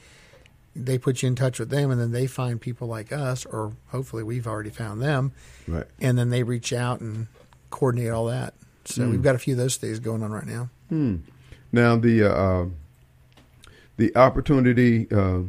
They 0.75 0.97
put 0.97 1.21
you 1.23 1.27
in 1.27 1.35
touch 1.35 1.57
with 1.57 1.69
them, 1.69 1.89
and 1.89 2.01
then 2.01 2.11
they 2.11 2.27
find 2.27 2.59
people 2.59 2.87
like 2.89 3.13
us, 3.13 3.45
or 3.45 3.71
hopefully 3.87 4.23
we've 4.23 4.45
already 4.45 4.71
found 4.71 5.01
them, 5.01 5.31
Right. 5.67 5.85
and 6.01 6.17
then 6.17 6.31
they 6.31 6.43
reach 6.43 6.73
out 6.73 6.99
and 6.99 7.27
coordinate 7.75 8.09
all 8.11 8.25
that. 8.25 8.53
So 8.85 9.03
Hmm. 9.03 9.11
we've 9.11 9.21
got 9.23 9.35
a 9.35 9.39
few 9.39 9.53
of 9.53 9.57
those 9.57 9.75
things 9.77 9.99
going 9.99 10.23
on 10.23 10.31
right 10.31 10.45
now. 10.45 10.69
Now 11.71 11.95
the 11.97 12.23
uh, 12.23 12.29
uh, 12.29 12.65
the 13.97 14.15
opportunity 14.15 15.07
uh, 15.11 15.41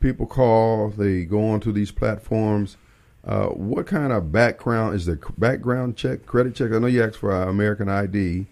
people 0.00 0.26
call, 0.26 0.88
they 0.90 1.24
go 1.24 1.48
onto 1.50 1.72
these 1.72 1.90
platforms. 1.90 2.76
Uh, 3.24 3.46
what 3.48 3.86
kind 3.86 4.12
of 4.12 4.32
background 4.32 4.94
is 4.94 5.04
the 5.06 5.18
Background 5.36 5.96
check, 5.96 6.24
credit 6.26 6.54
check. 6.54 6.72
I 6.72 6.78
know 6.78 6.86
you 6.86 7.02
asked 7.04 7.18
for 7.18 7.30
uh, 7.32 7.46
American 7.48 7.88
ID. 7.88 8.46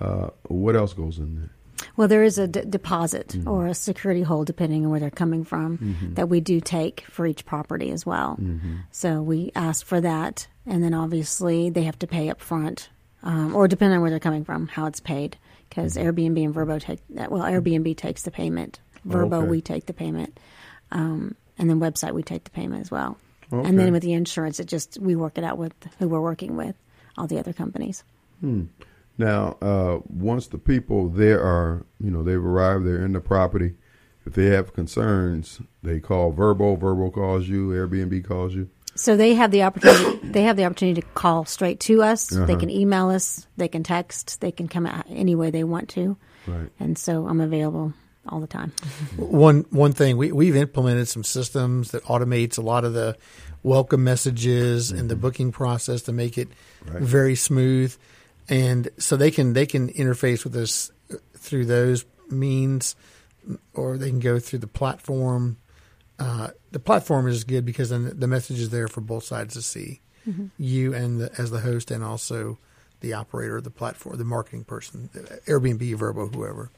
Uh, 0.00 0.28
what 0.48 0.74
else 0.74 0.94
goes 0.94 1.18
in 1.18 1.36
there? 1.36 1.50
Well, 1.96 2.08
there 2.08 2.22
is 2.22 2.38
a 2.38 2.46
d- 2.46 2.62
deposit 2.68 3.28
Mm-hmm. 3.28 3.48
or 3.48 3.66
a 3.66 3.74
security 3.74 4.22
hold, 4.22 4.46
depending 4.46 4.84
on 4.84 4.90
where 4.90 5.00
they're 5.00 5.10
coming 5.10 5.44
from, 5.44 6.12
that 6.14 6.28
we 6.28 6.40
do 6.40 6.60
take 6.60 7.02
for 7.10 7.26
each 7.26 7.44
property 7.46 7.90
as 7.90 8.04
well. 8.04 8.36
Mm-hmm. 8.40 8.76
So 8.90 9.22
we 9.22 9.50
ask 9.54 9.84
for 9.86 10.00
that, 10.00 10.46
and 10.66 10.82
then 10.84 10.94
obviously 10.94 11.70
they 11.70 11.84
have 11.84 11.98
to 12.00 12.06
pay 12.06 12.28
up 12.28 12.40
front, 12.40 12.88
um, 13.22 13.54
or 13.56 13.66
depending 13.68 13.96
on 13.96 14.02
where 14.02 14.10
they're 14.10 14.20
coming 14.20 14.44
from, 14.44 14.68
how 14.68 14.86
it's 14.86 15.00
paid. 15.00 15.36
Because 15.68 15.96
Mm-hmm. 15.96 16.08
Airbnb 16.08 16.44
and 16.44 16.54
Vrbo 16.54 16.80
take 16.80 17.00
that. 17.10 17.30
Well, 17.32 17.42
Airbnb 17.42 17.96
takes 17.96 18.22
the 18.22 18.30
payment. 18.30 18.78
Vrbo 19.06 19.34
Okay. 19.42 19.48
we 19.48 19.60
take 19.60 19.86
the 19.86 19.92
payment, 19.94 20.38
um, 20.92 21.34
and 21.58 21.68
then 21.70 21.80
website 21.80 22.12
we 22.12 22.22
take 22.22 22.44
the 22.44 22.50
payment 22.50 22.80
as 22.82 22.90
well. 22.90 23.16
Okay. 23.52 23.68
And 23.68 23.78
then 23.78 23.92
with 23.92 24.02
the 24.02 24.12
insurance, 24.12 24.58
it 24.60 24.66
just 24.66 24.98
we 25.00 25.14
work 25.16 25.38
it 25.38 25.44
out 25.44 25.56
with 25.58 25.72
who 25.98 26.08
we're 26.08 26.20
working 26.20 26.56
with, 26.56 26.74
all 27.16 27.26
the 27.26 27.38
other 27.38 27.52
companies. 27.52 28.04
Now, 29.18 29.56
uh, 29.62 30.00
once 30.08 30.48
the 30.48 30.58
people 30.58 31.08
there 31.08 31.42
are, 31.42 31.86
you 32.00 32.10
know, 32.10 32.22
they've 32.22 32.44
arrived, 32.44 32.86
they're 32.86 33.04
in 33.04 33.12
the 33.12 33.20
property. 33.20 33.74
If 34.26 34.34
they 34.34 34.46
have 34.46 34.74
concerns, 34.74 35.60
they 35.82 36.00
call 36.00 36.32
Vrbo. 36.32 36.78
Vrbo 36.78 37.12
calls 37.12 37.48
you. 37.48 37.68
Airbnb 37.68 38.24
calls 38.26 38.54
you. 38.54 38.68
So 38.94 39.16
they 39.16 39.34
have 39.34 39.50
the 39.52 39.62
opportunity. 39.62 40.28
they 40.28 40.42
have 40.42 40.56
the 40.56 40.64
opportunity 40.64 41.00
to 41.00 41.06
call 41.08 41.44
straight 41.44 41.80
to 41.80 42.02
us. 42.02 42.28
They 42.28 42.40
Uh-huh. 42.42 42.56
can 42.56 42.70
email 42.70 43.08
us. 43.10 43.46
They 43.56 43.68
can 43.68 43.82
text. 43.82 44.40
They 44.40 44.50
can 44.50 44.68
come 44.68 44.86
out 44.86 45.04
any 45.08 45.34
way 45.34 45.50
they 45.50 45.64
want 45.64 45.88
to. 45.90 46.16
Right. 46.46 46.70
And 46.80 46.98
so 46.98 47.26
I'm 47.28 47.40
available 47.40 47.92
all 48.28 48.40
the 48.40 48.46
time. 48.46 48.72
One 49.16 49.64
one 49.70 49.92
thing 49.92 50.16
we 50.16 50.32
we've 50.32 50.56
implemented 50.56 51.08
some 51.08 51.22
systems 51.24 51.90
that 51.92 52.02
automates 52.04 52.58
a 52.58 52.62
lot 52.62 52.84
of 52.84 52.92
the 52.94 53.16
welcome 53.62 54.02
messages 54.02 54.90
and 54.90 55.08
the 55.08 55.16
booking 55.16 55.52
process 55.52 56.02
to 56.02 56.12
make 56.12 56.36
it 56.38 56.48
Right. 56.90 57.02
very 57.02 57.34
smooth, 57.36 57.94
and 58.48 58.88
so 58.98 59.16
they 59.16 59.30
can 59.30 59.52
they 59.52 59.66
can 59.66 59.88
interface 59.90 60.44
with 60.44 60.56
us 60.56 60.90
through 61.34 61.66
those 61.66 62.04
means, 62.30 62.96
or 63.74 63.98
they 63.98 64.10
can 64.10 64.20
go 64.20 64.38
through 64.38 64.60
the 64.60 64.66
platform. 64.66 65.58
Uh, 66.18 66.48
the 66.70 66.78
platform 66.78 67.28
is 67.28 67.44
good 67.44 67.64
because 67.64 67.90
then 67.90 68.12
the 68.18 68.26
message 68.26 68.58
is 68.58 68.70
there 68.70 68.88
for 68.88 69.00
both 69.00 69.24
sides 69.24 69.54
to 69.54 69.62
see, 69.62 70.00
you 70.58 70.94
and 70.94 71.20
the, 71.20 71.30
as 71.38 71.50
the 71.50 71.60
host, 71.60 71.90
and 71.90 72.02
also 72.02 72.58
the 73.00 73.12
operator 73.12 73.58
of 73.58 73.64
the 73.64 73.70
platform, 73.70 74.16
the 74.16 74.24
marketing 74.24 74.64
person, 74.64 75.10
Airbnb, 75.46 75.96
Vrbo, 75.96 76.34
whoever. 76.34 76.70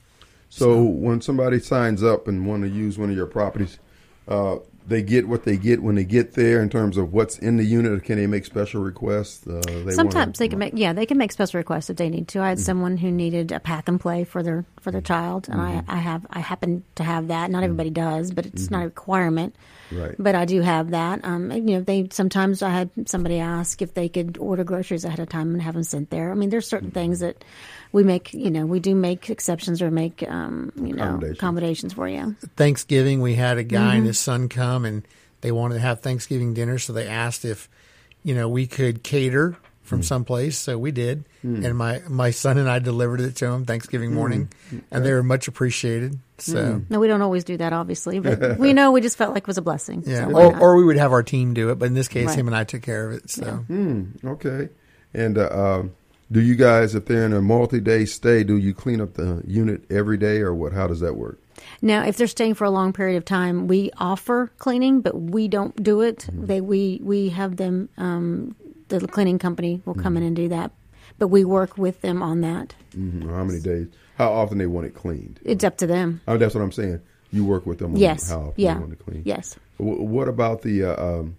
So 0.49 0.83
when 0.83 1.21
somebody 1.21 1.61
signs 1.61 2.03
up 2.03 2.27
and 2.27 2.47
want 2.47 2.63
to 2.63 2.69
use 2.69 2.99
one 2.99 3.11
of 3.11 3.17
your 3.17 3.27
properties, 3.27 3.79
uh, 4.27 4.57
they 4.89 5.03
get 5.03 5.29
what 5.29 5.45
they 5.45 5.57
get 5.57 5.83
when 5.83 5.95
they 5.95 6.05
get 6.05 6.33
there 6.33 6.61
in 6.63 6.69
terms 6.71 6.97
of 6.97 7.13
what's 7.13 7.39
in 7.39 7.57
the 7.59 7.65
unit. 7.65 7.93
Or 7.93 8.01
can 8.01 8.17
they 8.17 8.27
make 8.27 8.45
special 8.47 8.83
requests? 8.83 9.47
Uh, 9.47 9.61
they 9.85 9.93
Sometimes 9.93 10.15
wanna- 10.15 10.33
they 10.39 10.49
can 10.49 10.59
make 10.59 10.73
yeah 10.77 10.93
they 10.93 11.07
can 11.07 11.19
make 11.19 11.31
special 11.33 11.59
requests 11.59 11.91
if 11.91 11.97
they 11.97 12.09
need 12.09 12.29
to. 12.29 12.39
I 12.39 12.43
Mm-hmm. 12.43 12.49
had 12.49 12.61
someone 12.61 12.97
who 12.97 13.11
needed 13.11 13.53
a 13.53 13.61
pack 13.61 13.89
and 13.89 14.01
play 14.01 14.25
for 14.25 14.43
their 14.43 14.65
for 14.81 14.91
their 14.91 15.01
child, 15.03 15.49
and 15.49 15.61
Mm-hmm. 15.61 15.91
I, 15.91 15.95
I 15.97 15.99
have 15.99 16.27
I 16.31 16.41
happen 16.41 16.83
to 16.97 17.05
have 17.05 17.29
that. 17.29 17.51
Not 17.51 17.63
everybody 17.63 17.91
does, 17.91 18.31
but 18.33 18.47
it's 18.47 18.71
not 18.71 18.83
a 18.83 18.87
requirement. 18.87 19.55
Right. 19.91 20.15
But 20.19 20.35
I 20.35 20.45
do 20.45 20.61
have 20.61 20.91
that. 20.91 21.25
Um, 21.25 21.51
and, 21.51 21.69
you 21.71 21.77
know, 21.77 21.83
they 21.83 22.09
sometimes 22.13 22.63
I 22.63 22.69
had 22.69 22.91
somebody 23.07 23.39
ask 23.39 23.81
if 23.81 23.95
they 23.95 24.11
could 24.11 24.37
order 24.37 24.63
groceries 24.63 25.05
ahead 25.07 25.19
of 25.19 25.31
time 25.31 25.53
and 25.55 25.63
have 25.63 25.73
them 25.75 25.83
sent 25.83 26.11
there. 26.11 26.31
I 26.31 26.35
mean, 26.35 26.51
there's 26.51 26.67
certain 26.69 26.91
things 26.91 27.21
that 27.21 27.43
we 27.91 28.05
make. 28.05 28.35
You 28.35 28.51
know, 28.51 28.67
we 28.67 28.81
do 28.81 28.95
make 28.95 29.31
exceptions 29.31 29.81
or 29.81 29.91
make 29.91 30.23
um, 30.29 30.73
you 30.77 30.93
know 30.93 31.05
Accommodations. 31.05 31.39
accommodations 31.39 31.93
for 31.95 32.07
you. 32.07 32.37
Thanksgiving, 32.57 33.23
we 33.23 33.35
had 33.35 33.57
a 33.57 33.65
guy 33.65 33.79
Mm-hmm. 33.79 33.97
and 33.99 34.07
his 34.07 34.19
son 34.19 34.49
come 34.51 34.78
and 34.85 35.07
they 35.41 35.53
wanted 35.53 35.75
to 35.75 35.81
have 35.81 36.01
Thanksgiving 36.01 36.55
dinner, 36.55 36.79
so 36.79 36.93
they 36.93 37.07
asked 37.07 37.45
if, 37.45 37.69
you 38.23 38.35
know, 38.35 38.49
we 38.49 38.67
could 38.67 39.03
cater 39.03 39.57
from 39.83 40.01
mm. 40.01 40.05
someplace. 40.05 40.59
So 40.59 40.79
we 40.79 40.93
did, 40.93 41.25
mm. 41.45 41.65
and 41.65 41.77
my 41.77 42.03
my 42.09 42.31
son 42.31 42.59
and 42.59 42.69
I 42.69 42.79
delivered 42.79 43.21
it 43.21 43.37
to 43.37 43.47
him 43.47 43.65
Thanksgiving 43.65 44.11
mm. 44.11 44.15
morning, 44.15 44.53
and 44.91 45.05
they 45.05 45.13
were 45.13 45.23
much 45.23 45.49
appreciated. 45.49 46.19
So 46.39 46.83
No, 46.89 47.01
we 47.01 47.09
don't 47.09 47.23
always 47.23 47.45
do 47.45 47.57
that, 47.57 47.73
obviously, 47.73 48.21
but 48.21 48.59
we 48.59 48.73
know 48.73 48.93
we 48.93 49.01
just 49.01 49.17
felt 49.17 49.35
like 49.35 49.45
it 49.45 49.47
was 49.49 49.59
a 49.59 49.63
blessing. 49.63 50.05
yeah, 50.07 50.29
so 50.29 50.37
or, 50.37 50.59
or 50.59 50.77
we 50.77 50.85
would 50.85 50.99
have 50.99 51.13
our 51.13 51.23
team 51.23 51.55
do 51.55 51.71
it, 51.71 51.79
but 51.79 51.87
in 51.87 51.95
this 51.95 52.09
case, 52.09 52.29
Right. 52.29 52.39
him 52.39 52.47
and 52.47 52.57
I 52.57 52.65
took 52.65 52.83
care 52.83 53.09
of 53.09 53.15
it. 53.15 53.31
So 53.31 53.65
Okay. 54.25 54.69
And 55.15 55.39
uh, 55.39 55.49
um, 55.51 55.95
do 56.31 56.41
you 56.41 56.55
guys, 56.55 56.95
if 56.95 57.07
they're 57.07 57.25
in 57.25 57.33
a 57.33 57.41
multi-day 57.41 58.05
stay, 58.05 58.45
do 58.45 58.57
you 58.57 58.75
clean 58.75 59.01
up 59.01 59.15
the 59.15 59.43
unit 59.47 59.91
every 59.91 60.19
day, 60.19 60.41
or 60.41 60.55
what? 60.55 60.73
How 60.73 60.87
does 60.87 61.01
that 61.01 61.15
work? 61.15 61.41
Now, 61.83 62.05
if 62.05 62.17
they're 62.17 62.27
staying 62.27 62.55
for 62.55 62.65
a 62.65 62.71
long 62.71 62.93
period 62.93 63.17
of 63.17 63.25
time, 63.25 63.67
we 63.69 63.91
offer 63.99 64.51
cleaning, 64.59 65.01
but 65.01 65.21
we 65.21 65.49
don't 65.49 65.81
do 65.83 66.01
it. 66.03 66.19
Mm-hmm. 66.31 66.47
They 66.47 66.61
we 66.61 67.01
we 67.03 67.29
have 67.31 67.57
them. 67.57 67.89
Um, 67.97 68.55
the 68.89 69.01
cleaning 69.07 69.39
company 69.39 69.83
will 69.85 69.95
come 69.95 70.17
in 70.17 70.23
Mm-hmm. 70.23 70.27
and 70.29 70.37
do 70.37 70.49
that, 70.49 70.71
but 71.19 71.29
we 71.29 71.45
work 71.45 71.77
with 71.77 72.01
them 72.01 72.23
on 72.23 72.41
that. 72.41 72.75
hmm 72.95 73.29
How 73.29 73.45
many 73.45 73.61
days? 73.61 73.89
How 74.17 74.33
often 74.33 74.59
they 74.59 74.67
want 74.67 74.87
it 74.87 74.95
cleaned? 74.95 75.39
It's 75.45 75.63
up 75.63 75.77
to 75.79 75.87
them. 75.87 76.21
Oh, 76.27 76.37
that's 76.39 76.55
what 76.55 76.63
I'm 76.63 76.73
saying. 76.73 77.01
You 77.31 77.45
work 77.45 77.67
with 77.67 77.79
them 77.81 77.93
on 77.95 78.01
Yes. 78.01 78.31
how 78.31 78.41
often 78.41 78.55
Yeah. 78.57 78.75
they 78.75 78.81
want 78.81 78.93
it 78.95 78.99
cleaned. 79.05 79.27
Yes. 79.27 79.57
Wh- 79.77 80.01
What 80.01 80.27
about 80.29 80.63
the 80.63 80.85
uh, 80.85 81.05
um, 81.21 81.37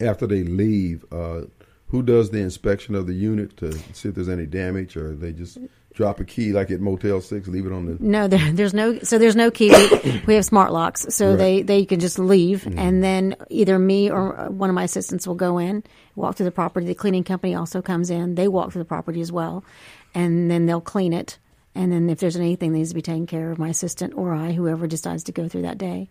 after 0.00 0.26
they 0.26 0.42
leave? 0.44 1.04
Uh, 1.12 1.42
who 1.88 2.02
does 2.02 2.30
the 2.30 2.38
inspection 2.40 2.94
of 2.94 3.06
the 3.06 3.12
unit 3.14 3.56
to 3.58 3.72
see 3.92 4.08
if 4.08 4.14
there's 4.14 4.28
any 4.28 4.46
damage, 4.46 4.96
or 4.96 5.14
they 5.14 5.32
just 5.32 5.58
drop 5.96 6.20
a 6.20 6.24
key 6.24 6.52
like 6.52 6.70
at 6.70 6.80
Motel 6.80 7.20
Six, 7.20 7.48
leave 7.48 7.66
it 7.66 7.72
on 7.72 7.86
the? 7.86 7.96
No, 7.98 8.28
there, 8.28 8.52
there's 8.52 8.72
no. 8.74 8.98
So 9.00 9.18
there's 9.18 9.34
no 9.34 9.50
key. 9.50 9.70
We, 10.04 10.22
we 10.26 10.34
have 10.34 10.44
smart 10.44 10.72
locks, 10.72 11.06
so 11.08 11.30
Right. 11.30 11.32
Mm-hmm. 11.32 11.38
they 11.38 11.62
they 11.62 11.84
can 11.86 11.98
just 11.98 12.18
leave, 12.20 12.66
and 12.78 13.02
then 13.02 13.34
either 13.50 13.78
me 13.78 14.08
or 14.10 14.48
one 14.50 14.68
of 14.70 14.74
my 14.74 14.84
assistants 14.84 15.26
will 15.26 15.34
go 15.34 15.58
in, 15.58 15.82
walk 16.14 16.36
through 16.36 16.44
the 16.44 16.52
property. 16.52 16.86
The 16.86 16.94
cleaning 16.94 17.24
company 17.24 17.54
also 17.56 17.82
comes 17.82 18.10
in. 18.10 18.36
They 18.36 18.46
walk 18.46 18.70
through 18.72 18.82
the 18.82 18.88
property 18.88 19.20
as 19.20 19.32
well, 19.32 19.64
and 20.14 20.48
then 20.50 20.66
they'll 20.66 20.80
clean 20.80 21.12
it. 21.12 21.38
And 21.74 21.90
then 21.92 22.08
if 22.08 22.20
there's 22.20 22.36
anything 22.36 22.72
that 22.72 22.78
needs 22.78 22.90
to 22.90 22.94
be 22.94 23.02
taken 23.02 23.26
care 23.26 23.50
of, 23.50 23.58
my 23.58 23.68
assistant 23.70 24.14
or 24.14 24.32
I, 24.32 24.52
whoever 24.52 24.86
decides 24.86 25.24
to 25.24 25.32
go 25.32 25.48
through 25.48 25.62
that 25.62 25.78
day, 25.78 26.08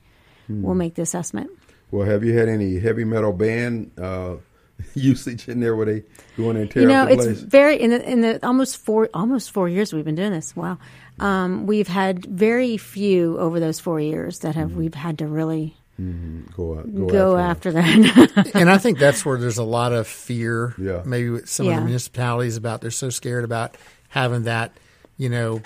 Hmm. 0.47 0.61
will 0.61 0.75
make 0.75 0.93
the 0.93 1.01
assessment. 1.01 1.49
Well, 1.89 2.05
have 2.05 2.23
you 2.23 2.37
had 2.37 2.47
any 2.49 2.79
heavy 2.79 3.03
metal 3.03 3.33
band 3.33 3.89
uh, 3.99 4.35
usage 4.93 5.47
in 5.47 5.59
there 5.59 5.75
where 5.75 5.85
they 5.85 6.03
go 6.37 6.49
in 6.49 6.57
and 6.57 6.71
tear 6.71 6.83
you 6.83 6.87
know, 6.87 7.03
up 7.03 7.07
the 7.09 7.13
it's 7.13 7.23
place? 7.23 7.39
very 7.39 7.79
in 7.79 7.91
the 7.91 8.09
in 8.09 8.21
the 8.21 8.45
almost 8.45 8.77
four 8.77 9.09
almost 9.13 9.51
four 9.51 9.69
years 9.69 9.93
we've 9.93 10.05
been 10.05 10.15
doing 10.15 10.31
this. 10.31 10.55
Wow, 10.55 10.77
um, 11.19 11.65
we've 11.65 11.87
had 11.87 12.25
very 12.25 12.77
few 12.77 13.37
over 13.39 13.59
those 13.59 13.79
four 13.79 13.99
years 13.99 14.39
that 14.39 14.55
have 14.55 14.69
mm-hmm. 14.69 14.79
we've 14.79 14.93
had 14.93 15.19
to 15.19 15.27
really 15.27 15.75
mm-hmm. 15.99 16.41
Go, 16.55 16.77
out, 16.77 16.93
go, 16.93 17.07
go 17.07 17.37
after 17.37 17.69
after 17.69 17.71
that. 17.71 18.51
and 18.55 18.69
I 18.69 18.77
think 18.77 18.99
that's 18.99 19.25
where 19.25 19.37
there's 19.37 19.57
a 19.57 19.63
lot 19.63 19.93
of 19.93 20.07
fear, 20.07 20.73
Yeah. 20.77 21.03
maybe 21.05 21.29
with 21.29 21.49
some 21.49 21.67
of 21.67 21.75
the 21.75 21.81
municipalities 21.81 22.57
about 22.57 22.81
they're 22.81 22.91
so 22.91 23.09
scared 23.09 23.43
about 23.43 23.75
having 24.09 24.43
that, 24.43 24.71
you 25.17 25.29
know, 25.29 25.61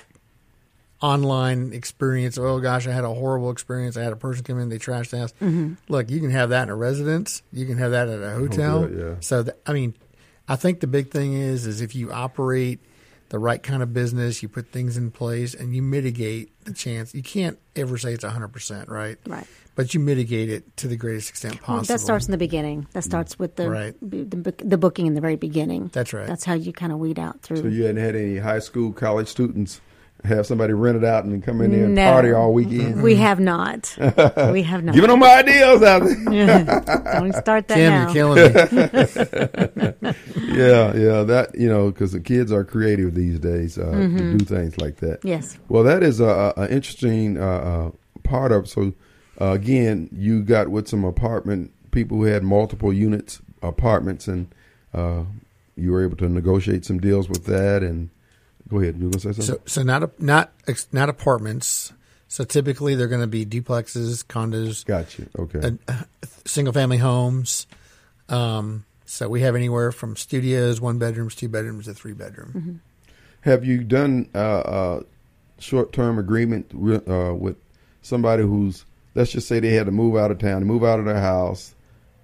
online 1.01 1.73
experience. 1.73 2.37
Oh 2.37 2.59
gosh, 2.59 2.87
I 2.87 2.91
had 2.91 3.03
a 3.03 3.13
horrible 3.13 3.51
experience. 3.51 3.97
I 3.97 4.03
had 4.03 4.13
a 4.13 4.17
person 4.17 4.43
come 4.43 4.59
in, 4.59 4.69
they 4.69 4.79
trashed 4.79 5.11
the 5.11 5.19
house. 5.19 5.33
Mm-hmm. 5.41 5.73
Look, 5.87 6.09
you 6.09 6.19
can 6.19 6.31
have 6.31 6.49
that 6.49 6.63
in 6.63 6.69
a 6.69 6.75
residence. 6.75 7.41
You 7.53 7.65
can 7.65 7.77
have 7.77 7.91
that 7.91 8.07
at 8.09 8.21
a 8.21 8.31
hotel. 8.31 8.89
yeah. 8.91 9.15
So 9.21 9.43
th- 9.43 9.55
I 9.65 9.73
mean, 9.73 9.93
I 10.47 10.55
think 10.55 10.79
the 10.81 10.87
big 10.87 11.11
thing 11.11 11.33
is 11.33 11.65
is 11.65 11.81
if 11.81 11.95
you 11.95 12.11
operate 12.11 12.79
the 13.29 13.37
right 13.39 13.61
kind 13.61 13.83
of 13.83 13.93
business, 13.93 14.41
you 14.41 14.49
put 14.49 14.71
things 14.71 14.97
in 14.97 15.11
place, 15.11 15.53
and 15.53 15.75
you 15.75 15.83
mitigate 15.83 16.51
the 16.65 16.73
chance. 16.73 17.13
You 17.13 17.21
can't 17.21 17.59
ever 17.75 17.97
say 17.97 18.13
it's 18.13 18.23
hundred 18.23 18.47
percent 18.47 18.89
right, 18.89 19.17
Right. 19.27 19.45
but 19.75 19.93
you 19.93 19.99
mitigate 19.99 20.49
it 20.49 20.75
to 20.77 20.87
the 20.87 20.97
greatest 20.97 21.29
extent 21.29 21.53
Well, 21.67 21.77
possible. 21.77 21.93
that 21.93 21.99
starts 21.99 22.25
in 22.25 22.31
the 22.31 22.39
beginning. 22.39 22.87
That 22.93 23.03
starts 23.03 23.37
with 23.37 23.55
the 23.55 23.69
Right. 23.69 23.95
the, 24.01 24.23
book- 24.35 24.61
the 24.65 24.79
booking 24.79 25.05
in 25.05 25.13
the 25.13 25.21
very 25.21 25.35
beginning. 25.35 25.91
That's 25.93 26.11
right. 26.11 26.25
That's 26.25 26.43
how 26.43 26.55
you 26.55 26.73
kind 26.73 26.91
of 26.91 26.97
weed 26.97 27.19
out 27.19 27.41
through. 27.43 27.57
So 27.57 27.67
you 27.67 27.83
hadn't 27.83 28.03
had 28.03 28.15
any 28.15 28.37
high 28.37 28.59
school, 28.59 28.91
college 28.93 29.27
students 29.27 29.79
have 30.25 30.45
somebody 30.45 30.73
rent 30.73 30.97
it 30.97 31.03
out 31.05 31.23
and 31.23 31.41
come 31.43 31.61
in 31.61 31.71
there 31.71 31.85
and 31.85 31.95
No. 31.95 32.11
party 32.11 32.31
all 32.33 32.53
weekend? 32.53 33.01
we 33.01 33.15
have 33.15 33.39
not. 33.39 33.95
we 34.51 34.63
have 34.63 34.83
not. 34.83 34.93
Giving 34.95 35.09
them 35.09 35.23
ideas 35.23 35.81
out 35.81 36.03
there. 36.03 36.65
Don't 37.19 37.33
start 37.33 37.67
that 37.69 37.75
Kim, 37.75 37.91
now. 37.91 38.03
you're 38.03 38.13
killing 38.13 38.53
me. 38.53 40.09
yeah, 40.57 40.93
yeah, 40.95 41.23
that 41.23 41.51
you 41.55 41.69
know, 41.69 41.91
because 41.91 42.11
the 42.11 42.19
kids 42.19 42.51
are 42.51 42.63
creative 42.63 43.15
these 43.15 43.39
days 43.39 43.77
uh, 43.77 43.85
Mm-hmm. 43.85 44.17
to 44.17 44.37
do 44.37 44.45
things 44.45 44.77
like 44.79 44.97
that. 44.97 45.19
Yes. 45.23 45.57
Well, 45.69 45.83
that 45.83 46.03
is 46.03 46.19
a, 46.19 46.53
a 46.57 46.69
interesting 46.69 47.37
uh, 47.37 47.45
uh, 47.45 47.91
part 48.23 48.51
of. 48.51 48.67
So 48.69 48.93
uh, 49.41 49.51
again, 49.51 50.09
you 50.11 50.41
got 50.43 50.67
with 50.69 50.87
some 50.87 51.03
apartment 51.03 51.71
people 51.91 52.17
who 52.17 52.23
had 52.25 52.43
multiple 52.43 52.93
units, 52.93 53.41
apartments, 53.63 54.27
and 54.27 54.53
uh, 54.93 55.23
you 55.75 55.91
were 55.91 56.03
able 56.03 56.17
to 56.17 56.29
negotiate 56.29 56.85
some 56.85 56.99
deals 56.99 57.29
with 57.29 57.45
that. 57.45 57.83
And 57.83 58.09
go 58.69 58.79
ahead, 58.79 58.97
you 58.97 59.05
were 59.05 59.11
gonna 59.11 59.19
say 59.19 59.31
something? 59.31 59.43
So, 59.43 59.61
so 59.65 59.83
not 59.83 60.03
a, 60.03 60.11
not 60.19 60.51
not 60.91 61.09
apartments. 61.09 61.93
So 62.31 62.43
typically 62.43 62.93
they're 62.93 63.07
going 63.07 63.21
to 63.21 63.27
be 63.27 63.43
duplexes, 63.43 64.23
condos, 64.23 64.85
Gotcha. 64.85 65.25
Okay. 65.37 65.77
single 66.45 66.71
family 66.71 66.97
homes. 66.97 67.65
Um, 68.29 68.85
so 69.05 69.27
we 69.27 69.41
have 69.41 69.55
anywhere 69.55 69.91
from 69.91 70.15
studios, 70.15 70.79
one 70.79 70.99
bedrooms, 70.99 71.33
two 71.33 71.49
bedrooms, 71.49 71.85
to 71.85 71.95
three 71.95 72.13
bedroom. 72.13 72.81
Have 73.41 73.65
you 73.65 73.83
done 73.83 74.29
uh, 74.35 74.37
uh, 74.37 75.03
short 75.57 75.91
term 75.91 76.19
agreement 76.19 76.71
with, 76.71 77.09
uh, 77.09 77.33
with 77.33 77.57
somebody 78.03 78.43
who's 78.43 78.85
let's 79.15 79.31
just 79.31 79.47
say 79.47 79.59
they 79.59 79.73
had 79.73 79.87
to 79.87 79.91
move 79.91 80.15
out 80.15 80.29
of 80.29 80.37
town, 80.37 80.63
move 80.65 80.83
out 80.83 80.99
of 80.99 81.05
their 81.05 81.19
house, 81.19 81.73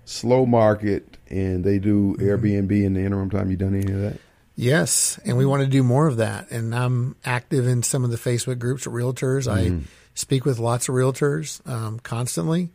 slow 0.06 0.46
market, 0.46 1.18
and 1.30 1.64
they 1.64 1.80
do 1.80 2.16
Airbnb 2.20 2.72
in 2.72 2.94
the 2.94 3.02
interim 3.02 3.32
time? 3.32 3.50
You 3.50 3.58
done 3.58 3.76
any 3.76 3.92
of 3.92 4.02
that? 4.02 4.20
Yes, 4.56 5.20
and 5.26 5.38
we 5.38 5.46
want 5.46 5.64
to 5.64 5.68
do 5.68 5.84
more 5.84 6.08
of 6.08 6.18
that. 6.18 6.50
And 6.50 6.74
I'm 6.74 7.16
active 7.26 7.68
in 7.68 7.84
some 7.84 8.04
of 8.06 8.12
the 8.12 8.18
Facebook 8.18 8.58
groups 8.58 8.86
of 8.86 8.94
realtors. 8.94 9.52
I 9.52 9.68
speak 10.14 10.46
with 10.46 10.60
lots 10.60 10.88
of 10.88 10.96
realtors 10.96 11.66
um, 11.70 12.00
constantly, 12.00 12.72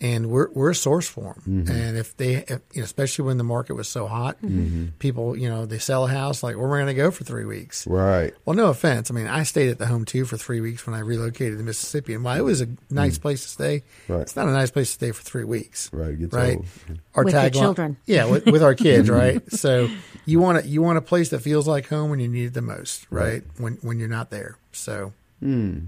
and 0.00 0.28
we're 0.28 0.50
we're 0.52 0.70
a 0.70 0.74
source 0.74 1.08
for 1.08 1.34
them. 1.34 1.64
Mm-hmm. 1.64 1.70
And 1.70 1.96
if 1.96 2.16
they, 2.16 2.34
if, 2.34 2.60
you 2.72 2.80
know, 2.80 2.84
especially 2.84 3.24
when 3.24 3.38
the 3.38 3.44
market 3.44 3.74
was 3.74 3.88
so 3.88 4.06
hot, 4.06 4.36
mm-hmm. 4.42 4.88
people, 4.98 5.36
you 5.36 5.48
know, 5.48 5.64
they 5.64 5.78
sell 5.78 6.04
a 6.04 6.08
house 6.08 6.42
like, 6.42 6.56
where 6.56 6.66
am 6.66 6.72
I 6.72 6.76
going 6.78 6.86
to 6.88 6.94
go 6.94 7.10
for 7.10 7.24
three 7.24 7.46
weeks? 7.46 7.86
Right. 7.86 8.34
Well, 8.44 8.54
no 8.54 8.68
offense. 8.68 9.10
I 9.10 9.14
mean, 9.14 9.26
I 9.26 9.44
stayed 9.44 9.70
at 9.70 9.78
the 9.78 9.86
home 9.86 10.04
too 10.04 10.26
for 10.26 10.36
three 10.36 10.60
weeks 10.60 10.86
when 10.86 10.94
I 10.94 10.98
relocated 10.98 11.58
to 11.58 11.64
Mississippi, 11.64 12.12
and 12.12 12.22
while 12.22 12.38
it 12.38 12.42
was 12.42 12.60
a 12.60 12.66
mm-hmm. 12.66 12.94
nice 12.94 13.18
place 13.18 13.42
to 13.42 13.48
stay, 13.48 13.82
Right. 14.08 14.20
it's 14.20 14.36
not 14.36 14.48
a 14.48 14.52
nice 14.52 14.70
place 14.70 14.88
to 14.88 14.94
stay 14.94 15.12
for 15.12 15.22
three 15.22 15.44
weeks. 15.44 15.90
Right, 15.92 16.18
gets 16.18 16.34
right. 16.34 16.56
old. 16.58 16.66
Our 17.14 17.24
With 17.24 17.34
your 17.34 17.42
tagline- 17.42 17.52
children. 17.52 17.96
yeah, 18.04 18.26
with, 18.26 18.46
with 18.46 18.62
our 18.62 18.74
kids, 18.74 19.08
right? 19.10 19.50
So 19.50 19.88
you 20.26 20.40
want 20.40 20.62
to 20.62 20.68
you 20.68 20.82
want 20.82 20.98
a 20.98 21.02
place 21.02 21.30
that 21.30 21.40
feels 21.40 21.66
like 21.66 21.88
home 21.88 22.10
when 22.10 22.20
you 22.20 22.28
need 22.28 22.46
it 22.46 22.54
the 22.54 22.62
most, 22.62 23.06
right? 23.10 23.42
When 23.56 23.74
when 23.80 23.98
you're 23.98 24.08
not 24.08 24.30
there. 24.30 24.58
So 24.72 25.14
hmm. 25.40 25.86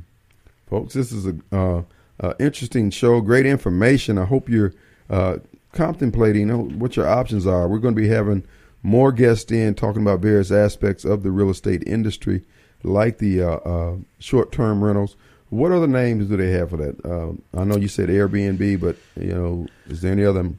folks. 0.71 0.95
This 0.95 1.13
is 1.13 1.27
a 1.27 1.37
uh, 1.53 1.83
uh, 2.21 2.35
interesting 2.39 2.91
show. 2.91 3.21
Great 3.21 3.47
information. 3.47 4.19
I 4.19 4.25
hope 4.25 4.49
you're 4.49 4.75
uh, 5.11 5.39
contemplating 5.73 6.79
what 6.79 6.97
your 6.97 7.09
options 7.09 7.47
are. 7.47 7.69
We're 7.69 7.79
going 7.79 7.95
to 7.95 8.01
be 8.01 8.09
having 8.09 8.45
more 8.83 9.13
guests 9.13 9.51
in 9.51 9.75
talking 9.75 10.03
about 10.03 10.21
various 10.21 10.51
aspects 10.51 11.05
of 11.05 11.23
the 11.23 11.31
real 11.31 11.51
estate 11.51 11.83
industry, 11.87 12.43
like 12.83 13.19
the 13.19 13.43
uh, 13.43 13.57
uh, 13.57 13.97
short-term 14.19 14.83
rentals. 14.83 15.17
What 15.51 15.73
other 15.73 15.87
names 15.87 16.27
do 16.29 16.37
they 16.37 16.51
have 16.51 16.71
for 16.71 16.77
that? 16.77 17.05
Uh, 17.05 17.59
I 17.59 17.65
know 17.65 17.77
you 17.77 17.89
said 17.89 18.09
Airbnb, 18.09 18.81
but 18.81 18.97
you 19.19 19.35
know, 19.35 19.67
is 19.89 20.03
there 20.03 20.13
any 20.13 20.25
other 20.25 20.53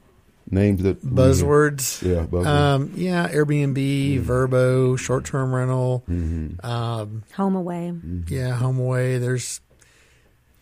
names 0.52 0.84
that 0.84 1.02
buzzwords. 1.04 2.02
Yeah, 2.02 2.26
buzzwords. 2.26 2.46
Um, 2.48 2.94
yeah, 2.96 3.30
Airbnb, 3.30 4.24
Vrbo, 4.24 4.98
short 4.98 5.26
term 5.26 5.54
rental. 5.54 6.04
Um, 6.08 7.24
HomeAway. 7.36 8.30
yeah, 8.30 8.58
HomeAway. 8.60 9.20
There's 9.20 9.62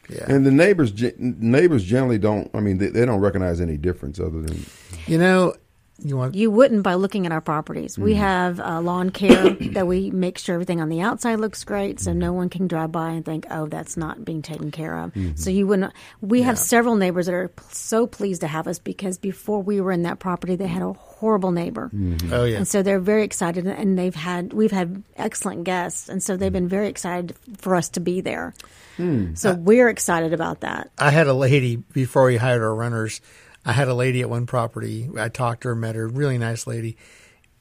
yeah. 0.09 0.25
And 0.27 0.45
the 0.45 0.51
neighbors, 0.51 0.93
neighbors 1.17 1.83
generally 1.83 2.17
don't. 2.17 2.49
I 2.53 2.59
mean, 2.59 2.77
they, 2.77 2.87
they 2.87 3.05
don't 3.05 3.19
recognize 3.19 3.59
any 3.59 3.77
difference 3.77 4.19
other 4.19 4.41
than 4.41 4.65
you 5.07 5.17
know, 5.17 5.53
you 5.99 6.17
want 6.17 6.35
You 6.35 6.51
wouldn't 6.51 6.83
by 6.83 6.93
looking 6.93 7.25
at 7.25 7.31
our 7.31 7.41
properties. 7.41 7.97
We 7.97 8.11
mm-hmm. 8.11 8.21
have 8.21 8.59
uh, 8.59 8.81
lawn 8.81 9.09
care 9.09 9.49
that 9.71 9.87
we 9.87 10.11
make 10.11 10.37
sure 10.37 10.53
everything 10.53 10.81
on 10.81 10.89
the 10.89 11.01
outside 11.01 11.39
looks 11.39 11.63
great, 11.63 11.99
so 11.99 12.11
mm-hmm. 12.11 12.19
no 12.19 12.33
one 12.33 12.49
can 12.49 12.67
drive 12.67 12.91
by 12.91 13.11
and 13.11 13.25
think, 13.25 13.45
"Oh, 13.49 13.67
that's 13.67 13.97
not 13.97 14.23
being 14.23 14.41
taken 14.41 14.71
care 14.71 14.97
of." 14.97 15.13
Mm-hmm. 15.13 15.35
So 15.35 15.49
you 15.49 15.65
wouldn't. 15.67 15.93
We 16.21 16.43
have 16.43 16.59
several 16.59 16.95
neighbors 16.95 17.25
that 17.25 17.35
are 17.35 17.47
p- 17.47 17.63
so 17.69 18.05
pleased 18.05 18.41
to 18.41 18.47
have 18.47 18.67
us 18.67 18.79
because 18.79 19.17
before 19.17 19.61
we 19.61 19.81
were 19.81 19.91
in 19.91 20.03
that 20.03 20.19
property, 20.19 20.55
they 20.55 20.67
had 20.67 20.81
a 20.81 20.93
horrible 20.93 21.51
neighbor. 21.51 21.89
oh 22.31 22.43
yeah. 22.43 22.57
And 22.57 22.67
so 22.67 22.83
they're 22.83 22.99
very 22.99 23.23
excited, 23.23 23.65
and 23.65 23.97
they've 23.97 24.15
had 24.15 24.53
we've 24.53 24.71
had 24.71 25.03
excellent 25.15 25.63
guests, 25.63 26.09
and 26.09 26.21
so 26.21 26.37
they've 26.37 26.53
been 26.53 26.67
very 26.67 26.87
excited 26.87 27.35
for 27.57 27.75
us 27.75 27.89
to 27.89 27.99
be 27.99 28.21
there. 28.21 28.53
Hmm. 28.97 29.35
So 29.35 29.53
we're 29.53 29.89
excited 29.89 30.33
about 30.33 30.61
that. 30.61 30.91
I 30.97 31.11
had 31.11 31.27
a 31.27 31.33
lady 31.33 31.75
before 31.75 32.25
we 32.25 32.37
hired 32.37 32.61
our 32.61 32.73
runners. 32.73 33.21
I 33.67 33.73
had 33.73 33.89
a 33.89 33.93
lady 33.93 34.21
at 34.21 34.29
one 34.29 34.45
property. 34.45 35.09
I 35.19 35.27
talked 35.27 35.63
to 35.63 35.67
her, 35.67 35.75
met 35.75 35.95
her, 35.95 36.07
really 36.07 36.37
nice 36.37 36.65
lady. 36.67 36.95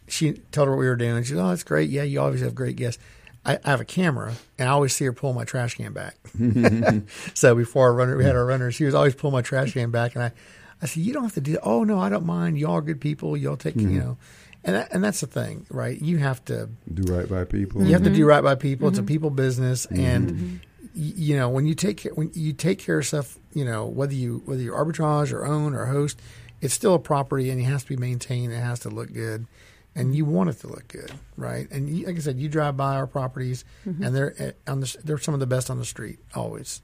She 0.06 0.34
told 0.52 0.68
her 0.68 0.72
what 0.72 0.78
we 0.78 0.86
were 0.86 0.94
doing. 0.94 1.24
She 1.24 1.30
said, 1.30 1.38
"Oh, 1.38 1.48
that's 1.48 1.64
great. 1.64 1.90
Yeah, 1.90 2.04
you 2.04 2.20
always 2.20 2.40
have 2.42 2.54
great 2.54 2.76
guests." 2.76 3.02
I, 3.44 3.58
I 3.64 3.70
have 3.70 3.80
a 3.80 3.84
camera, 3.84 4.34
and 4.56 4.68
I 4.68 4.72
always 4.72 4.94
see 4.94 5.04
her 5.04 5.12
pull 5.12 5.32
my 5.32 5.44
trash 5.44 5.74
can 5.74 5.92
back. 5.92 6.16
so 7.34 7.56
before 7.56 7.88
our 7.88 7.92
runner, 7.92 8.16
we 8.16 8.22
had 8.22 8.36
our 8.36 8.46
runners. 8.46 8.76
She 8.76 8.84
was 8.84 8.94
always 8.94 9.16
pull 9.16 9.32
my 9.32 9.42
trash 9.42 9.72
can 9.72 9.90
back, 9.90 10.14
and 10.14 10.22
I, 10.22 10.32
I 10.80 10.86
said, 10.86 11.02
"You 11.02 11.12
don't 11.12 11.24
have 11.24 11.34
to 11.34 11.40
do 11.40 11.52
that." 11.52 11.62
Oh 11.62 11.82
no, 11.82 11.98
I 11.98 12.08
don't 12.08 12.24
mind. 12.24 12.56
Y'all 12.56 12.74
are 12.74 12.82
good 12.82 13.00
people. 13.00 13.36
Y'all 13.36 13.56
take 13.56 13.74
you 13.74 13.88
mm-hmm. 13.88 13.98
know, 13.98 14.18
and 14.62 14.76
that, 14.76 14.92
and 14.92 15.02
that's 15.02 15.20
the 15.20 15.26
thing, 15.26 15.66
right? 15.70 16.00
You 16.00 16.18
have 16.18 16.44
to 16.44 16.68
do 16.94 17.12
right 17.12 17.28
by 17.28 17.42
people. 17.42 17.82
you 17.82 17.94
have 17.94 18.04
to 18.04 18.10
do 18.10 18.20
mm-hmm. 18.20 18.28
right 18.28 18.44
by 18.44 18.54
people. 18.54 18.86
It's 18.86 18.98
a 18.98 19.00
mm-hmm. 19.00 19.08
people 19.08 19.30
business, 19.30 19.86
and 19.86 20.30
y- 20.30 20.60
you 20.96 21.36
know 21.36 21.48
when 21.48 21.66
you 21.66 21.74
take 21.74 21.98
care, 21.98 22.14
when 22.14 22.30
you 22.34 22.52
take 22.52 22.78
care 22.78 22.98
of 22.98 23.06
stuff, 23.06 23.38
you 23.52 23.64
know 23.64 23.86
whether 23.86 24.14
you 24.14 24.42
whether 24.44 24.62
you 24.62 24.72
arbitrage 24.72 25.32
or 25.32 25.44
own 25.44 25.74
or 25.74 25.86
host, 25.86 26.20
it's 26.60 26.74
still 26.74 26.94
a 26.94 26.98
property, 26.98 27.50
and 27.50 27.60
it 27.60 27.64
has 27.64 27.82
to 27.82 27.88
be 27.90 27.96
maintained. 27.96 28.52
It 28.52 28.60
has 28.60 28.80
to 28.80 28.88
look 28.88 29.12
good, 29.12 29.46
and 29.94 30.14
you 30.14 30.24
want 30.24 30.50
it 30.50 30.60
to 30.60 30.68
look 30.68 30.88
good, 30.88 31.12
right? 31.36 31.70
And 31.70 31.88
you, 31.88 32.06
like 32.06 32.16
I 32.16 32.20
said, 32.20 32.38
you 32.38 32.48
drive 32.48 32.76
by 32.76 32.96
our 32.96 33.06
properties, 33.06 33.64
and 33.84 34.14
they're 34.14 34.34
eh, 34.38 34.52
on 34.66 34.80
the 34.80 34.96
they're 35.04 35.18
some 35.18 35.34
of 35.34 35.40
the 35.40 35.46
best 35.46 35.70
on 35.70 35.78
the 35.78 35.84
street 35.84 36.18
always. 36.34 36.82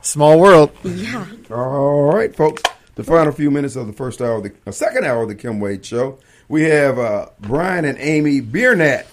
Small 0.00 0.40
world. 0.40 0.70
yeah. 0.82 1.26
All 1.50 2.04
right, 2.12 2.34
folks. 2.34 2.62
The 3.00 3.06
final 3.06 3.32
few 3.32 3.50
minutes 3.50 3.76
of 3.76 3.86
the 3.86 3.94
first 3.94 4.20
hour, 4.20 4.34
of 4.34 4.42
the 4.42 4.52
uh, 4.66 4.70
second 4.72 5.06
hour 5.06 5.22
of 5.22 5.30
the 5.30 5.34
Kim 5.34 5.58
Wade 5.58 5.86
Show, 5.86 6.18
we 6.50 6.64
have 6.64 6.98
uh, 6.98 7.30
Brian 7.40 7.86
and 7.86 7.96
Amy 7.98 8.42
Biernat. 8.42 9.06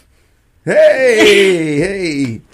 Hey, 0.65 1.77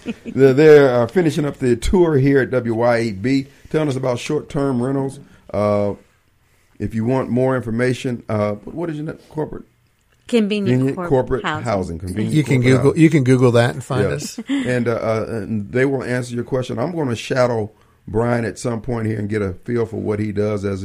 hey! 0.05 0.13
they're 0.27 0.53
they're 0.53 0.93
uh, 0.93 1.07
finishing 1.07 1.43
up 1.43 1.57
their 1.57 1.75
tour 1.75 2.19
here 2.19 2.41
at 2.41 2.51
WYAB, 2.51 3.47
telling 3.71 3.87
us 3.89 3.95
about 3.95 4.19
short-term 4.19 4.79
rentals. 4.79 5.19
Uh, 5.51 5.95
if 6.77 6.93
you 6.93 7.03
want 7.03 7.31
more 7.31 7.55
information, 7.55 8.21
uh, 8.29 8.51
what 8.51 8.91
is 8.91 8.99
your 8.99 9.11
corporate? 9.29 9.65
Convenient, 10.27 10.83
corporate, 10.95 11.09
corporate 11.09 11.43
housing. 11.45 11.63
housing. 11.65 11.97
Convenient 11.97 12.35
You 12.35 12.43
can 12.43 12.61
corporate 12.61 12.71
Google 12.77 12.91
housing. 12.91 13.01
you 13.01 13.09
can 13.09 13.23
Google 13.23 13.51
that 13.53 13.73
and 13.73 13.83
find 13.83 14.03
Yeah. 14.03 14.15
us. 14.17 14.39
and, 14.47 14.87
uh, 14.87 14.91
uh, 14.91 15.25
and 15.29 15.71
they 15.71 15.85
will 15.85 16.03
answer 16.03 16.35
your 16.35 16.43
question. 16.43 16.77
I'm 16.77 16.91
going 16.91 17.09
to 17.09 17.15
shadow 17.15 17.71
Brian 18.07 18.45
at 18.45 18.59
some 18.59 18.81
point 18.81 19.07
here 19.07 19.17
and 19.17 19.27
get 19.27 19.41
a 19.41 19.53
feel 19.53 19.87
for 19.87 19.97
what 19.97 20.19
he 20.19 20.31
does 20.31 20.63
as 20.63 20.83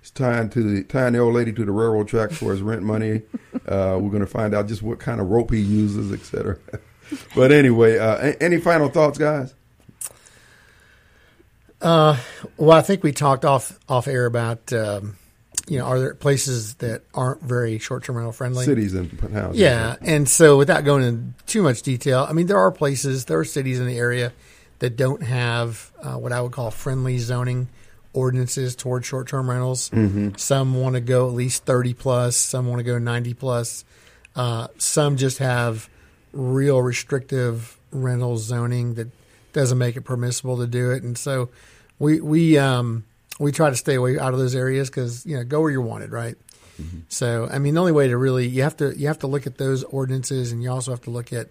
he's 0.00 0.10
tying 0.10 0.48
to 0.50 0.62
the 0.62 0.84
tying 0.84 1.12
the 1.12 1.18
old 1.18 1.34
lady 1.34 1.52
to 1.52 1.64
the 1.64 1.72
railroad 1.72 2.08
tracks 2.08 2.36
for 2.36 2.52
his 2.52 2.62
rent 2.62 2.82
money. 2.82 3.22
Uh, 3.66 3.98
we're 4.00 4.10
going 4.10 4.20
to 4.20 4.26
find 4.26 4.54
out 4.54 4.66
just 4.68 4.80
what 4.82 4.98
kind 4.98 5.20
of 5.20 5.28
rope 5.28 5.52
he 5.52 5.60
uses, 5.60 6.12
etc. 6.12 6.56
but 7.36 7.52
anyway, 7.52 7.98
uh, 7.98 8.28
a- 8.28 8.42
any 8.42 8.58
final 8.58 8.88
thoughts, 8.88 9.18
guys? 9.18 9.54
Well, 11.80 12.72
I 12.72 12.82
think 12.82 13.02
we 13.02 13.12
talked 13.12 13.44
off 13.44 13.78
off 13.88 14.06
air 14.08 14.26
about 14.26 14.72
um, 14.72 15.16
you 15.68 15.78
know 15.78 15.84
are 15.84 15.98
there 15.98 16.14
places 16.14 16.74
that 16.76 17.02
aren't 17.14 17.42
very 17.42 17.78
short 17.78 18.04
term 18.04 18.16
rental 18.16 18.32
friendly? 18.32 18.64
Cities 18.64 18.94
and 18.94 19.10
houses. 19.32 19.60
Yeah, 19.60 19.96
and 20.00 20.28
so 20.28 20.56
without 20.58 20.84
going 20.84 21.02
into 21.02 21.44
too 21.46 21.62
much 21.62 21.82
detail, 21.82 22.26
I 22.28 22.32
mean 22.32 22.46
there 22.46 22.58
are 22.58 22.70
places, 22.70 23.26
there 23.26 23.38
are 23.38 23.44
cities 23.44 23.78
in 23.80 23.86
the 23.86 23.98
area 23.98 24.32
that 24.80 24.96
don't 24.96 25.22
have 25.22 25.92
uh, 26.02 26.14
what 26.14 26.32
I 26.32 26.40
would 26.40 26.52
call 26.52 26.70
friendly 26.70 27.18
zoning 27.18 27.68
ordinances 28.12 28.74
toward 28.76 29.04
short 29.04 29.28
term 29.28 29.48
rentals. 29.48 29.90
Some 30.36 30.74
want 30.74 30.94
to 30.94 31.00
go 31.00 31.28
at 31.28 31.34
least 31.34 31.64
thirty 31.64 31.94
plus, 31.94 32.36
some 32.36 32.66
want 32.66 32.80
to 32.80 32.84
go 32.84 32.98
ninety 32.98 33.34
plus. 33.34 33.84
Uh, 34.36 34.68
some 34.78 35.16
just 35.16 35.38
have 35.38 35.88
real 36.32 36.80
restrictive 36.80 37.76
rental 37.90 38.36
zoning 38.38 38.94
that 38.94 39.08
doesn't 39.52 39.78
make 39.78 39.96
it 39.96 40.02
permissible 40.02 40.58
to 40.58 40.66
do 40.66 40.90
it, 40.92 41.02
and 41.02 41.18
so 41.18 41.48
we 41.98 42.20
we 42.20 42.56
um, 42.58 43.04
we 43.38 43.50
try 43.52 43.70
to 43.70 43.76
stay 43.76 43.94
away 43.94 44.18
out 44.18 44.32
of 44.32 44.38
those 44.38 44.54
areas 44.54 44.88
because 44.90 45.26
you 45.26 45.36
know 45.36 45.44
go 45.44 45.60
where 45.60 45.70
you're 45.70 45.80
wanted, 45.80 46.10
right? 46.12 46.36
So 47.08 47.46
I 47.52 47.58
mean, 47.58 47.74
the 47.74 47.80
only 47.80 47.92
way 47.92 48.08
to 48.08 48.16
really 48.16 48.46
you 48.46 48.62
have 48.62 48.76
to 48.78 48.96
you 48.98 49.08
have 49.08 49.18
to 49.20 49.26
look 49.26 49.46
at 49.46 49.58
those 49.58 49.84
ordinances, 49.84 50.50
and 50.52 50.62
you 50.62 50.70
also 50.70 50.92
have 50.92 51.02
to 51.02 51.10
look 51.10 51.32
at 51.32 51.48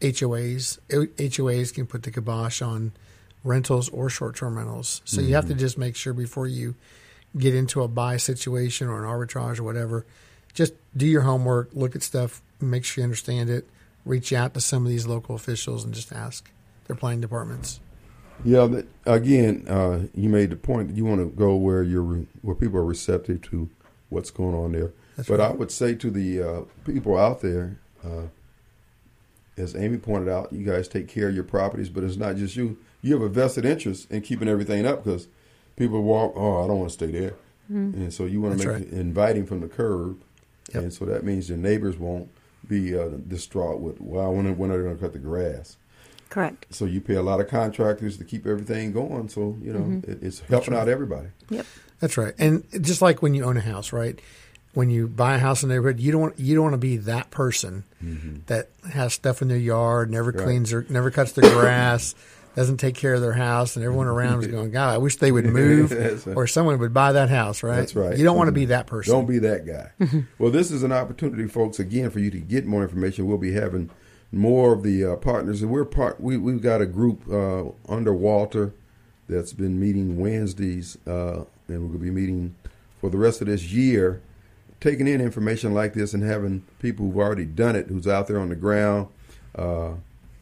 HOAs. 0.00 0.78
HOAs 0.88 1.72
can 1.72 1.86
put 1.86 2.02
the 2.02 2.10
kibosh 2.10 2.60
on 2.62 2.92
rentals 3.46 3.88
or 3.90 4.10
short 4.10 4.36
term 4.36 4.58
rentals. 4.58 5.00
So 5.04 5.20
you 5.20 5.34
have 5.34 5.46
to 5.48 5.54
just 5.54 5.78
make 5.78 5.96
sure 5.96 6.12
before 6.12 6.46
you 6.46 6.74
get 7.38 7.54
into 7.54 7.82
a 7.82 7.88
buy 7.88 8.16
situation 8.16 8.88
or 8.88 9.04
an 9.04 9.08
arbitrage 9.10 9.58
or 9.58 9.62
whatever, 9.62 10.04
just 10.52 10.74
do 10.96 11.06
your 11.06 11.22
homework, 11.22 11.70
look 11.72 11.94
at 11.94 12.02
stuff, 12.02 12.42
make 12.60 12.84
sure 12.84 13.02
you 13.02 13.04
understand 13.04 13.48
it, 13.50 13.68
reach 14.04 14.32
out 14.32 14.54
to 14.54 14.60
some 14.60 14.84
of 14.84 14.88
these 14.90 15.06
local 15.06 15.34
officials 15.34 15.84
and 15.84 15.94
just 15.94 16.12
ask 16.12 16.50
their 16.86 16.96
planning 16.96 17.20
departments. 17.20 17.80
Yeah. 18.44 18.66
That, 18.66 18.86
again, 19.04 19.66
uh, 19.68 20.06
you 20.14 20.28
made 20.28 20.50
the 20.50 20.56
point 20.56 20.88
that 20.88 20.96
you 20.96 21.04
want 21.04 21.20
to 21.20 21.26
go 21.36 21.54
where 21.56 21.82
you're 21.82 22.02
re- 22.02 22.26
where 22.42 22.56
people 22.56 22.78
are 22.78 22.84
receptive 22.84 23.42
to 23.42 23.68
what's 24.08 24.30
going 24.30 24.54
on 24.54 24.72
there. 24.72 24.92
That's 25.16 25.28
but 25.28 25.38
right. 25.38 25.50
I 25.50 25.54
would 25.54 25.70
say 25.70 25.94
to 25.94 26.10
the 26.10 26.42
uh, 26.42 26.60
people 26.84 27.16
out 27.16 27.40
there, 27.40 27.78
uh, 28.04 28.28
as 29.56 29.74
Amy 29.74 29.98
pointed 29.98 30.28
out, 30.28 30.52
you 30.52 30.64
guys 30.64 30.88
take 30.88 31.08
care 31.08 31.28
of 31.28 31.34
your 31.34 31.44
properties, 31.44 31.88
but 31.88 32.04
it's 32.04 32.16
not 32.16 32.36
just 32.36 32.56
you. 32.56 32.78
You 33.06 33.12
have 33.14 33.22
a 33.22 33.28
vested 33.28 33.64
interest 33.64 34.10
in 34.10 34.22
keeping 34.22 34.48
everything 34.48 34.84
up 34.86 35.04
because 35.04 35.28
people 35.76 36.02
walk, 36.02 36.32
oh, 36.36 36.64
I 36.64 36.66
don't 36.66 36.78
want 36.78 36.90
to 36.90 36.94
stay 36.94 37.10
there, 37.10 37.34
and 37.68 38.12
so 38.12 38.24
you 38.24 38.40
want 38.40 38.58
to 38.60 38.66
make 38.66 38.74
right. 38.76 38.82
it 38.86 38.92
inviting 38.92 39.46
from 39.46 39.60
the 39.60 39.68
curb, 39.68 40.20
Yep. 40.74 40.82
and 40.82 40.92
so 40.92 41.04
that 41.04 41.22
means 41.24 41.48
your 41.48 41.58
neighbors 41.58 41.96
won't 41.96 42.28
be 42.68 42.98
uh, 42.98 43.08
distraught 43.28 43.80
with, 43.80 44.00
well, 44.00 44.32
when, 44.34 44.56
when 44.58 44.70
are 44.72 44.76
they 44.78 44.82
going 44.82 44.96
to 44.96 45.00
cut 45.00 45.12
the 45.12 45.20
grass? 45.20 45.76
Correct. 46.28 46.66
So 46.70 46.84
you 46.86 47.00
pay 47.00 47.14
a 47.14 47.22
lot 47.22 47.40
of 47.40 47.46
contractors 47.46 48.16
to 48.18 48.24
keep 48.24 48.44
everything 48.46 48.92
going. 48.92 49.28
So 49.28 49.56
you 49.62 49.72
know 49.72 49.78
Mm-hmm. 49.80 50.10
it, 50.10 50.18
it's 50.22 50.40
helping 50.40 50.74
out 50.74 50.88
everybody. 50.88 51.28
Yep. 51.50 51.64
That's 52.00 52.16
right. 52.18 52.34
And 52.38 52.64
just 52.80 53.00
like 53.00 53.22
when 53.22 53.34
you 53.34 53.44
own 53.44 53.56
a 53.56 53.60
house, 53.60 53.92
right? 53.92 54.18
When 54.74 54.90
you 54.90 55.06
buy 55.06 55.36
a 55.36 55.38
house 55.38 55.62
in 55.62 55.68
the 55.68 55.76
neighborhood, 55.76 56.00
you 56.00 56.10
don't 56.12 56.20
want 56.20 56.38
you 56.40 56.54
don't 56.56 56.64
want 56.64 56.74
to 56.74 56.78
be 56.78 56.96
that 56.98 57.30
person 57.30 57.84
that 58.48 58.68
has 58.92 59.14
stuff 59.14 59.40
in 59.40 59.46
their 59.48 59.56
yard, 59.56 60.10
never 60.10 60.32
Right. 60.32 60.44
cleans 60.44 60.70
their, 60.70 60.84
never 60.88 61.10
cuts 61.12 61.32
the 61.32 61.42
grass, 61.42 62.14
doesn't 62.56 62.78
take 62.78 62.94
care 62.94 63.14
of 63.14 63.20
their 63.20 63.34
house, 63.34 63.76
and 63.76 63.84
everyone 63.84 64.06
around 64.06 64.40
is 64.40 64.46
going, 64.48 64.70
"God, 64.72 64.94
I 64.94 64.98
wish 64.98 65.16
they 65.16 65.30
would 65.30 65.44
move, 65.44 65.92
right. 66.26 66.36
or 66.36 66.46
someone 66.46 66.78
would 66.78 66.94
buy 66.94 67.12
that 67.12 67.28
house." 67.28 67.62
Right? 67.62 67.76
That's 67.76 67.94
right. 67.94 68.16
You 68.16 68.24
don't 68.24 68.36
want 68.36 68.48
to 68.48 68.52
be 68.52 68.64
that 68.66 68.86
person. 68.86 69.12
Don't 69.12 69.26
be 69.26 69.38
that 69.38 69.66
guy. 69.66 70.24
well, 70.38 70.50
this 70.50 70.70
is 70.70 70.82
an 70.82 70.90
opportunity, 70.90 71.46
folks, 71.46 71.78
again, 71.78 72.10
for 72.10 72.18
you 72.18 72.30
to 72.30 72.40
get 72.40 72.66
more 72.66 72.82
information. 72.82 73.26
We'll 73.26 73.38
be 73.38 73.52
having 73.52 73.90
more 74.32 74.72
of 74.72 74.82
the 74.82 75.04
uh, 75.04 75.16
partners, 75.16 75.62
and 75.62 75.70
we're 75.70 75.84
part. 75.84 76.20
We 76.20 76.38
we've 76.38 76.62
got 76.62 76.80
a 76.80 76.86
group 76.86 77.22
uh, 77.30 77.66
under 77.88 78.14
Walter 78.14 78.72
that's 79.28 79.52
been 79.52 79.78
meeting 79.78 80.18
Wednesdays, 80.18 80.96
uh, 81.06 81.44
and 81.68 81.82
we're 81.82 81.88
going 81.88 81.92
to 81.92 81.98
be 81.98 82.10
meeting 82.10 82.56
for 83.00 83.10
the 83.10 83.18
rest 83.18 83.42
of 83.42 83.48
this 83.48 83.70
year, 83.70 84.22
taking 84.80 85.06
in 85.06 85.20
information 85.20 85.74
like 85.74 85.92
this 85.92 86.14
and 86.14 86.22
having 86.22 86.64
people 86.78 87.06
who've 87.06 87.18
already 87.18 87.44
done 87.44 87.76
it, 87.76 87.88
who's 87.88 88.06
out 88.06 88.28
there 88.28 88.40
on 88.40 88.48
the 88.48 88.56
ground, 88.56 89.08
uh, 89.56 89.90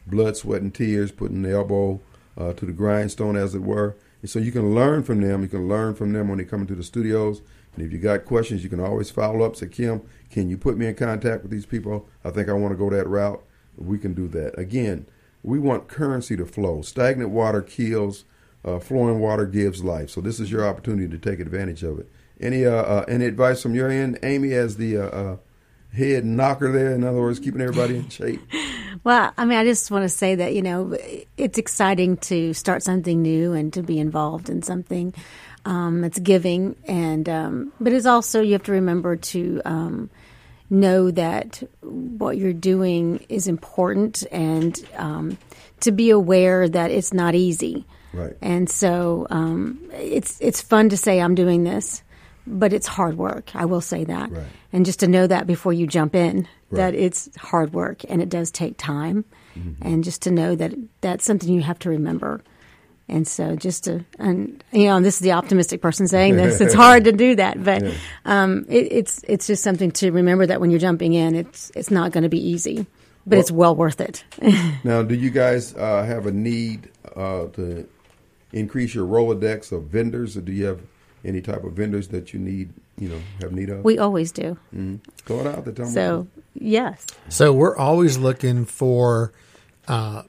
blood, 0.07 0.37
sweat, 0.37 0.61
and 0.61 0.73
tears, 0.73 1.11
putting 1.11 1.41
the 1.41 1.51
elbow 1.51 2.01
uh, 2.37 2.53
to 2.53 2.65
the 2.65 2.71
grindstone, 2.71 3.35
as 3.35 3.55
it 3.55 3.61
were. 3.61 3.95
And 4.21 4.29
so 4.29 4.39
you 4.39 4.51
can 4.51 4.73
learn 4.73 5.03
from 5.03 5.21
them. 5.21 5.41
You 5.43 5.47
can 5.47 5.67
learn 5.67 5.95
from 5.95 6.13
them 6.13 6.29
when 6.29 6.37
they 6.37 6.45
come 6.45 6.61
into 6.61 6.75
the 6.75 6.83
studios. 6.83 7.41
And 7.75 7.85
if 7.85 7.91
you 7.91 7.99
got 7.99 8.25
questions, 8.25 8.63
you 8.63 8.69
can 8.69 8.79
always 8.79 9.11
follow 9.11 9.43
up. 9.43 9.55
Say, 9.55 9.67
Kim, 9.67 10.01
can 10.31 10.49
you 10.49 10.57
put 10.57 10.77
me 10.77 10.87
in 10.87 10.95
contact 10.95 11.43
with 11.43 11.51
these 11.51 11.65
people? 11.65 12.07
I 12.23 12.31
think 12.31 12.49
I 12.49 12.53
want 12.53 12.71
to 12.71 12.77
go 12.77 12.89
that 12.89 13.07
route. 13.07 13.43
We 13.77 13.97
can 13.97 14.13
do 14.13 14.27
that. 14.29 14.57
Again, 14.57 15.05
we 15.43 15.59
want 15.59 15.87
currency 15.87 16.35
to 16.37 16.45
flow. 16.45 16.81
Stagnant 16.81 17.29
water 17.29 17.61
kills. 17.61 18.25
Uh, 18.63 18.79
flowing 18.79 19.19
water 19.19 19.45
gives 19.45 19.83
life. 19.83 20.09
So 20.09 20.21
this 20.21 20.39
is 20.39 20.51
your 20.51 20.67
opportunity 20.67 21.07
to 21.07 21.19
take 21.19 21.39
advantage 21.39 21.83
of 21.83 21.99
it. 21.99 22.09
Any 22.41 22.65
uh, 22.65 22.71
uh, 22.71 23.05
any 23.07 23.25
advice 23.25 23.61
from 23.61 23.75
your 23.75 23.91
end, 23.91 24.17
Amy, 24.23 24.53
as 24.53 24.77
the 24.77 24.97
uh, 24.97 25.03
uh, 25.03 25.37
head 25.95 26.25
knocker 26.25 26.71
there? 26.71 26.93
In 26.93 27.03
other 27.03 27.19
words, 27.19 27.39
keeping 27.39 27.61
everybody 27.61 27.97
in 27.97 28.09
shape. 28.09 28.41
Well, 29.03 29.31
I 29.37 29.45
mean, 29.45 29.59
I 29.59 29.65
just 29.65 29.91
want 29.91 30.03
to 30.03 30.09
say 30.09 30.33
that, 30.35 30.55
you 30.55 30.63
know, 30.63 30.97
it's 31.37 31.59
exciting 31.59 32.17
to 32.17 32.53
start 32.53 32.81
something 32.81 33.21
new 33.21 33.53
and 33.53 33.71
to 33.73 33.83
be 33.83 33.99
involved 33.99 34.49
in 34.49 34.63
something. 34.63 35.13
Um, 35.65 36.03
it's 36.03 36.17
giving, 36.17 36.75
and 36.85 37.27
um, 37.27 37.73
but 37.79 37.93
it's 37.93 38.05
also 38.05 38.41
you 38.41 38.53
have 38.53 38.63
to 38.63 38.71
remember 38.71 39.15
to 39.15 39.61
um, 39.65 40.09
know 40.69 41.11
that 41.11 41.61
what 41.81 42.37
you're 42.37 42.53
doing 42.53 43.25
is 43.29 43.47
important, 43.47 44.23
and 44.31 44.79
um, 44.95 45.37
to 45.81 45.91
be 45.91 46.11
aware 46.11 46.69
that 46.69 46.91
it's 46.91 47.13
not 47.13 47.35
easy. 47.35 47.85
Right. 48.13 48.37
And 48.41 48.69
so 48.69 49.27
um, 49.29 49.79
it's 49.91 50.39
it's 50.39 50.61
fun 50.61 50.89
to 50.89 50.97
say 50.97 51.19
I'm 51.19 51.35
doing 51.35 51.63
this, 51.63 52.03
but 52.47 52.73
it's 52.73 52.87
hard 52.87 53.17
work. 53.17 53.55
I 53.55 53.65
will 53.65 53.81
say 53.81 54.03
that, 54.05 54.31
Right. 54.31 54.43
and 54.73 54.85
just 54.85 54.99
to 55.01 55.07
know 55.07 55.27
that 55.27 55.47
before 55.47 55.73
you 55.73 55.87
jump 55.87 56.15
in, 56.15 56.47
that 56.71 56.93
it's 56.93 57.29
hard 57.37 57.73
work 57.73 58.01
and 58.09 58.21
it 58.21 58.29
does 58.29 58.51
take 58.51 58.77
time, 58.77 59.25
Mm-hmm. 59.57 59.87
and 59.87 60.03
just 60.03 60.21
to 60.23 60.31
know 60.31 60.53
that 60.55 60.73
that's 61.01 61.23
something 61.23 61.49
you 61.53 61.61
have 61.61 61.79
to 61.79 61.89
remember. 61.89 62.41
And 63.07 63.27
so, 63.27 63.55
just 63.55 63.83
to 63.85 64.03
and 64.19 64.63
you 64.73 64.87
know, 64.87 64.99
this 64.99 65.13
is 65.15 65.19
the 65.21 65.31
optimistic 65.33 65.79
person 65.81 66.07
saying 66.07 66.35
this. 66.37 66.59
It's 66.59 66.73
hard 66.73 67.03
to 67.05 67.11
do 67.11 67.35
that, 67.35 67.63
but 67.63 67.83
um, 68.25 68.65
it, 68.67 68.91
it's 68.91 69.23
it's 69.27 69.45
just 69.47 69.63
something 69.63 69.91
to 69.91 70.11
remember 70.11 70.45
that 70.47 70.59
when 70.59 70.71
you're 70.71 70.79
jumping 70.79 71.13
in, 71.13 71.35
it's 71.35 71.71
it's 71.75 71.91
not 71.91 72.11
going 72.11 72.23
to 72.23 72.29
be 72.29 72.39
easy, 72.49 72.87
but 73.27 73.37
it's 73.37 73.51
well 73.51 73.75
worth 73.75 74.01
it. 74.01 74.23
Now, 74.83 75.03
do 75.03 75.13
you 75.15 75.29
guys 75.29 75.73
uh, 75.75 76.03
have 76.03 76.25
a 76.25 76.31
need 76.31 76.89
uh, 77.15 77.45
to 77.53 77.87
increase 78.51 78.93
your 78.95 79.05
Rolodex 79.07 79.71
of 79.71 79.83
vendors, 79.83 80.35
or 80.35 80.41
do 80.41 80.51
you 80.51 80.65
have 80.65 80.81
any 81.25 81.41
type 81.41 81.63
of 81.63 81.73
vendors 81.73 82.09
that 82.09 82.33
you 82.33 82.39
need, 82.39 82.71
you 82.97 83.09
know, 83.09 83.19
have 83.41 83.51
need 83.51 83.69
of? 83.69 83.83
we 83.83 83.97
always 83.97 84.31
do. 84.31 84.57
Mm-hmm. 84.73 84.95
Throw 85.25 85.39
it 85.41 85.47
out 85.47 85.65
there. 85.65 85.73
Tell 85.73 85.85
me. 85.85 85.91
So 85.91 86.27
yes, 86.53 87.05
So 87.29 87.51
we're 87.53 87.75
always 87.77 88.17
looking 88.17 88.65
for 88.65 89.33
uh, 89.87 90.23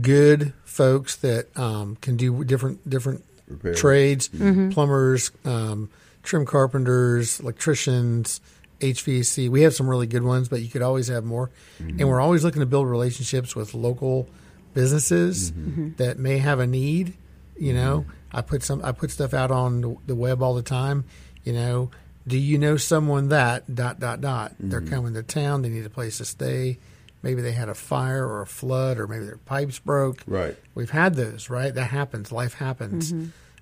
good 0.00 0.52
folks 0.64 1.16
that 1.16 1.56
um, 1.58 1.96
can 1.96 2.16
do 2.16 2.44
different 2.44 2.88
different 2.88 3.24
Repair. 3.48 3.74
trades, 3.74 4.28
mm-hmm. 4.28 4.48
Mm-hmm. 4.48 4.70
plumbers, 4.70 5.30
um, 5.44 5.90
trim 6.22 6.44
carpenters, 6.46 7.38
electricians, 7.40 8.40
HVAC. 8.80 9.48
We 9.48 9.62
have 9.62 9.74
some 9.74 9.88
really 9.88 10.06
good 10.06 10.22
ones, 10.22 10.48
but 10.48 10.60
you 10.62 10.68
could 10.68 10.82
always 10.82 11.08
have 11.08 11.24
more. 11.24 11.50
And 11.78 12.08
we're 12.08 12.20
always 12.20 12.44
looking 12.44 12.60
to 12.60 12.66
build 12.66 12.88
relationships 12.88 13.54
with 13.56 13.72
local 13.74 14.28
businesses 14.74 15.52
that 15.96 16.18
may 16.18 16.38
have 16.38 16.58
a 16.60 16.66
need. 16.66 17.14
You 17.58 17.72
know, 17.72 18.04
I 18.36 18.42
put 18.42 18.62
some 18.62 18.80
I 18.84 18.92
put 18.92 19.10
stuff 19.10 19.32
out 19.32 19.50
on 19.50 19.80
the- 19.80 19.96
the 20.08 20.14
web 20.14 20.42
all 20.42 20.54
the 20.54 20.62
time. 20.62 21.04
You 21.44 21.52
know, 21.54 21.90
do 22.26 22.36
you 22.36 22.58
know 22.58 22.76
someone 22.76 23.28
that 23.30 23.74
dot 23.74 23.98
dot 23.98 24.20
dot? 24.20 24.52
They're 24.60 24.80
coming 24.82 25.14
to 25.14 25.22
town. 25.22 25.62
They 25.62 25.68
need 25.70 25.86
a 25.86 25.90
place 25.90 26.18
to 26.18 26.24
stay. 26.24 26.78
Maybe 27.22 27.40
they 27.40 27.52
had 27.52 27.68
a 27.68 27.74
fire 27.74 28.24
or 28.26 28.42
a 28.42 28.46
flood, 28.46 28.98
or 28.98 29.06
maybe 29.08 29.24
their 29.24 29.38
pipes 29.38 29.78
broke. 29.78 30.22
Right. 30.26 30.56
We've 30.74 30.90
had 30.90 31.14
those, 31.14 31.48
right? 31.50 31.74
That 31.74 31.86
happens. 31.90 32.30
Life 32.30 32.54
happens. 32.54 33.12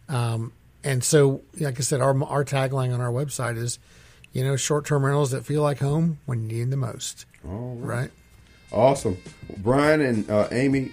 Um, 0.09 0.53
and 0.83 1.03
so, 1.03 1.41
like 1.59 1.79
I 1.79 1.83
said, 1.83 2.01
our 2.01 2.21
our 2.25 2.45
tagline 2.45 2.93
on 2.93 3.01
our 3.01 3.13
website 3.13 3.57
is, 3.57 3.79
you 4.33 4.43
know, 4.45 4.57
short 4.57 4.85
term 4.87 5.05
rentals 5.05 5.31
that 5.31 5.47
feel 5.47 5.63
like 5.63 5.79
home 5.79 6.19
when 6.27 6.43
you 6.43 6.49
need 6.49 6.63
them 6.65 6.71
the 6.71 6.77
most. 6.89 7.27
All 7.47 7.77
right. 7.81 7.97
Right? 8.01 8.11
Awesome. 8.73 9.19
Brian 9.59 10.01
and 10.01 10.29
uh, 10.29 10.49
Amy 10.51 10.93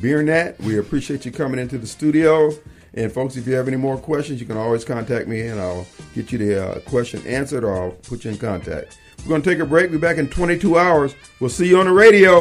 Biernat, 0.00 0.60
we 0.60 0.78
appreciate 0.78 1.24
you 1.24 1.32
coming 1.32 1.58
into 1.58 1.78
the 1.78 1.86
studio. 1.86 2.52
And 2.94 3.10
folks, 3.10 3.36
if 3.36 3.46
you 3.46 3.54
have 3.54 3.68
any 3.68 3.76
more 3.76 3.96
questions, 3.96 4.40
you 4.40 4.46
can 4.46 4.56
always 4.56 4.84
contact 4.84 5.28
me 5.28 5.42
and 5.42 5.60
I'll 5.60 5.86
get 6.14 6.30
you 6.32 6.38
the 6.38 6.66
uh, 6.66 6.80
question 6.80 7.26
answered 7.26 7.64
or 7.64 7.80
I'll 7.80 7.90
put 7.92 8.24
you 8.24 8.30
in 8.30 8.38
contact. 8.38 8.98
We're 9.20 9.28
going 9.28 9.42
to 9.42 9.50
take 9.50 9.60
a 9.60 9.66
break. 9.66 9.90
Be 9.90 9.98
back 9.98 10.18
in 10.18 10.28
22 10.28 10.78
hours. 10.78 11.14
We'll 11.40 11.50
see 11.50 11.68
you 11.68 11.78
on 11.78 11.86
the 11.86 11.92
radio. 11.92 12.40